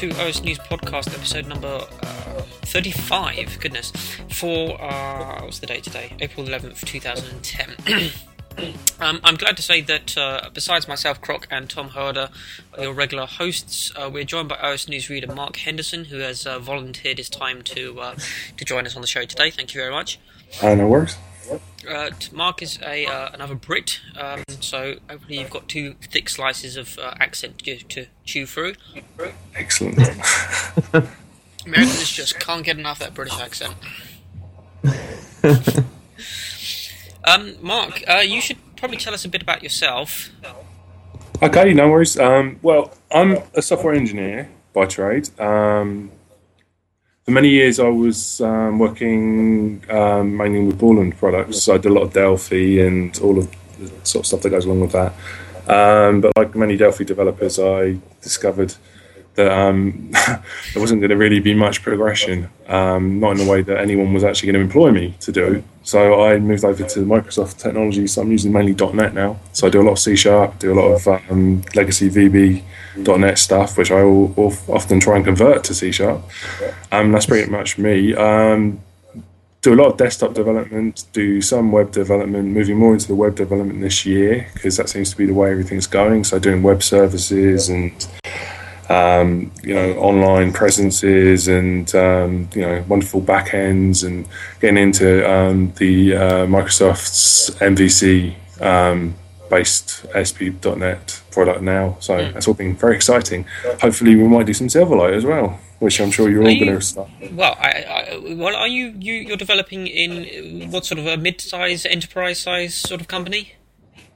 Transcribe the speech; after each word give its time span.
To 0.00 0.08
OS 0.26 0.42
News 0.42 0.58
Podcast, 0.60 1.14
episode 1.14 1.46
number 1.46 1.68
uh, 2.02 2.40
35. 2.62 3.60
Goodness. 3.60 3.90
For, 4.30 4.80
uh, 4.80 5.42
what's 5.42 5.58
the 5.58 5.66
date 5.66 5.84
today? 5.84 6.16
April 6.20 6.46
11th, 6.46 6.86
2010. 6.86 8.10
Um, 8.98 9.20
I'm 9.24 9.36
glad 9.36 9.56
to 9.56 9.62
say 9.62 9.80
that 9.82 10.18
uh, 10.18 10.50
besides 10.52 10.86
myself, 10.88 11.22
Kroc, 11.22 11.46
and 11.50 11.70
Thom 11.70 11.90
Holwerda, 11.90 12.30
your 12.78 12.92
regular 12.92 13.24
hosts, 13.24 13.90
uh, 13.96 14.10
we're 14.12 14.24
joined 14.24 14.48
by 14.48 14.56
OS 14.56 14.88
News 14.88 15.08
reader 15.08 15.32
Mark 15.32 15.56
Henderson, 15.56 16.06
who 16.06 16.18
has 16.18 16.46
uh, 16.46 16.58
volunteered 16.58 17.16
his 17.16 17.30
time 17.30 17.62
to 17.62 18.00
uh, 18.00 18.16
to 18.56 18.64
join 18.64 18.86
us 18.86 18.96
on 18.96 19.02
the 19.02 19.08
show 19.08 19.24
today. 19.24 19.50
Thank 19.50 19.72
you 19.72 19.80
very 19.80 19.92
much. 19.92 20.18
Uh, 20.60 20.74
no 20.74 20.88
worries. 20.88 21.16
Uh, 21.88 22.10
Mark 22.32 22.62
is 22.62 22.78
a 22.82 23.06
uh, 23.06 23.30
another 23.32 23.54
Brit, 23.54 24.00
um, 24.16 24.42
so 24.60 24.96
hopefully 25.08 25.38
you've 25.38 25.50
got 25.50 25.68
two 25.68 25.94
thick 26.02 26.28
slices 26.28 26.76
of 26.76 26.98
uh, 26.98 27.14
accent 27.18 27.58
to, 27.60 27.78
to 27.78 28.06
chew 28.24 28.46
through. 28.46 28.74
Excellent. 29.54 29.98
Americans 31.66 32.10
just 32.10 32.38
can't 32.38 32.64
get 32.64 32.78
enough 32.78 33.00
of 33.00 33.06
that 33.06 33.14
British 33.14 33.40
accent. 33.40 33.74
um, 37.24 37.56
Mark, 37.60 38.02
uh, 38.08 38.18
you 38.18 38.40
should 38.40 38.58
probably 38.76 38.96
tell 38.98 39.14
us 39.14 39.24
a 39.24 39.28
bit 39.28 39.42
about 39.42 39.62
yourself. 39.62 40.30
okay, 41.42 41.72
no 41.72 41.88
worries. 41.88 42.18
Um, 42.18 42.58
well, 42.62 42.94
I'm 43.10 43.38
a 43.54 43.62
software 43.62 43.94
engineer 43.94 44.50
by 44.72 44.86
trade. 44.86 45.28
Um, 45.40 46.12
for 47.30 47.34
many 47.34 47.50
years, 47.50 47.78
I 47.78 47.88
was 47.88 48.40
um, 48.40 48.80
working 48.80 49.84
um, 49.88 50.36
mainly 50.36 50.64
with 50.64 50.80
Borland 50.80 51.16
products. 51.16 51.62
So 51.62 51.74
I 51.74 51.78
did 51.78 51.92
a 51.92 51.94
lot 51.94 52.02
of 52.02 52.12
Delphi 52.12 52.80
and 52.80 53.16
all 53.20 53.38
of 53.38 53.48
the 53.78 53.88
sort 54.04 54.24
of 54.24 54.26
stuff 54.26 54.42
that 54.42 54.50
goes 54.50 54.64
along 54.64 54.80
with 54.80 54.92
that. 54.92 55.12
Um, 55.68 56.22
but 56.22 56.32
like 56.36 56.56
many 56.56 56.76
Delphi 56.76 57.04
developers, 57.04 57.60
I 57.60 57.98
discovered 58.20 58.74
that 59.34 59.50
um, 59.50 60.10
there 60.74 60.80
wasn't 60.80 61.00
going 61.00 61.10
to 61.10 61.16
really 61.16 61.40
be 61.40 61.54
much 61.54 61.82
progression, 61.82 62.48
um, 62.66 63.20
not 63.20 63.32
in 63.32 63.38
the 63.38 63.50
way 63.50 63.62
that 63.62 63.78
anyone 63.78 64.12
was 64.12 64.24
actually 64.24 64.52
going 64.52 64.60
to 64.60 64.66
employ 64.66 64.90
me 64.90 65.14
to 65.20 65.32
do. 65.32 65.62
So 65.82 66.24
I 66.24 66.38
moved 66.38 66.64
over 66.64 66.84
to 66.84 67.00
Microsoft 67.00 67.58
technology. 67.58 68.06
So 68.06 68.22
I'm 68.22 68.30
using 68.30 68.52
mainly 68.52 68.74
.NET 68.74 69.14
now. 69.14 69.38
So 69.52 69.66
I 69.66 69.70
do 69.70 69.80
a 69.80 69.84
lot 69.84 69.92
of 69.92 69.98
C 69.98 70.16
Sharp, 70.16 70.58
do 70.58 70.72
a 70.72 70.78
lot 70.80 70.88
of 70.92 71.08
um, 71.30 71.62
legacy 71.74 72.10
VB 72.10 72.62
.NET 72.96 73.38
stuff, 73.38 73.78
which 73.78 73.90
I 73.90 74.02
will, 74.02 74.28
will 74.28 74.56
often 74.68 75.00
try 75.00 75.16
and 75.16 75.24
convert 75.24 75.64
to 75.64 75.74
C 75.74 75.92
Sharp. 75.92 76.22
Um, 76.92 77.12
that's 77.12 77.26
pretty 77.26 77.50
much 77.50 77.78
me. 77.78 78.14
Um, 78.14 78.80
do 79.62 79.74
a 79.74 79.76
lot 79.76 79.88
of 79.88 79.98
desktop 79.98 80.32
development, 80.32 81.04
do 81.12 81.42
some 81.42 81.70
web 81.70 81.92
development, 81.92 82.48
moving 82.48 82.78
more 82.78 82.94
into 82.94 83.06
the 83.06 83.14
web 83.14 83.34
development 83.34 83.80
this 83.80 84.06
year 84.06 84.48
because 84.54 84.78
that 84.78 84.88
seems 84.88 85.10
to 85.10 85.16
be 85.16 85.26
the 85.26 85.34
way 85.34 85.50
everything's 85.50 85.86
going. 85.86 86.24
So 86.24 86.38
doing 86.38 86.62
web 86.62 86.82
services 86.82 87.68
and 87.68 87.92
um, 88.90 89.52
you 89.62 89.72
know 89.72 89.92
online 89.98 90.52
presences 90.52 91.46
and 91.46 91.94
um, 91.94 92.48
you 92.54 92.62
know 92.62 92.84
wonderful 92.88 93.22
backends 93.22 94.04
and 94.04 94.26
getting 94.60 94.82
into 94.82 95.08
um, 95.30 95.72
the 95.76 96.16
uh, 96.16 96.46
Microsoft's 96.46 97.50
MVC 97.60 98.34
um, 98.60 99.14
based 99.48 100.04
ASP.NET 100.14 101.22
product 101.30 101.62
now. 101.62 101.96
So 102.00 102.16
that's 102.32 102.48
all 102.48 102.54
been 102.54 102.76
very 102.76 102.96
exciting. 102.96 103.46
Hopefully 103.80 104.16
we 104.16 104.24
might 104.26 104.46
do 104.46 104.54
some 104.54 104.66
Silverlight 104.68 105.14
as 105.14 105.24
well, 105.24 105.58
which 105.78 106.00
I'm 106.00 106.10
sure 106.10 106.28
you're 106.28 106.42
all 106.42 106.50
you- 106.50 106.64
going 106.64 106.78
to 106.78 106.84
start. 106.84 107.08
Well, 107.32 107.56
I, 107.60 107.68
I, 107.68 108.34
well, 108.34 108.56
are 108.56 108.68
you, 108.68 108.94
you 108.98 109.14
you're 109.14 109.36
developing 109.36 109.86
in 109.86 110.70
what 110.70 110.84
sort 110.84 110.98
of 110.98 111.06
a 111.06 111.16
mid-size, 111.16 111.86
enterprise-size 111.86 112.74
sort 112.74 113.00
of 113.00 113.08
company? 113.08 113.54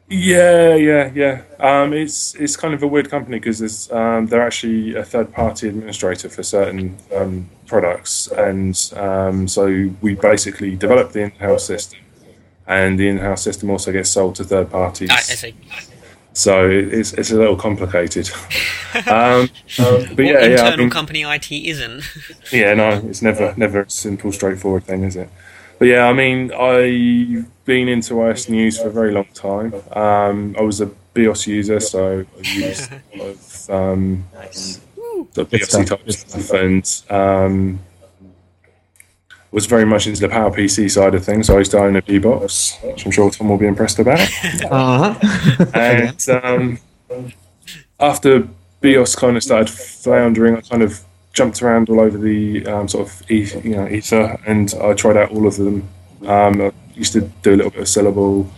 Yeah, 0.09 0.75
yeah, 0.75 1.11
yeah. 1.15 1.43
Um, 1.59 1.93
it's 1.95 2.35
it's 2.35 2.57
kind 2.57 2.75
of 2.75 2.83
a 2.83 2.87
weird 2.87 3.09
company 3.11 3.39
because 3.39 3.91
um, 3.91 4.27
they're 4.27 4.47
actually 4.47 4.95
a 4.97 5.03
third 5.05 5.33
party 5.33 5.69
administrator 5.69 6.29
for 6.29 6.43
certain 6.43 6.97
um, 7.15 7.49
products, 7.67 8.29
and 8.29 8.79
um, 8.97 9.49
so 9.49 9.91
we 10.03 10.15
basically 10.15 10.77
develop 10.77 11.13
the 11.13 11.21
in-house 11.23 11.65
system, 11.65 12.01
and 12.67 12.99
the 12.99 13.09
in-house 13.09 13.43
system 13.43 13.71
also 13.71 13.93
gets 13.93 14.11
sold 14.11 14.35
to 14.37 14.45
third 14.45 14.71
parties. 14.71 15.11
I, 15.11 15.15
I 15.17 15.21
see. 15.21 15.55
So 16.35 16.69
it's 16.69 17.15
it's 17.15 17.31
a 17.31 17.37
little 17.37 17.57
complicated. 17.57 18.31
um, 19.07 19.07
um, 19.07 19.49
but 19.79 19.79
what 19.79 20.19
yeah, 20.19 20.33
yeah, 20.33 20.39
I 20.41 20.45
internal 20.51 20.77
mean- 20.79 20.91
company 20.91 21.23
IT 21.23 21.51
isn't? 21.51 22.03
yeah, 22.53 22.75
no, 22.75 22.91
it's 23.09 23.23
never 23.23 23.55
never 23.57 23.81
a 23.83 23.91
simple, 23.91 24.33
straightforward 24.33 24.85
thing, 24.85 25.05
is 25.05 25.17
it? 25.17 25.31
But 25.79 25.89
yeah, 25.89 26.07
I 26.07 26.13
mean, 26.13 26.53
I've 26.53 27.65
been 27.65 27.89
into 27.89 28.21
OS 28.23 28.49
News 28.49 28.79
for 28.79 28.89
a 28.89 28.93
very 28.93 29.13
long 29.13 29.27
time. 29.35 29.75
Um, 29.93 30.55
I 30.59 30.63
was 30.63 30.81
a 30.81 30.87
BeOS 31.15 31.47
user, 31.47 31.81
so 31.81 32.25
I 32.37 32.41
used 32.41 32.93
a 33.15 33.19
lot 33.19 33.29
of 33.29 33.71
um, 33.71 34.25
the 35.35 35.45
BeOS 35.45 35.65
stuff. 35.65 35.87
type 35.87 36.13
stuff, 36.13 36.51
and 36.53 37.03
um, 37.11 37.81
was 39.55 39.67
very 39.67 39.85
much 39.85 40.09
into 40.09 40.21
the 40.21 40.29
Power 40.29 40.51
PC 40.51 40.91
side 40.91 41.15
of 41.15 41.25
things. 41.25 41.47
So 41.47 41.55
I 41.55 41.59
used 41.59 41.71
to 41.71 41.79
own 41.79 41.95
a 41.95 42.03
BeBox, 42.03 42.83
which 42.85 43.07
I'm 43.07 43.13
sure 43.13 43.31
Thom 43.31 43.49
will 43.49 43.57
be 43.57 43.67
impressed 43.67 43.99
about. 43.99 44.29
Uh 44.71 45.15
huh. 45.15 45.67
And 45.75 46.29
um, 46.29 46.79
after 48.01 48.49
BeOS 48.83 49.17
kind 49.17 49.37
of 49.37 49.43
started 49.43 49.71
floundering, 49.71 50.57
I 50.57 50.61
kind 50.61 50.83
of 50.83 51.05
jumped 51.35 51.63
around 51.63 51.89
all 51.91 52.01
over 52.01 52.17
the 52.17 52.67
um, 52.67 52.89
sort 52.89 53.07
of 53.09 53.31
e- 53.31 53.51
you 53.63 53.77
know 53.77 53.87
ether, 53.89 54.39
and 54.47 54.73
I 54.81 54.95
tried 54.95 55.17
out 55.17 55.31
all 55.31 55.47
of 55.47 55.57
them. 55.57 55.89
Um, 56.27 56.61
I 56.63 56.73
used 56.95 57.13
to 57.13 57.21
do 57.43 57.55
a 57.55 57.57
little 57.57 57.71
bit 57.71 57.81
of 57.83 57.89
Syllable 57.89 58.51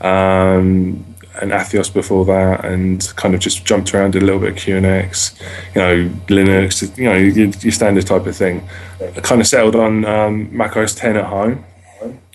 um, 0.00 1.04
and 1.42 1.52
AtheOS 1.52 1.92
before 1.92 2.24
that, 2.24 2.64
and 2.64 3.12
kind 3.16 3.34
of 3.34 3.40
just 3.40 3.64
jumped 3.64 3.94
around, 3.94 4.12
did 4.12 4.22
a 4.22 4.24
little 4.24 4.40
bit 4.40 4.50
of 4.52 4.56
QNX, 4.56 5.38
you 5.74 5.80
know, 5.80 6.08
Linux, 6.28 6.96
you 6.96 7.04
know, 7.04 7.14
your, 7.16 7.48
your 7.48 7.72
standard 7.72 8.06
type 8.06 8.26
of 8.26 8.34
thing. 8.34 8.66
I 9.00 9.20
kind 9.20 9.40
of 9.40 9.46
settled 9.46 9.76
on 9.76 10.04
um, 10.06 10.56
Mac 10.56 10.76
OS 10.76 10.94
10 10.94 11.16
at 11.16 11.24
home, 11.26 11.64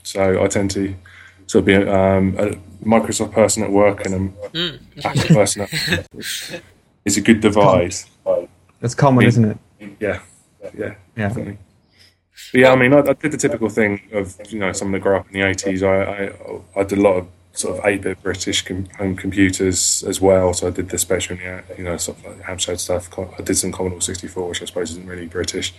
so 0.03 0.43
I 0.43 0.47
tend 0.47 0.69
to 0.71 0.93
sort 1.47 1.61
of 1.61 1.65
be 1.65 1.75
um, 1.75 2.35
a 2.37 2.51
Microsoft 2.85 3.31
person 3.31 3.63
at 3.63 3.71
work 3.71 4.05
and 4.05 4.13
a 4.13 4.19
Mm. 4.51 4.79
Apple 5.05 5.35
person 5.35 5.61
at 5.63 5.69
home. 5.71 6.61
It's 7.05 7.17
a 7.17 7.21
good 7.21 7.39
divide. 7.41 7.95
That's 8.81 8.93
common, 8.95 9.25
isn't 9.25 9.45
it? 9.45 9.57
Yeah, 9.81 10.19
yeah, 10.63 10.69
Yeah. 10.77 10.93
definitely. 11.15 11.57
But 12.53 12.59
yeah, 12.61 12.71
I 12.71 12.75
mean, 12.75 12.93
I, 12.93 12.99
I 12.99 13.13
did 13.13 13.31
the 13.31 13.37
typical 13.37 13.69
thing 13.69 14.01
of 14.13 14.35
you 14.49 14.59
know 14.59 14.71
someone 14.71 14.93
that 14.93 14.99
grew 15.01 15.15
up 15.17 15.27
in 15.27 15.33
the 15.33 15.47
eighties. 15.47 15.83
I, 15.83 16.03
I 16.03 16.31
I 16.75 16.83
did 16.83 16.97
a 16.97 17.01
lot 17.01 17.15
of 17.17 17.27
sort 17.53 17.77
of 17.77 17.85
eight 17.85 18.01
bit 18.01 18.21
British 18.23 18.61
com- 18.63 18.87
home 18.97 19.15
computers 19.15 20.03
as 20.07 20.21
well. 20.21 20.53
So 20.53 20.67
I 20.67 20.69
did 20.71 20.89
the 20.89 20.97
Spectrum, 20.97 21.39
yeah, 21.41 21.61
you 21.77 21.83
know, 21.83 21.97
sort 21.97 22.17
of 22.19 22.25
like 22.25 22.41
Hampshire 22.41 22.77
stuff. 22.77 23.09
I 23.19 23.41
did 23.41 23.55
some 23.57 23.71
Commodore 23.71 24.01
sixty 24.01 24.27
four, 24.27 24.47
which 24.49 24.61
I 24.61 24.65
suppose 24.65 24.91
isn't 24.91 25.05
really 25.07 25.27
British. 25.27 25.73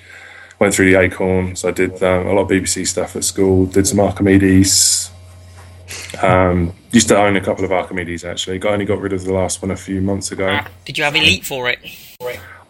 Went 0.59 0.75
through 0.75 0.91
the 0.93 1.01
Acorns. 1.01 1.65
I 1.65 1.71
did 1.73 2.01
um, 2.03 2.27
a 2.29 2.33
lot 2.35 2.43
of 2.43 2.49
BBC 2.51 2.87
stuff 2.87 3.17
at 3.17 3.25
school. 3.25 3.67
Did 3.67 3.87
some 3.87 3.99
Archimedes. 4.01 5.11
Um, 6.23 6.73
used 6.93 7.09
to 7.09 7.19
own 7.19 7.37
a 7.37 7.41
couple 7.41 7.65
of 7.65 7.73
Archimedes 7.73 8.25
actually. 8.25 8.59
Got 8.59 8.73
only 8.75 8.85
got 8.85 9.01
rid 9.01 9.13
of 9.13 9.25
the 9.25 9.33
last 9.33 9.61
one 9.63 9.71
a 9.71 9.77
few 9.77 10.01
months 10.01 10.31
ago. 10.33 10.49
Ah, 10.49 10.69
Did 10.85 10.97
you 10.99 11.05
have 11.05 11.17
Elite 11.17 11.45
for 11.45 11.69
it? 11.69 11.79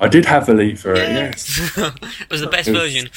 I 0.02 0.08
did 0.08 0.24
have 0.26 0.46
the 0.46 0.52
Elite 0.52 0.78
for 0.78 0.92
it. 0.92 0.98
Yes. 0.98 1.60
it 1.78 2.30
was 2.30 2.40
the 2.40 2.48
best 2.48 2.68
It 2.68 2.72
was- 2.72 2.80
version. 2.82 3.10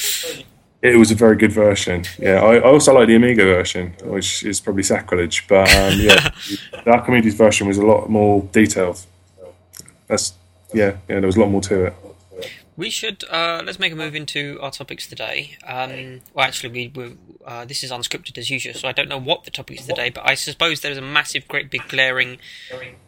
It 0.82 0.98
was 1.00 1.10
a 1.10 1.16
very 1.16 1.36
good 1.36 1.52
version. 1.52 2.04
Yeah, 2.20 2.44
I, 2.44 2.58
I 2.58 2.62
also 2.62 2.94
like 2.94 3.08
the 3.08 3.16
Amiga 3.16 3.44
version, 3.44 3.96
which 4.04 4.44
is 4.44 4.62
probably 4.62 4.84
sacrilege. 4.84 5.48
But 5.48 5.68
um, 5.74 5.94
yeah, 6.00 6.30
the 6.84 6.92
Archimedes 6.92 7.34
version 7.34 7.68
was 7.68 7.80
a 7.80 7.86
lot 7.86 8.08
more 8.08 8.48
detailed. 8.52 9.04
That's 10.08 10.34
yeah, 10.76 10.98
yeah. 11.10 11.20
There 11.22 11.26
was 11.26 11.38
a 11.38 11.40
lot 11.40 11.50
more 11.50 11.62
to 11.62 11.86
it. 11.86 11.94
We 12.78 12.92
should 12.92 13.24
uh, 13.32 13.64
let's 13.66 13.80
make 13.80 13.94
a 13.94 13.96
move 13.96 14.14
into 14.16 14.60
our 14.62 14.70
topics 14.70 15.08
today. 15.08 15.58
Um, 15.66 16.22
well, 16.36 16.46
actually, 16.46 16.92
we, 16.94 17.18
uh, 17.46 17.66
this 17.66 17.84
is 17.84 17.90
unscripted 17.90 18.38
as 18.38 18.52
usual, 18.52 18.76
so 18.76 18.88
I 18.88 18.92
don't 18.92 19.10
know 19.10 19.18
what 19.18 19.46
the 19.46 19.52
topic 19.52 19.80
is 19.80 19.88
today. 19.88 20.12
But 20.12 20.30
I 20.30 20.36
suppose 20.36 20.82
there's 20.82 20.98
a 20.98 21.02
massive, 21.02 21.48
great, 21.48 21.72
big, 21.72 21.88
glaring, 21.88 22.38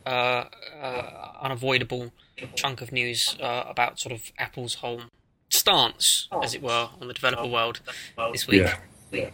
uh, 0.06 0.46
uh, 0.82 1.32
unavoidable 1.42 2.12
chunk 2.56 2.82
of 2.82 2.92
news 2.92 3.36
uh, 3.42 3.64
about 3.68 4.00
sort 4.00 4.14
of 4.14 4.32
Apple's 4.38 4.76
whole 4.76 5.02
stance, 5.50 6.28
as 6.44 6.54
it 6.54 6.62
were, 6.62 6.90
on 7.02 7.08
the 7.08 7.14
developer 7.14 7.46
world 7.48 7.80
this 8.32 8.48
week. 8.48 8.68
Yeah, 9.12 9.30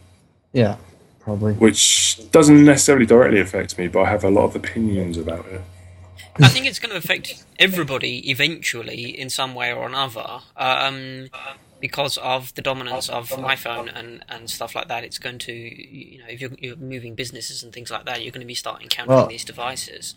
Yeah, 0.52 0.78
probably. 1.20 1.54
which 1.54 2.20
doesn't 2.32 2.64
necessarily 2.64 3.06
directly 3.06 3.40
affect 3.40 3.78
me, 3.78 3.88
but 3.88 4.02
I 4.04 4.10
have 4.10 4.24
a 4.24 4.30
lot 4.30 4.46
of 4.46 4.56
opinions 4.56 5.18
about 5.18 5.46
it. 5.48 5.62
I 6.40 6.48
think 6.48 6.66
it's 6.66 6.80
going 6.80 6.90
to 6.92 6.98
affect 6.98 7.44
everybody 7.60 8.30
eventually 8.32 9.20
in 9.20 9.30
some 9.30 9.54
way 9.54 9.72
or 9.72 9.86
another. 9.86 10.40
Um, 10.58 11.30
because 11.80 12.18
of 12.18 12.54
the 12.56 12.62
dominance 12.62 13.10
of 13.10 13.30
iPhone 13.30 13.92
and, 13.94 14.24
and 14.30 14.50
stuff 14.50 14.74
like 14.74 14.88
that, 14.88 15.04
it's 15.04 15.20
going 15.20 15.38
to, 15.40 15.52
you 15.54 16.20
know, 16.20 16.26
if 16.30 16.40
you're, 16.42 16.52
you're 16.58 16.76
moving 16.78 17.14
businesses 17.14 17.62
and 17.62 17.74
things 17.74 17.92
like 17.92 18.06
that, 18.06 18.24
you're 18.24 18.32
going 18.32 18.40
to 18.42 18.48
be 18.48 18.54
starting 18.56 18.88
counting 18.88 19.14
Well- 19.16 19.28
these 19.28 19.44
devices. 19.46 20.16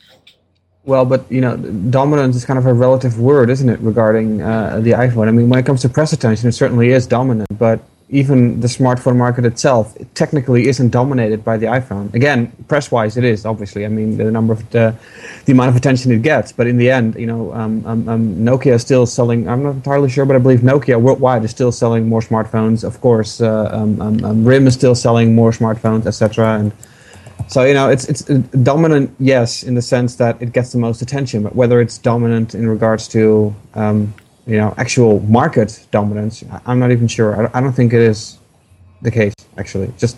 Well, 0.86 1.04
but 1.04 1.30
you 1.30 1.40
know, 1.40 1.56
dominance 1.56 2.36
is 2.36 2.44
kind 2.44 2.58
of 2.58 2.66
a 2.66 2.72
relative 2.72 3.18
word, 3.18 3.50
isn't 3.50 3.68
it, 3.68 3.80
regarding 3.80 4.40
uh, 4.40 4.78
the 4.80 4.92
iPhone? 4.92 5.26
I 5.26 5.32
mean, 5.32 5.48
when 5.48 5.58
it 5.58 5.66
comes 5.66 5.82
to 5.82 5.88
press 5.88 6.12
attention, 6.12 6.48
it 6.48 6.52
certainly 6.52 6.90
is 6.90 7.08
dominant. 7.08 7.58
But 7.58 7.80
even 8.08 8.60
the 8.60 8.68
smartphone 8.68 9.16
market 9.16 9.44
itself 9.44 9.96
it 9.96 10.14
technically 10.14 10.68
isn't 10.68 10.90
dominated 10.90 11.44
by 11.44 11.56
the 11.56 11.66
iPhone. 11.66 12.14
Again, 12.14 12.52
press-wise, 12.68 13.16
it 13.16 13.24
is 13.24 13.44
obviously. 13.44 13.84
I 13.84 13.88
mean, 13.88 14.16
the 14.16 14.30
number 14.30 14.52
of 14.52 14.70
the, 14.70 14.94
the 15.44 15.50
amount 15.50 15.70
of 15.70 15.76
attention 15.76 16.12
it 16.12 16.22
gets. 16.22 16.52
But 16.52 16.68
in 16.68 16.76
the 16.76 16.88
end, 16.88 17.16
you 17.16 17.26
know, 17.26 17.52
um, 17.52 17.84
um, 17.84 18.08
um, 18.08 18.36
Nokia 18.36 18.74
is 18.74 18.82
still 18.82 19.06
selling. 19.06 19.48
I'm 19.48 19.64
not 19.64 19.74
entirely 19.74 20.08
sure, 20.08 20.24
but 20.24 20.36
I 20.36 20.38
believe 20.38 20.60
Nokia 20.60 21.00
worldwide 21.00 21.44
is 21.44 21.50
still 21.50 21.72
selling 21.72 22.08
more 22.08 22.20
smartphones. 22.20 22.84
Of 22.84 23.00
course, 23.00 23.40
uh, 23.40 23.70
um, 23.72 24.00
um, 24.00 24.24
um, 24.24 24.44
RIM 24.44 24.68
is 24.68 24.74
still 24.74 24.94
selling 24.94 25.34
more 25.34 25.50
smartphones, 25.50 26.06
etc. 26.06 26.60
And 26.60 26.72
so 27.48 27.62
you 27.64 27.74
know, 27.74 27.88
it's 27.88 28.08
it's 28.08 28.28
uh, 28.28 28.42
dominant, 28.62 29.14
yes, 29.18 29.62
in 29.62 29.74
the 29.74 29.82
sense 29.82 30.16
that 30.16 30.40
it 30.42 30.52
gets 30.52 30.72
the 30.72 30.78
most 30.78 31.02
attention. 31.02 31.42
But 31.42 31.54
whether 31.54 31.80
it's 31.80 31.98
dominant 31.98 32.54
in 32.54 32.68
regards 32.68 33.08
to 33.08 33.54
um, 33.74 34.14
you 34.46 34.56
know 34.56 34.74
actual 34.78 35.20
market 35.20 35.86
dominance, 35.90 36.44
I'm 36.66 36.78
not 36.78 36.90
even 36.90 37.08
sure. 37.08 37.50
I 37.56 37.60
don't 37.60 37.72
think 37.72 37.92
it 37.92 38.02
is 38.02 38.38
the 39.02 39.10
case 39.10 39.34
actually. 39.56 39.92
Just 39.98 40.16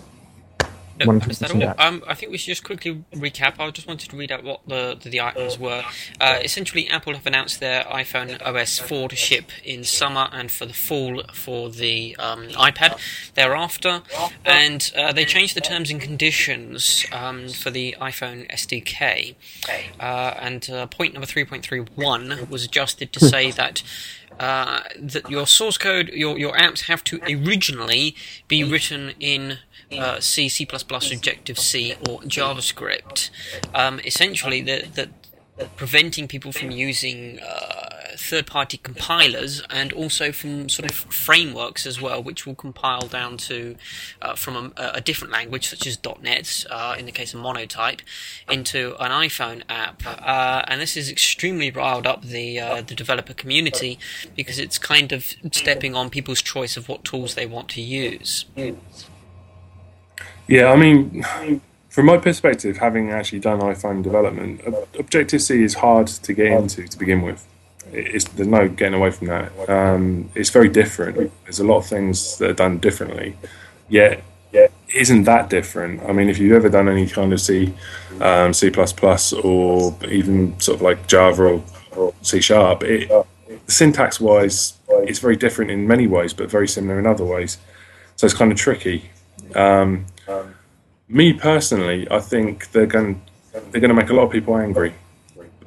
No, 0.99 1.05
wanted 1.05 1.19
to 1.19 1.23
understandable. 1.23 1.59
mention 1.59 1.77
that. 1.77 1.85
Um, 1.85 2.03
I 2.07 2.13
think 2.13 2.31
we 2.31 2.37
should 2.37 2.51
just 2.51 2.63
quickly 2.63 3.03
recap. 3.13 3.59
I 3.59 3.69
just 3.71 3.87
wanted 3.87 4.09
to 4.09 4.17
read 4.17 4.31
out 4.31 4.43
what 4.43 4.61
the 4.67 4.97
the, 5.01 5.09
the 5.09 5.21
items 5.21 5.57
were. 5.57 5.83
Uh, 6.19 6.39
essentially, 6.43 6.87
Apple 6.89 7.13
have 7.13 7.25
announced 7.25 7.59
their 7.59 7.83
iPhone 7.83 8.41
OS 8.45 8.79
4 8.79 9.09
to 9.09 9.15
ship 9.15 9.51
in 9.63 9.83
summer 9.83 10.27
and 10.31 10.51
for 10.51 10.65
the 10.65 10.73
fall 10.73 11.23
for 11.33 11.69
the 11.69 12.15
um, 12.17 12.47
iPad 12.49 12.99
thereafter, 13.35 14.01
and 14.45 14.91
uh, 14.97 15.13
they 15.13 15.25
changed 15.25 15.55
the 15.55 15.61
terms 15.61 15.89
and 15.89 16.01
conditions 16.01 17.05
um, 17.11 17.49
for 17.49 17.69
the 17.69 17.95
iPhone 18.01 18.49
SDK. 18.51 19.35
Uh, 19.99 20.33
and 20.39 20.69
uh, 20.69 20.85
point 20.87 21.13
number 21.13 21.27
3.31 21.27 22.49
was 22.49 22.63
adjusted 22.63 23.13
to 23.13 23.19
say 23.19 23.51
that 23.51 23.83
uh, 24.39 24.81
that 24.97 25.29
your 25.29 25.45
source 25.45 25.77
code, 25.77 26.09
your, 26.09 26.37
your 26.37 26.53
apps 26.53 26.83
have 26.83 27.03
to 27.03 27.19
originally 27.23 28.15
be 28.47 28.63
written 28.63 29.13
in 29.19 29.59
uh, 29.91 30.19
C, 30.19 30.49
C++, 30.49 30.67
Objective 30.71 31.59
C, 31.59 31.93
or 32.07 32.19
JavaScript. 32.21 33.29
Um, 33.73 33.99
essentially, 34.01 34.61
that 34.61 34.95
that 34.95 35.09
preventing 35.75 36.27
people 36.27 36.51
from 36.51 36.71
using 36.71 37.39
uh, 37.39 37.89
third-party 38.15 38.77
compilers 38.77 39.61
and 39.69 39.93
also 39.93 40.31
from 40.31 40.69
sort 40.69 40.89
of 40.89 40.95
frameworks 40.95 41.85
as 41.85 42.01
well, 42.01 42.21
which 42.21 42.45
will 42.45 42.55
compile 42.55 43.07
down 43.07 43.37
to 43.37 43.75
uh, 44.21 44.35
from 44.35 44.73
a, 44.77 44.91
a 44.95 45.01
different 45.01 45.33
language 45.33 45.67
such 45.67 45.87
as 45.87 45.97
.NET 46.21 46.65
uh, 46.69 46.95
in 46.97 47.05
the 47.05 47.11
case 47.11 47.33
of 47.33 47.39
MonoTouch 47.39 48.01
into 48.49 48.95
an 48.99 49.11
iPhone 49.11 49.63
app, 49.69 50.03
uh, 50.05 50.63
and 50.67 50.81
this 50.81 50.95
is 50.95 51.09
extremely 51.09 51.71
riled 51.71 52.05
up 52.05 52.23
the 52.23 52.59
uh, 52.59 52.81
the 52.81 52.95
developer 52.95 53.33
community 53.33 53.99
because 54.35 54.59
it's 54.59 54.77
kind 54.77 55.11
of 55.11 55.33
stepping 55.51 55.95
on 55.95 56.09
people's 56.09 56.41
choice 56.41 56.77
of 56.77 56.89
what 56.89 57.03
tools 57.03 57.35
they 57.35 57.45
want 57.45 57.69
to 57.69 57.81
use. 57.81 58.45
Yeah, 60.49 60.71
I 60.71 60.77
mean, 60.77 61.23
from 61.89 62.07
my 62.07 62.17
perspective, 62.17 62.77
having 62.77 63.11
actually 63.11 63.39
done 63.39 63.59
iPhone 63.59 64.01
development, 64.01 64.61
Objective 64.97 65.43
C 65.43 65.63
is 65.63 65.75
hard 65.75 66.07
to 66.07 66.33
get 66.33 66.47
into 66.47 66.87
to 66.87 66.97
begin 66.97 67.21
with. 67.21 67.45
It's, 67.91 68.25
there's 68.25 68.47
no 68.47 68.67
getting 68.67 68.95
away 68.95 69.11
from 69.11 69.27
that. 69.27 69.69
Um, 69.69 70.31
it's 70.33 70.49
very 70.49 70.67
different. 70.67 71.31
There's 71.43 71.59
a 71.59 71.63
lot 71.63 71.77
of 71.77 71.85
things 71.85 72.39
that 72.39 72.49
are 72.49 72.53
done 72.53 72.79
differently, 72.79 73.37
yet 73.89 74.23
isn't 74.95 75.25
that 75.25 75.51
different. 75.51 76.01
I 76.01 76.13
mean, 76.13 76.29
if 76.29 76.39
you've 76.39 76.55
ever 76.55 76.67
done 76.67 76.89
any 76.89 77.07
kind 77.07 77.31
of 77.31 77.39
C, 77.39 77.71
um, 78.19 78.51
C++, 78.51 78.71
or 79.43 79.95
even 80.07 80.59
sort 80.59 80.75
of 80.77 80.81
like 80.81 81.05
Java 81.05 81.61
or, 81.95 82.13
C 82.23 82.41
Sharp, 82.41 82.81
it, 82.83 83.11
syntax 83.67 84.19
wise, 84.19 84.79
it's 84.89 85.19
very 85.19 85.35
different 85.35 85.69
in 85.69 85.87
many 85.87 86.07
ways, 86.07 86.33
but 86.33 86.49
very 86.49 86.67
similar 86.67 86.97
in 86.97 87.05
other 87.05 87.23
ways. 87.23 87.59
So 88.15 88.25
it's 88.25 88.33
kind 88.33 88.51
of 88.51 88.57
tricky. 88.57 89.11
Um, 89.53 90.05
me 91.07 91.33
personally, 91.33 92.07
I 92.09 92.19
think 92.19 92.71
they're 92.71 92.85
going 92.85 93.21
they're 93.71 93.81
going 93.81 93.89
to 93.89 93.95
make 93.95 94.09
a 94.09 94.13
lot 94.13 94.23
of 94.23 94.31
people 94.31 94.55
angry 94.57 94.93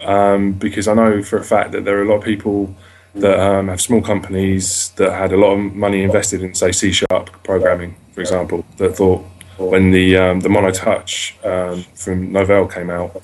um, 0.00 0.52
because 0.52 0.88
I 0.88 0.94
know 0.94 1.22
for 1.22 1.38
a 1.38 1.44
fact 1.44 1.72
that 1.72 1.84
there 1.84 1.98
are 1.98 2.02
a 2.02 2.08
lot 2.08 2.16
of 2.16 2.24
people 2.24 2.74
that 3.14 3.38
um, 3.38 3.68
have 3.68 3.80
small 3.80 4.00
companies 4.00 4.90
that 4.96 5.12
had 5.12 5.32
a 5.32 5.36
lot 5.36 5.52
of 5.52 5.74
money 5.74 6.02
invested 6.02 6.42
in, 6.42 6.54
say, 6.54 6.72
C 6.72 6.92
sharp 6.92 7.42
programming, 7.42 7.96
for 8.12 8.20
example, 8.20 8.64
that 8.78 8.96
thought 8.96 9.24
when 9.58 9.90
the 9.90 10.16
um, 10.16 10.40
the 10.40 10.48
Mono 10.48 10.70
Touch 10.70 11.36
um, 11.44 11.82
from 11.94 12.30
Novell 12.30 12.72
came 12.72 12.90
out, 12.90 13.22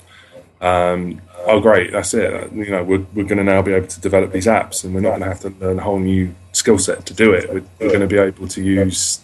um, 0.61 1.21
oh 1.47 1.59
great, 1.59 1.91
that's 1.91 2.13
it. 2.13 2.51
You 2.53 2.69
know, 2.69 2.83
we're, 2.83 3.05
we're 3.13 3.25
going 3.25 3.37
to 3.37 3.43
now 3.43 3.61
be 3.61 3.73
able 3.73 3.87
to 3.87 3.99
develop 3.99 4.31
these 4.31 4.45
apps, 4.45 4.83
and 4.83 4.93
we're 4.93 5.01
not 5.01 5.17
going 5.17 5.21
to 5.21 5.27
have 5.27 5.39
to 5.41 5.49
learn 5.59 5.79
a 5.79 5.83
whole 5.83 5.99
new 5.99 6.33
skill 6.51 6.77
set 6.77 7.05
to 7.07 7.13
do 7.13 7.33
it. 7.33 7.49
We're, 7.51 7.63
we're 7.79 7.89
going 7.89 8.01
to 8.01 8.07
be 8.07 8.17
able 8.17 8.47
to 8.47 8.63
use, 8.63 9.21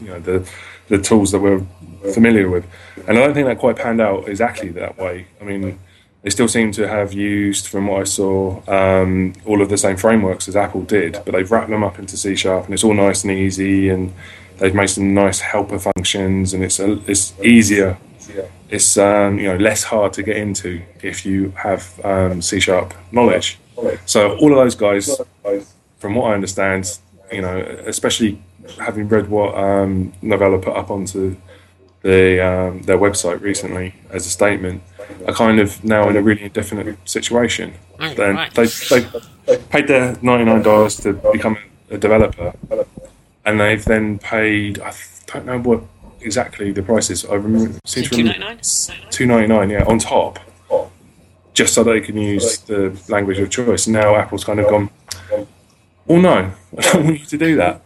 you 0.00 0.08
know, 0.08 0.20
the 0.20 0.50
the 0.90 0.98
tools 0.98 1.30
that 1.32 1.40
we're 1.40 1.64
familiar 2.12 2.50
with. 2.50 2.66
And 3.06 3.16
I 3.16 3.24
don't 3.24 3.32
think 3.32 3.46
that 3.46 3.58
quite 3.58 3.76
panned 3.76 4.00
out 4.00 4.28
exactly 4.28 4.68
that 4.70 4.98
way. 4.98 5.26
I 5.40 5.44
mean, 5.44 5.78
they 6.22 6.30
still 6.30 6.48
seem 6.48 6.72
to 6.72 6.86
have 6.86 7.14
used, 7.14 7.66
from 7.68 7.86
what 7.86 8.02
I 8.02 8.04
saw, 8.04 8.60
um, 8.68 9.32
all 9.46 9.62
of 9.62 9.70
the 9.70 9.78
same 9.78 9.96
frameworks 9.96 10.48
as 10.48 10.56
Apple 10.56 10.82
did, 10.82 11.12
but 11.24 11.32
they've 11.32 11.50
wrapped 11.50 11.70
them 11.70 11.82
up 11.82 11.98
into 11.98 12.16
C 12.16 12.36
sharp, 12.36 12.66
and 12.66 12.74
it's 12.74 12.84
all 12.84 12.92
nice 12.92 13.24
and 13.24 13.32
easy, 13.32 13.88
and 13.88 14.12
they've 14.58 14.74
made 14.74 14.88
some 14.88 15.14
nice 15.14 15.40
helper 15.40 15.78
functions, 15.78 16.52
and 16.52 16.62
it's 16.62 16.78
a, 16.78 16.98
it's 17.10 17.32
easier. 17.40 17.96
It's 18.68 18.98
um, 18.98 19.38
you 19.38 19.48
know 19.48 19.56
less 19.56 19.82
hard 19.82 20.12
to 20.12 20.22
get 20.22 20.36
into 20.36 20.82
if 21.02 21.24
you 21.24 21.52
have 21.56 21.98
um, 22.04 22.42
C 22.42 22.60
sharp 22.60 22.92
knowledge. 23.10 23.58
So 24.04 24.36
all 24.36 24.50
of 24.52 24.56
those 24.56 24.74
guys, 24.74 25.20
from 25.98 26.14
what 26.14 26.30
I 26.30 26.34
understand, 26.34 26.98
you 27.32 27.40
know, 27.40 27.58
especially 27.86 28.42
having 28.78 29.08
read 29.08 29.28
what 29.28 29.54
um, 29.54 30.12
Novella 30.22 30.58
put 30.58 30.76
up 30.76 30.90
onto 30.90 31.36
the 32.02 32.40
um, 32.44 32.82
their 32.82 32.96
website 32.98 33.40
recently 33.42 33.94
as 34.10 34.26
a 34.26 34.30
statement, 34.30 34.82
are 35.26 35.34
kind 35.34 35.60
of 35.60 35.82
now 35.84 36.08
in 36.08 36.16
a 36.16 36.22
really 36.22 36.42
indefinite 36.42 36.96
situation. 37.08 37.74
Oh, 37.98 38.14
Then 38.14 38.36
right. 38.36 38.54
they 38.54 38.66
they 38.66 39.58
paid 39.70 39.86
their 39.88 40.16
ninety 40.22 40.44
nine 40.44 40.62
dollars 40.62 40.96
to 40.98 41.12
become 41.32 41.58
a 41.90 41.98
developer, 41.98 42.52
and 43.44 43.60
they've 43.60 43.84
then 43.84 44.18
paid 44.18 44.80
I 44.80 44.92
don't 45.26 45.44
know 45.46 45.58
what 45.60 45.82
exactly 46.22 46.72
the 46.72 46.82
price 46.82 47.10
is. 47.10 47.24
I 47.26 47.34
remember 47.34 47.76
it 47.76 47.88
seems 47.88 48.08
to 48.08 48.16
Two 48.16 48.22
remember- 48.22 48.38
ninety 48.46 48.62
nine. 48.88 49.10
two 49.10 49.26
ninety 49.26 49.46
nine, 49.48 49.70
yeah, 49.70 49.84
on 49.84 49.98
top, 49.98 50.38
just 51.52 51.74
so 51.74 51.84
they 51.84 52.00
can 52.00 52.16
use 52.16 52.58
the 52.58 52.98
language 53.08 53.38
of 53.40 53.50
choice. 53.50 53.86
Now 53.86 54.16
Apple's 54.16 54.44
kind 54.44 54.58
of 54.60 54.68
gone. 54.68 54.88
Oh 56.08 56.18
no, 56.18 56.50
I 56.78 56.80
don't 56.80 57.04
want 57.04 57.20
you 57.20 57.26
to 57.26 57.36
do 57.38 57.56
that. 57.56 57.82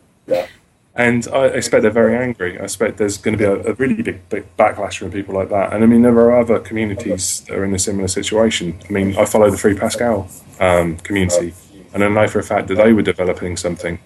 And 0.97 1.27
I 1.33 1.47
expect 1.47 1.83
they're 1.83 1.91
very 1.91 2.17
angry. 2.17 2.59
I 2.59 2.65
expect 2.65 2.99
there's 2.99 3.19
going 3.19 3.37
to 3.37 3.39
be 3.39 3.45
a, 3.45 3.73
a 3.73 3.75
really 3.75 4.01
big, 4.01 4.29
big 4.29 4.57
backlash 4.57 4.99
from 4.99 5.11
people 5.11 5.35
like 5.35 5.49
that. 5.49 5.73
And 5.73 5.83
I 5.83 5.87
mean, 5.89 6.03
there 6.03 6.17
are 6.17 6.39
other 6.39 6.61
communities 6.61 7.41
that 7.49 7.59
are 7.59 7.65
in 7.65 7.75
a 7.75 7.79
similar 7.81 8.07
situation. 8.07 8.79
I 8.89 8.93
mean, 8.93 9.17
I 9.17 9.25
follow 9.25 9.51
the 9.51 9.59
Free 9.59 9.75
Pascal 9.75 10.29
um, 10.61 10.97
community, 10.99 11.53
and 11.93 12.05
I 12.05 12.09
know 12.09 12.29
for 12.29 12.39
a 12.39 12.45
fact 12.45 12.69
that 12.69 12.77
they 12.77 12.93
were 12.93 13.03
developing 13.03 13.57
something 13.57 13.99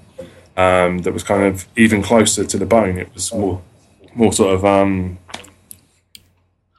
um, 0.57 0.99
that 1.01 1.13
was 1.13 1.23
kind 1.23 1.43
of 1.43 1.67
even 1.77 2.03
closer 2.03 2.45
to 2.45 2.57
the 2.57 2.67
bone. 2.67 2.97
It 2.97 3.13
was 3.13 3.35
more, 3.35 3.61
more 4.15 4.33
sort 4.33 4.55
of 4.55 4.65
um, 4.65 5.19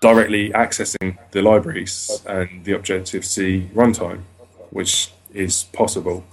directly 0.01 0.49
accessing 0.49 1.19
the 1.31 1.43
libraries 1.43 2.23
and 2.25 2.65
the 2.65 2.71
Objective 2.71 3.23
C 3.23 3.69
runtime, 3.75 4.23
which 4.71 5.11
is 5.35 5.65
possible, 5.65 6.25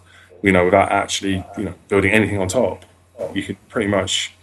you 0.42 0.50
know, 0.50 0.64
without 0.64 0.90
actually, 0.90 1.45
you 1.59 1.64
know, 1.64 1.75
building 1.88 2.12
anything 2.12 2.38
on 2.38 2.49
top. 2.49 2.87
You 3.35 3.42
could 3.42 3.56
pretty 3.68 3.88
much 3.88 4.35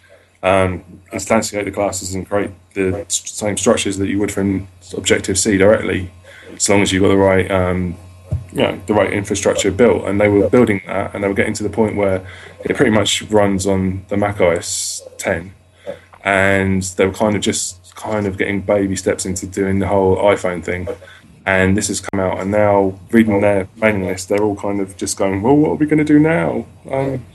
um, 0.41 0.83
instantiate 1.11 1.65
the 1.65 1.71
classes 1.71 2.15
and 2.15 2.27
create 2.27 2.51
the 2.73 3.05
same 3.09 3.57
structures 3.57 3.97
that 3.97 4.07
you 4.07 4.19
would 4.19 4.31
from 4.31 4.67
Objective 4.95 5.37
C 5.37 5.57
directly, 5.57 6.11
as 6.55 6.67
long 6.69 6.81
as 6.81 6.91
you've 6.91 7.03
got 7.03 7.09
the 7.09 7.17
right, 7.17 7.49
um, 7.49 7.95
you 8.51 8.61
know, 8.61 8.81
the 8.87 8.93
right 8.93 9.11
infrastructure 9.11 9.71
built. 9.71 10.05
And 10.05 10.19
they 10.19 10.27
were 10.27 10.49
building 10.49 10.81
that, 10.87 11.13
and 11.13 11.23
they 11.23 11.27
were 11.27 11.33
getting 11.33 11.53
to 11.53 11.63
the 11.63 11.69
point 11.69 11.95
where 11.95 12.25
it 12.65 12.75
pretty 12.75 12.91
much 12.91 13.21
runs 13.23 13.67
on 13.67 14.05
the 14.09 14.17
Mac 14.17 14.41
OS 14.41 15.01
10 15.17 15.53
and 16.23 16.83
they 16.83 17.05
were 17.05 17.13
kind 17.13 17.35
of 17.35 17.41
just 17.41 17.95
kind 17.95 18.25
of 18.25 18.37
getting 18.37 18.61
baby 18.61 18.95
steps 18.95 19.25
into 19.25 19.45
doing 19.45 19.79
the 19.79 19.87
whole 19.87 20.17
iPhone 20.17 20.63
thing. 20.63 20.87
And 21.45 21.75
this 21.75 21.89
has 21.89 21.99
come 21.99 22.21
out, 22.21 22.39
and 22.39 22.51
now 22.51 22.97
reading 23.11 23.41
their 23.41 23.67
mailing 23.75 24.05
list, 24.05 24.29
they're 24.29 24.41
all 24.41 24.55
kind 24.55 24.79
of 24.79 24.95
just 24.95 25.17
going, 25.17 25.41
"Well, 25.41 25.57
what 25.57 25.71
are 25.71 25.75
we 25.75 25.85
going 25.85 25.97
to 25.97 26.05
do 26.05 26.17
now?" 26.17 26.65
Um, 26.89 27.25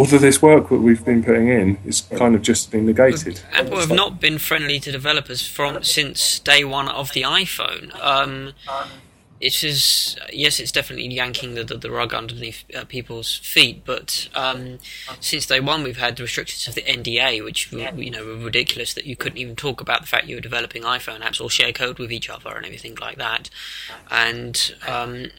all 0.00 0.14
of 0.14 0.22
this 0.22 0.40
work 0.40 0.70
that 0.70 0.78
we've 0.78 1.04
been 1.04 1.22
putting 1.22 1.48
in 1.48 1.76
is 1.84 2.00
kind 2.00 2.34
of 2.34 2.40
just 2.40 2.70
been 2.70 2.86
negated. 2.86 3.42
Apple 3.52 3.78
have 3.78 3.90
not 3.90 4.18
been 4.18 4.38
friendly 4.38 4.80
to 4.80 4.90
developers 4.90 5.46
from 5.46 5.84
since 5.84 6.38
day 6.38 6.64
one 6.64 6.88
of 6.88 7.12
the 7.12 7.20
iPhone. 7.20 7.94
Um, 8.02 8.54
it 9.40 9.64
is 9.64 10.16
yes, 10.32 10.60
it's 10.60 10.70
definitely 10.70 11.08
yanking 11.08 11.54
the, 11.54 11.64
the, 11.64 11.78
the 11.78 11.90
rug 11.90 12.12
underneath 12.12 12.64
uh, 12.76 12.84
people's 12.84 13.38
feet. 13.38 13.84
But 13.86 14.28
um, 14.34 14.78
since 15.18 15.46
day 15.46 15.60
one, 15.60 15.82
we've 15.82 15.96
had 15.96 16.16
the 16.16 16.24
restrictions 16.24 16.68
of 16.68 16.74
the 16.74 16.82
NDA, 16.82 17.42
which 17.42 17.72
you 17.72 18.10
know 18.10 18.24
were 18.24 18.36
ridiculous 18.36 18.92
that 18.92 19.06
you 19.06 19.16
couldn't 19.16 19.38
even 19.38 19.56
talk 19.56 19.80
about 19.80 20.02
the 20.02 20.06
fact 20.06 20.26
you 20.26 20.36
were 20.36 20.42
developing 20.42 20.82
iPhone 20.82 21.20
apps 21.20 21.40
or 21.40 21.48
share 21.48 21.72
code 21.72 21.98
with 21.98 22.12
each 22.12 22.28
other 22.28 22.54
and 22.54 22.66
everything 22.66 22.96
like 22.96 23.16
that. 23.16 23.48
And 24.10 24.74
um, 24.86 25.30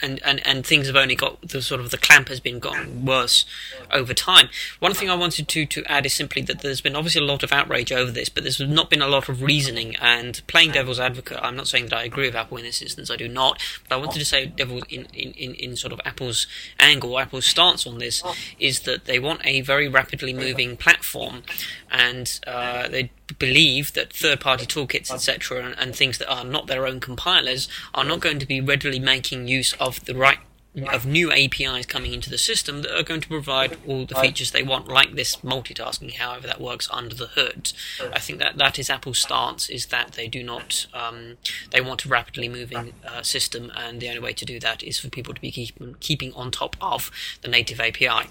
and 0.00 0.22
and 0.24 0.46
and 0.46 0.66
things 0.66 0.86
have 0.86 0.96
only 0.96 1.14
got 1.14 1.46
the 1.46 1.60
sort 1.60 1.82
of 1.82 1.90
the 1.90 1.98
clamp 1.98 2.28
has 2.28 2.40
been 2.40 2.58
gotten 2.58 3.04
worse 3.04 3.44
over 3.92 4.14
time. 4.14 4.48
One 4.78 4.94
thing 4.94 5.10
I 5.10 5.14
wanted 5.14 5.48
to 5.48 5.66
to 5.66 5.84
add 5.84 6.06
is 6.06 6.14
simply 6.14 6.40
that 6.42 6.60
there's 6.60 6.80
been 6.80 6.96
obviously 6.96 7.20
a 7.20 7.26
lot 7.26 7.42
of 7.42 7.52
outrage 7.52 7.92
over 7.92 8.10
this, 8.10 8.30
but 8.30 8.42
there's 8.42 8.60
not 8.60 8.88
been 8.88 9.02
a 9.02 9.08
lot 9.08 9.28
of 9.28 9.42
reasoning. 9.42 9.96
And 9.96 10.40
playing 10.46 10.72
devil's 10.72 10.98
advocate, 10.98 11.38
I'm 11.42 11.56
not 11.56 11.68
saying 11.68 11.86
that 11.86 11.98
I 11.98 12.04
agree 12.04 12.26
with 12.26 12.34
Apple 12.34 12.56
in 12.56 12.64
this 12.64 12.80
instance. 12.80 13.10
I 13.10 13.16
do 13.16 13.28
not. 13.34 13.60
But 13.88 13.96
I 13.96 13.98
wanted 13.98 14.18
to 14.20 14.24
say, 14.24 14.46
devil 14.46 14.82
in, 14.88 15.06
in, 15.12 15.54
in, 15.54 15.76
sort 15.76 15.92
of 15.92 16.00
Apple's 16.04 16.46
angle, 16.80 17.18
Apple's 17.18 17.46
stance 17.46 17.86
on 17.86 17.98
this 17.98 18.22
is 18.58 18.80
that 18.80 19.04
they 19.04 19.18
want 19.18 19.42
a 19.44 19.60
very 19.60 19.88
rapidly 19.88 20.32
moving 20.32 20.76
platform, 20.76 21.42
and 21.90 22.40
uh, 22.46 22.88
they 22.88 23.10
believe 23.38 23.92
that 23.94 24.12
third-party 24.12 24.66
toolkits, 24.66 25.10
etc., 25.10 25.64
and, 25.64 25.74
and 25.78 25.96
things 25.96 26.18
that 26.18 26.30
are 26.30 26.44
not 26.44 26.66
their 26.66 26.86
own 26.86 27.00
compilers 27.00 27.68
are 27.92 28.04
not 28.04 28.20
going 28.20 28.38
to 28.38 28.46
be 28.46 28.60
readily 28.60 28.98
making 28.98 29.48
use 29.48 29.74
of 29.74 30.04
the 30.04 30.14
right 30.14 30.38
of 30.76 31.06
new 31.06 31.30
APIs 31.30 31.86
coming 31.86 32.12
into 32.12 32.28
the 32.28 32.38
system 32.38 32.82
that 32.82 32.98
are 32.98 33.02
going 33.02 33.20
to 33.20 33.28
provide 33.28 33.76
all 33.86 34.04
the 34.04 34.14
features 34.16 34.50
they 34.50 34.62
want, 34.62 34.88
like 34.88 35.14
this 35.14 35.36
multitasking, 35.36 36.14
however 36.14 36.46
that 36.46 36.60
works 36.60 36.88
under 36.92 37.14
the 37.14 37.28
hood. 37.28 37.72
I 38.12 38.18
think 38.18 38.40
that 38.40 38.56
that 38.56 38.78
is 38.78 38.90
Apple's 38.90 39.20
stance, 39.20 39.68
is 39.68 39.86
that 39.86 40.12
they 40.12 40.26
do 40.26 40.42
not, 40.42 40.86
um, 40.92 41.36
they 41.70 41.80
want 41.80 42.04
a 42.04 42.08
rapidly 42.08 42.48
moving 42.48 42.92
uh, 43.06 43.22
system, 43.22 43.70
and 43.76 44.00
the 44.00 44.08
only 44.08 44.20
way 44.20 44.32
to 44.32 44.44
do 44.44 44.58
that 44.60 44.82
is 44.82 44.98
for 44.98 45.08
people 45.08 45.32
to 45.32 45.40
be 45.40 45.50
keep, 45.50 45.78
keeping 46.00 46.32
on 46.32 46.50
top 46.50 46.76
of 46.80 47.10
the 47.42 47.48
native 47.48 47.80
API. 47.80 48.28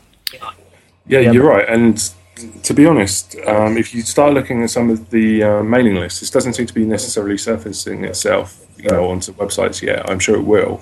Yeah, 1.07 1.19
you're 1.19 1.47
right, 1.47 1.67
and 1.67 2.13
to 2.63 2.73
be 2.73 2.85
honest, 2.85 3.35
um, 3.45 3.77
if 3.77 3.93
you 3.93 4.01
start 4.01 4.33
looking 4.33 4.63
at 4.63 4.69
some 4.69 4.89
of 4.89 5.11
the 5.11 5.43
uh, 5.43 5.63
mailing 5.63 5.95
lists, 5.95 6.19
this 6.19 6.29
doesn't 6.29 6.53
seem 6.53 6.65
to 6.65 6.73
be 6.73 6.85
necessarily 6.85 7.37
surfacing 7.37 8.03
itself, 8.03 8.65
you 8.77 8.89
know, 8.89 9.09
onto 9.09 9.31
websites 9.33 9.81
yet. 9.81 10.09
I'm 10.09 10.19
sure 10.19 10.35
it 10.35 10.43
will. 10.43 10.81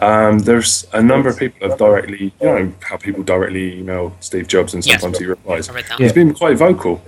Um, 0.00 0.38
there's 0.40 0.86
a 0.92 1.02
number 1.02 1.28
of 1.28 1.36
people 1.38 1.68
have 1.68 1.76
directly, 1.78 2.32
you 2.40 2.46
know, 2.46 2.72
how 2.80 2.96
people 2.98 3.24
directly 3.24 3.80
email 3.80 4.14
Steve 4.20 4.46
Jobs, 4.46 4.72
and 4.74 4.84
sometimes 4.84 5.14
Yes. 5.14 5.18
he 5.18 5.26
replies. 5.26 5.68
I. 5.68 5.82
He's 5.98 6.12
been 6.12 6.34
quite 6.34 6.56
vocal. 6.56 7.02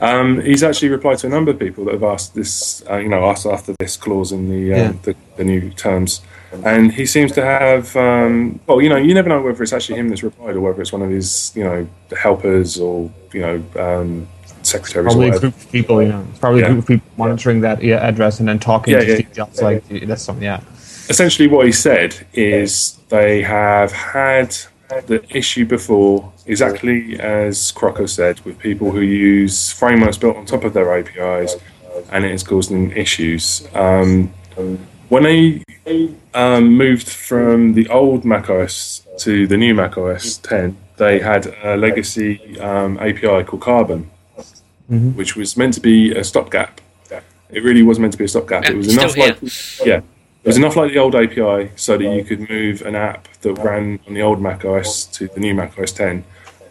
Um, 0.00 0.40
he's 0.40 0.62
actually 0.62 0.88
replied 0.88 1.18
to 1.18 1.26
a 1.26 1.30
number 1.30 1.50
of 1.50 1.58
people 1.58 1.84
that 1.86 1.92
have 1.92 2.02
asked 2.04 2.34
this, 2.34 2.82
uh, 2.90 2.96
you 2.96 3.08
know, 3.08 3.24
asked 3.26 3.46
after 3.46 3.74
this 3.78 3.96
clause 3.96 4.32
in 4.32 4.48
the, 4.48 4.72
um, 4.72 4.78
Yeah. 4.80 4.92
the 5.02 5.14
the 5.36 5.44
new 5.44 5.70
terms, 5.70 6.20
and 6.64 6.92
he 6.92 7.04
seems 7.06 7.32
to 7.32 7.44
have. 7.44 7.94
Um, 7.96 8.60
well, 8.66 8.80
you 8.80 8.88
know, 8.88 8.96
you 8.96 9.12
never 9.14 9.28
know 9.28 9.42
whether 9.42 9.62
it's 9.62 9.72
actually 9.72 9.98
him 9.98 10.08
that's 10.08 10.22
replied 10.22 10.54
or 10.56 10.60
whether 10.60 10.80
it's 10.80 10.92
one 10.92 11.02
of 11.02 11.10
his, 11.10 11.52
you 11.56 11.64
know, 11.64 11.86
helpers 12.16 12.78
or 12.78 13.10
you 13.32 13.40
know, 13.40 13.62
um, 13.78 14.26
secretaries. 14.62 15.06
Probably 15.12 15.30
or 15.30 15.34
a 15.36 15.40
group 15.40 15.56
of 15.56 15.72
people, 15.72 16.00
you 16.02 16.08
know. 16.08 16.24
It's 16.30 16.38
probably 16.38 16.60
Yeah. 16.60 16.66
a 16.66 16.70
group 16.70 16.78
of 16.84 16.86
people 16.88 17.08
monitoring 17.18 17.60
that 17.62 17.82
address 17.84 18.38
and 18.40 18.48
then 18.48 18.58
talking 18.60 18.94
Yeah, 18.94 19.00
to 19.00 19.06
yeah, 19.08 19.14
Steve 19.16 19.32
Jobs. 19.34 19.58
yeah, 19.58 19.64
like 19.64 19.82
that's 20.06 20.22
something. 20.22 20.44
Yeah. 20.44 20.60
Essentially 21.08 21.48
what 21.48 21.66
he 21.66 21.72
said 21.72 22.26
is 22.32 22.98
they 23.08 23.42
have 23.42 23.92
had 23.92 24.56
the 25.06 25.24
issue 25.36 25.64
before 25.64 26.32
exactly 26.46 27.18
as 27.18 27.72
Crocker 27.72 28.06
said 28.06 28.40
with 28.40 28.58
people 28.58 28.90
who 28.90 29.00
use 29.00 29.72
frameworks 29.72 30.18
built 30.18 30.36
on 30.36 30.46
top 30.46 30.64
of 30.64 30.72
their 30.72 30.98
APIs 30.98 31.56
and 32.10 32.24
it 32.24 32.32
is 32.32 32.42
causing 32.42 32.90
issues. 32.92 33.66
Um, 33.74 34.32
when 35.08 35.22
they 35.22 35.62
um, 36.34 36.76
moved 36.76 37.08
from 37.08 37.74
the 37.74 37.88
old 37.88 38.24
macOS 38.24 39.06
to 39.18 39.46
the 39.46 39.56
new 39.56 39.74
macOS 39.74 40.38
10 40.38 40.76
they 40.96 41.18
had 41.18 41.46
a 41.62 41.76
legacy 41.76 42.58
um, 42.60 42.98
API 42.98 43.44
called 43.44 43.62
Carbon 43.62 44.10
which 44.88 45.34
was 45.34 45.56
meant 45.56 45.74
to 45.74 45.80
be 45.80 46.12
a 46.12 46.22
stopgap. 46.22 46.80
It 47.50 47.62
really 47.62 47.82
was 47.82 47.98
meant 47.98 48.12
to 48.12 48.18
be 48.18 48.24
a 48.24 48.28
stopgap. 48.28 48.64
Yeah, 48.64 48.70
it 48.70 48.76
was 48.76 48.92
enough 48.92 49.16
like 49.16 49.38
yeah 49.86 50.00
it 50.44 50.48
was 50.48 50.58
enough 50.58 50.76
like 50.76 50.92
the 50.92 50.98
old 50.98 51.14
API 51.14 51.70
so 51.74 51.96
that 51.96 52.04
you 52.04 52.22
could 52.22 52.50
move 52.50 52.82
an 52.82 52.94
app 52.94 53.28
that 53.40 53.54
ran 53.54 53.98
on 54.06 54.12
the 54.12 54.20
old 54.20 54.42
Mac 54.42 54.62
OS 54.62 55.06
to 55.06 55.26
the 55.26 55.40
new 55.40 55.54
Mac 55.54 55.78
OS 55.78 55.90
10 55.92 56.22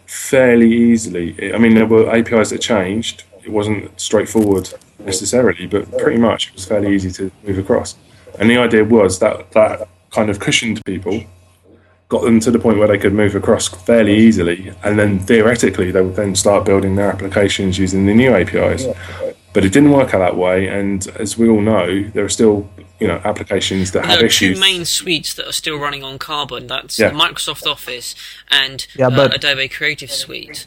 fairly 0.06 0.72
easily. 0.72 1.52
I 1.52 1.58
mean, 1.58 1.74
there 1.74 1.84
were 1.84 2.08
APIs 2.08 2.50
that 2.50 2.60
changed. 2.60 3.24
It 3.42 3.50
wasn't 3.50 4.00
straightforward 4.00 4.72
necessarily, 5.00 5.66
but 5.66 5.90
pretty 5.98 6.18
much 6.18 6.48
it 6.48 6.54
was 6.54 6.66
fairly 6.66 6.94
easy 6.94 7.10
to 7.12 7.32
move 7.42 7.58
across. 7.58 7.96
And 8.38 8.48
the 8.48 8.58
idea 8.58 8.84
was 8.84 9.18
that 9.18 9.50
that 9.50 9.88
kind 10.12 10.30
of 10.30 10.38
cushioned 10.38 10.84
people, 10.84 11.24
got 12.08 12.22
them 12.22 12.38
to 12.38 12.52
the 12.52 12.60
point 12.60 12.78
where 12.78 12.86
they 12.86 12.98
could 12.98 13.12
move 13.12 13.34
across 13.34 13.66
fairly 13.66 14.14
easily, 14.14 14.72
and 14.84 14.96
then 14.96 15.18
theoretically 15.18 15.90
they 15.90 16.00
would 16.00 16.14
then 16.14 16.36
start 16.36 16.64
building 16.64 16.94
their 16.94 17.10
applications 17.10 17.76
using 17.76 18.06
the 18.06 18.14
new 18.14 18.32
APIs. 18.32 18.86
But 19.52 19.64
it 19.64 19.72
didn't 19.72 19.90
work 19.90 20.14
out 20.14 20.18
that 20.18 20.36
way, 20.36 20.68
and 20.68 21.06
as 21.18 21.36
we 21.38 21.48
all 21.48 21.60
know, 21.60 22.04
there 22.08 22.24
are 22.24 22.28
still 22.28 22.68
you 23.00 23.06
know 23.08 23.20
applications 23.24 23.92
that 23.92 24.04
have 24.04 24.16
There 24.16 24.24
are 24.24 24.26
issues. 24.26 24.56
two 24.56 24.60
main 24.60 24.84
suites 24.84 25.34
that 25.34 25.46
are 25.48 25.52
still 25.52 25.78
running 25.78 26.02
on 26.04 26.18
Carbon. 26.18 26.66
That's 26.66 26.98
Yeah. 26.98 27.10
Microsoft 27.10 27.66
Office 27.66 28.14
and 28.50 28.86
Yeah, 28.96 29.08
uh, 29.08 29.28
Adobe 29.32 29.68
Creative 29.68 30.10
Suite. 30.10 30.66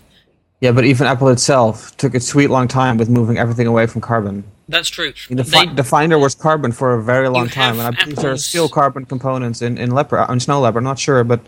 Yeah, 0.59 0.71
but 0.71 0.85
even 0.85 1.05
Apple 1.07 1.27
itself 1.29 1.95
took 1.97 2.15
a 2.15 2.19
sweet 2.19 2.47
long 2.49 2.67
time 2.67 2.97
with 2.97 3.09
moving 3.09 3.37
everything 3.37 3.67
away 3.67 3.85
from 3.85 4.01
Carbon. 4.01 4.43
That's 4.67 4.89
true. 4.89 5.13
The, 5.29 5.35
They- 5.35 5.43
fi- 5.43 5.73
the 5.73 5.83
Finder 5.83 6.17
was 6.17 6.35
Carbon 6.35 6.71
for 6.71 6.93
a 6.95 7.01
very 7.03 7.29
long 7.29 7.47
time, 7.47 7.79
and 7.79 7.87
I 7.87 7.91
believe 8.03 8.17
there 8.17 8.31
are 8.31 8.37
still 8.37 8.67
Carbon 8.67 9.05
components 9.05 9.61
in 9.61 9.77
in 9.77 9.91
Leopard, 9.91 10.19
on 10.27 10.39
Snow 10.39 10.59
Leopard. 10.59 10.79
I'm 10.79 10.83
not 10.83 10.99
sure, 10.99 11.23
but 11.23 11.39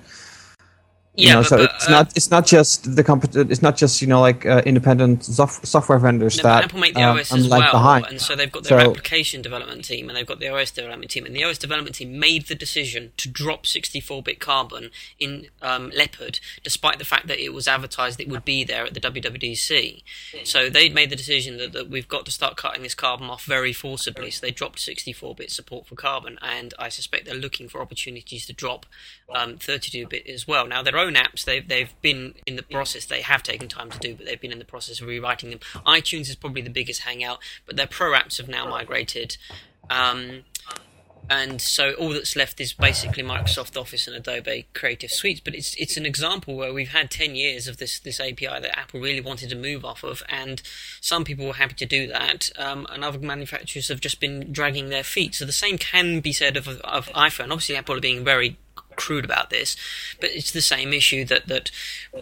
you 1.15 1.27
yeah, 1.27 1.33
know, 1.33 1.39
but, 1.41 1.47
so 1.47 1.57
but, 1.57 1.71
it's 1.75 1.87
uh, 1.87 1.91
not 1.91 2.17
it's 2.17 2.31
not 2.31 2.45
just 2.45 2.95
the 2.95 3.03
comp- 3.03 3.35
It's 3.35 3.61
not 3.61 3.75
just 3.75 4.01
you 4.01 4.07
know 4.07 4.21
like 4.21 4.45
uh, 4.45 4.61
independent 4.65 5.25
sof- 5.25 5.65
software 5.65 5.99
vendors 5.99 6.37
No, 6.37 6.43
that 6.43 6.65
Apple 6.65 6.79
make 6.79 6.93
the 6.93 7.01
um, 7.01 7.17
OS 7.17 7.33
I'm 7.33 7.39
as 7.39 7.49
well, 7.49 7.71
behind. 7.71 8.05
and 8.05 8.21
so 8.21 8.35
they've 8.35 8.51
got 8.51 8.63
their 8.63 8.79
So- 8.79 8.89
application 8.91 9.41
development 9.41 9.83
team 9.85 10.07
and 10.07 10.15
they've 10.15 10.25
got 10.25 10.39
the 10.39 10.47
OS 10.47 10.71
development 10.71 11.11
team, 11.11 11.25
and 11.25 11.35
the 11.35 11.43
OS 11.43 11.57
development 11.57 11.95
team 11.95 12.19
made 12.19 12.47
the 12.47 12.55
decision 12.55 13.11
to 13.17 13.27
drop 13.27 13.63
64-bit 13.63 14.39
Carbon 14.39 14.91
in 15.19 15.47
um, 15.61 15.91
Leopard, 15.95 16.39
despite 16.63 16.99
the 16.99 17.05
fact 17.05 17.27
that 17.27 17.43
it 17.43 17.53
was 17.53 17.67
advertised 17.67 18.21
it 18.21 18.29
would 18.29 18.45
be 18.45 18.63
there 18.63 18.85
at 18.85 18.93
the 18.93 18.99
WWDC. 18.99 20.03
So 20.43 20.69
they 20.69 20.89
made 20.89 21.09
the 21.09 21.15
decision 21.15 21.57
that, 21.57 21.73
that 21.73 21.89
we've 21.89 22.07
got 22.07 22.25
to 22.25 22.31
start 22.31 22.55
cutting 22.55 22.83
this 22.83 22.95
Carbon 22.95 23.29
off 23.29 23.43
very 23.45 23.73
forcibly. 23.73 24.31
So 24.31 24.45
they 24.45 24.51
dropped 24.51 24.79
64-bit 24.79 25.51
support 25.51 25.87
for 25.87 25.95
Carbon, 25.95 26.37
and 26.41 26.73
I 26.77 26.89
suspect 26.89 27.25
they're 27.25 27.35
looking 27.35 27.67
for 27.67 27.81
opportunities 27.81 28.45
to 28.45 28.53
drop 28.53 28.85
um, 29.33 29.55
32-bit 29.57 30.27
as 30.27 30.47
well. 30.47 30.67
Now 30.67 30.83
their 30.83 30.97
own 30.97 31.08
apps, 31.15 31.45
they've 31.45 31.67
they've 31.67 31.93
been 32.01 32.35
in 32.45 32.55
the 32.55 32.63
process. 32.63 33.05
They 33.05 33.21
have 33.21 33.43
taken 33.43 33.67
time 33.67 33.89
to 33.91 33.99
do, 33.99 34.15
but 34.15 34.25
they've 34.25 34.39
been 34.39 34.51
in 34.51 34.59
the 34.59 34.65
process 34.65 35.01
of 35.01 35.07
rewriting 35.07 35.49
them. 35.49 35.59
iTunes 35.85 36.29
is 36.29 36.35
probably 36.35 36.61
the 36.61 36.69
biggest 36.69 37.01
hangout, 37.01 37.39
but 37.65 37.75
their 37.75 37.87
pro 37.87 38.11
apps 38.11 38.37
have 38.37 38.47
now 38.47 38.67
migrated. 38.67 39.37
Um, 39.89 40.43
and 41.29 41.61
so 41.61 41.93
all 41.93 42.09
that's 42.09 42.35
left 42.35 42.59
is 42.59 42.73
basically 42.73 43.21
Microsoft 43.21 43.79
Office 43.79 44.07
and 44.07 44.15
Adobe 44.15 44.67
Creative 44.73 45.11
Suites. 45.11 45.39
But 45.39 45.53
it's 45.53 45.75
it's 45.75 45.95
an 45.95 46.05
example 46.05 46.55
where 46.55 46.73
we've 46.73 46.89
had 46.89 47.11
ten 47.11 47.35
years 47.35 47.67
of 47.67 47.77
this 47.77 47.99
this 47.99 48.19
API 48.19 48.47
that 48.47 48.77
Apple 48.77 48.99
really 48.99 49.21
wanted 49.21 49.49
to 49.49 49.55
move 49.55 49.85
off 49.85 50.03
of, 50.03 50.23
and 50.27 50.61
some 51.01 51.23
people 51.23 51.45
were 51.45 51.53
happy 51.53 51.75
to 51.75 51.85
do 51.85 52.07
that, 52.07 52.49
um, 52.57 52.87
and 52.89 53.03
other 53.03 53.19
manufacturers 53.19 53.89
have 53.89 54.01
just 54.01 54.19
been 54.19 54.51
dragging 54.51 54.89
their 54.89 55.03
feet. 55.03 55.35
So 55.35 55.45
the 55.45 55.51
same 55.51 55.77
can 55.77 56.19
be 56.19 56.33
said 56.33 56.57
of 56.57 56.67
of 56.67 57.07
iPhone. 57.09 57.51
Obviously, 57.51 57.75
Apple 57.75 57.97
are 57.97 58.01
being 58.01 58.23
very 58.23 58.57
crude 58.99 59.25
about 59.25 59.49
this, 59.49 59.77
but 60.19 60.29
it's 60.31 60.51
the 60.51 60.61
same 60.61 60.91
issue 60.93 61.23
that 61.25 61.47
that 61.47 61.71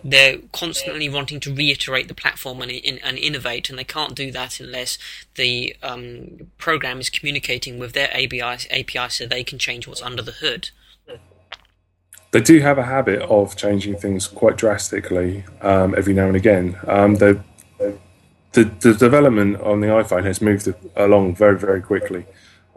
they're 0.03 0.37
constantly 0.53 1.09
wanting 1.09 1.39
to 1.41 1.53
reiterate 1.53 2.07
the 2.07 2.13
platform 2.13 2.61
and, 2.61 2.71
and 3.03 3.17
innovate, 3.17 3.69
and 3.69 3.77
they 3.77 3.83
can't 3.83 4.15
do 4.15 4.31
that 4.31 4.59
unless 4.59 4.97
the 5.35 5.75
um, 5.81 6.51
program 6.57 6.99
is 6.99 7.09
communicating 7.09 7.79
with 7.79 7.93
their 7.93 8.09
API, 8.13 8.69
API 8.69 9.09
so 9.09 9.25
they 9.25 9.43
can 9.43 9.57
change 9.57 9.87
what's 9.87 10.03
under 10.03 10.21
the 10.21 10.37
hood. 10.43 10.69
they 12.31 12.41
do 12.41 12.59
have 12.59 12.77
a 12.77 12.83
habit 12.83 13.21
of 13.23 13.55
changing 13.55 13.97
things 13.97 14.27
quite 14.27 14.55
drastically 14.55 15.43
um, 15.61 15.95
every 15.97 16.13
now 16.13 16.27
and 16.27 16.35
again. 16.35 16.77
Um, 16.87 17.15
the 17.15 17.41
the 18.53 18.93
development 18.93 19.61
on 19.61 19.81
the 19.81 19.87
iPhone 19.87 20.25
has 20.25 20.41
moved 20.41 20.67
along 20.95 21.35
very 21.35 21.57
very 21.57 21.81
quickly. 21.81 22.25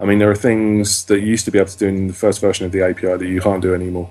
I 0.00 0.06
mean, 0.06 0.18
there 0.18 0.30
are 0.30 0.36
things 0.36 1.04
that 1.04 1.20
you 1.20 1.26
used 1.26 1.44
to 1.44 1.50
be 1.50 1.58
able 1.58 1.68
to 1.68 1.78
do 1.78 1.86
in 1.86 2.06
the 2.06 2.14
first 2.14 2.40
version 2.40 2.64
of 2.64 2.72
the 2.72 2.82
API 2.82 3.18
that 3.18 3.26
you 3.26 3.40
can't 3.40 3.60
do 3.60 3.74
anymore, 3.74 4.10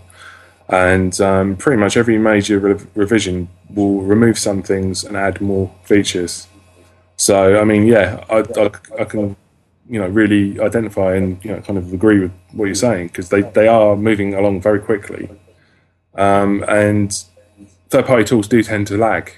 and 0.67 1.19
um, 1.19 1.55
pretty 1.58 1.79
much 1.79 1.98
every 1.98 2.17
major 2.19 2.60
re- 2.60 2.86
revision 2.93 3.50
will 3.74 4.01
remove 4.01 4.38
some 4.38 4.62
things 4.62 5.03
and 5.03 5.17
add 5.17 5.41
more 5.41 5.74
features. 5.84 6.48
So, 7.17 7.60
I 7.60 7.63
mean, 7.63 7.88
yeah, 7.88 8.24
I, 8.29 8.46
I, 8.55 8.72
I 9.01 9.05
can 9.05 9.36
you 9.89 10.00
know 10.00 10.08
really 10.08 10.60
identify 10.60 11.15
and 11.15 11.43
you 11.43 11.51
know 11.51 11.62
kind 11.62 11.77
of 11.79 11.91
agree 11.91 12.19
with 12.19 12.31
what 12.51 12.65
you're 12.65 12.75
saying 12.75 13.08
because 13.08 13.29
they, 13.29 13.41
they 13.41 13.67
are 13.67 13.96
moving 13.96 14.36
along 14.36 14.62
very 14.62 14.79
quickly. 14.79 15.27
Um, 16.13 16.63
and 16.67 17.12
third 17.89 18.05
party 18.05 18.24
tools 18.24 18.48
do 18.48 18.62
tend 18.62 18.88
to 18.88 18.98
lag. 18.98 19.34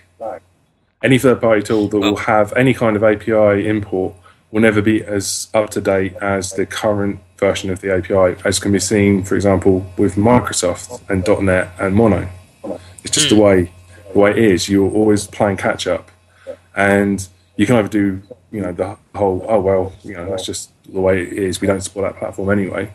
Any 1.03 1.17
third 1.17 1.41
party 1.41 1.63
tool 1.63 1.87
that 1.87 1.97
will 1.97 2.15
have 2.15 2.53
any 2.53 2.75
kind 2.75 2.95
of 2.95 3.03
API 3.03 3.67
import 3.67 4.13
will 4.51 4.61
never 4.61 4.81
be 4.81 5.03
as 5.03 5.47
up 5.53 5.69
to 5.71 5.81
date 5.81 6.13
as 6.21 6.51
the 6.53 6.65
current 6.65 7.19
version 7.37 7.69
of 7.69 7.81
the 7.81 7.93
API, 7.93 8.39
as 8.45 8.59
can 8.59 8.71
be 8.71 8.79
seen, 8.79 9.23
for 9.23 9.35
example, 9.35 9.85
with 9.97 10.15
Microsoft 10.15 11.01
and 11.09 11.25
.NET 11.45 11.71
and 11.79 11.95
Mono. 11.95 12.29
It's 13.03 13.15
just 13.15 13.29
the 13.29 13.35
hmm. 13.35 13.41
way 13.41 13.71
the 14.13 14.19
way 14.19 14.31
it 14.31 14.37
is. 14.37 14.69
You're 14.69 14.91
always 14.91 15.27
playing 15.27 15.57
catch 15.57 15.87
up, 15.87 16.11
and 16.75 17.27
you 17.55 17.65
can 17.65 17.77
either 17.77 17.87
do 17.87 18.21
you 18.51 18.61
know 18.61 18.71
the 18.71 18.97
whole 19.15 19.45
oh 19.47 19.59
well 19.59 19.93
you 20.03 20.13
know 20.13 20.29
that's 20.29 20.45
just 20.45 20.71
the 20.91 21.01
way 21.01 21.21
it 21.21 21.33
is. 21.33 21.61
We 21.61 21.67
don't 21.67 21.81
support 21.81 22.11
that 22.11 22.19
platform 22.19 22.49
anyway, 22.49 22.91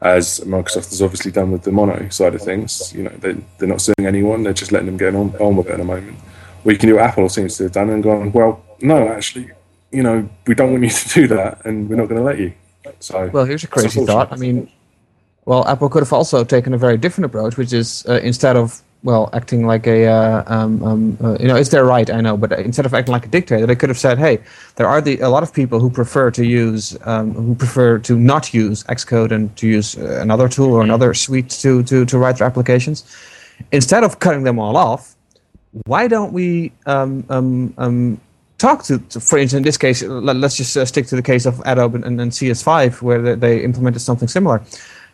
as 0.00 0.40
Microsoft 0.40 0.90
has 0.90 1.02
obviously 1.02 1.32
done 1.32 1.50
with 1.50 1.62
the 1.62 1.72
Mono 1.72 2.08
side 2.08 2.34
of 2.34 2.42
things. 2.42 2.92
You 2.94 3.04
know 3.04 3.12
they 3.18 3.32
they're 3.58 3.68
not 3.68 3.82
suing 3.82 4.06
anyone. 4.06 4.42
They're 4.42 4.52
just 4.52 4.72
letting 4.72 4.86
them 4.86 4.96
get 4.96 5.14
on 5.14 5.34
on 5.36 5.56
with 5.56 5.66
it 5.66 5.72
at 5.72 5.78
the 5.78 5.84
moment. 5.84 6.18
We 6.64 6.78
can 6.78 6.88
do 6.88 6.94
what 6.94 7.04
Apple 7.04 7.28
seems 7.28 7.58
to 7.58 7.64
have 7.64 7.72
done 7.72 7.90
and 7.90 8.02
gone 8.02 8.32
well. 8.32 8.64
No, 8.80 9.08
actually, 9.08 9.50
you 9.94 10.02
know 10.02 10.28
we 10.46 10.54
don't 10.54 10.72
want 10.72 10.84
you 10.84 10.90
to 10.90 11.08
do 11.08 11.26
that, 11.28 11.64
and 11.64 11.88
we're 11.88 11.96
not 11.96 12.08
going 12.08 12.20
to 12.20 12.26
let 12.26 12.38
you. 12.38 12.52
So 13.00 13.30
Well, 13.32 13.44
here's 13.44 13.64
a 13.64 13.68
crazy 13.68 14.04
thought. 14.04 14.32
I 14.32 14.36
mean, 14.36 14.70
well, 15.46 15.66
Apple 15.68 15.88
could 15.88 16.02
have 16.02 16.12
also 16.12 16.44
taken 16.44 16.74
a 16.74 16.78
very 16.78 16.96
different 16.96 17.26
approach, 17.26 17.56
which 17.56 17.72
is 17.72 18.04
uh, 18.08 18.20
instead 18.22 18.56
of 18.56 18.82
well 19.02 19.28
acting 19.34 19.66
like 19.66 19.86
a 19.86 20.06
uh, 20.06 20.42
um, 20.46 20.82
um, 20.82 21.18
uh, 21.22 21.36
you 21.38 21.46
know 21.46 21.56
it's 21.56 21.68
their 21.68 21.84
right, 21.84 22.10
I 22.10 22.20
know, 22.20 22.36
but 22.36 22.52
instead 22.52 22.86
of 22.86 22.94
acting 22.94 23.12
like 23.12 23.26
a 23.26 23.28
dictator, 23.28 23.66
they 23.66 23.76
could 23.76 23.90
have 23.90 23.98
said, 23.98 24.18
hey, 24.18 24.40
there 24.76 24.88
are 24.88 25.00
the 25.00 25.20
a 25.20 25.28
lot 25.28 25.42
of 25.42 25.52
people 25.52 25.78
who 25.80 25.90
prefer 25.90 26.30
to 26.32 26.44
use 26.44 26.96
um, 27.02 27.32
who 27.34 27.54
prefer 27.54 27.98
to 27.98 28.18
not 28.18 28.52
use 28.54 28.82
Xcode 28.84 29.30
and 29.30 29.54
to 29.56 29.68
use 29.68 29.96
uh, 29.96 30.20
another 30.20 30.48
tool 30.48 30.72
or 30.72 30.82
another 30.82 31.14
suite 31.14 31.50
to 31.62 31.82
to 31.84 32.04
to 32.06 32.18
write 32.18 32.38
their 32.38 32.46
applications. 32.46 33.04
Instead 33.70 34.02
of 34.02 34.18
cutting 34.18 34.42
them 34.42 34.58
all 34.58 34.76
off, 34.76 35.14
why 35.86 36.08
don't 36.08 36.32
we 36.32 36.72
um, 36.86 37.24
um, 37.28 37.74
um, 37.78 38.20
talk 38.64 38.82
to, 38.84 38.98
to, 39.10 39.20
for 39.20 39.38
instance, 39.38 39.58
in 39.58 39.62
this 39.62 39.76
case, 39.76 40.02
let, 40.02 40.36
us 40.42 40.56
just 40.56 40.76
uh, 40.76 40.84
stick 40.84 41.06
to 41.06 41.16
the 41.16 41.26
case 41.32 41.44
of 41.46 41.60
Adobe 41.66 41.96
and, 41.96 42.20
and 42.20 42.30
CS5, 42.32 43.02
where 43.02 43.20
they, 43.20 43.34
they, 43.34 43.64
implemented 43.64 44.00
something 44.00 44.28
similar. 44.28 44.62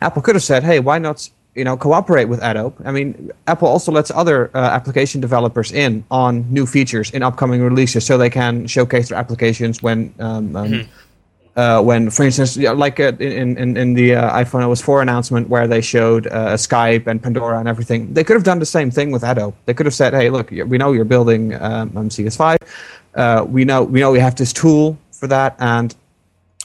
Apple 0.01 0.21
could 0.21 0.35
have 0.35 0.43
said, 0.43 0.63
"Hey, 0.63 0.79
why 0.79 0.97
not, 0.97 1.29
you 1.59 1.65
know, 1.67 1.75
cooperate 1.77 2.25
with 2.25 2.41
Adobe?" 2.41 2.75
I 2.85 2.91
mean, 2.91 3.31
Apple 3.47 3.67
also 3.67 3.91
lets 3.91 4.09
other 4.11 4.49
uh, 4.55 4.77
application 4.77 5.21
developers 5.21 5.71
in 5.71 6.03
on 6.09 6.31
new 6.57 6.65
features 6.65 7.11
in 7.11 7.21
upcoming 7.23 7.61
releases, 7.61 8.05
so 8.05 8.17
they 8.17 8.29
can 8.29 8.67
showcase 8.67 9.09
their 9.09 9.19
applications 9.23 9.83
when. 9.83 10.13
Um, 10.19 10.55
um, 10.55 10.71
mm-hmm. 10.71 10.91
Uh, 11.53 11.81
when, 11.81 12.09
for 12.09 12.23
instance, 12.23 12.55
like 12.85 12.97
uh, 13.01 13.11
in 13.19 13.57
in 13.57 13.75
in 13.75 13.93
the 13.93 14.15
uh, 14.15 14.41
iPhone 14.43 14.63
OS 14.65 14.79
4 14.79 15.01
announcement, 15.01 15.49
where 15.49 15.67
they 15.67 15.81
showed 15.81 16.27
uh, 16.27 16.55
Skype 16.55 17.07
and 17.07 17.21
Pandora 17.21 17.59
and 17.59 17.67
everything, 17.67 18.13
they 18.13 18.23
could 18.23 18.37
have 18.37 18.45
done 18.45 18.59
the 18.59 18.71
same 18.77 18.89
thing 18.89 19.11
with 19.11 19.21
Adobe. 19.21 19.53
They 19.65 19.73
could 19.73 19.85
have 19.85 19.93
said, 19.93 20.13
"Hey, 20.13 20.29
look, 20.29 20.49
we 20.49 20.77
know 20.77 20.93
you're 20.93 21.11
building 21.15 21.53
um, 21.55 21.89
CS5 21.91 22.55
uh, 23.15 23.45
we 23.47 23.65
know 23.65 23.83
we 23.83 23.99
know 23.99 24.11
we 24.11 24.19
have 24.19 24.35
this 24.35 24.53
tool 24.53 24.97
for 25.11 25.27
that, 25.27 25.55
and 25.59 25.95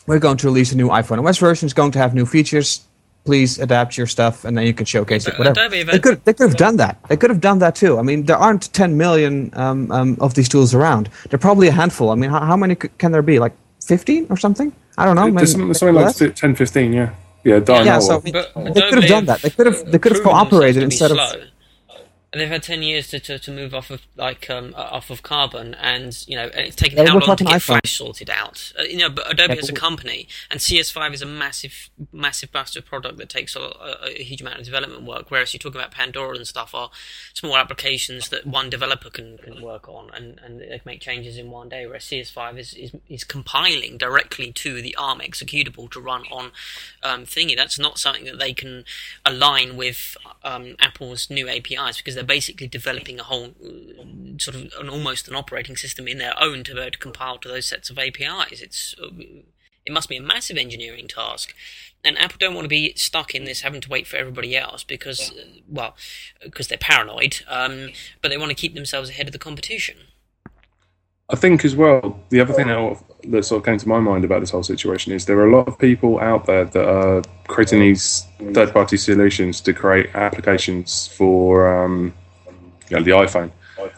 we're 0.06 0.18
going 0.18 0.36
to 0.38 0.46
release 0.46 0.72
a 0.72 0.76
new 0.76 0.88
iPhone 0.88 1.26
OS 1.26 1.38
version. 1.38 1.66
It's 1.66 1.74
going 1.74 1.92
to 1.92 1.98
have 1.98 2.14
new 2.14 2.26
features. 2.26 2.82
Please 3.24 3.58
adapt 3.58 3.98
your 3.98 4.06
stuff, 4.06 4.44
and 4.44 4.56
then 4.56 4.66
you 4.66 4.72
can 4.72 4.86
showcase 4.86 5.26
it. 5.26 5.36
Whatever. 5.36 5.68
They 5.68 5.98
could 5.98 6.24
they 6.24 6.32
could 6.32 6.48
have 6.48 6.56
done 6.56 6.76
that. 6.76 7.02
They 7.08 7.16
could 7.16 7.30
have 7.30 7.40
done 7.40 7.58
that 7.58 7.74
too. 7.74 7.98
I 7.98 8.02
mean, 8.02 8.24
there 8.24 8.36
aren't 8.36 8.72
10 8.72 8.96
million 8.96 9.50
um, 9.54 9.90
um, 9.90 10.16
of 10.20 10.34
these 10.34 10.48
tools 10.48 10.74
around. 10.74 11.10
There 11.28 11.36
are 11.36 11.38
probably 11.38 11.66
a 11.66 11.72
handful. 11.72 12.10
I 12.10 12.14
mean, 12.14 12.30
how, 12.30 12.40
how 12.40 12.56
many 12.56 12.76
can 12.76 13.10
there 13.10 13.22
be? 13.22 13.40
Like 13.40 13.52
15 13.84 14.28
or 14.30 14.36
something? 14.36 14.72
I 14.96 15.04
don't 15.04 15.16
know. 15.16 15.28
There's 15.30 15.52
something, 15.52 15.74
something 15.74 15.94
like 15.94 16.36
10, 16.36 16.54
15, 16.54 16.92
yeah. 16.92 17.10
Yeah, 17.44 17.60
yeah, 17.68 18.00
so, 18.00 18.18
they 18.18 18.32
could 18.32 19.02
have 19.02 19.06
done 19.08 19.26
that. 19.26 19.40
They 19.40 19.50
could 19.50 19.66
have 19.66 19.92
they 19.92 20.00
could 20.00 20.12
have 20.16 20.22
cooperated 20.24 20.82
instead 20.82 21.12
of 21.12 21.18
and 21.18 21.50
they've 22.32 22.48
had 22.48 22.62
ten 22.62 22.82
years 22.82 23.08
to, 23.08 23.20
to, 23.20 23.38
to 23.38 23.50
move 23.50 23.74
off 23.74 23.90
of 23.90 24.02
like 24.16 24.48
um, 24.50 24.74
off 24.76 25.10
of 25.10 25.22
carbon, 25.22 25.74
and 25.74 26.24
you 26.26 26.36
know 26.36 26.50
it's 26.54 26.76
taken 26.76 26.98
yeah, 26.98 27.08
how 27.08 27.18
long 27.18 27.36
to 27.36 27.44
get 27.44 27.62
Flash 27.62 27.96
sorted 27.96 28.30
out? 28.30 28.72
Uh, 28.78 28.82
you 28.82 28.98
know, 28.98 29.10
but 29.10 29.30
Adobe 29.30 29.54
yeah, 29.54 29.60
as 29.60 29.68
a 29.68 29.72
company 29.72 30.28
and 30.50 30.60
CS5 30.60 31.14
is 31.14 31.22
a 31.22 31.26
massive, 31.26 31.90
massive 32.12 32.52
bastard 32.52 32.84
product 32.84 33.18
that 33.18 33.28
takes 33.28 33.54
a, 33.56 33.60
a, 33.60 33.96
a, 34.18 34.22
huge 34.22 34.40
amount 34.40 34.58
of 34.58 34.64
development 34.64 35.04
work. 35.04 35.30
Whereas 35.30 35.52
you 35.52 35.58
talk 35.58 35.74
about 35.74 35.90
Pandora 35.90 36.36
and 36.36 36.46
stuff 36.46 36.74
are 36.74 36.90
small 37.32 37.56
applications 37.56 38.28
that 38.30 38.46
one 38.46 38.70
developer 38.70 39.10
can, 39.10 39.38
can 39.38 39.62
work 39.62 39.88
on, 39.88 40.10
and, 40.14 40.40
and 40.44 40.60
they 40.60 40.66
can 40.66 40.80
make 40.84 41.00
changes 41.00 41.38
in 41.38 41.50
one 41.50 41.68
day. 41.68 41.86
Whereas 41.86 42.04
CS5 42.04 42.58
is, 42.58 42.74
is 42.74 42.92
is 43.08 43.24
compiling 43.24 43.96
directly 43.96 44.52
to 44.52 44.82
the 44.82 44.94
ARM 44.96 45.20
executable 45.20 45.90
to 45.90 46.00
run 46.00 46.24
on 46.30 46.50
um, 47.02 47.24
Thingy. 47.24 47.56
That's 47.56 47.78
not 47.78 47.98
something 47.98 48.24
that 48.24 48.38
they 48.38 48.52
can 48.52 48.84
align 49.24 49.76
with 49.76 50.16
um, 50.42 50.74
Apple's 50.80 51.30
new 51.30 51.48
APIs 51.48 51.98
because 51.98 52.15
they're 52.16 52.24
basically 52.24 52.66
developing 52.66 53.20
a 53.20 53.24
whole 53.24 53.54
uh, 53.64 54.38
sort 54.38 54.56
of 54.56 54.72
an 54.80 54.88
almost 54.88 55.28
an 55.28 55.36
operating 55.36 55.76
system 55.76 56.08
in 56.08 56.18
their 56.18 56.34
own 56.42 56.64
to 56.64 56.74
be 56.74 56.80
able 56.80 56.90
to 56.90 56.98
compile 56.98 57.38
to 57.38 57.48
those 57.48 57.66
sets 57.66 57.90
of 57.90 57.98
APIs. 57.98 58.60
It's 58.60 58.94
uh, 59.00 59.08
it 59.84 59.92
must 59.92 60.08
be 60.08 60.16
a 60.16 60.22
massive 60.22 60.56
engineering 60.56 61.06
task, 61.06 61.54
and 62.04 62.18
Apple 62.18 62.38
don't 62.40 62.54
want 62.54 62.64
to 62.64 62.68
be 62.68 62.92
stuck 62.96 63.34
in 63.34 63.44
this 63.44 63.60
having 63.60 63.80
to 63.80 63.88
wait 63.88 64.06
for 64.06 64.16
everybody 64.16 64.56
else 64.56 64.82
because, 64.82 65.30
uh, 65.30 65.60
well, 65.68 65.94
because 66.42 66.68
they're 66.68 66.78
paranoid, 66.78 67.42
um, 67.48 67.90
but 68.20 68.28
they 68.28 68.36
want 68.36 68.50
to 68.50 68.54
keep 68.54 68.74
themselves 68.74 69.10
ahead 69.10 69.26
of 69.26 69.32
the 69.32 69.38
competition. 69.38 69.96
I 71.28 71.34
think 71.34 71.64
as 71.64 71.74
well, 71.74 72.20
the 72.28 72.40
other 72.40 72.52
thing 72.52 72.68
that, 72.68 73.44
sort 73.44 73.58
of 73.58 73.64
came 73.64 73.78
to 73.78 73.88
my 73.88 73.98
mind 73.98 74.24
about 74.24 74.40
this 74.40 74.50
whole 74.50 74.62
situation 74.62 75.12
is 75.12 75.26
there 75.26 75.38
are 75.38 75.48
a 75.48 75.56
lot 75.56 75.66
of 75.66 75.76
people 75.76 76.20
out 76.20 76.46
there 76.46 76.64
that 76.64 76.88
are 76.88 77.22
creating 77.48 77.80
these 77.80 78.26
third 78.52 78.72
party 78.72 78.96
solutions 78.96 79.60
to 79.62 79.72
create 79.72 80.14
applications 80.14 81.08
for 81.08 81.82
um, 81.82 82.14
you 82.88 82.96
know, 82.96 83.02
the 83.02 83.10
iPhone. 83.10 83.50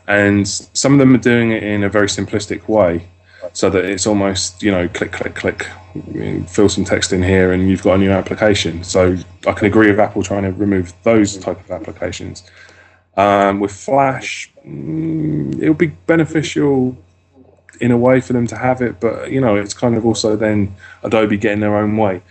And 0.07 0.49
some 0.49 0.95
of 0.95 0.99
them 0.99 1.15
are 1.15 1.19
doing 1.19 1.53
it 1.53 1.63
in 1.63 1.85
a 1.85 1.91
very 1.91 2.07
simplistic 2.07 2.67
way 2.67 3.07
so 3.53 3.69
that 3.69 3.85
it's 3.85 4.07
almost, 4.07 4.63
you 4.63 4.71
know, 4.71 4.89
click, 4.89 5.13
click, 5.13 5.35
click, 5.35 5.67
fill 6.47 6.71
some 6.71 6.85
text 6.85 7.13
in 7.13 7.23
here 7.23 7.53
and 7.53 7.69
you've 7.69 7.83
got 7.83 7.97
a 7.97 7.99
new 7.99 8.11
application. 8.11 8.83
So 8.83 9.17
I 9.47 9.53
can 9.53 9.67
agree 9.67 9.91
with 9.91 10.01
Apple 10.01 10.23
trying 10.23 10.45
to 10.45 10.53
remove 10.53 10.95
those 11.03 11.37
type 11.37 11.61
of 11.61 11.71
applications. 11.71 12.45
Um, 13.19 13.61
with 13.61 13.73
Flash, 13.73 14.51
mm, 14.67 15.61
it'll 15.61 15.75
be 15.75 15.89
beneficial 15.89 16.97
in 17.81 17.91
a 17.91 17.97
way 17.97 18.21
for 18.21 18.33
them 18.33 18.47
to 18.47 18.57
have 18.57 18.81
it, 18.83 19.01
but 19.01 19.31
you 19.31 19.41
know, 19.41 19.57
it's 19.57 19.75
kind 19.75 19.97
of 19.97 20.05
also 20.07 20.37
then 20.37 20.75
Adobe 21.03 21.37
getting 21.37 21.61
their 21.61 21.77
own 21.77 21.97
way. 21.97 22.23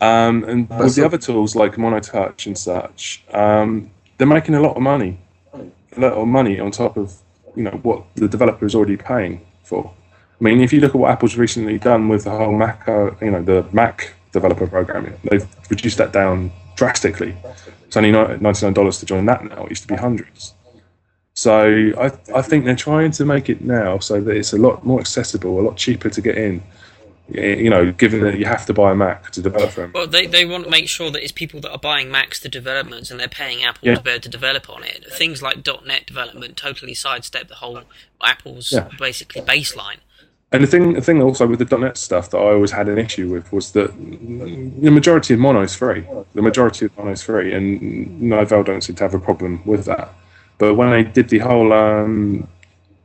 Um, 0.00 0.44
and 0.44 0.68
with 0.68 0.94
the 0.94 1.04
other 1.04 1.16
tools 1.18 1.56
like 1.56 1.76
MonoTouch 1.76 2.46
and 2.46 2.56
such, 2.56 3.24
um, 3.32 3.90
they're 4.18 4.26
making 4.26 4.54
a 4.54 4.60
lot 4.60 4.76
of 4.76 4.82
money, 4.82 5.18
a 5.54 6.00
lot 6.00 6.12
of 6.12 6.28
money 6.28 6.60
on 6.60 6.70
top 6.70 6.96
of 6.96 7.14
you 7.54 7.62
know 7.62 7.78
what 7.82 8.04
the 8.14 8.28
developer 8.28 8.66
is 8.66 8.74
already 8.74 8.96
paying 8.96 9.40
for. 9.62 9.92
I 10.38 10.44
mean, 10.44 10.60
if 10.60 10.72
you 10.72 10.80
look 10.80 10.94
at 10.94 11.00
what 11.00 11.10
Apple's 11.10 11.36
recently 11.36 11.78
done 11.78 12.08
with 12.08 12.24
the 12.24 12.30
whole 12.30 12.54
Mac, 12.54 12.86
uh, 12.86 13.12
you 13.22 13.30
know, 13.30 13.42
the 13.42 13.66
Mac 13.72 14.12
developer 14.32 14.66
program, 14.66 15.14
they've 15.24 15.46
reduced 15.70 15.96
that 15.96 16.12
down 16.12 16.52
drastically. 16.76 17.34
It's 17.86 17.96
only 17.96 18.12
ninety 18.12 18.66
nine 18.66 18.74
dollars 18.74 18.98
to 18.98 19.06
join 19.06 19.24
that 19.26 19.42
now. 19.44 19.64
It 19.64 19.70
used 19.70 19.82
to 19.82 19.88
be 19.88 19.96
hundreds. 19.96 20.52
So 21.36 21.92
I, 21.98 22.06
I 22.34 22.40
think 22.40 22.64
they're 22.64 22.74
trying 22.74 23.10
to 23.12 23.24
make 23.26 23.50
it 23.50 23.60
now 23.60 23.98
so 23.98 24.20
that 24.22 24.34
it's 24.34 24.54
a 24.54 24.58
lot 24.58 24.84
more 24.86 25.00
accessible, 25.00 25.60
a 25.60 25.62
lot 25.62 25.76
cheaper 25.76 26.08
to 26.08 26.20
get 26.22 26.36
in. 26.36 26.62
You 27.28 27.68
know, 27.68 27.90
given 27.90 28.20
that 28.22 28.38
you 28.38 28.46
have 28.46 28.64
to 28.66 28.72
buy 28.72 28.92
a 28.92 28.94
Mac 28.94 29.32
to 29.32 29.42
develop 29.42 29.72
them. 29.72 29.90
Well, 29.92 30.06
they, 30.06 30.26
they 30.26 30.44
want 30.44 30.64
to 30.64 30.70
make 30.70 30.88
sure 30.88 31.10
that 31.10 31.22
it's 31.22 31.32
people 31.32 31.60
that 31.60 31.72
are 31.72 31.78
buying 31.78 32.08
Macs 32.08 32.38
to 32.40 32.48
developments 32.48 33.10
and 33.10 33.18
they're 33.18 33.26
paying 33.26 33.64
Apple 33.64 33.88
yeah. 33.88 33.96
to 33.96 34.00
be 34.00 34.10
able 34.10 34.20
to 34.22 34.28
develop 34.28 34.70
on 34.70 34.84
it. 34.84 35.04
Things 35.12 35.42
like 35.42 35.66
.NET 35.66 36.06
development 36.06 36.56
totally 36.56 36.94
sidestep 36.94 37.48
the 37.48 37.56
whole 37.56 37.82
Apple's 38.22 38.70
yeah. 38.72 38.88
basically 38.98 39.42
baseline. 39.42 39.96
And 40.52 40.62
the 40.62 40.68
thing, 40.68 40.92
the 40.92 41.02
thing 41.02 41.20
also 41.20 41.48
with 41.48 41.58
the 41.58 41.78
.NET 41.78 41.98
stuff 41.98 42.30
that 42.30 42.38
I 42.38 42.52
always 42.52 42.70
had 42.70 42.88
an 42.88 42.96
issue 42.96 43.28
with 43.28 43.52
was 43.52 43.72
that 43.72 43.92
the 43.98 44.90
majority 44.90 45.34
of 45.34 45.40
Mono 45.40 45.62
is 45.62 45.74
free. 45.74 46.06
The 46.34 46.42
majority 46.42 46.86
of 46.86 46.96
Mono 46.96 47.10
is 47.10 47.22
free, 47.24 47.52
and 47.52 48.22
Novell 48.22 48.64
don't 48.64 48.82
seem 48.82 48.94
to 48.96 49.04
have 49.04 49.14
a 49.14 49.18
problem 49.18 49.62
with 49.66 49.84
that. 49.86 50.14
But 50.58 50.74
when 50.74 50.90
they 50.90 51.04
did 51.04 51.28
the 51.28 51.38
whole, 51.38 51.72
um, 51.72 52.48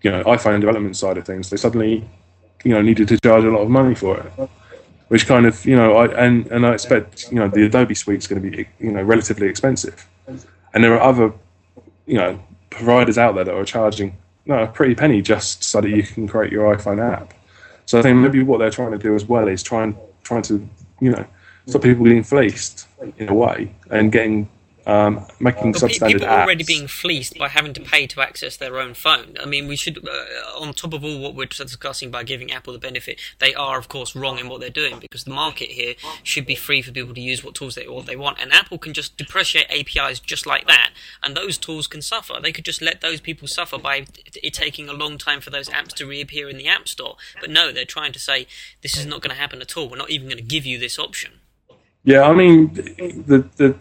you 0.02 0.12
know, 0.12 0.24
iPhone 0.24 0.62
development 0.62 0.96
side 0.98 1.18
of 1.18 1.26
things, 1.26 1.50
they 1.50 1.58
suddenly, 1.58 2.08
you 2.64 2.74
know, 2.74 2.82
needed 2.82 3.08
to 3.10 3.20
charge 3.20 3.44
a 3.44 3.52
lot 3.52 3.62
of 3.62 3.70
money 3.70 3.96
for 3.96 4.20
it, 4.20 4.50
which 5.10 5.28
kind 5.28 5.46
of, 5.46 5.66
you 5.66 5.76
know, 5.76 5.96
I 5.98 6.26
and 6.26 6.48
and 6.48 6.66
I 6.66 6.74
expect, 6.74 7.32
you 7.32 7.40
know, 7.40 7.48
the 7.48 7.66
Adobe 7.66 7.96
suite 7.96 8.20
is 8.20 8.28
going 8.28 8.42
to 8.42 8.50
be, 8.50 8.68
you 8.80 8.92
know, 8.92 9.02
relatively 9.04 9.48
expensive, 9.48 10.08
and 10.74 10.84
there 10.84 10.94
are 10.94 11.02
other, 11.02 11.34
you 12.06 12.18
know, 12.18 12.40
providers 12.70 13.18
out 13.18 13.36
there 13.36 13.44
that 13.44 13.54
are 13.54 13.66
charging 13.66 14.16
no, 14.46 14.64
a 14.64 14.68
pretty 14.68 14.96
penny 14.96 15.22
just 15.22 15.64
so 15.64 15.82
that 15.82 15.90
you 15.90 16.04
can 16.04 16.28
create 16.28 16.52
your 16.52 16.76
iPhone 16.76 17.00
app. 17.00 17.34
So 17.86 18.00
I 18.00 18.02
think 18.02 18.18
maybe 18.18 18.42
what 18.44 18.58
they're 18.58 18.72
trying 18.72 18.92
to 18.92 18.98
do 18.98 19.16
as 19.16 19.26
well 19.26 19.48
is 19.48 19.62
trying 19.62 19.96
trying 20.24 20.42
to, 20.44 20.68
you 21.00 21.12
know, 21.12 21.26
stop 21.68 21.82
people 21.82 22.06
getting 22.06 22.24
fleeced 22.24 22.88
in 23.18 23.30
a 23.30 23.34
way 23.34 23.74
and 23.90 24.12
getting 24.12 24.50
um, 24.86 25.26
making 25.40 25.74
But 25.74 25.82
substandard 25.82 26.08
people 26.14 26.26
are 26.28 26.42
already 26.42 26.64
apps. 26.64 26.68
being 26.68 26.88
fleeced 26.88 27.38
by 27.38 27.50
having 27.50 27.74
to 27.74 27.82
pay 27.82 28.08
to 28.08 28.22
access 28.22 28.58
their 28.58 28.80
own 28.80 28.94
phone. 28.94 29.36
I 29.42 29.46
mean, 29.46 29.68
we 29.68 29.76
should, 29.76 29.98
uh, 30.08 30.60
on 30.60 30.74
top 30.74 30.94
of 30.94 31.04
all 31.04 31.20
what 31.20 31.36
we're 31.36 31.46
discussing 31.46 32.12
by 32.12 32.24
giving 32.24 32.52
Apple 32.52 32.74
the 32.74 32.80
benefit, 32.80 33.20
they 33.40 33.54
are, 33.54 33.78
of 33.78 33.88
course, 33.90 34.16
wrong 34.16 34.40
in 34.40 34.50
what 34.50 34.60
they're 34.60 34.70
doing 34.70 35.00
because 35.00 35.24
the 35.24 35.32
market 35.32 35.70
here 35.70 35.96
should 36.24 36.46
be 36.46 36.56
free 36.56 36.82
for 36.82 36.92
people 36.92 37.14
to 37.14 37.22
use 37.22 37.44
what 37.44 37.56
tools 37.56 37.76
they 37.76 37.88
what 37.88 38.06
they 38.06 38.16
want, 38.16 38.40
and 38.40 38.52
Apple 38.54 38.78
can 38.78 38.94
just 38.94 39.18
depreciate 39.18 39.68
APIs 39.70 40.20
just 40.20 40.46
like 40.46 40.68
that, 40.68 40.92
and 41.24 41.36
those 41.36 41.58
tools 41.58 41.88
can 41.88 42.02
suffer. 42.02 42.36
They 42.42 42.52
could 42.52 42.66
just 42.66 42.82
let 42.82 43.02
those 43.02 43.20
people 43.22 43.48
suffer 43.48 43.78
by 43.78 44.06
it 44.42 44.54
taking 44.54 44.90
a 44.90 44.94
long 44.94 45.18
time 45.18 45.42
for 45.42 45.50
those 45.50 45.70
apps 45.70 45.94
to 45.96 46.06
reappear 46.06 46.50
in 46.50 46.58
the 46.58 46.68
App 46.68 46.88
Store. 46.88 47.18
But 47.40 47.50
no, 47.50 47.72
they're 47.72 47.86
trying 47.86 48.14
to 48.14 48.20
say 48.20 48.48
this 48.82 48.98
is 48.98 49.06
not 49.06 49.22
going 49.22 49.34
to 49.36 49.40
happen 49.42 49.62
at 49.62 49.76
all. 49.78 49.90
We're 49.90 49.98
not 49.98 50.10
even 50.10 50.28
going 50.28 50.38
to 50.38 50.44
give 50.44 50.66
you 50.66 50.78
this 50.80 50.98
option. 51.00 51.41
Yeah, 52.04 52.24
I 52.24 52.34
mean, 52.34 52.74
the 52.74 53.46
the 53.58 53.76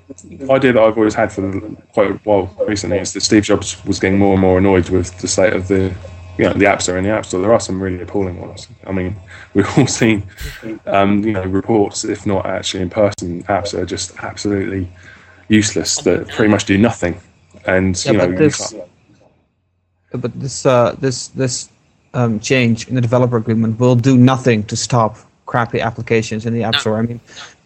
idea 0.53 0.73
that 0.75 0.83
I've 0.83 0.99
always 0.99 1.15
had 1.15 1.33
for 1.33 1.51
quite 1.95 2.11
a 2.11 2.15
while 2.25 2.55
recently 2.67 2.99
is 2.99 3.15
that 3.15 3.23
Steve 3.23 3.45
Jobs 3.45 3.83
was 3.87 3.99
getting 3.99 4.19
more 4.19 4.33
and 4.35 4.41
more 4.43 4.59
annoyed 4.59 4.91
with 4.91 5.17
the 5.21 5.29
state 5.29 5.55
of 5.55 5.69
the, 5.69 5.95
you 6.37 6.45
know, 6.45 6.53
the 6.53 6.67
App 6.67 6.83
Store 6.83 6.99
and 6.99 7.07
the 7.07 7.11
App 7.11 7.25
Store. 7.25 7.41
There 7.41 7.53
are 7.55 7.61
some 7.61 7.83
really 7.83 8.03
appalling 8.03 8.39
ones. 8.39 8.69
I 8.87 8.93
mean, 8.93 9.17
we've 9.55 9.79
all 9.79 9.87
seen, 9.87 10.23
um, 10.85 11.25
you 11.25 11.33
know, 11.33 11.45
reports, 11.45 12.05
if 12.05 12.27
not 12.27 12.45
actually 12.45 12.83
in 12.83 12.91
person, 12.91 13.43
apps 13.45 13.73
are 13.73 13.87
just 13.87 14.15
absolutely 14.23 14.87
useless 15.49 15.97
that 16.03 16.29
pretty 16.29 16.51
much 16.51 16.67
do 16.67 16.77
nothing. 16.77 17.19
And 17.67 17.97
Yeah, 18.05 18.13
you 18.13 18.19
know, 18.19 18.29
but 18.29 18.37
this- 18.39 18.71
can't- 18.73 18.85
but 20.13 20.33
this 20.41 20.67
uh, 20.67 20.97
this 21.01 21.29
this 21.29 21.69
um, 22.15 22.41
change 22.41 22.89
in 22.89 22.97
the 22.97 23.01
developer 23.01 23.37
agreement 23.37 23.79
will 23.79 23.95
do 23.95 24.17
nothing 24.19 24.65
to 24.65 24.77
stop 24.77 25.17
crappy 25.47 25.81
applications 25.81 26.47
in 26.47 26.53
the 26.53 26.63
App 26.65 26.75
Store. 26.77 26.99
I 26.99 27.03
mean, 27.03 27.21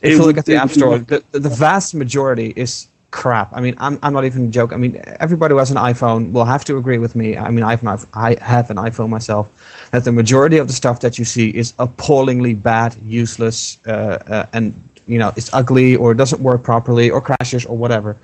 It 0.04 0.12
if 0.12 0.18
you 0.18 0.24
look 0.24 0.36
at 0.38 0.44
the 0.44 0.56
App 0.56 0.70
Store, 0.70 0.98
the, 0.98 1.24
the 1.32 1.48
vast 1.48 1.94
majority 1.94 2.52
is 2.56 2.88
crap. 3.10 3.48
I 3.52 3.60
mean, 3.60 3.74
I'm, 3.78 3.98
I'm 4.02 4.12
not 4.12 4.24
even 4.24 4.52
joking. 4.52 4.74
I 4.74 4.78
mean, 4.78 5.00
everybody 5.20 5.52
who 5.52 5.58
has 5.58 5.70
an 5.70 5.76
iPhone 5.76 6.32
will 6.32 6.44
have 6.44 6.64
to 6.66 6.76
agree 6.76 6.98
with 6.98 7.14
me. 7.14 7.36
I 7.38 7.50
mean, 7.50 7.64
I've 7.64 7.82
not, 7.82 8.04
I 8.12 8.36
have 8.42 8.70
an 8.70 8.76
iPhone 8.76 9.08
myself. 9.08 9.48
That 9.92 10.04
the 10.04 10.12
majority 10.12 10.58
of 10.58 10.66
the 10.66 10.72
stuff 10.72 11.00
that 11.00 11.18
you 11.18 11.24
see 11.24 11.48
is 11.50 11.72
appallingly 11.78 12.54
bad, 12.54 12.96
useless, 13.02 13.78
uh, 13.86 14.18
uh, 14.26 14.46
and 14.52 14.74
you 15.06 15.18
know, 15.18 15.32
it's 15.36 15.52
ugly 15.54 15.96
or 15.96 16.12
doesn't 16.12 16.42
work 16.42 16.62
properly 16.64 17.08
or 17.10 17.20
crashes 17.20 17.64
or 17.64 17.76
whatever. 17.76 18.16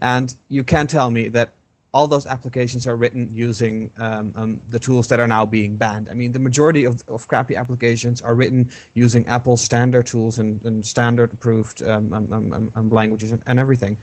And 0.00 0.34
you 0.48 0.64
can't 0.64 0.88
tell 0.88 1.10
me 1.10 1.28
that 1.28 1.52
all 1.94 2.06
those 2.06 2.26
applications 2.26 2.86
are 2.86 2.96
written 2.96 3.32
using 3.32 3.90
um, 3.96 4.32
um, 4.36 4.62
the 4.68 4.78
tools 4.78 5.08
that 5.08 5.18
are 5.18 5.26
now 5.26 5.46
being 5.46 5.76
banned. 5.76 6.08
I 6.10 6.14
mean, 6.14 6.32
the 6.32 6.38
majority 6.38 6.84
of, 6.84 7.08
of 7.08 7.26
crappy 7.26 7.56
applications 7.56 8.20
are 8.20 8.34
written 8.34 8.70
using 8.94 9.26
Apple's 9.26 9.62
standard 9.62 10.06
tools 10.06 10.38
and, 10.38 10.62
and 10.64 10.84
standard 10.84 11.32
approved 11.32 11.82
um, 11.82 12.12
um, 12.12 12.32
um, 12.32 12.72
um, 12.74 12.90
languages 12.90 13.32
and, 13.32 13.42
and 13.46 13.58
everything. 13.58 13.96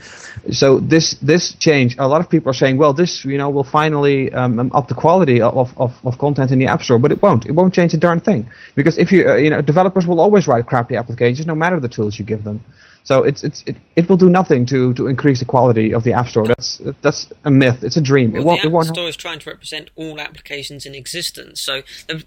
So 0.50 0.80
this 0.80 1.12
this 1.22 1.54
change, 1.54 1.96
a 1.98 2.08
lot 2.08 2.20
of 2.20 2.28
people 2.28 2.50
are 2.50 2.54
saying, 2.54 2.78
well, 2.78 2.92
this 2.92 3.24
you 3.24 3.38
know 3.38 3.48
will 3.48 3.64
finally 3.80 4.32
up 4.32 4.88
the 4.88 4.94
quality 4.94 5.40
of, 5.40 5.78
of, 5.78 5.92
of 6.04 6.18
content 6.18 6.50
in 6.50 6.58
the 6.58 6.66
App 6.66 6.82
Store, 6.82 6.98
but 6.98 7.12
it 7.12 7.22
won't. 7.22 7.46
It 7.46 7.52
won't 7.52 7.74
change 7.74 7.94
a 7.94 7.96
darn 7.96 8.20
thing 8.20 8.50
because 8.74 8.98
if 8.98 9.12
you 9.12 9.28
uh, 9.28 9.36
you 9.36 9.50
know 9.50 9.60
developers 9.62 10.06
will 10.06 10.20
always 10.20 10.48
write 10.48 10.66
crappy 10.66 10.96
applications 10.96 11.46
no 11.46 11.54
matter 11.54 11.78
the 11.78 11.88
tools 11.88 12.18
you 12.18 12.24
give 12.24 12.42
them. 12.44 12.60
So 13.04 13.22
it's 13.22 13.44
it's 13.44 13.62
it, 13.66 13.76
it 13.96 14.08
will 14.08 14.16
do 14.16 14.30
nothing 14.30 14.64
to, 14.66 14.94
to 14.94 15.08
increase 15.08 15.38
the 15.38 15.44
quality 15.44 15.92
of 15.92 16.04
the 16.04 16.14
App 16.14 16.26
Store. 16.26 16.46
That's 16.46 16.80
that's 17.02 17.30
a 17.44 17.50
myth. 17.50 17.84
It's 17.84 17.98
a 17.98 18.00
dream. 18.00 18.32
Well, 18.32 18.40
it 18.40 18.44
won't. 18.46 18.62
the 18.62 18.66
It 18.66 18.70
App 18.70 18.72
won't. 18.72 18.86
Store 18.88 19.08
is 19.08 19.16
trying 19.16 19.38
to 19.40 19.50
represent 19.50 19.90
all 19.94 20.18
applications 20.18 20.86
in 20.86 20.94
existence. 20.94 21.60
So, 21.60 21.82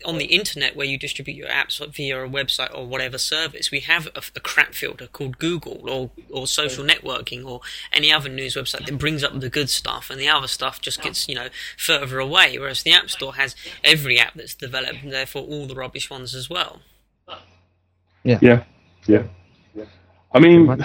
on 0.06 0.20
the 0.20 0.26
internet, 0.26 0.76
where 0.76 0.86
you 0.86 1.00
distribute 1.00 1.34
your 1.36 1.50
apps 1.50 1.84
via 1.96 2.24
a 2.24 2.30
website 2.30 2.72
or 2.78 2.86
whatever 2.86 3.18
service, 3.18 3.72
we 3.72 3.80
have 3.82 4.06
a, 4.16 4.22
a 4.36 4.40
crap 4.40 4.76
filter 4.76 5.08
called 5.08 5.40
Google 5.40 5.90
or, 5.90 6.12
or 6.30 6.46
social 6.46 6.86
networking 6.86 7.44
or 7.44 7.62
any 7.92 8.14
other 8.14 8.30
news 8.30 8.54
website 8.54 8.86
that 8.86 9.00
brings 9.00 9.24
up 9.24 9.40
the 9.40 9.50
good 9.50 9.72
stuff, 9.72 10.12
and 10.12 10.22
the 10.22 10.30
other 10.30 10.48
stuff 10.48 10.80
just 10.80 11.02
gets 11.02 11.28
you 11.28 11.34
know 11.34 11.48
further 11.76 12.20
away. 12.20 12.56
Whereas 12.60 12.84
the 12.84 12.94
App 12.94 13.10
Store 13.10 13.34
has 13.34 13.56
every 13.84 14.20
app 14.20 14.36
that's 14.36 14.54
developed, 14.54 15.02
and 15.02 15.12
therefore 15.12 15.42
all 15.42 15.66
the 15.66 15.76
rubbish 15.76 16.12
ones 16.12 16.36
as 16.36 16.52
well. 16.52 16.82
Yeah. 18.24 18.38
Yeah, 18.42 18.64
yeah. 19.08 19.24
I 20.34 20.40
mean, 20.40 20.84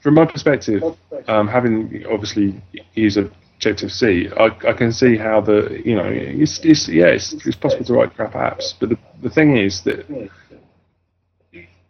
from 0.00 0.14
my 0.14 0.26
perspective, 0.26 0.82
um, 1.28 1.48
having 1.48 2.04
obviously 2.10 2.60
used 2.94 3.18
Objective 3.18 3.92
C, 3.92 4.28
I, 4.36 4.46
I 4.68 4.72
can 4.72 4.92
see 4.92 5.16
how 5.16 5.40
the 5.40 5.80
you 5.84 5.94
know 5.94 6.06
it's, 6.06 6.58
it's 6.64 6.88
yeah 6.88 7.06
it's, 7.06 7.32
it's 7.46 7.56
possible 7.56 7.84
to 7.84 7.92
write 7.94 8.14
crap 8.16 8.32
apps, 8.32 8.74
but 8.78 8.88
the 8.88 8.98
the 9.22 9.30
thing 9.30 9.56
is 9.56 9.82
that 9.82 10.04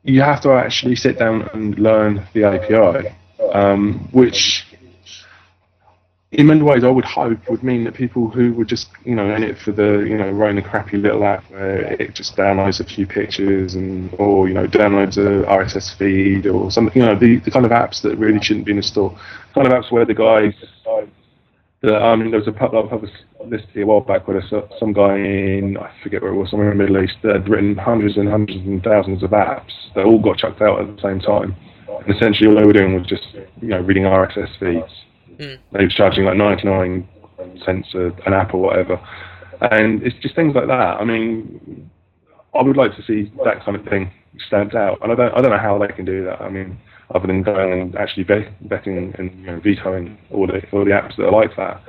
you 0.03 0.21
have 0.21 0.41
to 0.43 0.53
actually 0.53 0.97
sit 0.97 1.19
down 1.19 1.49
and 1.55 1.79
learn 1.79 2.27
the 2.35 2.45
API, 2.45 3.15
um, 3.55 4.09
which 4.13 4.67
in 6.33 6.47
many 6.47 6.63
ways 6.63 6.83
I 6.83 6.89
would 6.89 7.05
hope 7.05 7.39
would 7.51 7.63
mean 7.63 7.85
that 7.85 7.93
people 7.95 8.29
who 8.29 8.55
were 8.55 8.65
just 8.65 8.89
you 9.05 9.15
know 9.15 9.35
in 9.35 9.43
it 9.43 9.59
for 9.59 9.71
the 9.71 10.05
you 10.09 10.17
know 10.17 10.31
writing 10.31 10.59
a 10.59 10.67
crappy 10.67 10.97
little 10.97 11.25
app 11.25 11.45
where 11.51 11.93
it 12.01 12.15
just 12.15 12.37
downloads 12.37 12.81
a 12.81 12.85
few 12.85 13.07
pictures 13.07 13.75
and 13.75 14.13
or 14.19 14.49
you 14.49 14.55
know 14.55 14.67
downloads 14.67 15.19
a 15.19 15.47
RSS 15.47 15.95
feed 15.97 16.47
or 16.47 16.71
something 16.71 17.01
you 17.01 17.07
know 17.07 17.15
the, 17.19 17.37
the 17.41 17.51
kind 17.51 17.67
of 17.67 17.71
apps 17.71 18.01
that 18.03 18.17
really 18.17 18.41
shouldn't 18.41 18.65
be 18.65 18.73
in 18.73 18.79
the 18.79 18.83
store, 18.83 19.17
kind 19.55 19.67
of 19.67 19.73
apps 19.73 19.93
where 19.93 20.07
the 20.07 20.15
guys 20.15 20.55
that 21.83 21.97
I 21.97 22.17
mean 22.17 22.31
there 22.31 22.41
was 22.41 22.49
a 22.49 22.53
pu- 22.53 22.75
like, 22.75 22.89
published 22.89 23.25
list 23.45 23.67
here 23.73 23.83
a 23.83 23.87
while 23.87 24.01
back 24.01 24.27
where 24.27 24.43
some 24.79 24.93
guy 24.95 25.17
in 25.17 25.77
I 25.77 25.93
forget 26.03 26.23
where 26.23 26.33
it 26.33 26.37
was 26.37 26.51
somewhere 26.51 26.73
in 26.73 26.79
the 26.79 26.85
Middle 26.85 27.05
East 27.05 27.17
that 27.25 27.35
had 27.35 27.49
written 27.49 27.77
hundreds 27.77 28.17
and 28.17 28.29
hundreds 28.29 28.61
and 28.61 28.83
thousands 28.83 29.23
of 29.23 29.31
apps 29.31 29.73
that 29.95 30.07
all 30.07 30.19
got 30.19 30.39
chucked 30.39 30.63
out 30.63 30.81
at 30.81 30.97
the 30.97 31.03
same 31.03 31.21
time. 31.21 31.55
And 31.89 32.17
essentially 32.17 32.49
all 32.49 32.57
they 32.57 32.65
were 32.65 32.73
doing 32.73 32.95
was 32.95 33.07
just 33.07 33.27
you 33.61 33.69
know 33.69 33.81
reading 33.81 34.05
RSS 34.05 34.59
feeds. 34.59 34.93
Mm. 35.43 35.59
They 35.73 35.85
was 35.85 35.95
charging 35.95 36.25
like 36.25 36.37
99 36.37 37.09
cents 37.65 37.89
an 37.95 38.33
app 38.33 38.55
or 38.55 38.61
whatever. 38.61 39.01
And 39.71 40.03
it's 40.03 40.17
just 40.21 40.35
things 40.35 40.55
like 40.55 40.67
that. 40.67 41.01
I 41.01 41.05
mean, 41.05 41.91
I 42.55 42.63
would 42.63 42.77
like 42.77 42.95
to 42.97 43.03
see 43.03 43.33
that 43.45 43.65
kind 43.65 43.77
of 43.77 43.85
thing 43.87 44.13
stamped 44.47 44.75
out. 44.75 44.99
And 45.03 45.13
I 45.13 45.15
don't, 45.15 45.33
I 45.33 45.41
don't 45.41 45.51
know 45.51 45.59
how 45.59 45.79
they 45.79 45.93
can 45.93 46.05
do 46.05 46.25
that. 46.25 46.41
I 46.41 46.49
mean, 46.49 46.79
other 47.15 47.27
than 47.27 47.43
going 47.43 47.81
and 47.81 47.97
actually 47.97 48.25
vet, 48.25 48.53
vetting 48.67 49.19
and 49.19 49.39
you 49.39 49.47
know, 49.47 49.61
vetoing 49.61 50.19
all 50.31 50.47
the, 50.47 50.63
all 50.73 50.85
the 50.85 50.93
apps 50.93 51.17
that 51.17 51.27
are 51.27 51.33
like 51.33 51.55
that. 51.57 51.83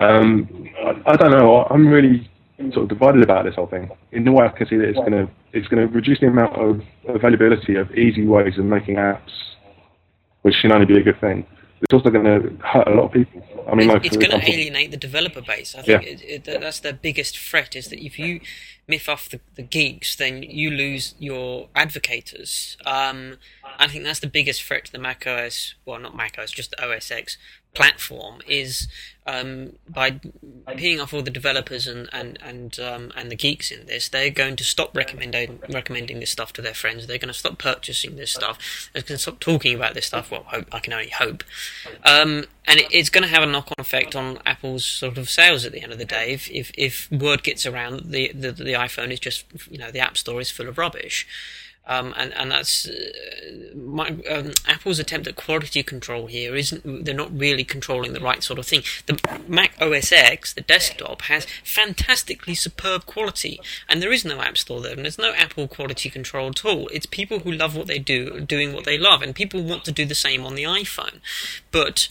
Um, 0.00 0.68
I, 0.84 1.12
I 1.12 1.16
don't 1.16 1.30
know. 1.30 1.66
I'm 1.70 1.86
really 1.86 2.30
sort 2.72 2.84
of 2.84 2.88
divided 2.88 3.22
about 3.22 3.44
this 3.44 3.54
whole 3.54 3.66
thing. 3.66 3.90
In 4.12 4.24
the 4.24 4.32
way 4.32 4.46
I 4.46 4.48
can 4.48 4.66
see 4.66 4.76
that 4.76 4.88
it's 4.88 4.98
going 4.98 5.12
to 5.12 5.30
it's 5.52 5.66
going 5.68 5.86
to 5.86 5.92
reduce 5.92 6.20
the 6.20 6.26
amount 6.26 6.54
of 6.56 6.80
availability 7.08 7.74
of 7.74 7.90
easy 7.92 8.26
ways 8.26 8.58
of 8.58 8.64
making 8.64 8.96
apps, 8.96 9.30
which 10.42 10.54
can 10.60 10.72
only 10.72 10.86
be 10.86 10.98
a 10.98 11.02
good 11.02 11.20
thing. 11.20 11.46
It's 11.82 11.92
also 11.94 12.10
going 12.10 12.24
to 12.24 12.56
hurt 12.66 12.86
a 12.88 12.90
lot 12.90 13.04
of 13.06 13.12
people. 13.12 13.42
I 13.70 13.74
mean, 13.74 13.88
like 13.88 14.04
it's 14.04 14.16
going 14.16 14.30
to 14.30 14.50
alienate 14.50 14.90
the 14.90 14.96
developer 14.96 15.40
base. 15.40 15.74
I 15.74 15.82
think 15.82 16.02
Yeah. 16.02 16.08
it, 16.08 16.22
it, 16.22 16.44
that- 16.44 16.60
that's 16.60 16.80
their 16.80 16.92
biggest 16.92 17.38
threat 17.38 17.74
is 17.76 17.88
that 17.88 18.04
if 18.04 18.18
you 18.18 18.40
miff 18.86 19.08
off 19.08 19.28
the, 19.30 19.40
the 19.54 19.62
geeks, 19.62 20.16
then 20.16 20.42
you 20.42 20.70
lose 20.70 21.14
your 21.18 21.68
advocates. 21.76 22.76
Um, 22.84 23.38
I 23.78 23.86
think 23.86 24.04
that's 24.04 24.20
the 24.20 24.26
biggest 24.26 24.62
threat 24.62 24.86
to 24.86 24.92
the 24.92 24.98
Mac 24.98 25.26
OS, 25.26 25.74
well, 25.86 25.98
not 26.00 26.16
Mac 26.16 26.36
OS, 26.38 26.50
just 26.50 26.72
the 26.72 26.84
OS 26.84 27.10
X 27.10 27.38
platform 27.74 28.40
is 28.46 28.88
um, 29.26 29.74
by 29.88 30.12
peeing 30.68 31.00
off 31.00 31.12
all 31.14 31.22
the 31.22 31.30
developers 31.30 31.86
and 31.86 32.08
and 32.12 32.38
and 32.42 32.80
um, 32.80 33.12
and 33.16 33.30
the 33.30 33.36
geeks 33.36 33.70
in 33.70 33.86
this, 33.86 34.08
they're 34.08 34.30
going 34.30 34.56
to 34.56 34.64
stop 34.64 34.96
recommending 34.96 35.60
recommending 35.68 36.20
this 36.20 36.30
stuff 36.30 36.52
to 36.54 36.62
their 36.62 36.74
friends. 36.74 37.06
They're 37.06 37.18
going 37.18 37.32
to 37.32 37.38
stop 37.38 37.58
purchasing 37.58 38.16
this 38.16 38.32
stuff. 38.32 38.90
They're 38.92 39.02
going 39.02 39.16
to 39.16 39.18
stop 39.18 39.38
talking 39.40 39.74
about 39.74 39.94
this 39.94 40.06
stuff. 40.06 40.30
Well, 40.30 40.44
hope, 40.44 40.66
I 40.72 40.80
can 40.80 40.92
only 40.92 41.10
hope. 41.10 41.44
Um, 42.04 42.46
and 42.66 42.80
it, 42.80 42.88
it's 42.90 43.10
going 43.10 43.24
to 43.24 43.30
have 43.30 43.42
a 43.42 43.46
knock-on 43.46 43.74
effect 43.78 44.16
on 44.16 44.38
Apple's 44.46 44.84
sort 44.84 45.18
of 45.18 45.28
sales 45.28 45.64
at 45.64 45.72
the 45.72 45.82
end 45.82 45.92
of 45.92 45.98
the 45.98 46.04
day. 46.04 46.32
If 46.32 46.50
if, 46.50 46.72
if 46.76 47.10
word 47.12 47.42
gets 47.42 47.66
around 47.66 47.96
that 47.96 48.10
the, 48.10 48.32
the 48.32 48.52
the 48.52 48.72
iPhone 48.72 49.10
is 49.10 49.20
just 49.20 49.44
you 49.70 49.78
know 49.78 49.90
the 49.90 50.00
App 50.00 50.16
Store 50.16 50.40
is 50.40 50.50
full 50.50 50.68
of 50.68 50.78
rubbish. 50.78 51.26
Um, 51.86 52.14
and 52.16 52.32
and 52.34 52.50
that's 52.50 52.86
uh, 52.86 53.74
my, 53.74 54.14
um, 54.30 54.52
Apple's 54.66 54.98
attempt 54.98 55.26
at 55.26 55.34
quality 55.34 55.82
control 55.82 56.26
here 56.26 56.54
isn't. 56.54 57.04
They're 57.04 57.14
not 57.14 57.36
really 57.36 57.64
controlling 57.64 58.12
the 58.12 58.20
right 58.20 58.42
sort 58.42 58.58
of 58.58 58.66
thing. 58.66 58.82
The 59.06 59.18
Mac 59.48 59.74
OS 59.80 60.12
X, 60.12 60.52
the 60.52 60.60
desktop, 60.60 61.22
has 61.22 61.46
fantastically 61.64 62.54
superb 62.54 63.06
quality, 63.06 63.60
and 63.88 64.02
there 64.02 64.12
is 64.12 64.24
no 64.24 64.40
App 64.40 64.58
Store 64.58 64.80
there, 64.80 64.92
and 64.92 65.04
there's 65.04 65.18
no 65.18 65.32
Apple 65.32 65.66
quality 65.66 66.10
control 66.10 66.50
at 66.50 66.64
all. 66.64 66.86
It's 66.88 67.06
people 67.06 67.40
who 67.40 67.50
love 67.50 67.74
what 67.74 67.86
they 67.86 67.98
do, 67.98 68.40
doing 68.40 68.72
what 68.72 68.84
they 68.84 68.98
love, 68.98 69.22
and 69.22 69.34
people 69.34 69.62
want 69.62 69.84
to 69.84 69.92
do 69.92 70.04
the 70.04 70.14
same 70.14 70.44
on 70.44 70.54
the 70.54 70.64
iPhone. 70.64 71.20
But 71.72 72.08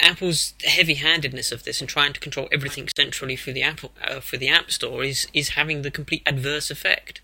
Apple's 0.00 0.54
heavy-handedness 0.64 1.50
of 1.52 1.64
this 1.64 1.80
and 1.80 1.90
trying 1.90 2.12
to 2.12 2.20
control 2.20 2.48
everything 2.52 2.88
centrally 2.88 3.36
for 3.36 3.50
the 3.50 3.62
Apple 3.62 3.90
uh, 4.02 4.20
for 4.20 4.36
the 4.36 4.48
App 4.48 4.70
Store 4.70 5.02
is 5.02 5.26
is 5.34 5.50
having 5.50 5.82
the 5.82 5.90
complete 5.90 6.22
adverse 6.24 6.70
effect. 6.70 7.20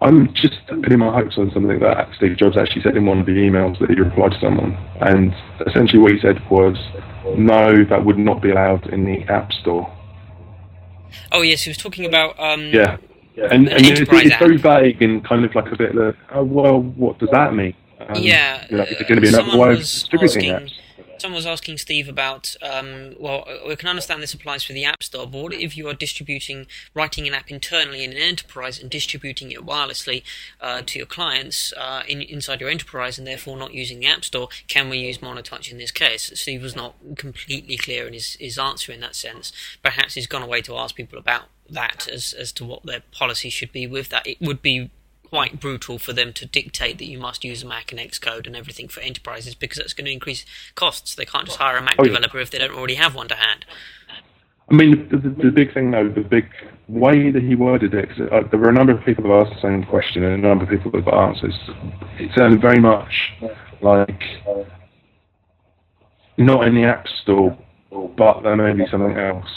I'm 0.00 0.32
just 0.34 0.54
putting 0.68 0.98
my 0.98 1.12
hopes 1.12 1.38
on 1.38 1.50
something 1.52 1.78
that 1.80 2.08
Steve 2.16 2.36
Jobs 2.36 2.56
actually 2.56 2.82
said 2.82 2.96
in 2.96 3.06
one 3.06 3.20
of 3.20 3.26
the 3.26 3.32
emails 3.32 3.78
that 3.80 3.88
he 3.88 3.96
replied 3.96 4.32
to 4.32 4.40
someone. 4.40 4.76
And 5.00 5.34
essentially 5.66 5.98
what 5.98 6.12
he 6.12 6.20
said 6.20 6.38
was, 6.50 6.76
no, 7.36 7.84
that 7.84 8.04
would 8.04 8.18
not 8.18 8.42
be 8.42 8.50
allowed 8.50 8.86
in 8.88 9.04
the 9.04 9.22
App 9.32 9.52
Store. 9.52 9.90
Oh 11.32 11.40
yes, 11.42 11.62
he 11.62 11.70
was 11.70 11.78
talking 11.78 12.04
about 12.04 12.38
um, 12.38 12.66
Yeah. 12.66 12.98
And, 13.36 13.68
An 13.68 13.76
and 13.76 13.86
it's, 13.86 14.00
it's 14.00 14.36
very 14.36 14.56
vague 14.56 15.02
and 15.02 15.24
kind 15.24 15.44
of 15.44 15.54
like 15.54 15.70
a 15.70 15.76
bit 15.76 15.94
like, 15.94 16.16
oh, 16.32 16.44
well, 16.44 16.80
what 16.80 17.18
does 17.18 17.28
that 17.32 17.54
mean? 17.54 17.74
Um, 18.00 18.16
yeah, 18.16 18.66
you 18.70 18.76
know, 18.76 18.84
is 18.84 19.00
it 19.00 19.08
going 19.08 19.16
to 19.16 19.20
be 19.20 19.28
another 19.28 19.50
someone 19.50 19.68
way 19.68 19.74
of 19.74 19.80
distributing 19.80 20.50
apps? 20.50 20.72
Someone 21.18 21.36
was 21.36 21.46
asking 21.46 21.78
Steve 21.78 22.08
about, 22.08 22.54
um, 22.62 23.14
well, 23.18 23.46
we 23.66 23.76
can 23.76 23.88
understand 23.88 24.22
this 24.22 24.34
applies 24.34 24.62
for 24.62 24.72
the 24.72 24.84
App 24.84 25.02
Store, 25.02 25.26
but 25.26 25.54
if 25.54 25.76
you 25.76 25.88
are 25.88 25.94
distributing, 25.94 26.66
writing 26.94 27.26
an 27.26 27.34
app 27.34 27.50
internally 27.50 28.04
in 28.04 28.12
an 28.12 28.18
enterprise 28.18 28.78
and 28.80 28.90
distributing 28.90 29.50
it 29.50 29.64
wirelessly 29.64 30.22
uh, 30.60 30.82
to 30.84 30.98
your 30.98 31.06
clients 31.06 31.72
uh, 31.76 32.02
in, 32.06 32.20
inside 32.22 32.60
your 32.60 32.70
enterprise 32.70 33.18
and 33.18 33.26
therefore 33.26 33.56
not 33.56 33.72
using 33.72 34.00
the 34.00 34.06
App 34.06 34.24
Store? 34.24 34.48
Can 34.68 34.88
we 34.88 34.98
use 34.98 35.18
Monotouch 35.18 35.70
in 35.70 35.78
this 35.78 35.90
case? 35.90 36.30
Steve 36.34 36.62
was 36.62 36.76
not 36.76 36.94
completely 37.16 37.76
clear 37.76 38.06
in 38.06 38.12
his, 38.12 38.34
his 38.34 38.58
answer 38.58 38.92
in 38.92 39.00
that 39.00 39.14
sense. 39.14 39.52
Perhaps 39.82 40.14
he's 40.14 40.26
gone 40.26 40.42
away 40.42 40.60
to 40.62 40.76
ask 40.76 40.94
people 40.94 41.18
about 41.18 41.44
that 41.68 42.08
as, 42.08 42.32
as 42.32 42.52
to 42.52 42.64
what 42.64 42.84
their 42.84 43.02
policy 43.12 43.50
should 43.50 43.72
be 43.72 43.86
with 43.86 44.08
that. 44.10 44.26
It 44.26 44.40
would 44.40 44.62
be 44.62 44.90
quite 45.28 45.60
brutal 45.60 45.98
for 45.98 46.12
them 46.12 46.32
to 46.32 46.46
dictate 46.46 46.98
that 46.98 47.06
you 47.06 47.18
must 47.18 47.44
use 47.44 47.62
a 47.62 47.66
Mac 47.66 47.90
and 47.92 48.00
Xcode 48.00 48.46
and 48.46 48.54
everything 48.56 48.88
for 48.88 49.00
enterprises 49.00 49.54
because 49.54 49.78
that's 49.78 49.92
going 49.92 50.04
to 50.06 50.12
increase 50.12 50.44
costs. 50.74 51.14
They 51.14 51.24
can't 51.24 51.46
just 51.46 51.58
hire 51.58 51.76
a 51.76 51.82
Mac 51.82 51.96
Oh, 51.98 52.04
yeah. 52.04 52.08
developer 52.12 52.38
if 52.38 52.50
they 52.50 52.58
don't 52.58 52.72
already 52.74 52.94
have 52.94 53.14
one 53.14 53.28
to 53.28 53.34
hand. 53.34 53.64
I 54.70 54.74
mean, 54.74 55.08
the, 55.08 55.16
the, 55.16 55.28
the 55.44 55.50
big 55.50 55.72
thing 55.74 55.90
though, 55.90 56.08
the 56.08 56.20
big 56.22 56.46
way 56.88 57.30
that 57.30 57.42
he 57.42 57.54
worded 57.54 57.94
it, 57.94 58.08
'cause, 58.08 58.28
uh, 58.32 58.42
there 58.50 58.58
were 58.60 58.68
a 58.68 58.72
number 58.72 58.92
of 58.92 59.04
people 59.04 59.24
who 59.24 59.32
asked 59.34 59.54
the 59.54 59.60
same 59.60 59.84
question 59.84 60.22
and 60.24 60.44
a 60.44 60.48
number 60.48 60.64
of 60.64 60.70
people 60.70 60.90
who 60.90 61.02
got 61.02 61.28
answers. 61.28 61.54
It 62.18 62.30
sounded 62.36 62.60
very 62.60 62.80
much 62.80 63.32
like 63.80 64.22
not 66.38 66.66
in 66.66 66.74
the 66.74 66.84
App 66.84 67.06
Store, 67.22 67.56
but 68.16 68.42
there 68.42 68.56
may 68.56 68.72
be 68.72 68.88
something 68.90 69.16
else. 69.16 69.48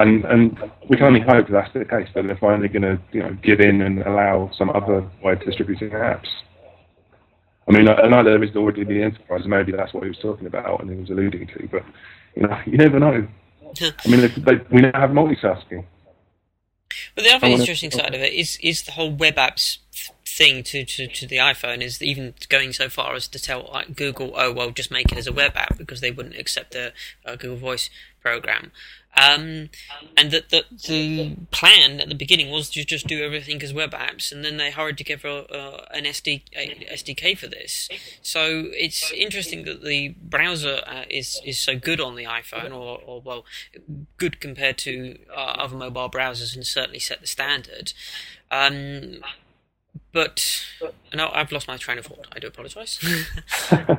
And 0.00 0.24
and 0.24 0.58
we 0.88 0.96
can 0.96 1.06
only 1.06 1.20
hope 1.20 1.48
that 1.48 1.52
that's 1.52 1.72
the 1.74 1.84
case, 1.84 2.08
that 2.14 2.26
they're 2.26 2.36
finally 2.40 2.68
going 2.68 2.82
to 2.82 2.98
you 3.12 3.20
know 3.20 3.36
give 3.42 3.60
in 3.60 3.82
and 3.82 4.00
allow 4.00 4.50
some 4.56 4.70
other 4.70 5.08
way 5.22 5.34
of 5.34 5.40
distributing 5.44 5.90
apps. 5.90 6.28
I 7.68 7.72
mean, 7.72 7.86
I, 7.86 8.08
know 8.08 8.24
there 8.24 8.42
is 8.42 8.56
already 8.56 8.82
the 8.82 9.02
enterprise, 9.02 9.42
and 9.42 9.50
maybe 9.50 9.72
that's 9.72 9.92
what 9.92 10.02
he 10.02 10.08
was 10.08 10.18
talking 10.18 10.46
about 10.46 10.80
and 10.80 10.90
he 10.90 10.96
was 10.96 11.10
alluding 11.10 11.46
to, 11.48 11.68
but 11.70 11.84
you 12.34 12.42
know, 12.42 12.58
you 12.66 12.78
never 12.78 12.98
know. 12.98 13.28
I 13.82 14.08
mean, 14.08 14.22
they, 14.22 14.28
they, 14.28 14.64
we 14.72 14.80
now 14.80 14.98
have 14.98 15.10
multitasking. 15.10 15.84
But 17.14 17.24
the 17.24 17.34
other 17.34 17.46
interesting 17.46 17.90
side 17.90 18.14
of 18.14 18.22
it 18.22 18.32
is 18.32 18.58
is 18.62 18.82
the 18.82 18.92
whole 18.92 19.12
web 19.12 19.36
apps 19.36 19.78
thing 20.36 20.62
to, 20.62 20.84
to, 20.84 21.06
to 21.06 21.26
the 21.26 21.36
iPhone 21.36 21.82
is 21.82 22.02
even 22.02 22.34
going 22.48 22.72
so 22.72 22.88
far 22.88 23.14
as 23.14 23.28
to 23.28 23.38
tell 23.38 23.68
like, 23.72 23.96
Google, 23.96 24.32
oh 24.36 24.52
well, 24.52 24.70
just 24.70 24.90
make 24.90 25.10
it 25.12 25.18
as 25.18 25.26
a 25.26 25.32
web 25.32 25.52
app 25.56 25.76
because 25.76 26.00
they 26.00 26.10
wouldn't 26.10 26.36
accept 26.36 26.72
the 26.72 26.92
uh, 27.26 27.36
Google 27.36 27.56
Voice 27.56 27.90
program. 28.20 28.72
Um, 29.16 29.70
and 30.16 30.30
that 30.30 30.50
the, 30.50 30.64
the 30.86 31.36
plan 31.50 32.00
at 32.00 32.08
the 32.08 32.14
beginning 32.14 32.50
was 32.50 32.70
to 32.70 32.84
just 32.84 33.08
do 33.08 33.24
everything 33.24 33.60
as 33.60 33.74
web 33.74 33.90
apps, 33.90 34.30
and 34.30 34.44
then 34.44 34.56
they 34.56 34.70
hurried 34.70 34.98
together 34.98 35.44
uh, 35.52 35.84
an 35.92 36.04
SD, 36.04 36.42
a 36.56 36.86
SDK 36.94 37.36
for 37.36 37.48
this. 37.48 37.88
So 38.22 38.68
it's 38.70 39.10
interesting 39.10 39.64
that 39.64 39.82
the 39.82 40.14
browser 40.22 40.82
uh, 40.86 41.02
is 41.10 41.40
is 41.44 41.58
so 41.58 41.76
good 41.76 42.00
on 42.00 42.14
the 42.14 42.24
iPhone, 42.24 42.70
or, 42.70 43.00
or 43.04 43.20
well, 43.20 43.44
good 44.16 44.40
compared 44.40 44.78
to 44.78 45.18
uh, 45.28 45.56
other 45.58 45.76
mobile 45.76 46.08
browsers, 46.08 46.54
and 46.54 46.64
certainly 46.64 47.00
set 47.00 47.20
the 47.20 47.26
standard. 47.26 47.92
Um, 48.52 49.22
but 50.12 50.64
no, 51.14 51.30
I've 51.32 51.52
lost 51.52 51.68
my 51.68 51.76
train 51.76 51.98
of 51.98 52.06
thought. 52.06 52.26
I 52.32 52.38
do 52.38 52.48
apologise. 52.48 52.98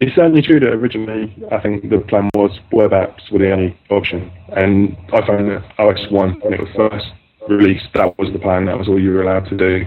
It's 0.00 0.14
certainly 0.16 0.42
true 0.42 0.58
that 0.60 0.68
originally 0.68 1.34
I 1.52 1.60
think 1.60 1.88
the 1.88 1.98
plan 1.98 2.28
was 2.34 2.50
web 2.72 2.90
apps 2.90 3.30
were 3.30 3.38
the 3.38 3.52
only 3.52 3.78
option, 3.90 4.30
and 4.48 4.96
I 5.12 5.24
found 5.24 5.48
that 5.48 5.64
OS 5.78 6.10
one 6.10 6.40
when 6.40 6.52
it 6.52 6.60
was 6.60 6.68
first 6.76 7.06
released, 7.48 7.86
that 7.94 8.18
was 8.18 8.32
the 8.32 8.38
plan. 8.38 8.66
That 8.66 8.78
was 8.78 8.88
all 8.88 9.00
you 9.00 9.12
were 9.12 9.22
allowed 9.22 9.48
to 9.50 9.56
do. 9.56 9.86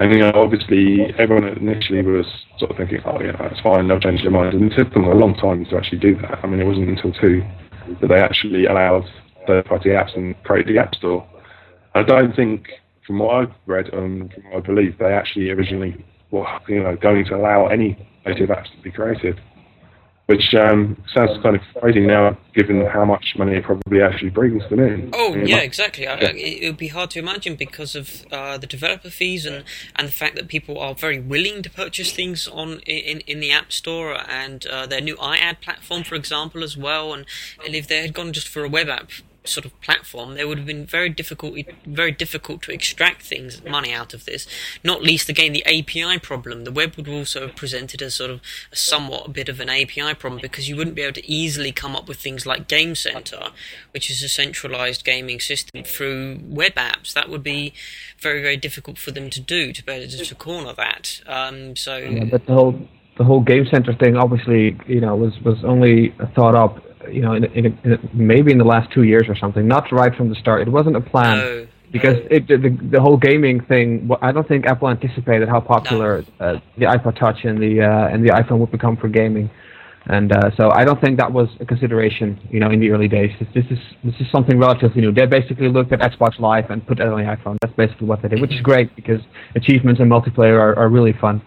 And 0.00 0.12
you 0.12 0.20
know, 0.20 0.32
obviously, 0.34 1.12
everyone 1.18 1.48
initially 1.48 2.02
was 2.02 2.26
sort 2.58 2.70
of 2.70 2.76
thinking, 2.76 3.00
"Oh, 3.04 3.20
yeah, 3.20 3.32
that's 3.36 3.60
fine. 3.60 3.88
They'll 3.88 4.00
change 4.00 4.22
their 4.22 4.30
mind." 4.30 4.54
And 4.54 4.72
it 4.72 4.76
took 4.76 4.92
them 4.94 5.04
a 5.04 5.14
long 5.14 5.34
time 5.34 5.64
to 5.66 5.76
actually 5.76 5.98
do 5.98 6.14
that. 6.22 6.38
I 6.42 6.46
mean, 6.46 6.60
it 6.60 6.66
wasn't 6.66 6.88
until 6.88 7.12
two 7.12 7.44
that 8.00 8.08
they 8.08 8.20
actually 8.20 8.66
allowed 8.66 9.04
third-party 9.46 9.90
apps 9.90 10.16
and 10.16 10.34
created 10.44 10.74
the 10.74 10.80
App 10.80 10.94
Store. 10.94 11.26
I 11.94 12.02
don't 12.02 12.36
think, 12.36 12.68
from 13.08 13.18
what 13.18 13.34
I've 13.34 13.54
read 13.66 13.92
and 13.92 14.32
from 14.32 14.44
what 14.44 14.56
I 14.58 14.60
believe, 14.60 14.96
they 14.98 15.12
actually 15.12 15.50
originally 15.50 16.04
were, 16.30 16.46
you 16.68 16.80
know, 16.80 16.94
going 16.94 17.24
to 17.24 17.34
allow 17.34 17.66
any 17.66 17.98
native 18.24 18.50
apps 18.50 18.70
to 18.70 18.82
be 18.82 18.92
created 18.92 19.40
which 20.28 20.54
um, 20.54 21.02
sounds 21.14 21.42
kind 21.42 21.56
of 21.56 21.62
crazy 21.80 22.00
now, 22.00 22.36
given 22.54 22.84
how 22.84 23.02
much 23.02 23.34
money 23.38 23.56
it 23.56 23.64
probably 23.64 24.02
actually 24.02 24.28
brings 24.28 24.62
them 24.68 24.78
in. 24.78 25.08
Oh 25.14 25.32
You 25.32 25.38
know, 25.38 25.46
yeah, 25.46 25.60
exactly. 25.60 26.06
I, 26.06 26.16
I, 26.16 26.32
it 26.36 26.66
would 26.66 26.76
be 26.76 26.88
hard 26.88 27.08
to 27.12 27.18
imagine 27.18 27.56
because 27.56 27.96
of 27.96 28.26
uh, 28.30 28.58
the 28.58 28.66
developer 28.66 29.08
fees 29.08 29.46
and, 29.46 29.64
and 29.96 30.06
the 30.06 30.12
fact 30.12 30.34
that 30.34 30.48
people 30.48 30.78
are 30.78 30.94
very 30.94 31.18
willing 31.18 31.62
to 31.62 31.70
purchase 31.70 32.12
things 32.12 32.46
on 32.46 32.80
in, 32.80 33.20
in 33.20 33.40
the 33.40 33.50
App 33.50 33.72
Store 33.72 34.18
and 34.30 34.66
uh, 34.66 34.84
their 34.84 35.00
new 35.00 35.16
iAd 35.16 35.62
platform, 35.62 36.04
for 36.04 36.14
example, 36.14 36.62
as 36.62 36.76
well. 36.76 37.14
And, 37.14 37.24
and 37.64 37.74
if 37.74 37.88
they 37.88 38.02
had 38.02 38.12
gone 38.12 38.34
just 38.34 38.48
for 38.48 38.64
a 38.64 38.68
web 38.68 38.90
app 38.90 39.10
sort 39.48 39.64
of 39.64 39.78
platform, 39.80 40.34
there 40.34 40.46
would 40.46 40.58
have 40.58 40.66
been 40.66 40.86
very 40.86 41.08
difficult 41.08 41.58
very 41.86 42.12
difficult 42.12 42.62
to 42.62 42.72
extract 42.72 43.22
things 43.22 43.62
money 43.64 43.92
out 43.92 44.14
of 44.14 44.24
this. 44.24 44.46
Not 44.84 45.02
least 45.02 45.28
again 45.28 45.52
the 45.52 45.64
API 45.66 46.18
problem. 46.18 46.64
The 46.64 46.72
web 46.72 46.96
would 46.96 47.08
also 47.08 47.46
have 47.46 47.56
presented 47.56 48.02
as 48.02 48.14
sort 48.14 48.30
of 48.30 48.40
a 48.72 48.76
somewhat 48.76 49.26
a 49.26 49.30
bit 49.30 49.48
of 49.48 49.60
an 49.60 49.68
API 49.68 50.14
problem 50.14 50.40
because 50.40 50.68
you 50.68 50.76
wouldn't 50.76 50.96
be 50.96 51.02
able 51.02 51.14
to 51.14 51.30
easily 51.30 51.72
come 51.72 51.96
up 51.96 52.08
with 52.08 52.18
things 52.18 52.46
like 52.46 52.68
Game 52.68 52.94
Center, 52.94 53.50
which 53.92 54.10
is 54.10 54.22
a 54.22 54.28
centralized 54.28 55.04
gaming 55.04 55.40
system 55.40 55.84
through 55.84 56.40
web 56.44 56.74
apps. 56.74 57.12
That 57.12 57.28
would 57.28 57.42
be 57.42 57.72
very 58.18 58.42
very 58.42 58.56
difficult 58.56 58.98
for 58.98 59.10
them 59.10 59.30
to 59.30 59.40
do 59.40 59.72
to 59.72 59.84
be 59.84 59.92
able 59.92 60.10
to, 60.10 60.24
to 60.24 60.34
corner 60.34 60.72
that. 60.74 61.20
Um, 61.26 61.76
so 61.76 61.96
Yeah, 61.96 62.24
but 62.24 62.46
the 62.46 62.54
whole 62.54 62.88
the 63.16 63.24
whole 63.24 63.40
game 63.40 63.66
center 63.70 63.94
thing 63.94 64.16
obviously 64.16 64.78
you 64.86 65.00
know 65.00 65.16
was 65.16 65.38
was 65.44 65.62
only 65.64 66.14
thought 66.34 66.54
up 66.54 66.82
you 67.10 67.22
know 67.22 67.34
in, 67.34 67.44
in, 67.44 67.66
in 67.84 68.10
maybe 68.12 68.52
in 68.52 68.58
the 68.58 68.64
last 68.64 68.90
two 68.92 69.02
years 69.02 69.24
or 69.28 69.36
something 69.36 69.66
not 69.66 69.90
right 69.92 70.14
from 70.14 70.28
the 70.28 70.34
start 70.34 70.62
it 70.62 70.70
wasn't 70.70 70.94
a 70.94 71.00
plan 71.00 71.38
no, 71.38 71.66
because 71.92 72.16
no. 72.16 72.26
it, 72.30 72.48
the, 72.48 72.78
the 72.90 73.00
whole 73.00 73.16
gaming 73.16 73.60
thing 73.64 74.08
i 74.22 74.32
don't 74.32 74.48
think 74.48 74.66
apple 74.66 74.88
anticipated 74.88 75.48
how 75.48 75.60
popular 75.60 76.24
uh, 76.40 76.56
the 76.76 76.86
ipod 76.86 77.18
touch 77.18 77.44
and 77.44 77.58
the 77.58 77.82
uh, 77.82 78.08
and 78.08 78.24
the 78.24 78.30
iphone 78.30 78.58
would 78.58 78.70
become 78.70 78.96
for 78.96 79.08
gaming 79.08 79.50
and 80.08 80.32
uh, 80.32 80.50
so 80.56 80.70
I 80.70 80.84
don't 80.84 81.00
think 81.02 81.18
that 81.18 81.30
was 81.30 81.48
a 81.60 81.66
consideration, 81.66 82.40
you 82.50 82.60
know, 82.60 82.70
in 82.70 82.80
the 82.80 82.90
early 82.90 83.08
days. 83.08 83.30
This, 83.38 83.48
this 83.54 83.64
is 83.70 83.78
this 84.02 84.14
is 84.20 84.26
something 84.32 84.58
relatively 84.58 85.02
new. 85.02 85.12
They 85.12 85.26
basically 85.26 85.68
looked 85.68 85.92
at 85.92 86.00
Xbox 86.00 86.38
Live 86.38 86.70
and 86.70 86.86
put 86.86 86.98
it 86.98 87.06
on 87.06 87.20
the 87.20 87.26
iPhone. 87.26 87.58
That's 87.60 87.74
basically 87.74 88.06
what 88.06 88.22
they 88.22 88.28
did, 88.28 88.40
which 88.40 88.54
is 88.54 88.62
great 88.62 88.94
because 88.96 89.20
achievements 89.54 90.00
and 90.00 90.10
multiplayer 90.10 90.58
are, 90.58 90.74
are 90.78 90.88
really 90.88 91.12
fun. 91.12 91.42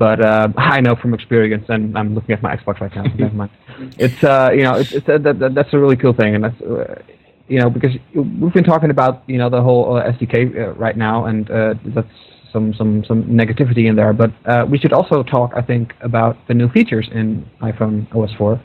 But 0.00 0.24
uh, 0.24 0.48
I 0.56 0.80
know 0.80 0.96
from 0.96 1.12
experience, 1.12 1.66
and 1.68 1.96
I'm 1.96 2.14
looking 2.14 2.32
at 2.32 2.42
my 2.42 2.56
Xbox 2.56 2.80
right 2.80 2.96
now. 2.96 3.04
so 3.04 3.16
never 3.18 3.34
mind. 3.34 3.50
It's 3.98 4.24
uh, 4.24 4.50
you 4.52 4.62
know, 4.62 4.74
it's, 4.74 4.92
it's 4.92 5.06
uh, 5.06 5.18
that, 5.18 5.38
that, 5.38 5.54
that's 5.54 5.72
a 5.74 5.78
really 5.78 5.96
cool 5.96 6.14
thing, 6.14 6.34
and 6.34 6.44
that's 6.44 6.60
uh, 6.62 7.02
you 7.48 7.58
know 7.60 7.68
because 7.68 7.92
we've 8.14 8.54
been 8.54 8.64
talking 8.64 8.90
about 8.90 9.22
you 9.26 9.36
know 9.36 9.50
the 9.50 9.60
whole 9.60 9.98
uh, 9.98 10.10
SDK 10.12 10.34
uh, 10.56 10.72
right 10.72 10.96
now, 10.96 11.26
and 11.26 11.50
uh, 11.50 11.74
that's 11.94 12.08
some 12.50 12.72
some 12.72 13.04
some 13.04 13.24
negativity 13.24 13.90
in 13.90 13.96
there. 13.96 14.14
But 14.14 14.32
uh, 14.46 14.64
we 14.70 14.78
should 14.78 14.94
also 14.94 15.22
talk, 15.22 15.52
I 15.54 15.60
think, 15.60 15.92
about 16.00 16.36
the 16.48 16.54
new 16.54 16.70
features 16.70 17.06
in 17.12 17.46
iPhone 17.60 18.06
OS 18.16 18.32
4, 18.38 18.58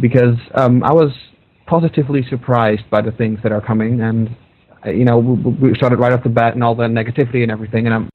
because 0.00 0.38
um, 0.54 0.82
I 0.84 0.92
was 0.92 1.12
positively 1.66 2.24
surprised 2.30 2.88
by 2.88 3.02
the 3.02 3.12
things 3.12 3.40
that 3.42 3.52
are 3.52 3.60
coming, 3.60 4.00
and 4.00 4.34
uh, 4.86 4.90
you 4.90 5.04
know 5.04 5.18
we, 5.18 5.34
we 5.68 5.74
started 5.74 5.98
right 5.98 6.14
off 6.14 6.22
the 6.22 6.30
bat 6.30 6.54
and 6.54 6.64
all 6.64 6.74
the 6.74 6.84
negativity 6.84 7.42
and 7.42 7.50
everything, 7.52 7.84
and 7.84 7.94
I'm 7.94 8.11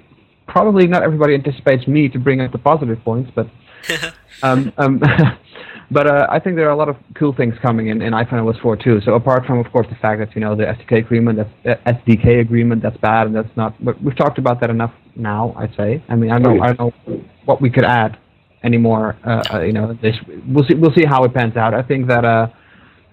probably 0.47 0.88
not 0.88 1.03
everybody 1.03 1.33
anticipates 1.33 1.88
me 1.88 2.10
to 2.10 2.19
bring 2.19 2.41
up 2.41 2.51
the 2.51 2.57
positive 2.57 3.03
points, 3.03 3.31
but 3.36 3.47
um, 4.43 4.73
um, 4.77 5.01
but 5.91 6.07
uh, 6.07 6.27
I 6.29 6.39
think 6.39 6.55
there 6.55 6.67
are 6.67 6.71
a 6.71 6.75
lot 6.75 6.89
of 6.89 6.95
cool 7.15 7.33
things 7.33 7.55
coming 7.62 7.88
in, 7.88 8.01
in 8.01 8.13
iPhone 8.13 8.47
OS 8.47 8.60
4 8.62 8.77
too. 8.77 9.01
So 9.01 9.13
apart 9.13 9.45
from, 9.45 9.60
of 9.60 9.71
course, 9.71 9.88
the 9.89 9.95
fact 9.95 10.19
that 10.19 10.33
you 10.36 10.41
know 10.41 10.55
the 10.55 10.63
SDK 10.63 10.99
agreement, 10.99 11.38
that's 11.38 11.79
uh, 11.86 11.91
SDK 11.91 12.41
agreement, 12.41 12.81
that's 12.81 12.97
bad 12.97 13.27
and 13.27 13.36
that's 13.36 13.55
not. 13.55 13.73
But 13.83 14.01
we've 14.01 14.17
talked 14.17 14.38
about 14.38 14.60
that 14.62 14.69
enough 14.69 14.93
now. 15.15 15.53
I'd 15.57 15.75
say. 15.75 16.03
I 16.10 16.15
mean, 16.15 16.31
I 16.31 16.38
know 16.38 16.60
I 16.62 16.73
don't 16.73 16.93
know 17.07 17.23
what 17.45 17.62
we 17.62 17.69
could 17.69 17.86
add 17.86 18.17
anymore. 18.63 19.17
Uh, 19.25 19.43
uh, 19.53 19.62
you 19.62 19.73
know, 19.73 19.97
this 20.01 20.15
we'll 20.47 20.65
see. 20.65 20.75
We'll 20.75 20.93
see 20.93 21.05
how 21.05 21.23
it 21.23 21.33
pans 21.33 21.55
out. 21.57 21.73
I 21.73 21.83
think 21.83 22.07
that. 22.07 22.53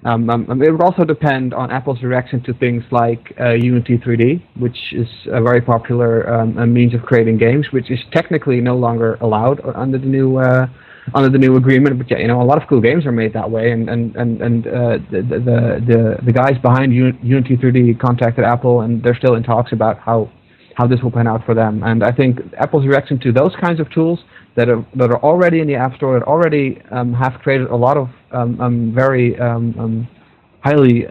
Uh, 0.05 0.09
um, 0.11 0.31
um, 0.31 0.63
it 0.63 0.71
would 0.71 0.83
also 0.83 1.05
depend 1.05 1.55
on 1.55 1.71
Apple's 1.71 2.03
reaction 2.03 2.43
to 2.45 2.55
things 2.55 2.83
like 2.91 3.35
uh, 3.41 3.53
Unity 3.53 3.99
3D, 3.99 4.43
which 4.59 4.77
is 4.93 5.09
a 5.27 5.43
very 5.43 5.61
popular 5.61 6.33
um, 6.33 6.73
means 6.73 6.95
of 6.95 7.03
creating 7.03 7.39
games, 7.39 7.67
which 7.71 7.91
is 7.91 7.99
technically 8.13 8.61
no 8.61 8.77
longer 8.77 9.15
allowed 9.21 9.61
under 9.75 9.99
the 9.99 10.07
new 10.07 10.39
uh, 10.39 10.67
under 11.15 11.29
the 11.29 11.39
new 11.39 11.57
agreement. 11.57 11.99
But 11.99 12.11
yeah, 12.11 12.19
you 12.19 12.29
know, 12.29 12.41
a 12.41 12.45
lot 12.45 12.63
of 12.63 12.69
cool 12.69 12.81
games 12.81 13.07
are 13.07 13.13
made 13.13 13.33
that 13.35 13.51
way, 13.51 13.73
and 13.73 13.89
and 13.89 14.15
and 14.17 14.41
and 14.43 14.67
uh, 14.67 14.71
the, 15.11 15.23
the 15.23 15.85
the 15.87 16.19
the 16.25 16.33
guys 16.33 16.57
behind 16.63 16.93
Unity 16.93 17.57
3D 17.57 17.99
contacted 18.01 18.45
Apple, 18.45 18.83
and 18.83 19.03
they're 19.03 19.17
still 19.17 19.35
in 19.35 19.43
talks 19.43 19.73
about 19.73 19.99
how 19.99 20.31
how 20.75 20.87
this 20.87 21.01
will 21.03 21.11
pan 21.11 21.27
out 21.27 21.45
for 21.45 21.55
them. 21.55 21.83
And 21.83 22.03
I 22.03 22.13
think 22.13 22.39
Apple's 22.59 22.87
reaction 22.87 23.19
to 23.21 23.33
those 23.33 23.53
kinds 23.61 23.81
of 23.81 23.91
tools 23.93 24.21
that 24.57 24.69
are 24.69 24.85
that 24.97 25.11
are 25.11 25.23
already 25.23 25.61
in 25.61 25.67
the 25.67 25.77
App 25.77 25.97
Store 25.97 26.19
that 26.19 26.27
already 26.27 26.81
um, 26.91 27.13
have 27.15 27.41
created 27.43 27.69
a 27.69 27.77
lot 27.77 27.97
of 27.97 28.09
um, 28.33 28.61
um, 28.61 28.93
very 28.95 29.39
um, 29.39 29.75
um, 29.79 30.09
highly 30.63 31.03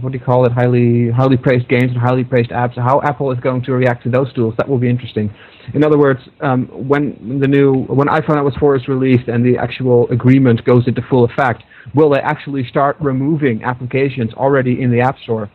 what 0.00 0.12
do 0.12 0.18
you 0.18 0.24
call 0.24 0.44
it? 0.46 0.52
Highly 0.52 1.10
highly 1.10 1.36
praised 1.36 1.68
games 1.68 1.90
and 1.92 1.96
highly 1.96 2.24
praised 2.24 2.50
apps. 2.50 2.76
How 2.76 3.00
Apple 3.02 3.30
is 3.32 3.40
going 3.40 3.62
to 3.64 3.72
react 3.72 4.02
to 4.04 4.10
those 4.10 4.32
tools 4.34 4.54
that 4.58 4.68
will 4.68 4.78
be 4.78 4.88
interesting. 4.88 5.30
In 5.74 5.84
other 5.84 5.98
words, 5.98 6.20
when 6.40 7.38
the 7.40 7.48
new 7.48 7.84
when 7.84 8.08
iPhone 8.08 8.44
OS 8.44 8.56
4 8.56 8.76
is 8.76 8.88
released 8.88 9.28
and 9.28 9.44
the 9.44 9.56
actual 9.56 10.08
agreement 10.10 10.64
goes 10.64 10.86
into 10.88 11.02
full 11.08 11.24
effect, 11.24 11.62
will 11.94 12.10
they 12.10 12.20
actually 12.20 12.66
start 12.68 12.96
removing 13.00 13.62
applications 13.62 14.32
already 14.34 14.82
in 14.82 14.90
the 14.90 15.00
App 15.00 15.18
Store? 15.20 15.50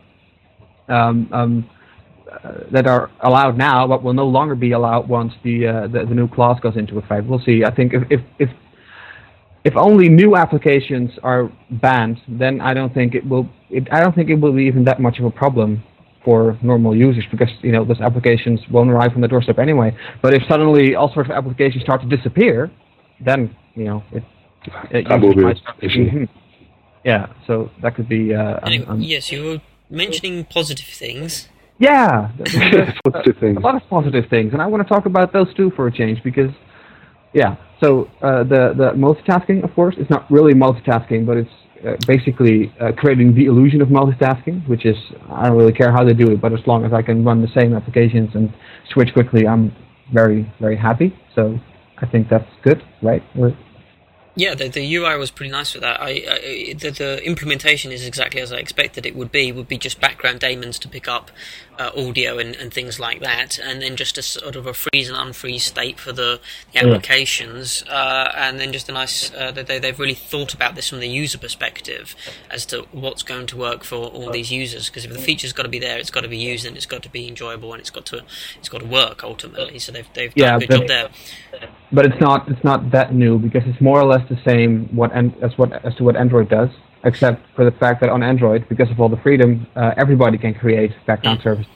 Um, 0.87 1.29
um, 1.33 1.69
that 2.71 2.87
are 2.87 3.09
allowed 3.21 3.57
now, 3.57 3.87
but 3.87 4.03
will 4.03 4.13
no 4.13 4.27
longer 4.27 4.55
be 4.55 4.71
allowed 4.71 5.07
once 5.07 5.33
the, 5.43 5.67
uh, 5.67 5.87
the, 5.87 6.05
the 6.05 6.15
new 6.15 6.27
clause 6.27 6.59
goes 6.59 6.77
into 6.77 6.97
effect. 6.97 7.25
We'll 7.25 7.39
see. 7.39 7.63
I 7.63 7.73
think 7.73 7.93
if 7.93 8.03
if 8.09 8.21
if, 8.39 8.49
if 9.63 9.75
only 9.75 10.09
new 10.09 10.35
applications 10.35 11.11
are 11.23 11.51
banned, 11.69 12.21
then 12.27 12.61
I 12.61 12.73
don't 12.73 12.93
think 12.93 13.15
it 13.15 13.27
will. 13.27 13.49
It, 13.69 13.87
I 13.91 13.99
don't 13.99 14.15
think 14.15 14.29
it 14.29 14.35
will 14.35 14.53
be 14.53 14.63
even 14.63 14.83
that 14.85 14.99
much 14.99 15.19
of 15.19 15.25
a 15.25 15.31
problem 15.31 15.83
for 16.23 16.57
normal 16.61 16.95
users 16.95 17.25
because 17.31 17.49
you 17.61 17.71
know 17.71 17.85
those 17.85 18.01
applications 18.01 18.59
won't 18.69 18.89
arrive 18.89 19.11
on 19.15 19.21
the 19.21 19.27
doorstep 19.27 19.59
anyway. 19.59 19.95
But 20.21 20.33
if 20.33 20.43
suddenly 20.49 20.95
all 20.95 21.13
sorts 21.13 21.29
of 21.29 21.35
applications 21.35 21.83
start 21.83 22.01
to 22.01 22.07
disappear, 22.07 22.71
then 23.19 23.55
you 23.75 23.85
know 23.85 24.03
it. 24.11 24.23
it 24.91 25.07
that 25.07 25.21
will 25.21 25.33
be. 25.33 25.41
Mm-hmm. 25.41 26.23
Yeah, 27.03 27.27
so 27.45 27.71
that 27.81 27.95
could 27.95 28.09
be. 28.09 28.33
Uh, 28.33 28.59
anyway, 28.65 28.85
um, 28.85 29.01
yes, 29.01 29.31
you 29.31 29.43
were 29.43 29.61
mentioning 29.89 30.43
positive 30.43 30.87
things. 30.87 31.47
Yeah, 31.79 32.31
positive 33.03 33.37
things. 33.39 33.57
A 33.57 33.59
lot 33.59 33.75
of 33.75 33.87
positive 33.89 34.25
things, 34.29 34.53
and 34.53 34.61
I 34.61 34.65
want 34.65 34.85
to 34.85 34.89
talk 34.91 35.05
about 35.05 35.31
those 35.31 35.53
too 35.53 35.71
for 35.75 35.87
a 35.87 35.91
change 35.91 36.23
because, 36.23 36.49
yeah. 37.33 37.55
So 37.83 38.09
uh, 38.21 38.43
the 38.43 38.73
the 38.75 38.91
multitasking, 38.95 39.63
of 39.63 39.73
course, 39.75 39.95
is 39.97 40.09
not 40.09 40.29
really 40.31 40.53
multitasking, 40.53 41.27
but 41.27 41.37
it's 41.37 41.49
uh, 41.85 41.95
basically 42.07 42.73
uh, 42.81 42.91
creating 42.97 43.35
the 43.35 43.45
illusion 43.45 43.81
of 43.81 43.89
multitasking, 43.89 44.67
which 44.67 44.85
is 44.85 44.95
I 45.29 45.47
don't 45.47 45.57
really 45.57 45.73
care 45.73 45.91
how 45.91 46.03
they 46.03 46.13
do 46.13 46.31
it, 46.31 46.41
but 46.41 46.51
as 46.51 46.59
long 46.65 46.83
as 46.83 46.93
I 46.93 47.03
can 47.03 47.23
run 47.23 47.41
the 47.43 47.59
same 47.59 47.75
applications 47.75 48.31
and 48.33 48.51
switch 48.91 49.13
quickly, 49.13 49.47
I'm 49.47 49.71
very 50.11 50.51
very 50.59 50.77
happy. 50.77 51.15
So 51.35 51.59
I 51.99 52.07
think 52.07 52.27
that's 52.29 52.49
good, 52.63 52.81
right? 53.03 53.21
Or, 53.37 53.55
yeah, 54.37 54.53
the, 54.53 54.67
the 54.67 54.95
UI 54.95 55.17
was 55.17 55.31
pretty 55.31 55.51
nice 55.51 55.71
for 55.71 55.79
that. 55.79 55.99
I, 55.99 56.09
I 56.09 56.73
the, 56.77 56.91
the, 56.91 57.25
implementation 57.25 57.91
is 57.91 58.05
exactly 58.05 58.39
as 58.39 58.53
I 58.53 58.57
expected 58.57 59.03
it 59.07 59.15
would 59.15 59.31
be. 59.31 59.47
It 59.47 59.55
Would 59.55 59.67
be 59.67 59.79
just 59.79 59.99
background 59.99 60.39
daemons 60.39 60.77
to 60.79 60.87
pick 60.87 61.07
up 61.07 61.31
uh, 61.79 61.89
audio 61.97 62.37
and, 62.37 62.55
and 62.55 62.71
things 62.71 62.99
like 62.99 63.19
that, 63.21 63.57
and 63.57 63.81
then 63.81 63.95
just 63.95 64.15
a 64.15 64.21
sort 64.21 64.55
of 64.55 64.67
a 64.67 64.75
freeze 64.75 65.09
and 65.09 65.17
unfreeze 65.17 65.61
state 65.61 65.99
for 65.99 66.11
the, 66.11 66.39
the 66.71 66.79
applications, 66.79 67.83
yeah. 67.87 67.93
uh, 67.93 68.31
and 68.35 68.59
then 68.59 68.71
just 68.71 68.87
a 68.87 68.91
nice. 68.91 69.33
Uh, 69.33 69.51
they 69.51 69.79
they've 69.79 69.99
really 69.99 70.13
thought 70.13 70.53
about 70.53 70.75
this 70.75 70.87
from 70.89 70.99
the 70.99 71.09
user 71.09 71.39
perspective 71.39 72.15
as 72.51 72.63
to 72.67 72.83
what's 72.91 73.23
going 73.23 73.47
to 73.47 73.57
work 73.57 73.83
for 73.83 74.05
all 74.05 74.29
these 74.29 74.51
users. 74.51 74.87
Because 74.87 75.03
if 75.03 75.11
the 75.11 75.17
feature's 75.17 75.51
got 75.51 75.63
to 75.63 75.69
be 75.69 75.79
there, 75.79 75.97
it's 75.97 76.11
got 76.11 76.21
to 76.21 76.29
be 76.29 76.37
used, 76.37 76.63
and 76.63 76.77
it's 76.77 76.85
got 76.85 77.01
to 77.01 77.09
be 77.09 77.27
enjoyable, 77.27 77.73
and 77.73 77.79
it's 77.79 77.89
got 77.89 78.05
to 78.05 78.21
it's 78.59 78.69
got 78.69 78.81
to 78.81 78.87
work 78.87 79.23
ultimately. 79.23 79.79
So 79.79 79.91
they've 79.91 80.13
they've 80.13 80.33
yeah, 80.35 80.51
done 80.51 80.61
a 80.61 80.67
good 80.67 80.77
job 80.77 80.87
there 80.87 81.69
but 81.91 82.05
it's 82.05 82.19
not 82.19 82.49
it's 82.49 82.63
not 82.63 82.91
that 82.91 83.13
new 83.13 83.39
because 83.39 83.63
it's 83.65 83.79
more 83.81 83.99
or 83.99 84.05
less 84.05 84.27
the 84.29 84.39
same 84.45 84.87
what 84.95 85.11
as 85.13 85.57
what 85.57 85.85
as 85.85 85.95
to 85.95 86.03
what 86.03 86.15
Android 86.15 86.49
does, 86.49 86.69
except 87.03 87.45
for 87.55 87.65
the 87.65 87.71
fact 87.71 88.01
that 88.01 88.09
on 88.09 88.23
Android, 88.23 88.67
because 88.69 88.89
of 88.91 88.99
all 88.99 89.09
the 89.09 89.17
freedom, 89.17 89.67
uh, 89.75 89.93
everybody 89.97 90.37
can 90.37 90.53
create 90.53 90.91
background 91.05 91.41
services. 91.41 91.71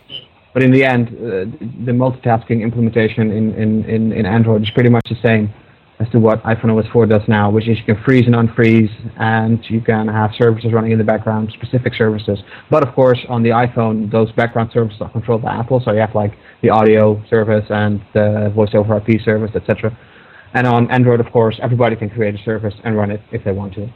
But 0.53 0.63
in 0.63 0.71
the 0.71 0.83
end, 0.83 1.07
uh, 1.07 1.45
the 1.85 1.93
multitasking 1.93 2.61
implementation 2.61 3.31
in, 3.31 3.53
in, 3.53 3.85
in, 3.85 4.11
in 4.11 4.25
Android 4.25 4.63
is 4.63 4.69
pretty 4.71 4.89
much 4.89 5.07
the 5.07 5.15
same 5.21 5.53
as 5.99 6.09
to 6.09 6.19
what 6.19 6.41
iPhone 6.43 6.77
OS 6.77 6.89
4 6.91 7.05
does 7.05 7.21
now, 7.27 7.51
which 7.51 7.67
is 7.67 7.77
you 7.77 7.93
can 7.93 8.03
freeze 8.03 8.25
and 8.25 8.35
unfreeze, 8.35 8.89
and 9.19 9.63
you 9.69 9.81
can 9.81 10.07
have 10.07 10.31
services 10.37 10.73
running 10.73 10.91
in 10.91 10.97
the 10.97 11.03
background, 11.03 11.53
specific 11.53 11.93
services. 11.93 12.39
But 12.71 12.87
of 12.87 12.93
course, 12.95 13.19
on 13.29 13.43
the 13.43 13.49
iPhone, 13.49 14.11
those 14.11 14.31
background 14.31 14.71
services 14.73 14.99
are 15.01 15.11
controlled 15.11 15.43
by 15.43 15.53
Apple, 15.53 15.81
so 15.83 15.91
you 15.91 15.99
have 15.99 16.15
like 16.15 16.33
the 16.63 16.69
audio 16.69 17.23
service 17.29 17.65
and 17.69 18.01
the 18.13 18.51
voice 18.55 18.71
over 18.73 18.97
IP 18.97 19.21
service, 19.21 19.51
etc. 19.55 19.95
And 20.53 20.65
on 20.65 20.89
Android, 20.89 21.19
of 21.19 21.31
course, 21.31 21.59
everybody 21.61 21.95
can 21.95 22.09
create 22.09 22.35
a 22.35 22.43
service 22.43 22.73
and 22.83 22.97
run 22.97 23.11
it 23.11 23.21
if 23.31 23.43
they 23.43 23.51
want 23.51 23.75
to. 23.75 23.93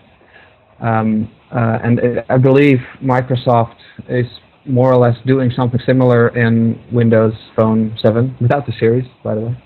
Um, 0.79 1.31
uh, 1.51 1.79
and 1.83 2.23
I 2.29 2.37
believe 2.37 2.77
Microsoft 3.01 3.77
is 4.09 4.27
more 4.65 4.91
or 4.91 4.97
less 4.97 5.15
doing 5.25 5.51
something 5.55 5.79
similar 5.85 6.29
in 6.37 6.79
Windows 6.91 7.33
Phone 7.55 7.97
7, 8.01 8.37
without 8.41 8.65
the 8.65 8.73
series, 8.79 9.05
by 9.23 9.35
the 9.35 9.41
way 9.41 9.57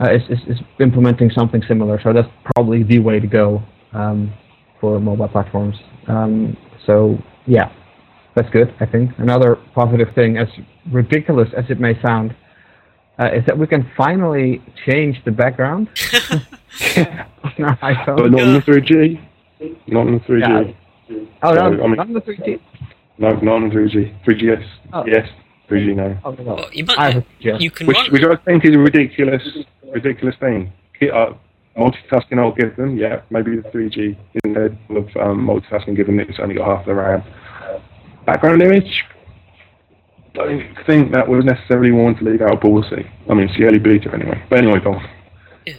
uh, 0.00 0.12
is, 0.12 0.22
is, 0.28 0.38
is, 0.48 0.58
implementing 0.80 1.30
something 1.30 1.62
similar. 1.68 2.00
So 2.02 2.12
that's 2.12 2.28
probably 2.54 2.82
the 2.82 2.98
way 2.98 3.20
to 3.20 3.26
go 3.26 3.62
um, 3.92 4.32
for 4.80 4.98
mobile 4.98 5.28
platforms. 5.28 5.76
Um, 6.08 6.56
so 6.86 7.16
yeah, 7.46 7.72
that's 8.34 8.50
good. 8.50 8.74
I 8.80 8.86
think 8.86 9.12
another 9.18 9.56
positive 9.74 10.08
thing, 10.14 10.36
as 10.36 10.48
ridiculous 10.90 11.48
as 11.56 11.64
it 11.68 11.80
may 11.80 12.00
sound, 12.02 12.34
uh, 13.18 13.28
is 13.32 13.44
that 13.46 13.56
we 13.56 13.66
can 13.66 13.90
finally 13.96 14.60
change 14.86 15.16
the 15.24 15.30
background 15.30 15.88
on 16.24 17.64
our 17.64 17.76
iPhone. 17.78 18.16
But 18.16 18.30
not 18.32 18.40
on 18.40 18.54
the 18.54 18.60
3G. 18.66 19.28
Not 19.86 20.06
on 20.08 20.14
the 20.14 20.20
3G. 20.20 20.74
Yeah. 21.08 21.16
Oh, 21.42 21.52
no, 21.52 21.60
I 21.60 21.86
mean, 21.86 21.96
not 21.96 22.06
on 22.08 22.12
the 22.14 22.20
3G. 22.20 22.60
No, 23.18 23.30
not 23.30 23.54
on 23.54 23.68
the 23.68 23.74
3G. 23.74 24.24
3GS. 24.24 24.66
Oh. 24.92 25.04
Yes. 25.06 25.28
3G 25.70 25.94
now. 25.94 26.20
Oh, 26.24 26.32
no. 26.32 26.54
Well, 26.54 26.68
you, 26.72 26.84
might, 26.84 27.24
you 27.38 27.70
can 27.70 27.86
which, 27.86 27.96
run. 27.96 28.10
Which 28.10 28.22
I 28.24 28.36
think 28.44 28.64
is 28.64 28.76
ridiculous 28.76 29.42
ridiculous 29.94 30.34
thing. 30.40 30.72
Uh, 31.02 31.34
multitasking 31.76 32.38
I'll 32.38 32.54
give 32.54 32.76
them, 32.76 32.96
yeah, 32.96 33.22
maybe 33.30 33.56
the 33.56 33.68
3G 33.68 34.16
in 34.44 34.52
there 34.52 34.66
of 34.66 35.08
um, 35.16 35.46
multitasking 35.46 35.96
given 35.96 36.16
that 36.18 36.28
it's 36.28 36.38
only 36.38 36.54
got 36.54 36.66
half 36.66 36.86
the 36.86 36.94
RAM. 36.94 37.22
Background 38.26 38.62
image, 38.62 39.04
I 40.34 40.38
don't 40.38 40.76
think 40.86 41.12
that 41.12 41.28
was 41.28 41.44
necessarily 41.44 41.92
one 41.92 42.16
to 42.16 42.24
leave 42.24 42.42
out 42.42 42.54
of 42.54 42.60
policy. 42.60 43.06
I 43.28 43.34
mean, 43.34 43.48
it's 43.48 43.58
the 43.58 43.64
early 43.64 43.78
beta 43.78 44.12
anyway. 44.12 44.42
But 44.48 44.58
anyway, 44.58 44.80
go 44.82 44.94
on. 44.94 45.08
Yeah, 45.66 45.74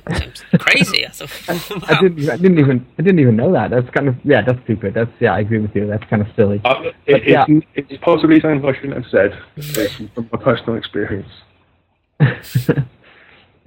crazy. 0.60 1.06
I, 1.06 1.12
wow. 1.20 1.82
I, 1.88 2.02
didn't. 2.02 2.30
I 2.30 2.38
didn't 2.38 2.58
even. 2.58 2.88
I 2.98 3.04
didn't 3.04 3.20
even 3.20 3.36
know 3.36 3.52
that. 3.52 3.70
That's 3.70 3.88
kind 3.92 4.08
of. 4.08 4.16
Yeah, 4.24 4.42
that's 4.42 4.58
stupid. 4.64 4.96
That's. 4.96 5.12
Yeah, 5.20 5.36
I 5.36 5.42
agree 5.42 5.60
with 5.60 5.76
you. 5.76 5.86
That's 5.86 6.04
kind 6.06 6.24
of 6.24 6.28
silly. 6.36 6.60
Uh, 6.66 6.86
it, 7.06 7.22
it's, 7.24 7.28
yeah. 7.28 7.46
it's 7.76 8.02
possibly 8.02 8.40
something 8.40 8.68
I 8.68 8.74
shouldn't 8.74 8.96
have 8.96 9.12
said 9.12 9.38
from 10.16 10.30
my 10.32 10.40
personal 10.40 10.76
experience. 10.76 11.30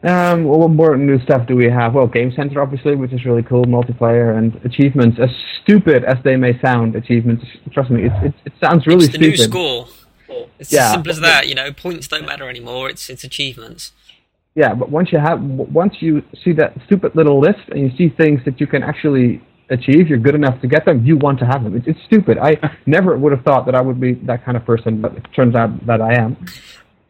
Um, 0.05 0.45
well, 0.45 0.61
what 0.61 0.71
more 0.71 0.97
new 0.97 1.21
stuff 1.23 1.49
do 1.49 1.57
we 1.57 1.69
have? 1.69 1.95
Well, 1.95 2.07
Game 2.07 2.33
Center, 2.37 2.63
obviously, 2.63 2.95
which 2.95 3.13
is 3.13 3.25
really 3.25 3.43
cool, 3.43 3.65
multiplayer 3.65 4.39
and 4.39 4.55
achievements. 4.65 5.19
As 5.21 5.31
stupid 5.63 6.05
as 6.05 6.19
they 6.23 6.37
may 6.37 6.59
sound, 6.61 6.95
achievements. 6.95 7.45
Trust 7.73 7.91
me, 7.91 8.05
it, 8.05 8.13
it, 8.23 8.35
it 8.45 8.53
sounds 8.63 8.87
really 8.87 9.07
it's 9.07 9.19
the 9.19 9.19
stupid. 9.19 9.39
new 9.39 9.45
score. 9.45 9.89
It's 10.61 10.73
yeah. 10.73 10.87
as 10.87 10.93
simple 10.93 11.11
as 11.11 11.21
that. 11.21 11.49
You 11.49 11.57
know, 11.57 11.73
points 11.73 12.07
don't 12.07 12.27
matter 12.27 12.49
anymore. 12.49 12.89
It's 12.89 13.11
it's 13.11 13.25
achievements. 13.25 13.93
Yeah, 14.55 14.75
but 14.75 14.89
once 14.89 15.11
you 15.13 15.19
have, 15.19 15.41
once 15.41 15.95
you 16.01 16.23
see 16.45 16.53
that 16.55 16.77
stupid 16.87 17.17
little 17.17 17.41
list 17.41 17.69
and 17.69 17.81
you 17.81 17.91
see 17.97 18.09
things 18.09 18.41
that 18.45 18.61
you 18.61 18.67
can 18.67 18.85
actually 18.85 19.43
achieve, 19.71 20.09
you're 20.09 20.19
good 20.19 20.35
enough 20.35 20.61
to 20.61 20.69
get 20.69 20.85
them. 20.85 21.05
You 21.05 21.17
want 21.17 21.39
to 21.41 21.47
have 21.47 21.65
them. 21.65 21.77
It's, 21.77 21.87
it's 21.89 22.01
stupid. 22.07 22.39
I 22.39 22.57
never 22.87 23.17
would 23.19 23.33
have 23.33 23.45
thought 23.45 23.67
that 23.67 23.75
I 23.75 23.81
would 23.81 24.01
be 24.01 24.15
that 24.15 24.45
kind 24.45 24.57
of 24.57 24.65
person, 24.65 25.01
but 25.01 25.17
it 25.17 25.27
turns 25.35 25.55
out 25.57 25.87
that 25.87 26.01
I 26.01 26.15
am. 26.15 26.37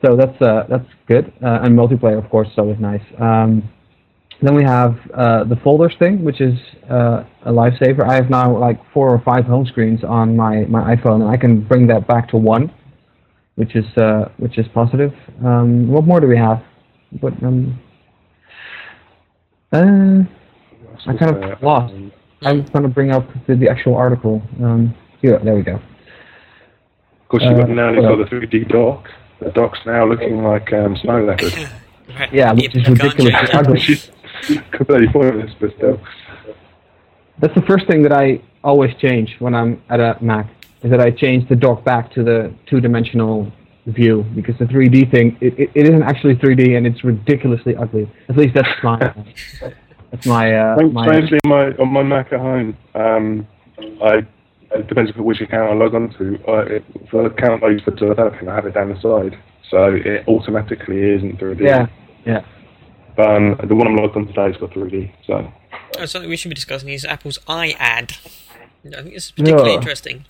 So 0.05 0.17
that's 0.17 0.41
uh, 0.41 0.65
that's 0.69 0.89
good. 1.07 1.33
Uh, 1.43 1.61
and 1.63 1.77
multiplayer, 1.77 2.23
of 2.23 2.31
course, 2.31 2.49
is 2.49 2.59
always 2.59 2.79
nice. 2.79 3.03
Um, 3.19 3.69
then 4.41 4.55
we 4.55 4.63
have 4.63 4.97
uh, 5.15 5.45
the 5.45 5.57
folders 5.65 5.95
thing, 5.99 6.25
which 6.25 6.41
is 6.41 6.55
uh, 6.89 7.25
a 7.45 7.51
lifesaver. 7.51 8.09
I 8.09 8.15
have 8.15 8.31
now 8.31 8.57
like 8.57 8.79
four 8.93 9.09
or 9.09 9.21
five 9.25 9.45
home 9.45 9.67
screens 9.67 10.05
on 10.05 10.37
my, 10.37 10.65
my 10.67 10.95
iPhone, 10.95 11.23
and 11.23 11.29
I 11.29 11.37
can 11.37 11.67
bring 11.67 11.89
that 11.89 12.07
back 12.07 12.29
to 12.29 12.37
one, 12.37 12.73
which 13.57 13.75
is 13.75 13.85
uh, 13.97 14.29
which 14.37 14.57
is 14.57 14.67
positive. 14.73 15.13
Um, 15.45 15.89
what 15.89 16.05
more 16.05 16.21
do 16.21 16.29
we 16.29 16.37
have? 16.37 16.63
What 17.19 17.33
um, 17.43 17.81
uh, 19.73 20.23
I 21.07 21.17
kind 21.17 21.35
of 21.35 21.63
lost. 21.63 21.93
I'm 22.43 22.65
going 22.67 22.85
to 22.85 22.89
bring 22.89 23.11
up 23.11 23.27
the, 23.49 23.57
the 23.57 23.69
actual 23.69 23.97
article. 23.97 24.41
Um, 24.63 24.95
here, 25.21 25.41
there 25.43 25.57
we 25.57 25.63
go. 25.63 25.75
Of 25.75 27.29
course, 27.29 27.43
you've 27.43 27.59
got 27.59 27.69
you've 27.69 28.05
got 28.05 28.31
the 28.31 28.47
3D 28.47 28.69
dock 28.69 29.09
the 29.41 29.51
dock's 29.51 29.79
now 29.87 30.07
looking 30.07 30.43
like 30.43 30.73
um, 30.73 30.97
snow 30.97 31.25
leopard. 31.25 31.53
right. 32.19 32.33
Yeah, 32.33 32.53
which 32.53 32.75
is 32.75 32.89
ridiculous. 32.89 33.35
which 33.69 34.11
completely 34.73 35.09
pointless, 35.09 35.53
but 35.61 35.75
still. 35.77 36.01
That's 37.41 37.55
the 37.55 37.63
first 37.63 37.87
thing 37.87 38.03
that 38.03 38.13
I 38.13 38.43
always 38.65 38.95
change 38.97 39.37
when 39.39 39.55
I'm 39.55 39.83
at 39.89 40.01
a 40.01 40.17
Mac, 40.21 40.49
is 40.83 40.91
that 40.91 41.01
I 41.01 41.11
change 41.11 41.49
the 41.49 41.57
dock 41.57 41.85
back 41.85 42.13
to 42.15 42.25
the 42.25 42.53
two-dimensional 42.67 43.53
view, 43.87 44.25
because 44.35 44.59
the 44.59 44.65
3D 44.65 45.11
thing, 45.11 45.39
it, 45.41 45.59
it, 45.59 45.71
it 45.75 45.85
isn't 45.85 46.03
actually 46.03 46.35
3D, 46.35 46.77
and 46.77 46.87
it's 46.87 47.05
ridiculously 47.05 47.77
ugly. 47.77 48.11
At 48.29 48.37
least 48.37 48.55
that's 48.55 48.83
my... 48.83 48.99
that's 50.11 50.27
my... 50.27 50.57
Uh, 50.57 50.83
my 50.93 51.07
Strangely, 51.07 51.39
my, 51.45 51.73
on 51.77 51.89
my 51.93 52.03
Mac 52.03 52.33
at 52.33 52.41
home, 52.41 52.77
um, 52.95 53.47
I 54.03 54.27
it 54.73 54.87
depends 54.87 55.11
on 55.17 55.25
which 55.25 55.41
account 55.41 55.71
I 55.71 55.75
log 55.75 55.95
on 55.95 56.11
to. 56.19 56.39
Uh, 56.47 56.65
it, 56.67 56.85
for 57.11 57.23
the 57.23 57.31
account 57.35 57.63
I 57.65 57.69
use 57.69 57.83
for 57.83 57.93
developing, 57.93 58.49
I 58.49 58.55
have 58.55 58.67
it 58.67 58.75
down 58.75 58.89
the 58.91 59.01
side, 59.01 59.39
so 59.71 59.95
it 59.95 60.27
automatically 60.29 61.03
isn't 61.15 61.39
3D. 61.39 61.61
Yeah, 61.61 61.87
yeah. 62.27 62.45
But 63.17 63.31
um, 63.31 63.61
the 63.67 63.75
one 63.75 63.87
I'm 63.87 63.97
logged 63.97 64.17
on 64.17 64.27
today 64.27 64.47
has 64.53 64.57
got 64.57 64.71
3D, 64.71 65.13
so. 65.27 65.53
Oh, 65.99 66.05
something 66.07 66.29
we 66.31 66.37
should 66.37 66.51
be 66.51 66.55
discussing 66.55 66.91
is 66.91 67.05
Apple's 67.05 67.39
iAd. 67.49 68.13
I 68.87 69.03
think 69.03 69.15
this 69.15 69.27
is 69.27 69.31
particularly 69.33 69.73
Yeah. 69.73 69.79
interesting. 69.79 70.25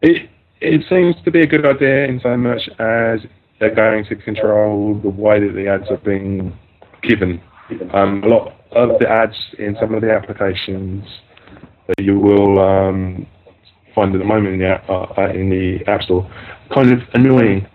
It 0.00 0.30
it 0.60 0.82
seems 0.88 1.16
to 1.24 1.30
be 1.30 1.40
a 1.40 1.46
good 1.46 1.66
idea 1.66 2.06
in 2.06 2.20
so 2.20 2.36
much 2.36 2.68
as 2.78 3.20
they're 3.60 3.74
going 3.74 4.04
to 4.06 4.16
control 4.16 4.94
the 4.94 5.10
way 5.10 5.38
that 5.40 5.52
the 5.54 5.68
ads 5.68 5.90
are 5.90 5.98
being 5.98 6.56
given. 7.02 7.40
Um, 7.92 8.22
a 8.24 8.28
lot 8.28 8.54
of 8.72 8.98
the 8.98 9.08
ads 9.08 9.36
in 9.58 9.76
some 9.78 9.94
of 9.94 10.00
the 10.00 10.10
applications 10.12 11.04
that 11.86 12.00
you 12.02 12.18
will 12.18 12.58
um, 12.58 13.26
find 13.94 14.14
at 14.14 14.18
the 14.18 14.24
moment 14.24 14.54
in 14.54 14.60
the 14.60 14.68
app, 14.68 14.88
uh, 14.90 15.30
in 15.30 15.50
the 15.50 15.84
App 15.86 16.02
Store, 16.02 16.28
kind 16.72 16.92
of 16.92 17.00
annoying. 17.14 17.66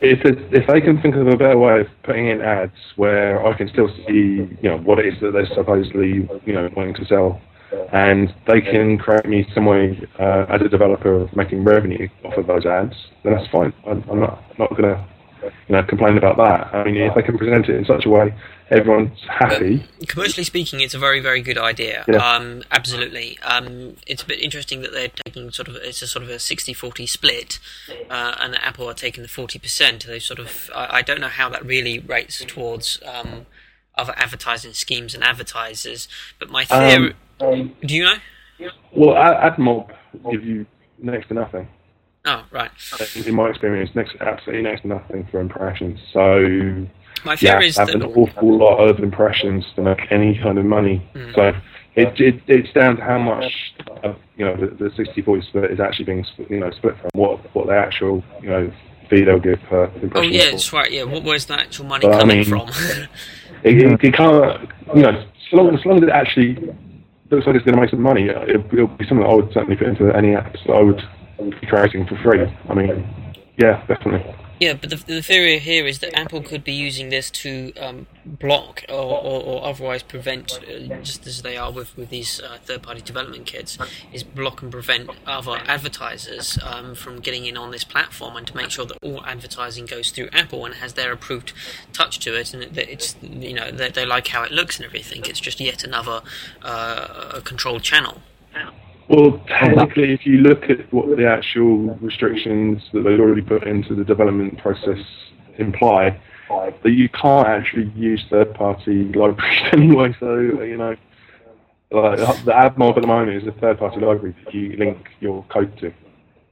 if 0.00 0.20
if 0.52 0.66
they 0.66 0.80
can 0.80 1.00
think 1.00 1.14
of 1.16 1.26
a 1.26 1.36
better 1.36 1.58
way 1.58 1.80
of 1.80 1.86
putting 2.02 2.28
in 2.28 2.40
ads 2.40 2.72
where 2.96 3.44
I 3.46 3.56
can 3.56 3.68
still 3.68 3.88
see 4.06 4.48
you 4.60 4.68
know 4.70 4.78
what 4.78 4.98
it 4.98 5.06
is 5.06 5.20
that 5.20 5.32
they're 5.32 5.46
supposedly 5.54 6.28
you 6.44 6.52
know 6.52 6.68
wanting 6.76 6.94
to 6.94 7.04
sell, 7.06 7.40
and 7.92 8.34
they 8.46 8.60
can 8.60 8.98
create 8.98 9.26
me 9.26 9.46
some 9.54 9.66
way 9.66 10.00
uh, 10.18 10.46
as 10.48 10.60
a 10.60 10.68
developer 10.68 11.14
of 11.14 11.34
making 11.34 11.64
revenue 11.64 12.08
off 12.24 12.36
of 12.36 12.46
those 12.46 12.66
ads, 12.66 12.94
then 13.22 13.34
that's 13.34 13.50
fine. 13.50 13.72
I'm, 13.86 14.04
I'm 14.10 14.20
not 14.20 14.42
not 14.58 14.70
gonna 14.76 15.06
you 15.42 15.74
know 15.74 15.82
complain 15.84 16.18
about 16.18 16.36
that. 16.36 16.74
I 16.74 16.84
mean, 16.84 16.96
if 16.96 17.14
they 17.14 17.22
can 17.22 17.38
present 17.38 17.68
it 17.68 17.76
in 17.76 17.84
such 17.84 18.06
a 18.06 18.10
way 18.10 18.34
everyone's 18.70 19.18
happy, 19.28 19.84
Commercially 20.06 20.44
speaking, 20.44 20.80
it's 20.80 20.94
a 20.94 20.98
very, 20.98 21.20
very 21.20 21.40
good 21.42 21.58
idea. 21.58 22.04
Yeah. 22.08 22.16
Um, 22.16 22.62
absolutely. 22.70 23.38
Um, 23.40 23.96
it's 24.06 24.22
a 24.22 24.26
bit 24.26 24.40
interesting 24.40 24.82
that 24.82 24.92
they're 24.92 25.10
taking 25.24 25.50
sort 25.50 25.68
of 25.68 25.76
it's 25.76 26.02
a 26.02 26.06
sort 26.06 26.22
of 26.22 26.30
a 26.30 26.36
60-40 26.36 27.08
split, 27.08 27.58
uh, 28.10 28.34
and 28.40 28.54
Apple 28.56 28.88
are 28.88 28.94
taking 28.94 29.22
the 29.22 29.28
forty 29.28 29.58
percent. 29.58 30.06
They 30.06 30.18
sort 30.18 30.38
of 30.38 30.70
I, 30.74 30.98
I 30.98 31.02
don't 31.02 31.20
know 31.20 31.28
how 31.28 31.48
that 31.50 31.64
really 31.64 31.98
rates 31.98 32.44
towards 32.46 33.00
um, 33.04 33.46
other 33.96 34.14
advertising 34.16 34.72
schemes 34.72 35.14
and 35.14 35.22
advertisers, 35.22 36.08
but 36.38 36.50
my 36.50 36.64
theory. 36.64 37.14
um, 37.40 37.74
do 37.84 37.94
you 37.94 38.04
know? 38.04 38.16
well, 38.94 39.16
Ad- 39.16 39.54
AdMob 39.54 39.90
give 40.30 40.44
you 40.44 40.66
next 40.98 41.28
to 41.28 41.34
nothing. 41.34 41.68
Oh, 42.26 42.44
right. 42.50 42.70
In 43.26 43.34
my 43.34 43.50
experience, 43.50 43.90
next 43.94 44.16
absolutely 44.20 44.62
next 44.62 44.82
to 44.82 44.88
nothing 44.88 45.28
for 45.30 45.40
impressions. 45.40 46.00
So 46.12 46.86
My 47.24 47.36
fear 47.36 47.52
have 47.52 47.62
is 47.62 47.76
have 47.76 47.86
that 47.88 47.96
an 47.96 48.02
awful 48.02 48.58
lot 48.58 48.76
of 48.78 48.98
impressions 49.00 49.64
to 49.76 49.82
make 49.82 50.00
any 50.10 50.38
kind 50.38 50.58
of 50.58 50.64
money. 50.64 51.06
Mm. 51.14 51.34
So 51.34 51.52
it, 51.96 52.20
it 52.20 52.42
it's 52.46 52.72
down 52.72 52.96
to 52.96 53.02
how 53.02 53.18
much 53.18 53.74
of, 54.02 54.16
you 54.36 54.44
know 54.44 54.56
the, 54.56 54.66
the 54.66 54.90
60-40 54.90 55.44
split 55.48 55.70
is 55.70 55.80
actually 55.80 56.04
being 56.06 56.24
split, 56.24 56.50
you 56.50 56.60
know 56.60 56.70
split 56.70 56.96
from 57.00 57.10
what 57.14 57.54
what 57.54 57.66
the 57.66 57.76
actual 57.76 58.22
you 58.42 58.48
know 58.50 58.72
fee 59.08 59.22
they'll 59.22 59.38
give 59.38 59.60
per 59.68 59.84
impression. 59.84 60.10
Oh 60.14 60.22
yeah, 60.22 60.44
for. 60.46 60.50
that's 60.52 60.72
right. 60.72 60.90
Yeah, 60.90 61.04
what 61.04 61.22
where's 61.22 61.46
the 61.46 61.54
actual 61.54 61.86
money 61.86 62.06
But, 62.06 62.16
I 62.16 62.20
coming 62.20 62.38
mean- 62.38 62.44
from? 62.44 62.70
It, 63.64 63.78
it, 63.78 64.04
it 64.04 64.14
can't 64.14 64.68
you 64.94 65.00
know 65.00 65.24
so 65.50 65.56
long, 65.56 65.78
so 65.82 65.88
long 65.88 65.96
as 65.98 66.04
it 66.04 66.10
actually 66.10 66.56
looks 67.30 67.46
like 67.46 67.56
it's 67.56 67.64
going 67.64 67.74
to 67.74 67.80
make 67.80 67.90
some 67.90 68.02
money, 68.02 68.28
uh, 68.28 68.42
it, 68.42 68.60
it'll 68.72 68.88
be 68.88 69.06
something 69.06 69.20
that 69.20 69.30
I 69.30 69.34
would 69.34 69.52
certainly 69.54 69.76
put 69.76 69.88
into 69.88 70.14
any 70.14 70.28
apps 70.32 70.58
that 70.66 70.74
I 70.74 70.82
would 70.82 71.02
be 71.60 71.66
creating 71.66 72.06
for 72.06 72.16
free. 72.22 72.44
I 72.68 72.74
mean, 72.74 73.06
yeah, 73.56 73.84
definitely. 73.86 74.34
Yeah, 74.60 74.74
but 74.74 74.90
the, 74.90 74.96
the 74.96 75.22
theory 75.22 75.58
here 75.58 75.84
is 75.84 75.98
that 75.98 76.16
Apple 76.16 76.40
could 76.40 76.62
be 76.62 76.72
using 76.72 77.08
this 77.08 77.28
to 77.32 77.72
um, 77.74 78.06
block 78.24 78.84
or, 78.88 78.94
or, 78.94 79.42
or 79.42 79.64
otherwise 79.64 80.04
prevent, 80.04 80.60
uh, 80.62 81.02
just 81.02 81.26
as 81.26 81.42
they 81.42 81.56
are 81.56 81.72
with, 81.72 81.96
with 81.96 82.08
these 82.10 82.40
uh, 82.40 82.58
third-party 82.62 83.00
development 83.00 83.46
kits, 83.46 83.76
is 84.12 84.22
block 84.22 84.62
and 84.62 84.70
prevent 84.70 85.10
other 85.26 85.60
advertisers 85.66 86.56
um, 86.62 86.94
from 86.94 87.18
getting 87.20 87.46
in 87.46 87.56
on 87.56 87.72
this 87.72 87.82
platform 87.82 88.36
and 88.36 88.46
to 88.46 88.56
make 88.56 88.70
sure 88.70 88.86
that 88.86 88.96
all 89.02 89.24
advertising 89.26 89.86
goes 89.86 90.10
through 90.12 90.28
Apple 90.32 90.64
and 90.64 90.76
has 90.76 90.94
their 90.94 91.12
approved 91.12 91.52
touch 91.92 92.20
to 92.20 92.38
it 92.38 92.54
and 92.54 92.62
that 92.74 92.90
it's 92.90 93.16
you 93.22 93.52
know 93.52 93.70
that 93.72 93.94
they 93.94 94.06
like 94.06 94.28
how 94.28 94.44
it 94.44 94.52
looks 94.52 94.76
and 94.76 94.86
everything. 94.86 95.22
It's 95.24 95.40
just 95.40 95.58
yet 95.58 95.82
another 95.82 96.22
uh, 96.62 97.40
controlled 97.40 97.82
channel. 97.82 98.22
Well, 99.08 99.40
technically, 99.46 100.12
if 100.12 100.24
you 100.24 100.38
look 100.38 100.64
at 100.70 100.92
what 100.92 101.16
the 101.16 101.28
actual 101.28 101.94
restrictions 102.00 102.82
that 102.92 103.02
they've 103.02 103.20
already 103.20 103.42
put 103.42 103.64
into 103.64 103.94
the 103.94 104.04
development 104.04 104.58
process 104.58 104.98
imply, 105.58 106.18
that 106.48 106.90
you 106.90 107.08
can't 107.10 107.46
actually 107.46 107.90
use 107.94 108.24
third-party 108.30 109.12
libraries 109.14 109.62
anyway. 109.72 110.14
So 110.20 110.38
you 110.38 110.76
know, 110.76 110.96
like, 111.90 112.18
uh, 112.18 112.32
the 112.44 112.52
AdMob 112.52 112.96
at 112.96 113.02
the 113.02 113.06
moment 113.06 113.42
is 113.42 113.46
a 113.46 113.52
third-party 113.60 114.00
library 114.00 114.34
that 114.44 114.54
you 114.54 114.76
link 114.76 115.08
your 115.20 115.44
code 115.50 115.76
to. 115.78 115.92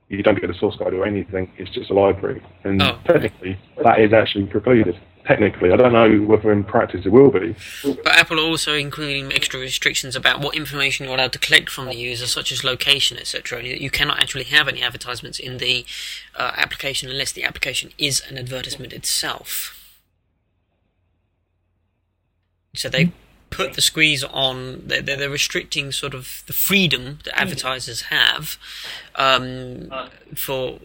You 0.08 0.22
don't 0.22 0.38
get 0.38 0.50
a 0.50 0.54
source 0.54 0.76
code 0.76 0.92
or 0.92 1.06
anything. 1.06 1.50
It's 1.56 1.70
just 1.70 1.90
a 1.90 1.94
library, 1.94 2.42
and 2.64 2.82
Oh. 2.82 2.98
technically, 3.06 3.58
that 3.82 3.98
is 3.98 4.12
actually 4.12 4.44
precluded. 4.44 4.98
Technically, 5.24 5.70
I 5.70 5.76
don't 5.76 5.92
know 5.92 6.18
whether 6.26 6.50
in 6.50 6.64
practice 6.64 7.06
it 7.06 7.10
will 7.10 7.30
be. 7.30 7.54
But 7.84 8.08
Apple 8.08 8.40
are 8.40 8.44
also 8.44 8.74
including 8.74 9.32
extra 9.32 9.60
restrictions 9.60 10.16
about 10.16 10.40
what 10.40 10.56
information 10.56 11.06
you're 11.06 11.14
allowed 11.14 11.32
to 11.34 11.38
collect 11.38 11.70
from 11.70 11.86
the 11.86 11.94
user, 11.94 12.26
such 12.26 12.50
as 12.50 12.64
location, 12.64 13.16
etc. 13.18 13.62
You 13.62 13.90
cannot 13.90 14.18
actually 14.18 14.44
have 14.44 14.66
any 14.66 14.82
advertisements 14.82 15.38
in 15.38 15.58
the 15.58 15.84
uh, 16.36 16.52
application 16.56 17.08
unless 17.08 17.30
the 17.30 17.44
application 17.44 17.92
is 17.98 18.20
an 18.28 18.36
advertisement 18.36 18.92
itself. 18.92 19.78
So 22.74 22.88
they 22.88 23.12
put 23.52 23.74
the 23.74 23.80
squeeze 23.80 24.24
on. 24.24 24.82
They're, 24.86 25.02
they're 25.02 25.30
restricting 25.30 25.92
sort 25.92 26.14
of 26.14 26.42
the 26.46 26.52
freedom 26.52 27.18
that 27.24 27.38
advertisers 27.38 28.02
have 28.02 28.58
um, 29.14 29.92
for 30.34 30.78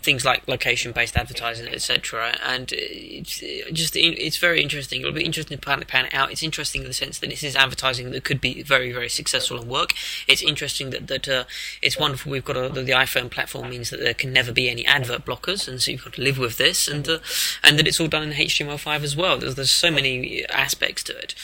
things 0.00 0.24
like 0.24 0.48
location-based 0.48 1.16
advertising, 1.16 1.68
etc. 1.68 2.36
And 2.44 2.72
it's 2.72 3.42
uh, 3.42 3.70
just 3.72 3.94
it's 3.96 4.38
very 4.38 4.62
interesting. 4.62 5.00
It'll 5.00 5.12
be 5.12 5.24
interesting 5.24 5.58
to 5.58 5.64
pan, 5.64 5.82
pan 5.86 6.06
it 6.06 6.14
out. 6.14 6.32
It's 6.32 6.42
interesting 6.42 6.82
in 6.82 6.88
the 6.88 6.94
sense 6.94 7.18
that 7.18 7.30
this 7.30 7.42
is 7.42 7.54
advertising 7.54 8.10
that 8.10 8.24
could 8.24 8.40
be 8.40 8.62
very 8.62 8.90
very 8.92 9.08
successful 9.08 9.60
and 9.60 9.68
work. 9.68 9.92
It's 10.26 10.42
interesting 10.42 10.90
that 10.90 11.06
that 11.08 11.28
uh, 11.28 11.44
it's 11.82 11.98
wonderful. 11.98 12.32
We've 12.32 12.44
got 12.44 12.56
a, 12.56 12.68
the 12.68 12.92
iPhone 12.92 13.30
platform 13.30 13.70
means 13.70 13.90
that 13.90 14.00
there 14.00 14.14
can 14.14 14.32
never 14.32 14.52
be 14.52 14.68
any 14.68 14.84
advert 14.86 15.24
blockers, 15.24 15.68
and 15.68 15.80
so 15.80 15.90
you've 15.90 16.04
got 16.04 16.14
to 16.14 16.22
live 16.22 16.38
with 16.38 16.56
this, 16.56 16.88
and 16.88 17.08
uh, 17.08 17.18
and 17.62 17.78
that 17.78 17.86
it's 17.86 18.00
all 18.00 18.08
done 18.08 18.22
in 18.22 18.32
HTML5 18.32 19.02
as 19.02 19.16
well. 19.16 19.38
There's 19.38 19.54
there's 19.54 19.70
so 19.70 19.90
many 19.90 20.44
aspects 20.46 21.02
to 21.04 21.18
it. 21.18 21.34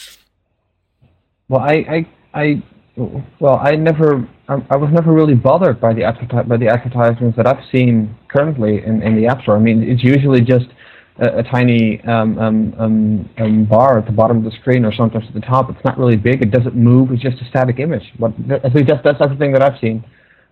Well, 1.47 1.61
I, 1.61 1.73
I, 2.33 2.41
I, 2.41 2.63
well, 3.39 3.59
I 3.61 3.75
never, 3.75 4.27
I, 4.47 4.55
I 4.71 4.75
was 4.77 4.89
never 4.91 5.13
really 5.13 5.35
bothered 5.35 5.79
by 5.79 5.93
the 5.93 6.01
adverti- 6.01 6.47
by 6.47 6.57
the 6.57 6.67
advertisements 6.67 7.37
that 7.37 7.45
I've 7.45 7.63
seen 7.71 8.15
currently 8.29 8.83
in, 8.83 9.03
in 9.03 9.15
the 9.15 9.27
App 9.27 9.41
Store. 9.43 9.57
I 9.57 9.59
mean, 9.59 9.83
it's 9.83 10.03
usually 10.03 10.41
just 10.41 10.65
a, 11.19 11.39
a 11.39 11.43
tiny 11.43 12.01
um, 12.05 12.37
um, 12.39 12.73
um, 12.79 13.29
um, 13.37 13.65
bar 13.65 13.99
at 13.99 14.05
the 14.05 14.11
bottom 14.11 14.37
of 14.37 14.43
the 14.43 14.57
screen, 14.59 14.85
or 14.85 14.93
sometimes 14.93 15.25
at 15.27 15.33
the 15.35 15.41
top. 15.41 15.69
It's 15.69 15.85
not 15.85 15.99
really 15.99 16.17
big. 16.17 16.41
It 16.41 16.51
doesn't 16.51 16.75
move. 16.75 17.11
It's 17.11 17.21
just 17.21 17.39
a 17.41 17.45
static 17.45 17.79
image. 17.79 18.11
But 18.19 18.33
at 18.49 18.73
least 18.73 18.87
that's 18.87 19.03
that's 19.03 19.21
everything 19.21 19.51
that 19.53 19.61
I've 19.61 19.79
seen. 19.79 20.03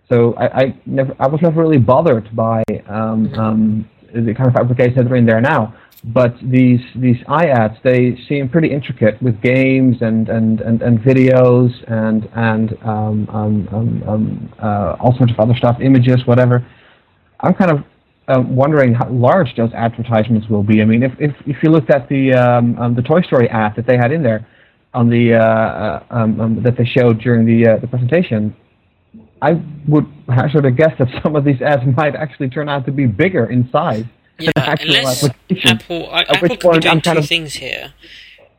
So 0.08 0.34
I, 0.34 0.46
I 0.46 0.80
never, 0.86 1.16
I 1.18 1.26
was 1.26 1.40
never 1.42 1.60
really 1.60 1.78
bothered 1.78 2.34
by 2.36 2.62
um, 2.88 3.32
um, 3.34 3.90
the 4.14 4.34
kind 4.34 4.48
of 4.48 4.56
applications 4.56 4.96
that 4.96 5.10
are 5.10 5.16
in 5.16 5.26
there 5.26 5.40
now. 5.40 5.74
But 6.04 6.34
these 6.42 6.80
these 6.94 7.16
iAds, 7.28 7.80
they 7.82 8.18
seem 8.28 8.48
pretty 8.50 8.70
intricate 8.70 9.20
with 9.22 9.40
games 9.40 9.96
and 10.02 10.28
and, 10.28 10.60
and, 10.60 10.82
and 10.82 10.98
videos 10.98 11.72
and 11.90 12.28
and 12.34 12.76
um, 12.82 13.28
um, 13.30 13.68
um, 13.72 14.04
um, 14.06 14.52
uh, 14.62 14.96
all 15.00 15.16
sorts 15.16 15.32
of 15.32 15.40
other 15.40 15.54
stuff, 15.56 15.78
images, 15.80 16.26
whatever. 16.26 16.66
I'm 17.40 17.54
kind 17.54 17.70
of 17.70 17.84
um, 18.28 18.54
wondering 18.54 18.94
how 18.94 19.08
large 19.08 19.54
those 19.56 19.72
advertisements 19.72 20.48
will 20.48 20.62
be. 20.62 20.82
I 20.82 20.84
mean, 20.84 21.02
if 21.02 21.12
if, 21.18 21.34
if 21.46 21.56
you 21.62 21.70
looked 21.70 21.90
at 21.90 22.08
the 22.08 22.34
um, 22.34 22.78
um, 22.78 22.94
the 22.94 23.02
Toy 23.02 23.22
Story 23.22 23.48
ad 23.48 23.74
that 23.76 23.86
they 23.86 23.96
had 23.96 24.12
in 24.12 24.22
there 24.22 24.46
on 24.92 25.08
the 25.08 25.34
uh, 25.34 25.38
uh, 25.38 26.04
um, 26.10 26.40
um, 26.40 26.62
that 26.62 26.76
they 26.76 26.84
showed 26.84 27.20
during 27.20 27.46
the 27.46 27.70
uh, 27.70 27.76
the 27.78 27.86
presentation, 27.86 28.54
I 29.44 29.60
would 29.86 30.06
hazard 30.28 30.64
a 30.64 30.70
guess 30.70 30.96
that 30.98 31.08
some 31.22 31.36
of 31.36 31.44
these 31.44 31.60
ads 31.60 31.82
might 31.96 32.16
actually 32.16 32.48
turn 32.48 32.68
out 32.68 32.86
to 32.86 32.92
be 32.92 33.06
bigger 33.06 33.44
in 33.46 33.68
size. 33.70 34.04
Yeah, 34.38 34.50
than 34.56 34.76
unless. 34.80 35.24
Apple, 35.64 36.10
I, 36.10 36.22
Apple 36.22 36.56
could 36.56 36.60
be 36.72 36.78
doing 36.80 37.00
two 37.00 37.10
of- 37.10 37.26
things 37.26 37.54
here. 37.54 37.92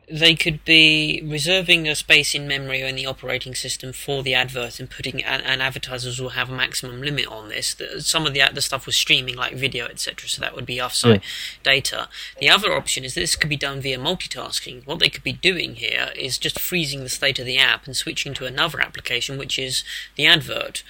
They 0.08 0.36
could 0.36 0.64
be 0.64 1.20
reserving 1.24 1.88
a 1.88 1.96
space 1.96 2.32
in 2.32 2.46
memory 2.46 2.80
or 2.80 2.86
in 2.86 2.94
the 2.94 3.06
operating 3.06 3.56
system 3.56 3.92
for 3.92 4.22
the 4.22 4.34
advert 4.34 4.78
and 4.78 4.88
putting, 4.88 5.22
and, 5.24 5.42
and 5.42 5.60
advertisers 5.60 6.20
will 6.20 6.30
have 6.30 6.48
a 6.48 6.54
maximum 6.54 7.02
limit 7.02 7.26
on 7.26 7.48
this. 7.48 7.74
The, 7.74 8.00
some 8.00 8.24
of 8.24 8.32
the 8.32 8.42
the 8.54 8.60
stuff 8.60 8.86
was 8.86 8.96
streaming, 8.96 9.34
like 9.34 9.54
video, 9.54 9.86
etc. 9.86 10.28
So 10.28 10.40
that 10.40 10.54
would 10.54 10.64
be 10.66 10.76
offsite 10.76 11.22
data. 11.64 12.08
The 12.38 12.48
other 12.48 12.72
option 12.72 13.04
is 13.04 13.14
this 13.14 13.34
could 13.34 13.50
be 13.50 13.56
done 13.56 13.80
via 13.80 13.98
multitasking. 13.98 14.86
What 14.86 15.00
they 15.00 15.08
could 15.08 15.24
be 15.24 15.32
doing 15.32 15.74
here 15.74 16.10
is 16.14 16.38
just 16.38 16.60
freezing 16.60 17.00
the 17.02 17.08
state 17.08 17.40
of 17.40 17.46
the 17.46 17.58
app 17.58 17.86
and 17.86 17.96
switching 17.96 18.32
to 18.34 18.46
another 18.46 18.80
application, 18.80 19.38
which 19.38 19.58
is 19.58 19.82
the 20.14 20.26
advert, 20.26 20.84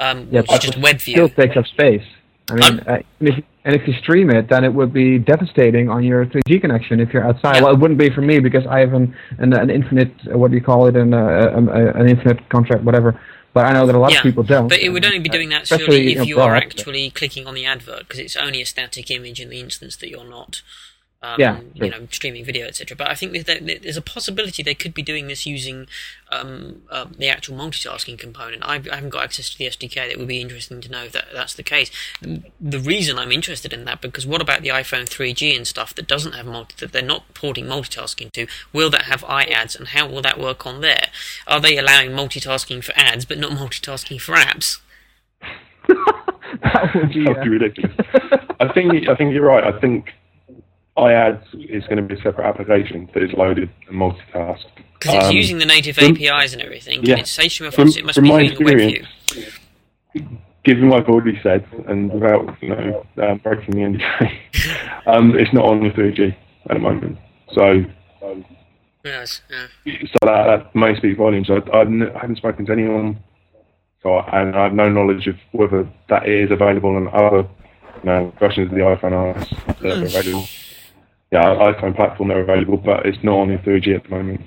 um, 0.00 0.28
Yeah, 0.32 0.40
which 0.40 0.52
is 0.52 0.58
just 0.58 0.76
it 0.76 0.82
web 0.82 1.00
still 1.00 1.28
takes 1.28 1.56
up 1.56 1.66
space. 1.66 2.02
I 2.50 2.54
mean, 2.54 2.62
Um, 2.64 2.82
uh, 2.86 3.30
and, 3.66 3.74
if, 3.74 3.86
you 3.86 3.94
stream 3.94 4.30
it, 4.30 4.48
then 4.48 4.64
it 4.64 4.72
would 4.72 4.92
be 4.92 5.18
devastating 5.18 5.88
on 5.88 6.04
your 6.04 6.24
3G 6.26 6.60
connection 6.60 7.00
if 7.00 7.12
you're 7.12 7.26
outside. 7.26 7.56
Yeah. 7.56 7.62
Well, 7.64 7.74
it 7.74 7.80
wouldn't 7.80 7.98
be 7.98 8.10
for 8.10 8.22
me 8.22 8.38
because 8.40 8.64
I 8.66 8.78
have 8.78 8.94
an 8.94 9.14
an, 9.38 9.52
an 9.52 9.70
infinite, 9.70 10.12
uh, 10.32 10.38
what 10.38 10.50
do 10.50 10.56
you 10.56 10.62
call 10.62 10.86
it, 10.86 10.96
an, 10.96 11.12
uh, 11.12 11.52
um, 11.56 11.68
uh, 11.68 11.72
an 11.72 12.08
infinite 12.08 12.48
contract, 12.48 12.82
whatever. 12.84 13.20
But 13.52 13.66
I 13.66 13.72
know 13.72 13.86
that 13.86 13.94
a 13.94 13.98
lot 13.98 14.12
Yeah, 14.12 14.18
of 14.18 14.22
people 14.22 14.42
don't. 14.42 14.68
But 14.68 14.80
it 14.80 14.90
would 14.90 15.04
only 15.04 15.18
be 15.18 15.30
Uh, 15.30 15.32
doing 15.32 15.48
that 15.48 15.66
surely 15.66 16.02
you 16.02 16.10
if 16.10 16.16
know, 16.18 16.24
you 16.24 16.40
are 16.40 16.54
actually 16.54 17.10
clicking 17.10 17.46
on 17.46 17.54
the 17.54 17.64
advert, 17.64 18.00
because 18.00 18.20
it's 18.20 18.36
only 18.36 18.60
a 18.60 18.66
static 18.66 19.10
image 19.10 19.40
in 19.40 19.48
the 19.48 19.60
instance 19.60 19.96
that 19.96 20.10
you're 20.10 20.28
not 20.28 20.62
Um, 21.22 21.40
Yeah, 21.40 21.60
you 21.74 21.90
know, 21.90 22.06
streaming 22.10 22.44
video, 22.44 22.66
etc. 22.66 22.96
But 22.96 23.08
I 23.08 23.14
think 23.14 23.46
there's 23.46 23.96
a 23.96 24.02
possibility 24.02 24.62
they 24.62 24.74
could 24.74 24.92
be 24.92 25.02
doing 25.02 25.28
this 25.28 25.46
using 25.46 25.86
um, 26.30 26.82
uh, 26.90 27.06
the 27.18 27.28
actual 27.28 27.56
multitasking 27.56 28.18
component. 28.18 28.62
I've, 28.64 28.88
I 28.88 28.96
haven't 28.96 29.10
got 29.10 29.24
access 29.24 29.50
to 29.50 29.58
the 29.58 29.64
SDK. 29.64 30.08
That 30.08 30.18
would 30.18 30.28
be 30.28 30.40
interesting 30.40 30.80
to 30.82 30.90
know 30.90 31.04
if 31.04 31.12
that, 31.12 31.26
that's 31.32 31.54
the 31.54 31.62
case. 31.62 31.90
The, 32.20 32.42
the 32.60 32.78
reason 32.78 33.18
I'm 33.18 33.32
interested 33.32 33.72
in 33.72 33.84
that 33.86 34.00
because 34.02 34.26
what 34.26 34.42
about 34.42 34.62
the 34.62 34.68
iPhone 34.68 35.08
3G 35.08 35.56
and 35.56 35.66
stuff 35.66 35.94
that 35.94 36.06
doesn't 36.06 36.32
have 36.32 36.46
multi 36.46 36.74
that 36.80 36.92
they're 36.92 37.02
not 37.02 37.32
porting 37.34 37.64
multitasking 37.64 38.30
to? 38.32 38.46
Will 38.72 38.90
that 38.90 39.02
have 39.02 39.22
iAds 39.22 39.76
and 39.76 39.88
how 39.88 40.06
will 40.06 40.22
that 40.22 40.38
work 40.38 40.66
on 40.66 40.80
there? 40.82 41.08
Are 41.46 41.60
they 41.60 41.78
allowing 41.78 42.10
multitasking 42.10 42.84
for 42.84 42.92
ads 42.94 43.24
but 43.24 43.38
not 43.38 43.52
multitasking 43.52 44.20
for 44.20 44.34
apps? 44.34 44.80
that 46.62 46.90
would 46.94 47.08
be. 47.10 47.24
That 47.24 47.36
would 47.36 47.42
be 47.42 47.48
ridiculous. 47.48 47.96
I 48.60 48.72
think 48.72 49.08
I 49.08 49.14
think 49.14 49.32
you're 49.32 49.46
right. 49.46 49.64
I 49.64 49.78
think 49.80 50.12
iAds 50.98 51.42
is 51.54 51.84
going 51.84 51.96
to 51.96 52.02
be 52.02 52.14
a 52.14 52.22
separate 52.22 52.46
application 52.46 53.08
that 53.14 53.22
is 53.22 53.32
loaded 53.32 53.70
and 53.88 53.96
multitasked. 53.96 54.64
Because 54.98 55.14
it's 55.14 55.24
Um, 55.26 55.32
using 55.36 55.58
the 55.58 55.66
native 55.66 55.96
from- 55.96 56.16
APIs 56.16 56.52
and 56.54 56.62
everything. 56.62 57.00
yeah. 57.04 57.12
And 57.14 57.20
it's 57.20 57.38
HTML5, 57.38 57.74
From- 57.74 57.90
so 57.90 57.98
it 57.98 58.04
must 58.06 58.14
from 58.16 58.24
be 58.24 58.30
my 58.30 58.40
experience, 58.42 59.06
Given 60.64 60.88
what 60.88 61.02
I've 61.02 61.08
already 61.08 61.38
said, 61.44 61.64
and 61.86 62.10
without 62.12 62.56
you 62.60 62.70
know 62.70 63.06
uh, 63.22 63.34
breaking 63.36 63.74
the 63.76 63.82
NDA, 63.82 64.32
um, 65.06 65.38
it's 65.38 65.52
not 65.52 65.64
on 65.64 65.80
the 65.84 65.90
3G 65.90 66.34
at 66.70 66.74
the 66.74 66.78
moment. 66.80 67.18
So 67.52 67.84
Yes, 69.04 69.42
yeah. 69.48 69.66
so 70.02 70.18
that, 70.22 70.44
that 70.46 70.74
may 70.74 70.96
speak 70.96 71.16
volumes. 71.18 71.48
I, 71.48 71.58
I 71.72 71.78
haven't 72.20 72.36
spoken 72.38 72.66
to 72.66 72.72
anyone, 72.72 73.20
so 74.02 74.14
I, 74.14 74.40
and 74.42 74.56
I 74.56 74.64
have 74.64 74.72
no 74.72 74.88
knowledge 74.88 75.28
of 75.28 75.36
whether 75.52 75.86
that 76.08 76.26
is 76.28 76.50
available 76.50 76.96
on 76.96 77.06
other 77.14 77.46
you 78.02 78.04
know, 78.04 78.32
versions 78.40 78.66
of 78.66 78.74
the 78.74 78.80
iPhone 78.80 79.12
OS 79.12 79.48
that 79.82 79.98
are 79.98 80.04
available. 80.04 80.46
Yeah, 81.32 81.42
iPhone 81.42 81.96
platform 81.96 82.28
they're 82.28 82.40
available, 82.42 82.76
but 82.76 83.04
it's 83.04 83.18
not 83.24 83.38
on 83.40 83.48
the 83.48 83.56
3G 83.58 83.96
at 83.96 84.04
the 84.04 84.08
moment. 84.10 84.40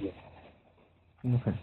Okay. 1.26 1.60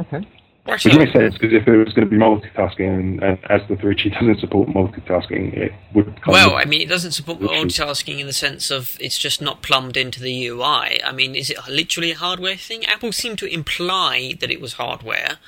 Okay. 0.00 0.28
Right, 0.66 0.84
Which 0.84 0.92
so- 0.92 0.98
makes 0.98 1.12
sense 1.12 1.34
because 1.38 1.52
if 1.54 1.66
it 1.66 1.76
was 1.76 1.94
going 1.94 2.08
to 2.08 2.10
be 2.10 2.16
multitasking, 2.18 2.98
and, 2.98 3.22
and 3.22 3.38
as 3.48 3.62
the 3.68 3.74
3G 3.76 4.12
doesn't 4.20 4.40
support 4.40 4.68
multitasking, 4.68 5.56
it 5.56 5.72
would. 5.94 6.06
Kind 6.06 6.22
Well, 6.26 6.56
I 6.56 6.64
mean, 6.66 6.80
it 6.82 6.88
doesn't 6.88 7.12
support 7.12 7.38
multitasking 7.38 8.18
in 8.18 8.26
the 8.26 8.32
sense 8.32 8.70
of 8.70 8.96
it's 9.00 9.18
just 9.18 9.40
not 9.40 9.62
plumbed 9.62 9.96
into 9.96 10.20
the 10.20 10.46
UI. 10.48 11.02
I 11.02 11.12
mean, 11.12 11.34
is 11.34 11.48
it 11.48 11.58
literally 11.70 12.10
a 12.10 12.16
hardware 12.16 12.56
thing? 12.56 12.84
Apple 12.84 13.12
seemed 13.12 13.38
to 13.38 13.46
imply 13.46 14.34
that 14.40 14.50
it 14.50 14.60
was 14.60 14.74
hardware, 14.74 15.38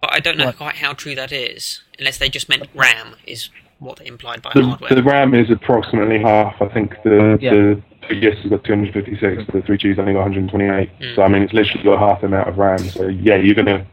but 0.00 0.12
I 0.14 0.20
don't 0.20 0.38
know 0.38 0.46
What? 0.46 0.56
quite 0.56 0.76
how 0.76 0.92
true 0.94 1.14
that 1.16 1.30
is, 1.32 1.82
unless 1.98 2.16
they 2.18 2.28
just 2.30 2.48
meant 2.48 2.68
RAM 2.74 3.16
is 3.26 3.50
what 3.78 3.98
they 3.98 4.06
implied 4.06 4.42
by 4.42 4.50
the, 4.54 4.62
hardware. 4.62 4.94
the 4.94 5.02
RAM 5.02 5.34
is 5.34 5.50
approximately 5.50 6.18
half. 6.18 6.60
I 6.60 6.68
think 6.68 6.94
the 7.04 7.38
Yeah. 7.40 7.50
the 7.50 7.82
3GS 8.08 8.42
has 8.42 8.50
got 8.50 8.64
256, 8.64 9.46
the 9.52 9.60
3G's 9.62 9.98
only 9.98 10.12
got 10.12 10.20
128. 10.20 10.90
So 11.14 11.22
I 11.22 11.28
mean, 11.28 11.42
it's 11.42 11.52
literally 11.52 11.82
got 11.84 11.98
half 11.98 12.20
the 12.20 12.26
amount 12.28 12.48
of 12.48 12.56
RAM. 12.58 12.78
So 12.78 13.08
yeah, 13.08 13.36
you're 13.36 13.54
going 13.54 13.66
to 13.66 13.86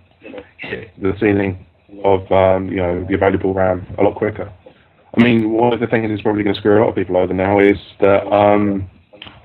hit 0.57 0.91
the 1.01 1.15
ceiling 1.19 1.65
of 2.03 2.31
um, 2.31 2.69
you 2.69 2.77
know 2.77 3.03
the 3.07 3.15
available 3.15 3.53
RAM 3.53 3.85
a 3.97 4.03
lot 4.03 4.15
quicker. 4.15 4.51
I 5.15 5.21
mean, 5.21 5.51
one 5.51 5.73
of 5.73 5.79
the 5.79 5.85
things 5.87 6.09
that's 6.09 6.21
probably 6.23 6.43
going 6.43 6.55
to 6.55 6.59
screw 6.59 6.79
a 6.79 6.81
lot 6.81 6.89
of 6.89 6.95
people 6.95 7.17
over 7.17 7.33
now 7.33 7.59
is 7.59 7.77
that 8.01 8.25
um, 8.33 8.89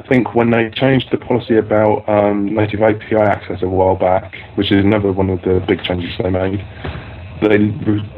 I 0.01 0.07
think 0.09 0.35
when 0.35 0.51
they 0.51 0.71
changed 0.71 1.09
the 1.11 1.19
policy 1.19 1.59
about 1.59 2.09
um, 2.09 2.55
native 2.55 2.81
API 2.81 3.17
access 3.17 3.61
a 3.63 3.69
while 3.69 3.95
back, 3.97 4.35
which 4.55 4.73
is 4.73 4.83
another 4.85 5.13
one 5.13 5.29
of 5.29 5.43
the 5.43 5.63
big 5.69 5.83
changes 5.83 6.11
they 6.23 6.31
made, 6.31 6.65
they 7.43 7.59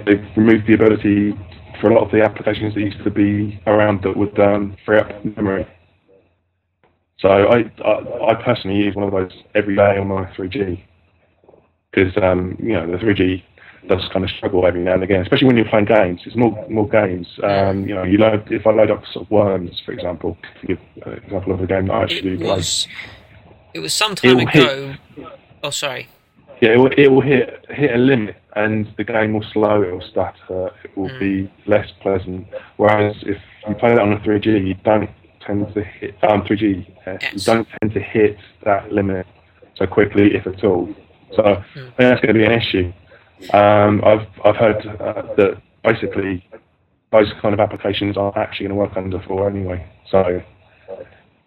they 0.07 0.15
removed 0.37 0.67
the 0.69 0.75
ability 0.75 1.37
for 1.81 1.91
a 1.91 1.95
lot 1.95 2.05
of 2.05 2.11
the 2.11 2.23
applications 2.23 2.75
that 2.75 2.81
used 2.81 3.03
to 3.05 3.11
be 3.11 3.61
around 3.67 4.03
that 4.03 4.17
would 4.17 4.39
um, 4.39 4.77
free 4.85 4.99
up 4.99 5.25
memory. 5.37 5.67
So 7.19 7.29
I, 7.29 7.71
I 7.85 8.31
I 8.31 8.35
personally 8.43 8.79
use 8.79 8.95
one 8.95 9.05
of 9.05 9.13
those 9.13 9.33
every 9.55 9.77
day 9.77 9.99
on 9.99 10.09
my 10.09 10.25
3G 10.33 10.83
because 11.91 12.17
um, 12.23 12.57
you 12.59 12.73
know 12.73 12.91
the 12.91 12.97
3G 12.97 13.43
does 13.89 14.07
kind 14.13 14.25
of 14.25 14.31
struggle 14.31 14.67
every 14.67 14.81
now 14.81 14.95
and 14.95 15.03
again, 15.03 15.23
especially 15.23 15.47
when 15.47 15.57
you're 15.57 15.69
playing 15.69 15.87
games. 15.87 16.21
It's 16.25 16.37
more 16.37 16.67
more 16.69 16.89
games. 16.89 17.27
Um, 17.43 17.87
you 17.87 17.95
know, 17.95 18.05
you 18.05 18.19
load 18.19 18.51
if 18.51 18.67
I 18.67 18.71
load 18.71 18.91
up 18.91 19.03
sort 19.13 19.27
of 19.27 19.31
Worms, 19.31 19.83
for 19.85 19.93
example, 19.93 20.37
to 20.61 20.67
give 20.67 20.79
an 21.05 21.13
example 21.15 21.53
of 21.53 21.61
a 21.61 21.67
game 21.67 21.87
that 21.87 21.95
I 21.95 22.03
actually 22.05 22.35
it 22.35 22.41
was. 22.41 22.87
It 23.73 23.81
was 23.81 23.95
some 23.95 24.15
time 24.15 24.37
will 24.37 24.47
hit- 24.47 24.63
ago. 24.63 24.97
Oh, 25.63 25.71
sorry. 25.71 26.09
Yeah, 26.61 26.71
it 26.71 26.79
will, 26.79 26.93
it 26.97 27.09
will 27.09 27.21
hit 27.21 27.67
hit 27.71 27.95
a 27.95 27.99
limit, 27.99 28.37
and 28.57 28.87
the 28.97 29.05
game 29.05 29.33
will 29.35 29.45
slow. 29.53 29.83
It 29.83 29.93
will 29.93 30.09
stutter. 30.11 30.71
It 30.85 30.97
will 30.97 31.09
be 31.19 31.53
less 31.67 31.89
pleasant. 32.03 32.47
Whereas 32.77 33.17
if 33.23 33.39
you 33.69 33.75
play 33.75 33.91
that 33.95 34.01
on 34.01 34.13
a 34.13 34.19
3G, 34.21 34.67
you 34.67 34.75
don't 34.85 35.11
tend 35.47 35.73
to 35.75 35.83
hit 35.83 36.15
um 36.25 36.43
3G. 36.43 36.87
uh, 37.07 37.13
You 37.33 37.41
don't 37.41 37.69
tend 37.81 37.95
to 37.95 38.01
hit 38.01 38.37
that 38.65 38.93
limit 38.93 39.27
so 39.77 39.87
quickly, 39.87 40.35
if 40.35 40.47
at 40.47 40.63
all. 40.65 40.89
So 41.35 41.43
I 41.45 41.55
think 41.75 41.97
that's 41.97 42.21
going 42.21 42.35
to 42.35 42.41
be 42.41 42.45
an 42.45 42.53
issue. 42.53 42.93
Um, 43.55 44.03
I've 44.05 44.27
I've 44.45 44.57
heard 44.57 44.85
uh, 44.87 45.23
that 45.37 45.63
basically 45.85 46.45
those 47.13 47.33
kind 47.41 47.55
of 47.55 47.61
applications 47.61 48.17
aren't 48.17 48.37
actually 48.37 48.67
going 48.69 48.77
to 48.77 48.81
work 48.85 48.97
under 48.97 49.21
4 49.21 49.49
anyway. 49.49 49.85
So 50.11 50.41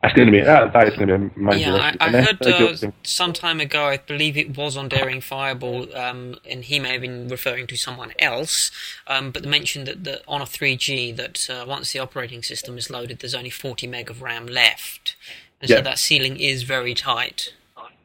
that's 0.04 0.16
going 0.16 0.26
to 0.26 0.32
be 0.34 0.42
that, 0.42 0.74
that 0.74 0.88
is 0.90 0.96
going 0.96 1.08
to 1.08 1.18
be 1.18 1.42
major 1.42 1.60
Yeah, 1.60 1.94
I. 2.00 2.08
I 2.08 2.10
heard 2.12 2.46
uh, 2.46 2.76
some 3.04 3.32
time 3.32 3.62
ago, 3.62 3.86
I 3.86 3.98
believe 3.98 4.36
it 4.36 4.58
was 4.58 4.76
on 4.76 4.90
Daring 4.90 5.22
Fireball, 5.22 5.96
um, 5.96 6.36
and 6.46 6.66
he 6.66 6.78
may 6.78 6.92
have 6.92 7.02
been 7.02 7.30
referring 7.30 7.68
to 7.68 7.78
someone 7.78 8.12
else, 8.20 8.70
um, 9.08 9.32
but 9.32 9.44
they 9.44 9.50
mentioned 9.50 9.88
that, 9.88 10.04
that 10.04 10.22
on 10.28 10.42
a 10.42 10.46
3G, 10.46 11.16
that 11.16 11.50
uh, 11.50 11.66
once 11.66 11.94
the 11.94 12.00
operating 12.00 12.44
system 12.44 12.78
is 12.78 12.90
loaded, 12.90 13.20
there's 13.20 13.34
only 13.34 13.50
40 13.50 13.88
meg 13.88 14.10
of 14.10 14.22
RAM 14.22 14.46
left. 14.46 15.16
And 15.62 15.70
so 15.70 15.82
that 15.82 15.98
ceiling 15.98 16.36
is 16.38 16.64
very 16.64 16.94
tight. 16.94 17.54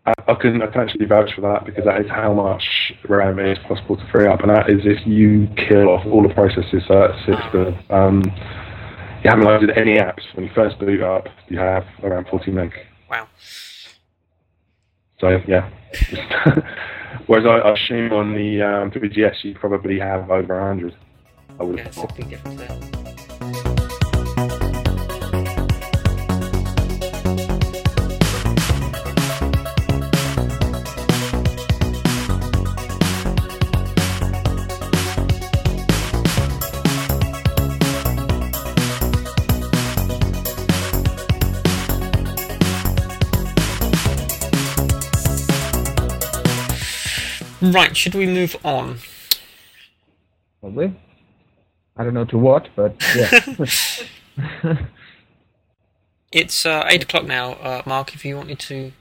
I, 0.06 0.12
I 0.28 0.34
can 0.34 0.62
I 0.62 0.68
can 0.68 0.82
actually 0.82 1.06
vouch 1.06 1.34
for 1.34 1.40
that 1.40 1.64
because 1.66 1.84
that 1.84 2.00
is 2.00 2.08
how 2.08 2.32
much 2.32 2.92
RAM 3.08 3.40
is 3.40 3.58
possible 3.66 3.96
to 3.96 4.06
free 4.12 4.28
up, 4.28 4.40
and 4.42 4.50
that 4.50 4.70
is 4.70 4.82
if 4.84 5.04
you 5.04 5.48
kill 5.56 5.88
off 5.88 6.06
all 6.06 6.22
the 6.22 6.32
processes. 6.32 6.84
So 6.86 6.94
that's 6.94 7.18
if 7.26 7.52
the 7.52 7.94
um, 7.94 8.22
you 9.34 9.42
haven't 9.42 9.44
loaded 9.44 9.78
any 9.78 9.96
apps 9.98 10.22
when 10.34 10.46
you 10.46 10.50
first 10.54 10.78
boot 10.78 11.02
up, 11.02 11.28
you 11.48 11.58
have 11.58 11.84
around 12.02 12.26
40 12.28 12.50
meg. 12.50 12.72
Wow. 13.10 13.28
So 15.20 15.40
yeah. 15.46 15.70
Whereas 17.26 17.46
I, 17.46 17.68
I 17.68 17.74
assume 17.74 18.12
on 18.12 18.34
the 18.34 18.62
um, 18.62 18.90
3GS 18.90 19.44
you 19.44 19.54
probably 19.54 19.98
have 19.98 20.30
over 20.30 20.58
100. 20.58 20.94
I 21.58 21.62
would 21.62 21.76
Yeah, 21.76 21.84
have 21.84 21.88
it's 21.88 21.96
a 21.98 22.06
thought. 22.06 22.97
Right, 47.72 47.96
should 47.96 48.14
we 48.14 48.26
move 48.26 48.56
on? 48.64 48.98
Probably. 50.60 50.94
I 51.96 52.04
don't 52.04 52.14
know 52.14 52.24
to 52.26 52.38
what, 52.38 52.68
but 52.76 52.94
yeah. 53.14 54.76
It's 56.32 56.66
uh, 56.66 56.84
8 56.86 57.04
o'clock 57.04 57.24
now, 57.24 57.52
uh, 57.54 57.82
Mark, 57.86 58.14
if 58.14 58.24
you 58.24 58.36
wanted 58.36 58.58
to. 58.60 58.92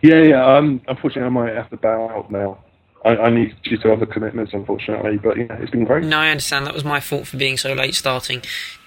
Yeah, 0.00 0.22
yeah. 0.22 0.56
Um, 0.56 0.80
unfortunately, 0.86 1.26
I 1.26 1.28
might 1.28 1.54
have 1.56 1.70
to 1.70 1.76
bow 1.76 2.08
out 2.08 2.30
now. 2.30 2.58
I, 3.04 3.16
I 3.16 3.30
need 3.30 3.56
due 3.64 3.76
to 3.78 3.92
other 3.92 4.06
commitments, 4.06 4.52
unfortunately. 4.54 5.18
But 5.18 5.38
yeah, 5.38 5.56
it's 5.58 5.72
been 5.72 5.84
great. 5.84 6.04
No, 6.04 6.18
I 6.18 6.30
understand. 6.30 6.66
That 6.66 6.74
was 6.74 6.84
my 6.84 7.00
fault 7.00 7.26
for 7.26 7.36
being 7.36 7.56
so 7.56 7.72
late 7.72 7.96
starting. 7.96 8.42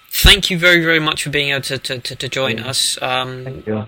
Thank 0.09 0.49
you 0.49 0.57
very, 0.57 0.81
very 0.81 1.01
much 1.01 1.23
for 1.23 1.29
being 1.29 1.49
able 1.49 1.63
to, 1.63 1.77
to, 1.77 1.99
to, 1.99 2.15
to 2.15 2.29
join 2.29 2.59
us. 2.59 2.97
Um, 3.01 3.43
Thank 3.43 3.67
you. 3.67 3.85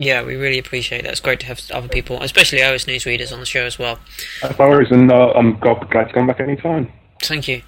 Yeah, 0.00 0.22
we 0.24 0.34
really 0.34 0.58
appreciate 0.58 1.02
that. 1.02 1.10
It's 1.12 1.20
great 1.20 1.40
to 1.40 1.46
have 1.46 1.60
other 1.72 1.86
people, 1.88 2.22
especially 2.22 2.62
OS 2.62 2.86
News 2.86 3.04
readers, 3.04 3.32
on 3.32 3.38
the 3.38 3.46
show 3.46 3.64
as 3.66 3.78
well. 3.78 3.98
No 4.42 4.68
worries, 4.68 4.90
and 4.90 5.12
uh, 5.12 5.32
I'm 5.36 5.58
glad 5.60 5.88
glad 5.90 6.04
to 6.08 6.14
come 6.14 6.26
back 6.26 6.40
anytime. 6.40 6.90
Thank 7.22 7.46
you. 7.46 7.60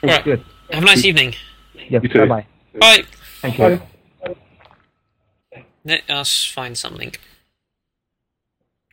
That's 0.00 0.14
Right. 0.18 0.24
good. 0.24 0.44
Have 0.70 0.84
a 0.84 0.86
nice 0.86 1.04
evening. 1.04 1.34
Yeah, 1.90 1.98
You 2.02 2.08
too. 2.08 2.20
bye 2.20 2.26
bye. 2.26 2.46
Bye. 2.78 3.02
Thank 3.42 3.58
you. 3.58 3.80
Let 5.84 6.08
us 6.08 6.44
find 6.44 6.78
something. 6.78 7.12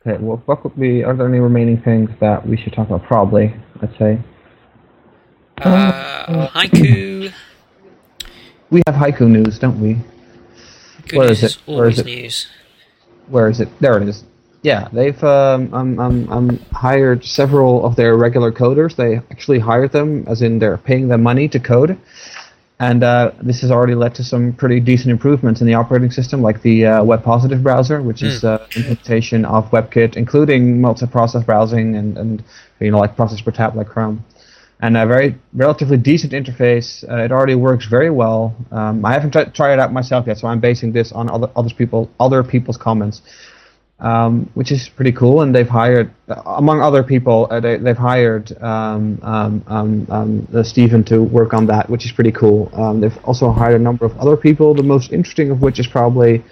Okay, 0.01 0.17
well, 0.19 0.41
what 0.47 0.63
would 0.63 0.79
be, 0.79 1.03
are 1.03 1.13
there 1.15 1.27
any 1.27 1.39
remaining 1.39 1.79
things 1.81 2.09
that 2.19 2.47
we 2.47 2.57
should 2.57 2.73
talk 2.73 2.87
about? 2.87 3.03
Probably, 3.03 3.53
I'd 3.83 3.95
say. 3.99 4.19
Uh, 5.61 6.47
haiku. 6.47 7.31
We 8.71 8.81
have 8.87 8.95
haiku 8.95 9.27
news, 9.29 9.59
don't 9.59 9.79
we? 9.79 9.97
Good 11.07 11.17
Where 11.17 11.27
news 11.27 11.43
is 11.43 11.51
is 11.51 11.55
it? 11.57 11.61
Where 11.67 11.77
always 11.79 11.93
is 11.95 11.99
it? 11.99 12.05
news. 12.05 12.47
Where 13.29 13.49
is 13.49 13.59
it? 13.59 13.69
There 13.79 14.01
it 14.01 14.07
is. 14.07 14.23
Yeah, 14.61 14.89
they've 14.91 15.23
um, 15.23 15.73
um, 15.73 15.99
um, 15.99 16.31
um, 16.31 16.59
hired 16.73 17.23
several 17.23 17.85
of 17.85 17.95
their 17.95 18.17
regular 18.17 18.51
coders. 18.51 18.95
They 18.95 19.15
actually 19.31 19.59
hired 19.59 19.93
them, 19.93 20.25
as 20.27 20.41
in 20.41 20.59
they're 20.59 20.77
paying 20.77 21.07
them 21.07 21.23
money 21.23 21.47
to 21.47 21.59
code. 21.59 21.97
And 22.81 23.03
uh, 23.03 23.31
this 23.41 23.59
has 23.61 23.71
already 23.71 23.95
led 23.95 24.15
to 24.15 24.23
some 24.23 24.53
pretty 24.53 24.79
decent 24.79 25.11
improvements 25.11 25.59
in 25.59 25.67
the 25.67 25.73
operating 25.73 26.11
system, 26.11 26.41
like 26.41 26.61
the 26.61 26.85
uh, 26.85 27.03
Web 27.03 27.23
Positive 27.23 27.61
browser, 27.61 28.01
which 28.01 28.23
is 28.23 28.43
uh, 28.45 28.65
implementation 28.75 29.43
of 29.43 29.69
WebKit, 29.71 30.15
including 30.15 30.79
multi-process 30.79 31.43
browsing 31.43 31.95
and, 31.97 32.17
and 32.17 32.43
you 32.79 32.91
know 32.91 32.99
like 32.99 33.17
process 33.17 33.41
per 33.41 33.51
tab 33.51 33.75
like 33.75 33.87
Chrome, 33.87 34.23
and 34.81 34.95
a 34.95 35.05
very 35.05 35.35
relatively 35.53 35.97
decent 35.97 36.33
interface. 36.33 37.03
Uh, 37.09 37.23
it 37.23 37.31
already 37.31 37.55
works 37.55 37.85
very 37.85 38.09
well. 38.09 38.55
Um, 38.71 39.03
I 39.03 39.13
haven't 39.13 39.31
t- 39.31 39.51
tried 39.53 39.73
it 39.73 39.79
out 39.79 39.91
myself 39.91 40.25
yet, 40.27 40.37
so 40.37 40.47
I'm 40.47 40.59
basing 40.59 40.91
this 40.91 41.11
on 41.11 41.29
other 41.29 41.49
other 41.55 41.73
people 41.73 42.09
other 42.19 42.43
people's 42.43 42.77
comments 42.77 43.21
um, 43.99 44.49
which 44.53 44.71
is 44.71 44.89
pretty 44.89 45.11
cool. 45.11 45.41
And 45.41 45.53
they've 45.53 45.67
hired, 45.67 46.11
among 46.45 46.81
other 46.81 47.03
people, 47.03 47.47
uh, 47.51 47.59
they, 47.59 47.77
have 47.77 47.97
hired 47.97 48.51
um, 48.61 49.19
um, 49.21 49.63
um, 49.67 50.07
um 50.09 50.47
uh, 50.53 50.63
Stephan 50.63 51.03
to 51.05 51.23
work 51.23 51.53
on 51.53 51.65
that, 51.67 51.89
which 51.89 52.05
is 52.05 52.11
pretty 52.11 52.31
cool. 52.31 52.69
They've 52.99 53.17
also 53.25 53.51
hired 53.51 53.79
a 53.79 53.83
number 53.83 54.05
of 54.05 54.17
other 54.17 54.37
people. 54.37 54.73
The 54.73 54.83
most 54.83 55.11
interesting 55.11 55.51
of 55.51 55.61
which 55.61 55.79
is 55.79 55.87
probably 55.87 56.43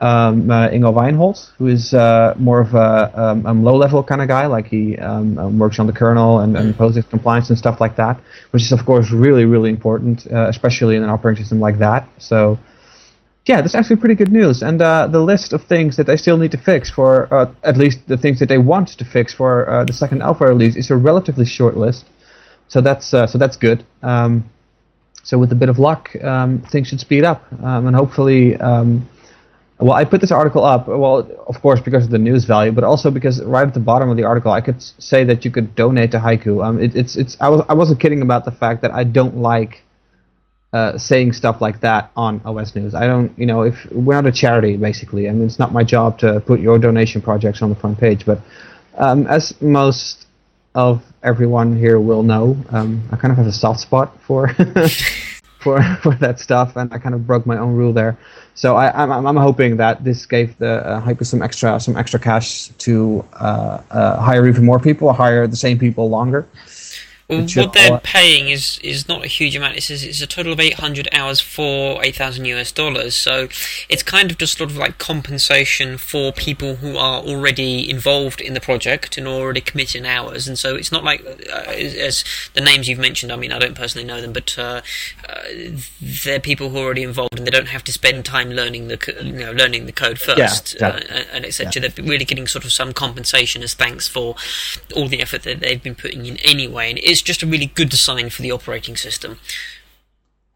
um, 0.00 0.50
uh, 0.50 0.68
Ingo 0.68 0.92
Weinhold, 0.92 1.52
who 1.58 1.66
is 1.66 1.92
uh, 1.92 2.34
more 2.38 2.60
of 2.60 2.74
a, 2.74 3.34
low-level 3.52 4.04
kind 4.04 4.22
of 4.22 4.28
guy. 4.28 4.46
Like 4.46 4.66
he 4.66 4.96
works 4.96 5.78
on 5.78 5.86
the 5.86 5.92
kernel 5.92 6.40
and, 6.40 6.56
and 6.56 6.74
POSIX 6.74 7.08
compliance 7.10 7.48
and 7.50 7.58
stuff 7.58 7.80
like 7.80 7.96
that, 7.96 8.20
which 8.50 8.62
is 8.62 8.72
of 8.72 8.84
course 8.86 9.10
really, 9.10 9.44
really 9.44 9.70
important, 9.70 10.26
uh, 10.32 10.46
especially 10.48 10.96
in 10.96 11.02
an 11.02 11.10
operating 11.10 11.42
system 11.42 11.60
like 11.60 11.78
that. 11.78 12.08
So 12.18 12.58
yeah, 13.46 13.62
that's 13.62 13.74
actually 13.74 13.96
pretty 13.96 14.14
good 14.14 14.30
news. 14.30 14.62
And 14.62 14.80
uh, 14.80 15.06
the 15.06 15.20
list 15.20 15.52
of 15.52 15.64
things 15.64 15.96
that 15.96 16.06
they 16.06 16.16
still 16.16 16.36
need 16.36 16.52
to 16.52 16.58
fix 16.58 16.90
for, 16.90 17.32
uh, 17.32 17.52
at 17.64 17.76
least 17.76 18.06
the 18.06 18.18
things 18.18 18.38
that 18.40 18.48
they 18.48 18.58
want 18.58 18.88
to 18.88 19.04
fix 19.04 19.32
for 19.32 19.68
uh, 19.68 19.84
the 19.84 19.92
second 19.92 20.22
alpha 20.22 20.46
release, 20.46 20.76
is 20.76 20.90
a 20.90 20.96
relatively 20.96 21.46
short 21.46 21.76
list. 21.76 22.04
So 22.68 22.82
that's 22.82 23.06
so 23.06 23.26
that's 23.26 23.56
good. 23.56 23.86
Um, 24.02 24.50
so 25.22 25.38
with 25.38 25.50
a 25.52 25.54
bit 25.54 25.70
of 25.70 25.78
luck, 25.78 26.14
um, 26.22 26.60
things 26.70 26.88
should 26.88 27.00
speed 27.00 27.24
up, 27.24 27.42
um, 27.62 27.86
and 27.86 27.96
hopefully. 27.96 28.56
Well, 29.80 29.92
I 29.92 30.04
put 30.04 30.20
this 30.20 30.32
article 30.32 30.64
up. 30.64 30.88
Well, 30.88 31.28
of 31.46 31.62
course, 31.62 31.80
because 31.80 32.04
of 32.04 32.10
the 32.10 32.18
news 32.18 32.44
value, 32.44 32.72
but 32.72 32.82
also 32.82 33.10
because 33.10 33.42
right 33.44 33.66
at 33.66 33.74
the 33.74 33.80
bottom 33.80 34.10
of 34.10 34.16
the 34.16 34.24
article, 34.24 34.50
I 34.50 34.60
could 34.60 34.82
say 34.82 35.22
that 35.24 35.44
you 35.44 35.52
could 35.52 35.76
donate 35.76 36.10
to 36.12 36.18
Haiku. 36.18 36.64
Um, 36.64 36.80
it, 36.80 36.96
it's 36.96 37.16
it's 37.16 37.36
I 37.40 37.48
was 37.48 37.64
I 37.68 37.74
wasn't 37.74 38.00
kidding 38.00 38.20
about 38.20 38.44
the 38.44 38.50
fact 38.50 38.82
that 38.82 38.90
I 38.90 39.04
don't 39.04 39.36
like 39.36 39.84
uh, 40.72 40.98
saying 40.98 41.32
stuff 41.32 41.60
like 41.60 41.80
that 41.80 42.10
on 42.16 42.40
OS 42.44 42.74
News. 42.74 42.94
I 42.94 43.06
don't, 43.06 43.36
you 43.38 43.46
know, 43.46 43.62
if 43.62 43.74
we're 43.90 44.14
not 44.14 44.26
a 44.26 44.32
charity, 44.32 44.76
basically. 44.76 45.28
I 45.28 45.32
mean, 45.32 45.46
it's 45.46 45.58
not 45.58 45.72
my 45.72 45.84
job 45.84 46.18
to 46.18 46.40
put 46.40 46.60
your 46.60 46.78
donation 46.78 47.22
projects 47.22 47.62
on 47.62 47.70
the 47.70 47.76
front 47.76 47.98
page. 47.98 48.26
But 48.26 48.40
um, 48.96 49.26
as 49.26 49.58
most 49.62 50.26
of 50.74 51.02
everyone 51.22 51.76
here 51.76 51.98
will 51.98 52.22
know, 52.22 52.56
um, 52.70 53.08
I 53.10 53.16
kind 53.16 53.32
of 53.32 53.38
have 53.38 53.46
a 53.46 53.52
soft 53.52 53.80
spot 53.80 54.16
for 54.26 54.48
for 55.58 55.82
for 56.02 56.14
that 56.16 56.40
stuff, 56.40 56.76
and 56.76 56.92
I 56.92 56.98
kind 56.98 57.14
of 57.14 57.26
broke 57.26 57.46
my 57.46 57.58
own 57.58 57.74
rule 57.74 57.92
there. 57.92 58.16
So 58.54 58.76
I, 58.76 59.02
am 59.02 59.12
I'm, 59.12 59.26
I'm 59.26 59.36
hoping 59.36 59.76
that 59.76 60.02
this 60.02 60.26
gave 60.26 60.56
the 60.58 60.84
uh, 60.84 61.22
some 61.22 61.42
extra 61.42 61.78
some 61.78 61.96
extra 61.96 62.18
cash 62.18 62.68
to 62.68 63.24
uh, 63.34 63.80
uh, 63.90 64.20
hire 64.20 64.46
even 64.48 64.64
more 64.64 64.80
people, 64.80 65.12
hire 65.12 65.46
the 65.46 65.56
same 65.56 65.78
people 65.78 66.10
longer. 66.10 66.46
Well, 67.28 67.42
what 67.42 67.74
they're 67.74 68.00
paying 68.00 68.48
is 68.48 68.78
is 68.82 69.06
not 69.06 69.22
a 69.22 69.28
huge 69.28 69.54
amount. 69.54 69.76
It 69.76 69.82
says 69.82 70.02
it's 70.02 70.22
a 70.22 70.26
total 70.26 70.54
of 70.54 70.60
800 70.60 71.08
hours 71.12 71.40
for 71.40 72.02
8,000 72.02 72.46
US 72.46 72.72
dollars. 72.72 73.14
So 73.14 73.48
it's 73.90 74.02
kind 74.02 74.30
of 74.30 74.38
just 74.38 74.56
sort 74.56 74.70
of 74.70 74.78
like 74.78 74.96
compensation 74.96 75.98
for 75.98 76.32
people 76.32 76.76
who 76.76 76.96
are 76.96 77.20
already 77.20 77.90
involved 77.90 78.40
in 78.40 78.54
the 78.54 78.62
project 78.62 79.18
and 79.18 79.28
already 79.28 79.60
committing 79.60 80.06
hours. 80.06 80.48
And 80.48 80.58
so 80.58 80.74
it's 80.74 80.90
not 80.90 81.04
like 81.04 81.22
uh, 81.26 81.70
as 81.70 82.24
the 82.54 82.62
names 82.62 82.88
you've 82.88 82.98
mentioned. 82.98 83.30
I 83.30 83.36
mean, 83.36 83.52
I 83.52 83.58
don't 83.58 83.74
personally 83.74 84.06
know 84.06 84.22
them, 84.22 84.32
but 84.32 84.58
uh, 84.58 84.80
uh, 85.28 85.42
they're 86.00 86.40
people 86.40 86.70
who 86.70 86.78
are 86.78 86.84
already 86.84 87.02
involved 87.02 87.36
and 87.36 87.46
they 87.46 87.50
don't 87.50 87.68
have 87.68 87.84
to 87.84 87.92
spend 87.92 88.24
time 88.24 88.48
learning 88.48 88.88
the 88.88 89.20
you 89.22 89.32
know 89.32 89.52
learning 89.52 89.84
the 89.84 89.92
code 89.92 90.18
first 90.18 90.76
yeah, 90.80 90.88
uh, 90.88 91.24
and 91.34 91.44
etc. 91.44 91.72
Yeah. 91.74 91.88
They're 91.88 92.04
really 92.06 92.24
getting 92.24 92.46
sort 92.46 92.64
of 92.64 92.72
some 92.72 92.94
compensation 92.94 93.62
as 93.62 93.74
thanks 93.74 94.08
for 94.08 94.34
all 94.96 95.08
the 95.08 95.20
effort 95.20 95.42
that 95.42 95.60
they've 95.60 95.82
been 95.82 95.94
putting 95.94 96.24
in 96.24 96.38
anyway. 96.38 96.88
And 96.88 96.98
it 96.98 97.04
is 97.04 97.17
is 97.18 97.22
just 97.22 97.42
a 97.42 97.46
really 97.46 97.66
good 97.66 97.88
design 97.88 98.30
for 98.30 98.42
the 98.42 98.52
operating 98.52 98.96
system. 98.96 99.38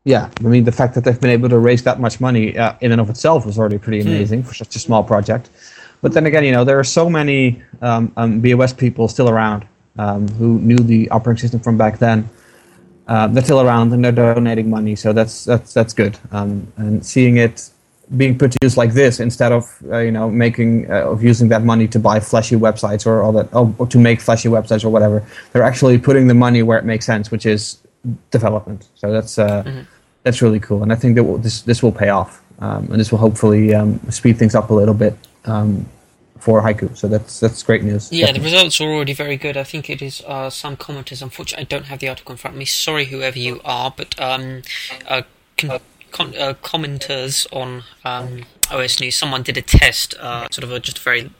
Yeah, 0.04 0.30
I 0.40 0.48
mean 0.48 0.64
the 0.64 0.72
fact 0.72 0.94
that 0.94 1.04
they've 1.04 1.20
been 1.20 1.30
able 1.30 1.48
to 1.48 1.58
raise 1.58 1.82
that 1.84 2.00
much 2.00 2.20
money 2.20 2.56
uh, 2.58 2.74
in 2.80 2.90
and 2.92 3.00
of 3.00 3.08
itself 3.10 3.46
was 3.46 3.58
already 3.58 3.78
pretty 3.78 4.02
hmm. 4.02 4.08
amazing 4.08 4.42
for 4.42 4.54
such 4.54 4.74
a 4.76 4.78
small 4.78 5.04
project. 5.04 5.50
But 6.00 6.12
then 6.12 6.26
again, 6.26 6.44
you 6.44 6.52
know 6.52 6.64
there 6.64 6.78
are 6.78 6.90
so 7.00 7.08
many 7.08 7.62
um, 7.80 8.12
um, 8.16 8.42
BeOS 8.42 8.76
people 8.76 9.06
still 9.08 9.28
around 9.28 9.66
um, 9.98 10.28
who 10.38 10.58
knew 10.58 10.78
the 10.78 11.08
operating 11.10 11.40
system 11.40 11.60
from 11.60 11.76
back 11.78 11.98
then. 11.98 12.28
Uh, 13.06 13.26
they're 13.28 13.44
still 13.44 13.60
around 13.60 13.92
and 13.92 14.04
they're 14.04 14.12
donating 14.12 14.70
money, 14.70 14.96
so 14.96 15.12
that's 15.12 15.44
that's 15.44 15.72
that's 15.72 15.94
good. 15.94 16.18
Um, 16.32 16.72
and 16.76 17.04
seeing 17.04 17.36
it 17.36 17.70
being 18.16 18.36
produced 18.36 18.76
like 18.76 18.92
this 18.92 19.20
instead 19.20 19.52
of 19.52 19.64
uh, 19.90 19.98
you 19.98 20.10
know 20.10 20.30
making 20.30 20.90
uh, 20.90 21.10
of 21.10 21.22
using 21.22 21.48
that 21.48 21.62
money 21.62 21.88
to 21.88 21.98
buy 21.98 22.20
flashy 22.20 22.56
websites 22.56 23.06
or 23.06 23.22
all 23.22 23.32
that 23.32 23.48
oh, 23.52 23.74
or 23.78 23.86
to 23.86 23.98
make 23.98 24.20
flashy 24.20 24.48
websites 24.48 24.84
or 24.84 24.90
whatever 24.90 25.24
they're 25.52 25.62
actually 25.62 25.98
putting 25.98 26.26
the 26.26 26.34
money 26.34 26.62
where 26.62 26.78
it 26.78 26.84
makes 26.84 27.06
sense 27.06 27.30
which 27.30 27.46
is 27.46 27.78
development. 28.30 28.88
So 28.94 29.12
that's 29.12 29.38
uh, 29.38 29.62
mm-hmm. 29.62 29.80
that's 30.22 30.42
really 30.42 30.60
cool. 30.60 30.82
And 30.82 30.92
I 30.92 30.96
think 30.96 31.16
that 31.16 31.42
this 31.42 31.62
this 31.62 31.82
will 31.82 31.92
pay 31.92 32.08
off 32.08 32.42
um, 32.58 32.90
and 32.90 33.00
this 33.00 33.10
will 33.10 33.18
hopefully 33.18 33.74
um, 33.74 34.00
speed 34.10 34.38
things 34.38 34.54
up 34.54 34.70
a 34.70 34.74
little 34.74 34.94
bit 34.94 35.16
um, 35.44 35.86
for 36.38 36.60
haiku. 36.62 36.96
So 36.96 37.08
that's 37.08 37.40
that's 37.40 37.62
great 37.62 37.82
news. 37.82 38.12
Yeah 38.12 38.26
definitely. 38.26 38.50
the 38.50 38.54
results 38.54 38.80
are 38.80 38.88
already 38.88 39.14
very 39.14 39.36
good. 39.36 39.56
I 39.56 39.64
think 39.64 39.88
it 39.90 40.02
is 40.02 40.22
uh, 40.26 40.50
some 40.50 40.76
commenters 40.76 41.22
unfortunately 41.22 41.62
I 41.62 41.68
don't 41.68 41.86
have 41.86 42.00
the 42.00 42.08
article 42.08 42.32
in 42.32 42.38
front 42.38 42.54
of 42.54 42.58
me. 42.58 42.64
Sorry 42.64 43.06
whoever 43.06 43.38
you 43.38 43.60
are 43.64 43.92
but 43.96 44.20
um, 44.20 44.62
uh, 46.12 46.16
con- 46.16 46.36
uh, 46.36 46.54
commenters 46.62 47.46
on 47.52 47.84
um, 48.04 48.44
OS 48.70 49.00
News, 49.00 49.16
someone 49.16 49.42
did 49.42 49.56
a 49.56 49.62
test, 49.62 50.14
uh, 50.18 50.46
sort 50.50 50.64
of 50.64 50.72
a 50.72 50.80
just 50.80 50.98
a 50.98 51.00
very 51.00 51.30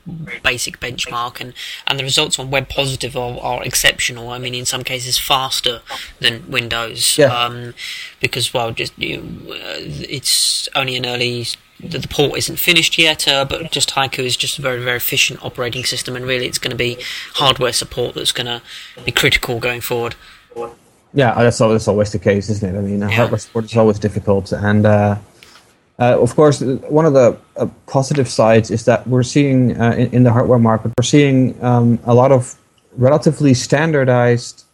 basic 0.42 0.80
benchmark, 0.80 1.40
and, 1.40 1.54
and 1.86 1.98
the 1.98 2.04
results 2.04 2.38
on 2.38 2.50
Web 2.50 2.68
Positive 2.68 3.16
are, 3.16 3.38
are 3.40 3.62
exceptional. 3.64 4.30
I 4.30 4.38
mean, 4.38 4.54
in 4.54 4.66
some 4.66 4.84
cases, 4.84 5.18
faster 5.18 5.80
than 6.20 6.50
Windows. 6.50 7.18
Yeah. 7.18 7.26
Um, 7.26 7.74
because 8.20 8.52
well, 8.52 8.72
just 8.72 8.98
you 8.98 9.18
know, 9.18 9.52
uh, 9.54 9.78
it's 9.78 10.68
only 10.74 10.96
an 10.96 11.06
early. 11.06 11.46
The, 11.80 11.98
the 11.98 12.08
port 12.08 12.38
isn't 12.38 12.60
finished 12.60 12.96
yet, 12.96 13.26
uh, 13.26 13.44
but 13.44 13.72
just 13.72 13.90
Haiku 13.90 14.20
is 14.20 14.36
just 14.36 14.56
a 14.56 14.62
very, 14.62 14.80
very 14.82 14.98
efficient 14.98 15.44
operating 15.44 15.84
system, 15.84 16.14
and 16.14 16.24
really, 16.24 16.46
it's 16.46 16.58
going 16.58 16.70
to 16.70 16.76
be 16.76 16.98
hardware 17.34 17.72
support 17.72 18.14
that's 18.14 18.30
going 18.30 18.46
to 18.46 18.62
be 19.04 19.10
critical 19.10 19.58
going 19.58 19.80
forward. 19.80 20.14
Yeah, 21.14 21.34
that's 21.34 21.60
always, 21.60 21.86
always 21.88 22.12
the 22.12 22.18
case, 22.18 22.48
isn't 22.48 22.74
it? 22.74 22.78
I 22.78 22.80
mean, 22.80 23.00
yeah. 23.00 23.10
hardware 23.10 23.38
support 23.38 23.66
is 23.66 23.76
always 23.76 23.98
difficult, 23.98 24.52
and 24.52 24.86
uh, 24.86 25.16
uh, 25.98 26.18
of 26.20 26.34
course, 26.34 26.60
one 26.60 27.04
of 27.04 27.12
the 27.12 27.36
uh, 27.56 27.66
positive 27.86 28.28
sides 28.28 28.70
is 28.70 28.84
that 28.86 29.06
we're 29.06 29.22
seeing 29.22 29.78
uh, 29.80 29.92
in, 29.92 30.14
in, 30.14 30.22
the 30.22 30.32
hardware 30.32 30.58
market, 30.58 30.90
we're 30.98 31.04
seeing 31.04 31.62
um, 31.62 31.98
a 32.04 32.14
lot 32.14 32.32
of 32.32 32.56
relatively 32.96 33.52
standardized 33.52 34.64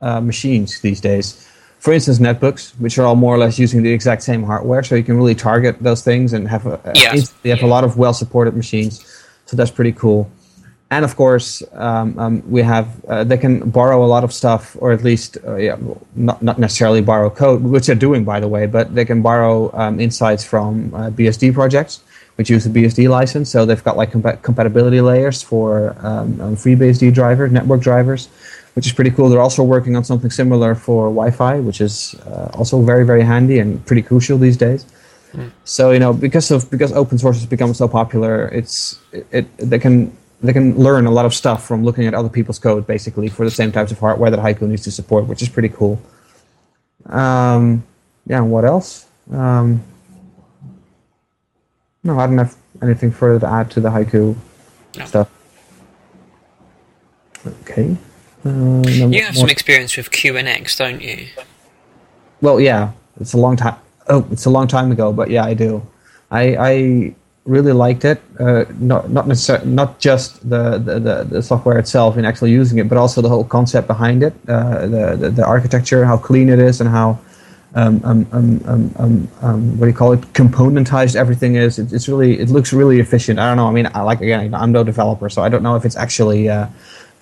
uh, 0.00 0.20
machines 0.20 0.80
these 0.80 1.00
days. 1.00 1.46
For 1.80 1.92
instance, 1.92 2.18
netbooks, 2.18 2.78
which 2.78 2.98
are 2.98 3.06
all 3.06 3.16
more 3.16 3.34
or 3.34 3.38
less 3.38 3.58
using 3.58 3.82
the 3.82 3.92
exact 3.92 4.22
same 4.22 4.44
hardware, 4.44 4.82
so 4.82 4.94
you 4.94 5.02
can 5.02 5.16
really 5.16 5.34
target 5.34 5.76
those 5.80 6.04
things 6.04 6.32
and 6.32 6.46
have 6.46 6.66
a, 6.66 6.78
yes. 6.94 7.30
they 7.42 7.50
have 7.50 7.62
a 7.62 7.66
lot 7.66 7.84
of 7.84 7.96
well-supported 7.96 8.54
machines. 8.54 9.04
So 9.46 9.56
that's 9.56 9.70
pretty 9.70 9.92
cool 9.92 10.30
and 10.90 11.04
of 11.04 11.16
course 11.16 11.62
um, 11.72 12.18
um, 12.18 12.50
we 12.50 12.62
have 12.62 13.04
uh, 13.06 13.24
they 13.24 13.36
can 13.38 13.70
borrow 13.70 14.04
a 14.04 14.08
lot 14.14 14.24
of 14.24 14.32
stuff 14.32 14.76
or 14.80 14.92
at 14.92 15.02
least 15.04 15.38
uh, 15.46 15.56
yeah, 15.56 15.76
not, 16.14 16.42
not 16.42 16.58
necessarily 16.58 17.00
borrow 17.00 17.30
code 17.30 17.62
which 17.62 17.86
they're 17.86 17.94
doing 17.94 18.24
by 18.24 18.40
the 18.40 18.48
way 18.48 18.66
but 18.66 18.94
they 18.94 19.04
can 19.04 19.22
borrow 19.22 19.70
um, 19.74 20.00
insights 20.00 20.44
from 20.44 20.92
uh, 20.94 21.10
bsd 21.10 21.54
projects 21.54 22.02
which 22.40 22.48
use 22.48 22.64
the 22.64 22.70
bsd 22.70 23.06
license. 23.06 23.50
So 23.50 23.66
they've 23.66 23.84
got 23.84 23.98
like 23.98 24.12
compa- 24.12 24.40
compatibility 24.40 25.02
layers 25.02 25.42
for 25.42 25.94
um, 25.98 26.40
um, 26.40 26.56
FreeBSD 26.56 27.12
drivers 27.12 27.52
network 27.52 27.82
drivers 27.82 28.28
which 28.74 28.86
is 28.86 28.92
pretty 28.92 29.10
cool. 29.10 29.28
They're 29.28 29.42
also 29.42 29.64
working 29.64 29.96
on 29.96 30.04
something 30.04 30.30
similar 30.30 30.74
for 30.74 31.08
wi-fi 31.08 31.60
which 31.60 31.82
is 31.82 32.14
uh, 32.26 32.48
also 32.54 32.80
very 32.80 33.04
very 33.04 33.22
handy 33.22 33.58
and 33.58 33.84
pretty 33.84 34.00
crucial 34.02 34.38
these 34.38 34.56
days. 34.56 34.86
Mm. 35.34 35.52
so 35.62 35.92
you 35.92 36.00
know 36.00 36.12
because 36.12 36.50
of 36.50 36.68
because 36.72 36.92
open 36.92 37.16
source 37.16 37.36
has 37.36 37.46
become 37.46 37.72
so 37.72 37.86
popular 37.86 38.48
it's 38.48 38.98
it, 39.12 39.24
it 39.30 39.46
they 39.58 39.78
can 39.78 40.10
they 40.42 40.52
can 40.52 40.76
learn 40.76 41.06
a 41.06 41.10
lot 41.10 41.26
of 41.26 41.34
stuff 41.34 41.66
from 41.66 41.84
looking 41.84 42.06
at 42.06 42.14
other 42.14 42.28
people's 42.28 42.58
code, 42.58 42.86
basically, 42.86 43.28
for 43.28 43.44
the 43.44 43.50
same 43.50 43.72
types 43.72 43.92
of 43.92 43.98
hardware 43.98 44.30
that 44.30 44.40
Haiku 44.40 44.62
needs 44.62 44.82
to 44.84 44.90
support, 44.90 45.26
which 45.26 45.42
is 45.42 45.48
pretty 45.48 45.68
cool. 45.68 46.00
Um, 47.06 47.84
yeah, 48.26 48.40
what 48.40 48.64
else? 48.64 49.06
Um, 49.30 49.82
no, 52.02 52.18
I 52.18 52.26
don't 52.26 52.38
have 52.38 52.56
anything 52.82 53.10
further 53.10 53.40
to 53.40 53.52
add 53.52 53.70
to 53.72 53.80
the 53.80 53.90
Haiku 53.90 54.36
no. 54.96 55.04
stuff. 55.04 55.30
Okay. 57.46 57.96
Uh, 58.44 58.82
you 58.86 59.22
have 59.22 59.36
some 59.36 59.50
experience 59.50 59.96
with 59.96 60.10
QNX, 60.10 60.78
don't 60.78 61.02
you? 61.02 61.26
Well, 62.40 62.58
yeah, 62.58 62.92
it's 63.20 63.34
a 63.34 63.38
long 63.38 63.56
time. 63.56 63.76
Oh, 64.08 64.26
it's 64.30 64.46
a 64.46 64.50
long 64.50 64.66
time 64.66 64.90
ago, 64.90 65.12
but 65.12 65.30
yeah, 65.30 65.44
I 65.44 65.52
do. 65.52 65.86
I 66.30 66.56
I 66.58 67.14
really 67.44 67.72
liked 67.72 68.04
it. 68.04 68.20
Uh, 68.38 68.64
not 68.78 69.10
not 69.10 69.26
necessarily 69.26 69.66
not 69.66 69.98
just 69.98 70.48
the, 70.48 70.78
the, 70.78 71.24
the, 71.24 71.42
software 71.42 71.78
itself 71.78 72.16
in 72.16 72.24
actually 72.24 72.50
using 72.50 72.78
it, 72.78 72.88
but 72.88 72.98
also 72.98 73.20
the 73.20 73.28
whole 73.28 73.44
concept 73.44 73.86
behind 73.86 74.22
it, 74.22 74.34
uh, 74.48 74.86
the, 74.86 75.16
the, 75.18 75.30
the 75.30 75.44
architecture, 75.44 76.04
how 76.04 76.16
clean 76.16 76.48
it 76.48 76.58
is, 76.58 76.80
and 76.80 76.90
how 76.90 77.18
um, 77.74 78.00
um, 78.04 78.26
um, 78.32 78.60
um, 78.66 78.94
um, 78.96 79.28
um, 79.42 79.78
what 79.78 79.86
do 79.86 79.90
you 79.90 79.96
call 79.96 80.12
it? 80.12 80.20
Componentized 80.32 81.16
everything 81.16 81.54
is. 81.54 81.78
It, 81.78 81.92
it's 81.92 82.08
really 82.08 82.38
it 82.38 82.50
looks 82.50 82.72
really 82.72 83.00
efficient. 83.00 83.38
I 83.38 83.48
don't 83.48 83.56
know. 83.56 83.68
I 83.68 83.72
mean, 83.72 83.88
I 83.94 84.02
like 84.02 84.20
again, 84.20 84.54
I'm 84.54 84.72
no 84.72 84.84
developer, 84.84 85.28
so 85.28 85.42
I 85.42 85.48
don't 85.48 85.62
know 85.62 85.76
if 85.76 85.84
it's 85.84 85.96
actually. 85.96 86.48
Uh, 86.48 86.66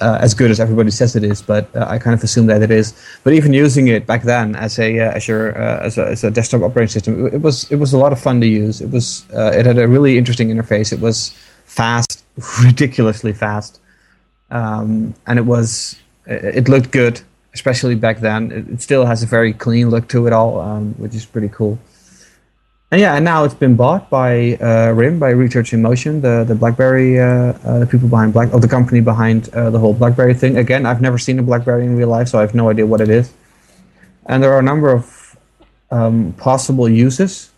uh, 0.01 0.19
as 0.21 0.35
good 0.35 0.51
as 0.51 0.61
everybody 0.61 0.91
says 0.91 1.17
it 1.17 1.25
is, 1.25 1.43
but 1.43 1.75
uh, 1.75 1.87
I 1.89 1.99
kind 1.99 2.15
of 2.15 2.23
assume 2.23 2.47
that 2.47 2.63
it 2.63 2.71
is. 2.71 2.95
But 3.25 3.33
even 3.33 3.53
using 3.53 3.89
it 3.89 4.07
back 4.07 4.23
then 4.23 4.55
as 4.57 4.79
a 4.79 5.01
uh, 5.01 5.13
as 5.13 5.29
your 5.29 5.61
uh, 5.61 5.81
as, 5.81 5.99
a, 5.99 6.07
as 6.07 6.25
a 6.25 6.31
desktop 6.31 6.63
operating 6.63 6.89
system, 6.89 7.27
it, 7.27 7.41
was 7.41 7.71
it 7.71 7.77
was 7.77 7.93
a 7.93 7.99
lot 7.99 8.13
of 8.13 8.21
fun 8.21 8.41
to 8.41 8.47
use. 8.47 8.81
It 8.81 8.91
was 8.91 9.25
uh, 9.35 9.53
it 9.55 9.67
had 9.67 9.79
a 9.79 9.89
really 9.89 10.19
interesting 10.19 10.49
interface. 10.49 10.93
It 10.93 11.01
was 11.01 11.37
fast, 11.65 12.25
ridiculously 12.65 13.33
fast, 13.33 13.81
um, 14.51 15.15
and 15.27 15.39
it 15.39 15.47
was 15.47 15.97
it 16.27 16.69
looked 16.69 16.91
good 16.91 17.21
especially 17.55 17.95
back 17.95 18.21
then. 18.21 18.53
It, 18.53 18.69
it, 18.69 18.83
still 18.83 19.05
has 19.07 19.23
a 19.23 19.27
very 19.27 19.53
clean 19.53 19.91
look 19.91 20.07
to 20.09 20.27
it 20.27 20.33
all, 20.33 20.61
um, 20.61 20.95
which 20.95 21.15
is 21.15 21.25
pretty 21.27 21.49
cool. 21.49 21.79
And 22.91 23.01
yeah, 23.01 23.17
and 23.17 23.25
now 23.25 23.45
it's 23.45 23.55
been 23.55 23.77
bought 23.77 24.09
by 24.09 24.55
uh, 24.55 24.93
RIM, 24.93 25.19
by 25.19 25.31
Research 25.31 25.75
in 25.75 25.83
Motion, 25.83 26.23
the 26.23 26.45
the 26.45 26.55
BlackBerry, 26.55 27.21
uh, 27.21 27.27
uh, 27.27 27.79
the 27.81 27.87
people 27.87 28.09
behind 28.09 28.33
Black, 28.33 28.53
or 28.55 28.61
the 28.61 28.69
company 28.69 29.01
behind 29.01 29.51
uh, 29.51 29.69
the 29.69 29.79
whole 29.79 29.93
BlackBerry 29.93 30.33
thing. 30.33 30.57
Again, 30.57 30.87
I've 30.87 31.03
never 31.03 31.19
seen 31.19 31.39
a 31.39 31.43
BlackBerry 31.43 31.85
in 31.85 31.97
real 31.97 32.09
life, 32.09 32.29
so 32.29 32.39
I 32.39 32.41
have 32.41 32.55
no 32.55 32.71
idea 32.71 32.87
what 32.87 33.03
it 33.03 33.11
is. 33.11 33.33
And 34.25 34.43
there 34.43 34.53
are 34.53 34.59
a 34.59 34.63
number 34.63 34.91
of 34.91 35.37
um, 35.91 36.33
possible 36.39 36.89
uses 36.89 37.51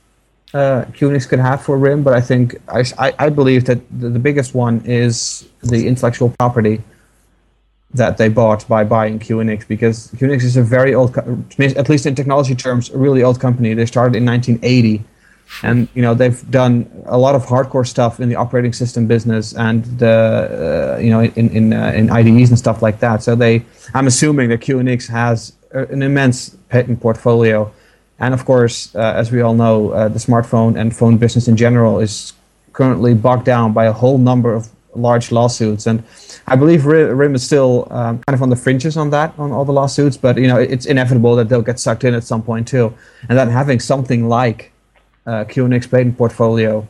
uh, 0.53 0.85
QNX 0.93 1.29
could 1.29 1.39
have 1.39 1.63
for 1.63 1.79
RIM, 1.79 2.03
but 2.03 2.13
I 2.13 2.21
think 2.21 2.57
I, 2.69 2.85
I, 2.99 3.15
I 3.19 3.29
believe 3.29 3.67
that 3.67 3.79
the, 4.01 4.09
the 4.09 4.19
biggest 4.19 4.55
one 4.55 4.83
is 4.85 5.49
the 5.63 5.87
intellectual 5.87 6.31
property 6.31 6.83
that 7.93 8.19
they 8.19 8.29
bought 8.29 8.67
by 8.69 8.85
buying 8.85 9.19
QNX 9.19 9.67
because 9.67 10.09
QNX 10.13 10.43
is 10.43 10.57
a 10.57 10.63
very 10.63 10.95
old, 10.95 11.17
at 11.17 11.89
least 11.89 12.07
in 12.07 12.15
technology 12.15 12.55
terms, 12.55 12.91
a 12.91 12.99
really 12.99 13.23
old 13.23 13.41
company. 13.41 13.75
They 13.75 13.87
started 13.87 14.17
in 14.17 14.25
1980, 14.25 15.05
and 15.63 15.89
you 15.95 16.03
know 16.03 16.15
they've 16.15 16.49
done 16.51 16.91
a 17.07 17.19
lot 17.19 17.35
of 17.35 17.45
hardcore 17.45 17.87
stuff 17.87 18.21
in 18.21 18.29
the 18.29 18.37
operating 18.37 18.73
system 18.73 19.07
business 19.07 19.55
and 19.55 20.03
uh, 20.03 20.97
you 21.01 21.11
know 21.11 21.23
in 21.23 21.49
in 21.51 21.73
uh, 21.73 21.93
in 21.95 22.11
IDEs 22.11 22.51
and 22.51 22.59
stuff 22.59 22.83
like 22.83 23.01
that. 23.01 23.23
So 23.23 23.35
they, 23.35 23.65
I'm 23.95 24.07
assuming 24.07 24.49
that 24.51 24.61
QNX 24.61 25.09
has 25.09 25.53
an 25.73 26.03
immense 26.03 26.51
patent 26.69 27.01
portfolio, 27.01 27.73
and 28.19 28.35
of 28.35 28.45
course, 28.45 28.95
uh, 28.95 29.15
as 29.17 29.31
we 29.33 29.41
all 29.41 29.55
know, 29.55 29.91
uh, 29.91 30.09
the 30.09 30.19
smartphone 30.19 30.79
and 30.79 30.95
phone 30.95 31.19
business 31.19 31.49
in 31.49 31.57
general 31.57 32.01
is 32.01 32.33
currently 32.73 33.15
bogged 33.15 33.45
down 33.45 33.73
by 33.73 33.87
a 33.87 33.93
whole 33.93 34.19
number 34.19 34.55
of 34.55 34.69
large 34.95 35.31
lawsuits 35.31 35.87
and 35.87 36.03
I 36.51 36.57
believe 36.57 36.85
RIM 36.85 37.37
is 37.37 37.45
still 37.45 37.87
um, 37.93 38.19
kind 38.27 38.35
of 38.35 38.43
on 38.43 38.51
the 38.51 38.57
fringes 38.57 38.97
on 38.97 39.11
that, 39.11 39.33
on 39.39 39.53
all 39.53 39.65
the 39.65 39.73
lawsuits, 39.73 40.17
but 40.17 40.37
you 40.37 40.49
know 40.49 40.57
it's 40.57 40.85
inevitable 40.85 41.37
that 41.37 41.49
they'll 41.49 41.63
get 41.63 41.79
sucked 41.79 42.03
in 42.03 42.13
at 42.13 42.25
some 42.25 42.43
point 42.43 42.67
too. 42.67 42.93
And 43.29 43.39
then 43.39 43.49
having 43.49 43.79
something 43.79 44.29
like 44.29 44.70
uh, 45.31 45.45
QNX 45.45 45.91
patent 45.91 46.17
portfolio, 46.19 46.87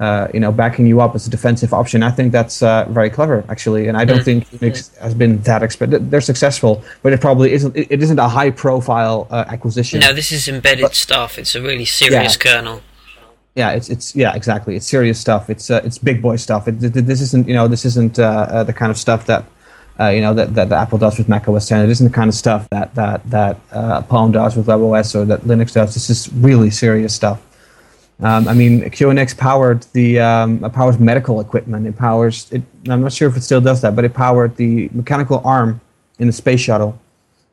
uh, 0.00 0.28
you 0.34 0.40
know, 0.40 0.52
backing 0.52 0.86
you 0.86 1.00
up 1.00 1.14
as 1.14 1.26
a 1.26 1.30
defensive 1.30 1.72
option, 1.72 2.02
I 2.02 2.10
think 2.10 2.32
that's 2.32 2.62
uh, 2.62 2.86
very 2.90 3.10
clever 3.10 3.44
actually. 3.48 3.88
And 3.88 3.96
I 3.96 4.04
don't 4.04 4.20
mm 4.20 4.24
think 4.24 4.38
QNX 4.50 4.98
has 4.98 5.14
been 5.14 5.40
that 5.42 5.62
expensive. 5.62 6.10
They're 6.10 6.20
successful, 6.32 6.72
but 7.02 7.12
it 7.12 7.20
probably 7.20 7.52
isn't. 7.52 7.74
It, 7.76 7.86
it 7.94 8.02
isn't 8.02 8.18
a 8.18 8.28
high-profile 8.28 9.28
uh, 9.30 9.44
acquisition. 9.54 10.00
No, 10.00 10.12
this 10.12 10.32
is 10.32 10.48
embedded 10.48 10.82
but, 10.82 10.94
stuff. 10.94 11.38
It's 11.38 11.54
a 11.54 11.62
really 11.62 11.88
serious 12.00 12.36
yeah. 12.36 12.42
kernel 12.44 12.82
yeah, 13.56 13.70
it's 13.70 13.88
it's 13.88 14.14
yeah, 14.14 14.36
exactly. 14.36 14.76
It's 14.76 14.86
serious 14.86 15.18
stuff. 15.18 15.48
It's 15.48 15.70
uh, 15.70 15.80
it's 15.82 15.96
big 15.96 16.20
boy 16.20 16.36
stuff. 16.36 16.68
It, 16.68 16.78
this 16.78 17.22
isn't 17.22 17.48
you 17.48 17.54
know 17.54 17.66
this 17.66 17.86
isn't 17.86 18.18
uh, 18.18 18.46
uh, 18.50 18.64
the 18.64 18.74
kind 18.74 18.90
of 18.90 18.98
stuff 18.98 19.24
that 19.26 19.46
uh, 19.98 20.08
you 20.08 20.20
know 20.20 20.34
that, 20.34 20.54
that, 20.54 20.68
that 20.68 20.78
Apple 20.78 20.98
does 20.98 21.16
with 21.16 21.26
Mac 21.28 21.48
OS 21.48 21.66
10. 21.66 21.84
It 21.84 21.90
isn't 21.90 22.06
the 22.06 22.12
kind 22.12 22.28
of 22.28 22.34
stuff 22.34 22.68
that 22.68 22.94
that 22.94 23.28
that 23.30 23.58
uh, 23.72 24.02
Palm 24.02 24.30
does 24.30 24.56
with 24.56 24.66
WebOS 24.66 25.14
or 25.14 25.24
that 25.24 25.40
Linux 25.42 25.72
does. 25.72 25.94
This 25.94 26.10
is 26.10 26.30
really 26.34 26.70
serious 26.70 27.14
stuff. 27.14 27.40
Um, 28.20 28.48
I 28.48 28.54
mean, 28.54 28.80
QNX 28.82 29.36
powered 29.36 29.82
the 29.92 30.20
um, 30.20 30.60
powers 30.70 30.98
medical 30.98 31.40
equipment. 31.40 31.86
It 31.86 31.96
powers. 31.96 32.50
It, 32.50 32.62
I'm 32.88 33.02
not 33.02 33.12
sure 33.12 33.28
if 33.28 33.36
it 33.36 33.42
still 33.42 33.60
does 33.60 33.82
that, 33.82 33.94
but 33.94 34.04
it 34.04 34.14
powered 34.14 34.56
the 34.56 34.88
mechanical 34.92 35.42
arm 35.44 35.80
in 36.18 36.26
the 36.26 36.32
space 36.32 36.60
shuttle. 36.60 36.98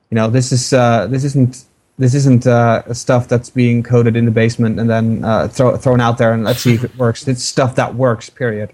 You 0.09 0.15
know, 0.15 0.29
this 0.29 0.51
is 0.51 0.71
uh, 0.71 1.07
this 1.07 1.25
isn't 1.25 1.65
this 1.99 2.13
isn't 2.13 2.47
uh, 2.47 2.93
stuff 2.93 3.27
that's 3.27 3.49
being 3.49 3.83
coded 3.83 4.15
in 4.15 4.25
the 4.25 4.31
basement 4.31 4.79
and 4.79 4.89
then 4.89 5.23
uh, 5.23 5.47
throw, 5.47 5.75
thrown 5.77 6.01
out 6.01 6.17
there 6.17 6.33
and 6.33 6.43
let's 6.43 6.61
see 6.61 6.73
if 6.73 6.83
it 6.83 6.95
works. 6.97 7.27
It's 7.27 7.43
stuff 7.43 7.75
that 7.75 7.95
works. 7.95 8.29
Period. 8.29 8.71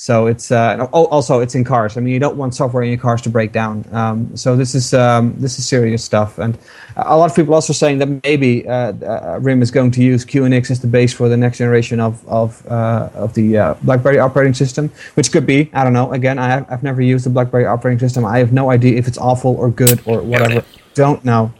So 0.00 0.28
it's 0.28 0.52
uh, 0.52 0.86
also 0.92 1.40
it's 1.40 1.56
in 1.56 1.64
cars. 1.64 1.96
I 1.96 2.00
mean, 2.00 2.14
you 2.14 2.20
don't 2.20 2.36
want 2.36 2.54
software 2.54 2.84
in 2.84 2.88
your 2.90 3.00
cars 3.00 3.20
to 3.22 3.30
break 3.30 3.50
down. 3.50 3.84
Um, 3.90 4.36
so 4.36 4.54
this 4.54 4.76
is 4.76 4.94
um, 4.94 5.34
this 5.38 5.58
is 5.58 5.66
serious 5.66 6.04
stuff. 6.04 6.38
And 6.38 6.56
a 6.94 7.16
lot 7.16 7.28
of 7.28 7.34
people 7.34 7.52
also 7.52 7.72
saying 7.72 7.98
that 7.98 8.06
maybe 8.22 8.64
uh, 8.68 8.92
uh, 8.92 9.40
RIM 9.40 9.60
is 9.60 9.72
going 9.72 9.90
to 9.90 10.00
use 10.00 10.24
QNX 10.24 10.70
as 10.70 10.78
the 10.78 10.86
base 10.86 11.12
for 11.12 11.28
the 11.28 11.36
next 11.36 11.58
generation 11.58 11.98
of 11.98 12.24
of 12.28 12.64
uh, 12.68 13.08
of 13.12 13.34
the 13.34 13.76
BlackBerry 13.82 14.20
operating 14.20 14.54
system, 14.54 14.88
which 15.14 15.32
could 15.32 15.46
be. 15.46 15.68
I 15.72 15.82
don't 15.82 15.94
know. 15.94 16.12
Again, 16.12 16.38
I 16.38 16.46
have, 16.46 16.70
I've 16.70 16.84
never 16.84 17.02
used 17.02 17.26
the 17.26 17.30
BlackBerry 17.30 17.66
operating 17.66 17.98
system. 17.98 18.24
I 18.24 18.38
have 18.38 18.52
no 18.52 18.70
idea 18.70 18.96
if 18.96 19.08
it's 19.08 19.18
awful 19.18 19.56
or 19.56 19.68
good 19.68 20.00
or 20.06 20.22
whatever. 20.22 20.64
Don't 20.94 21.24
know. 21.24 21.52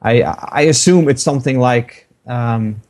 I, 0.00 0.22
I 0.22 0.62
assume 0.62 1.10
it's 1.10 1.22
something 1.22 1.58
like 1.58 2.06
um, 2.26 2.80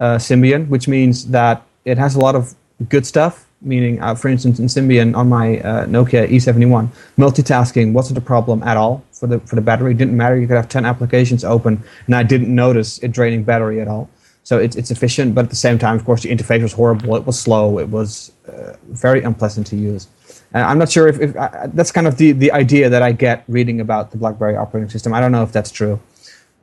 uh, 0.00 0.16
Symbian, 0.16 0.68
which 0.68 0.88
means 0.88 1.26
that 1.28 1.62
it 1.84 1.98
has 1.98 2.14
a 2.14 2.18
lot 2.18 2.34
of 2.34 2.54
good 2.88 3.04
stuff. 3.04 3.46
Meaning, 3.64 4.02
uh, 4.02 4.14
for 4.16 4.28
instance, 4.28 4.58
in 4.58 4.66
Symbian 4.66 5.14
on 5.14 5.28
my 5.28 5.60
uh, 5.60 5.86
Nokia 5.86 6.28
E71, 6.28 6.88
multitasking 7.16 7.92
wasn't 7.92 8.18
a 8.18 8.20
problem 8.20 8.62
at 8.64 8.76
all 8.76 9.04
for 9.12 9.28
the 9.28 9.38
for 9.40 9.54
the 9.54 9.60
battery. 9.60 9.92
It 9.92 9.98
didn't 9.98 10.16
matter. 10.16 10.36
You 10.36 10.48
could 10.48 10.56
have 10.56 10.68
ten 10.68 10.84
applications 10.84 11.44
open, 11.44 11.82
and 12.06 12.14
I 12.16 12.24
didn't 12.24 12.52
notice 12.52 12.98
it 12.98 13.12
draining 13.12 13.44
battery 13.44 13.80
at 13.80 13.86
all. 13.86 14.10
So 14.42 14.58
it's 14.58 14.74
it's 14.74 14.90
efficient, 14.90 15.34
but 15.34 15.44
at 15.44 15.50
the 15.50 15.56
same 15.56 15.78
time, 15.78 15.94
of 15.94 16.04
course, 16.04 16.22
the 16.22 16.30
interface 16.30 16.62
was 16.62 16.72
horrible. 16.72 17.14
It 17.14 17.24
was 17.24 17.38
slow. 17.38 17.78
It 17.78 17.88
was 17.88 18.32
uh, 18.48 18.74
very 18.88 19.22
unpleasant 19.22 19.68
to 19.68 19.76
use. 19.76 20.08
And 20.54 20.64
I'm 20.64 20.78
not 20.78 20.90
sure 20.90 21.06
if, 21.08 21.20
if 21.20 21.36
uh, 21.36 21.68
that's 21.72 21.92
kind 21.92 22.06
of 22.06 22.16
the, 22.16 22.32
the 22.32 22.52
idea 22.52 22.90
that 22.90 23.02
I 23.02 23.12
get 23.12 23.44
reading 23.48 23.80
about 23.80 24.10
the 24.10 24.18
BlackBerry 24.18 24.56
operating 24.56 24.90
system. 24.90 25.14
I 25.14 25.20
don't 25.20 25.32
know 25.32 25.42
if 25.42 25.52
that's 25.52 25.70
true. 25.70 26.00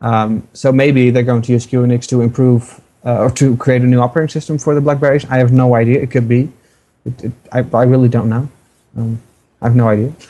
Um, 0.01 0.47
so 0.53 0.71
maybe 0.71 1.09
they're 1.09 1.23
going 1.23 1.41
to 1.41 1.51
use 1.51 1.65
QNX 1.65 2.07
to 2.09 2.21
improve 2.21 2.81
uh, 3.05 3.23
or 3.23 3.31
to 3.31 3.57
create 3.57 3.81
a 3.81 3.85
new 3.85 3.99
operating 3.99 4.29
system 4.29 4.57
for 4.57 4.75
the 4.75 4.81
Blackberries. 4.81 5.25
I 5.25 5.37
have 5.37 5.51
no 5.51 5.75
idea. 5.75 6.01
It 6.01 6.11
could 6.11 6.27
be. 6.27 6.51
It, 7.05 7.23
it, 7.25 7.31
I, 7.51 7.59
I 7.73 7.83
really 7.83 8.09
don't 8.09 8.29
know. 8.29 8.49
Um, 8.97 9.21
I 9.61 9.67
have 9.67 9.75
no 9.75 9.87
idea. 9.87 10.13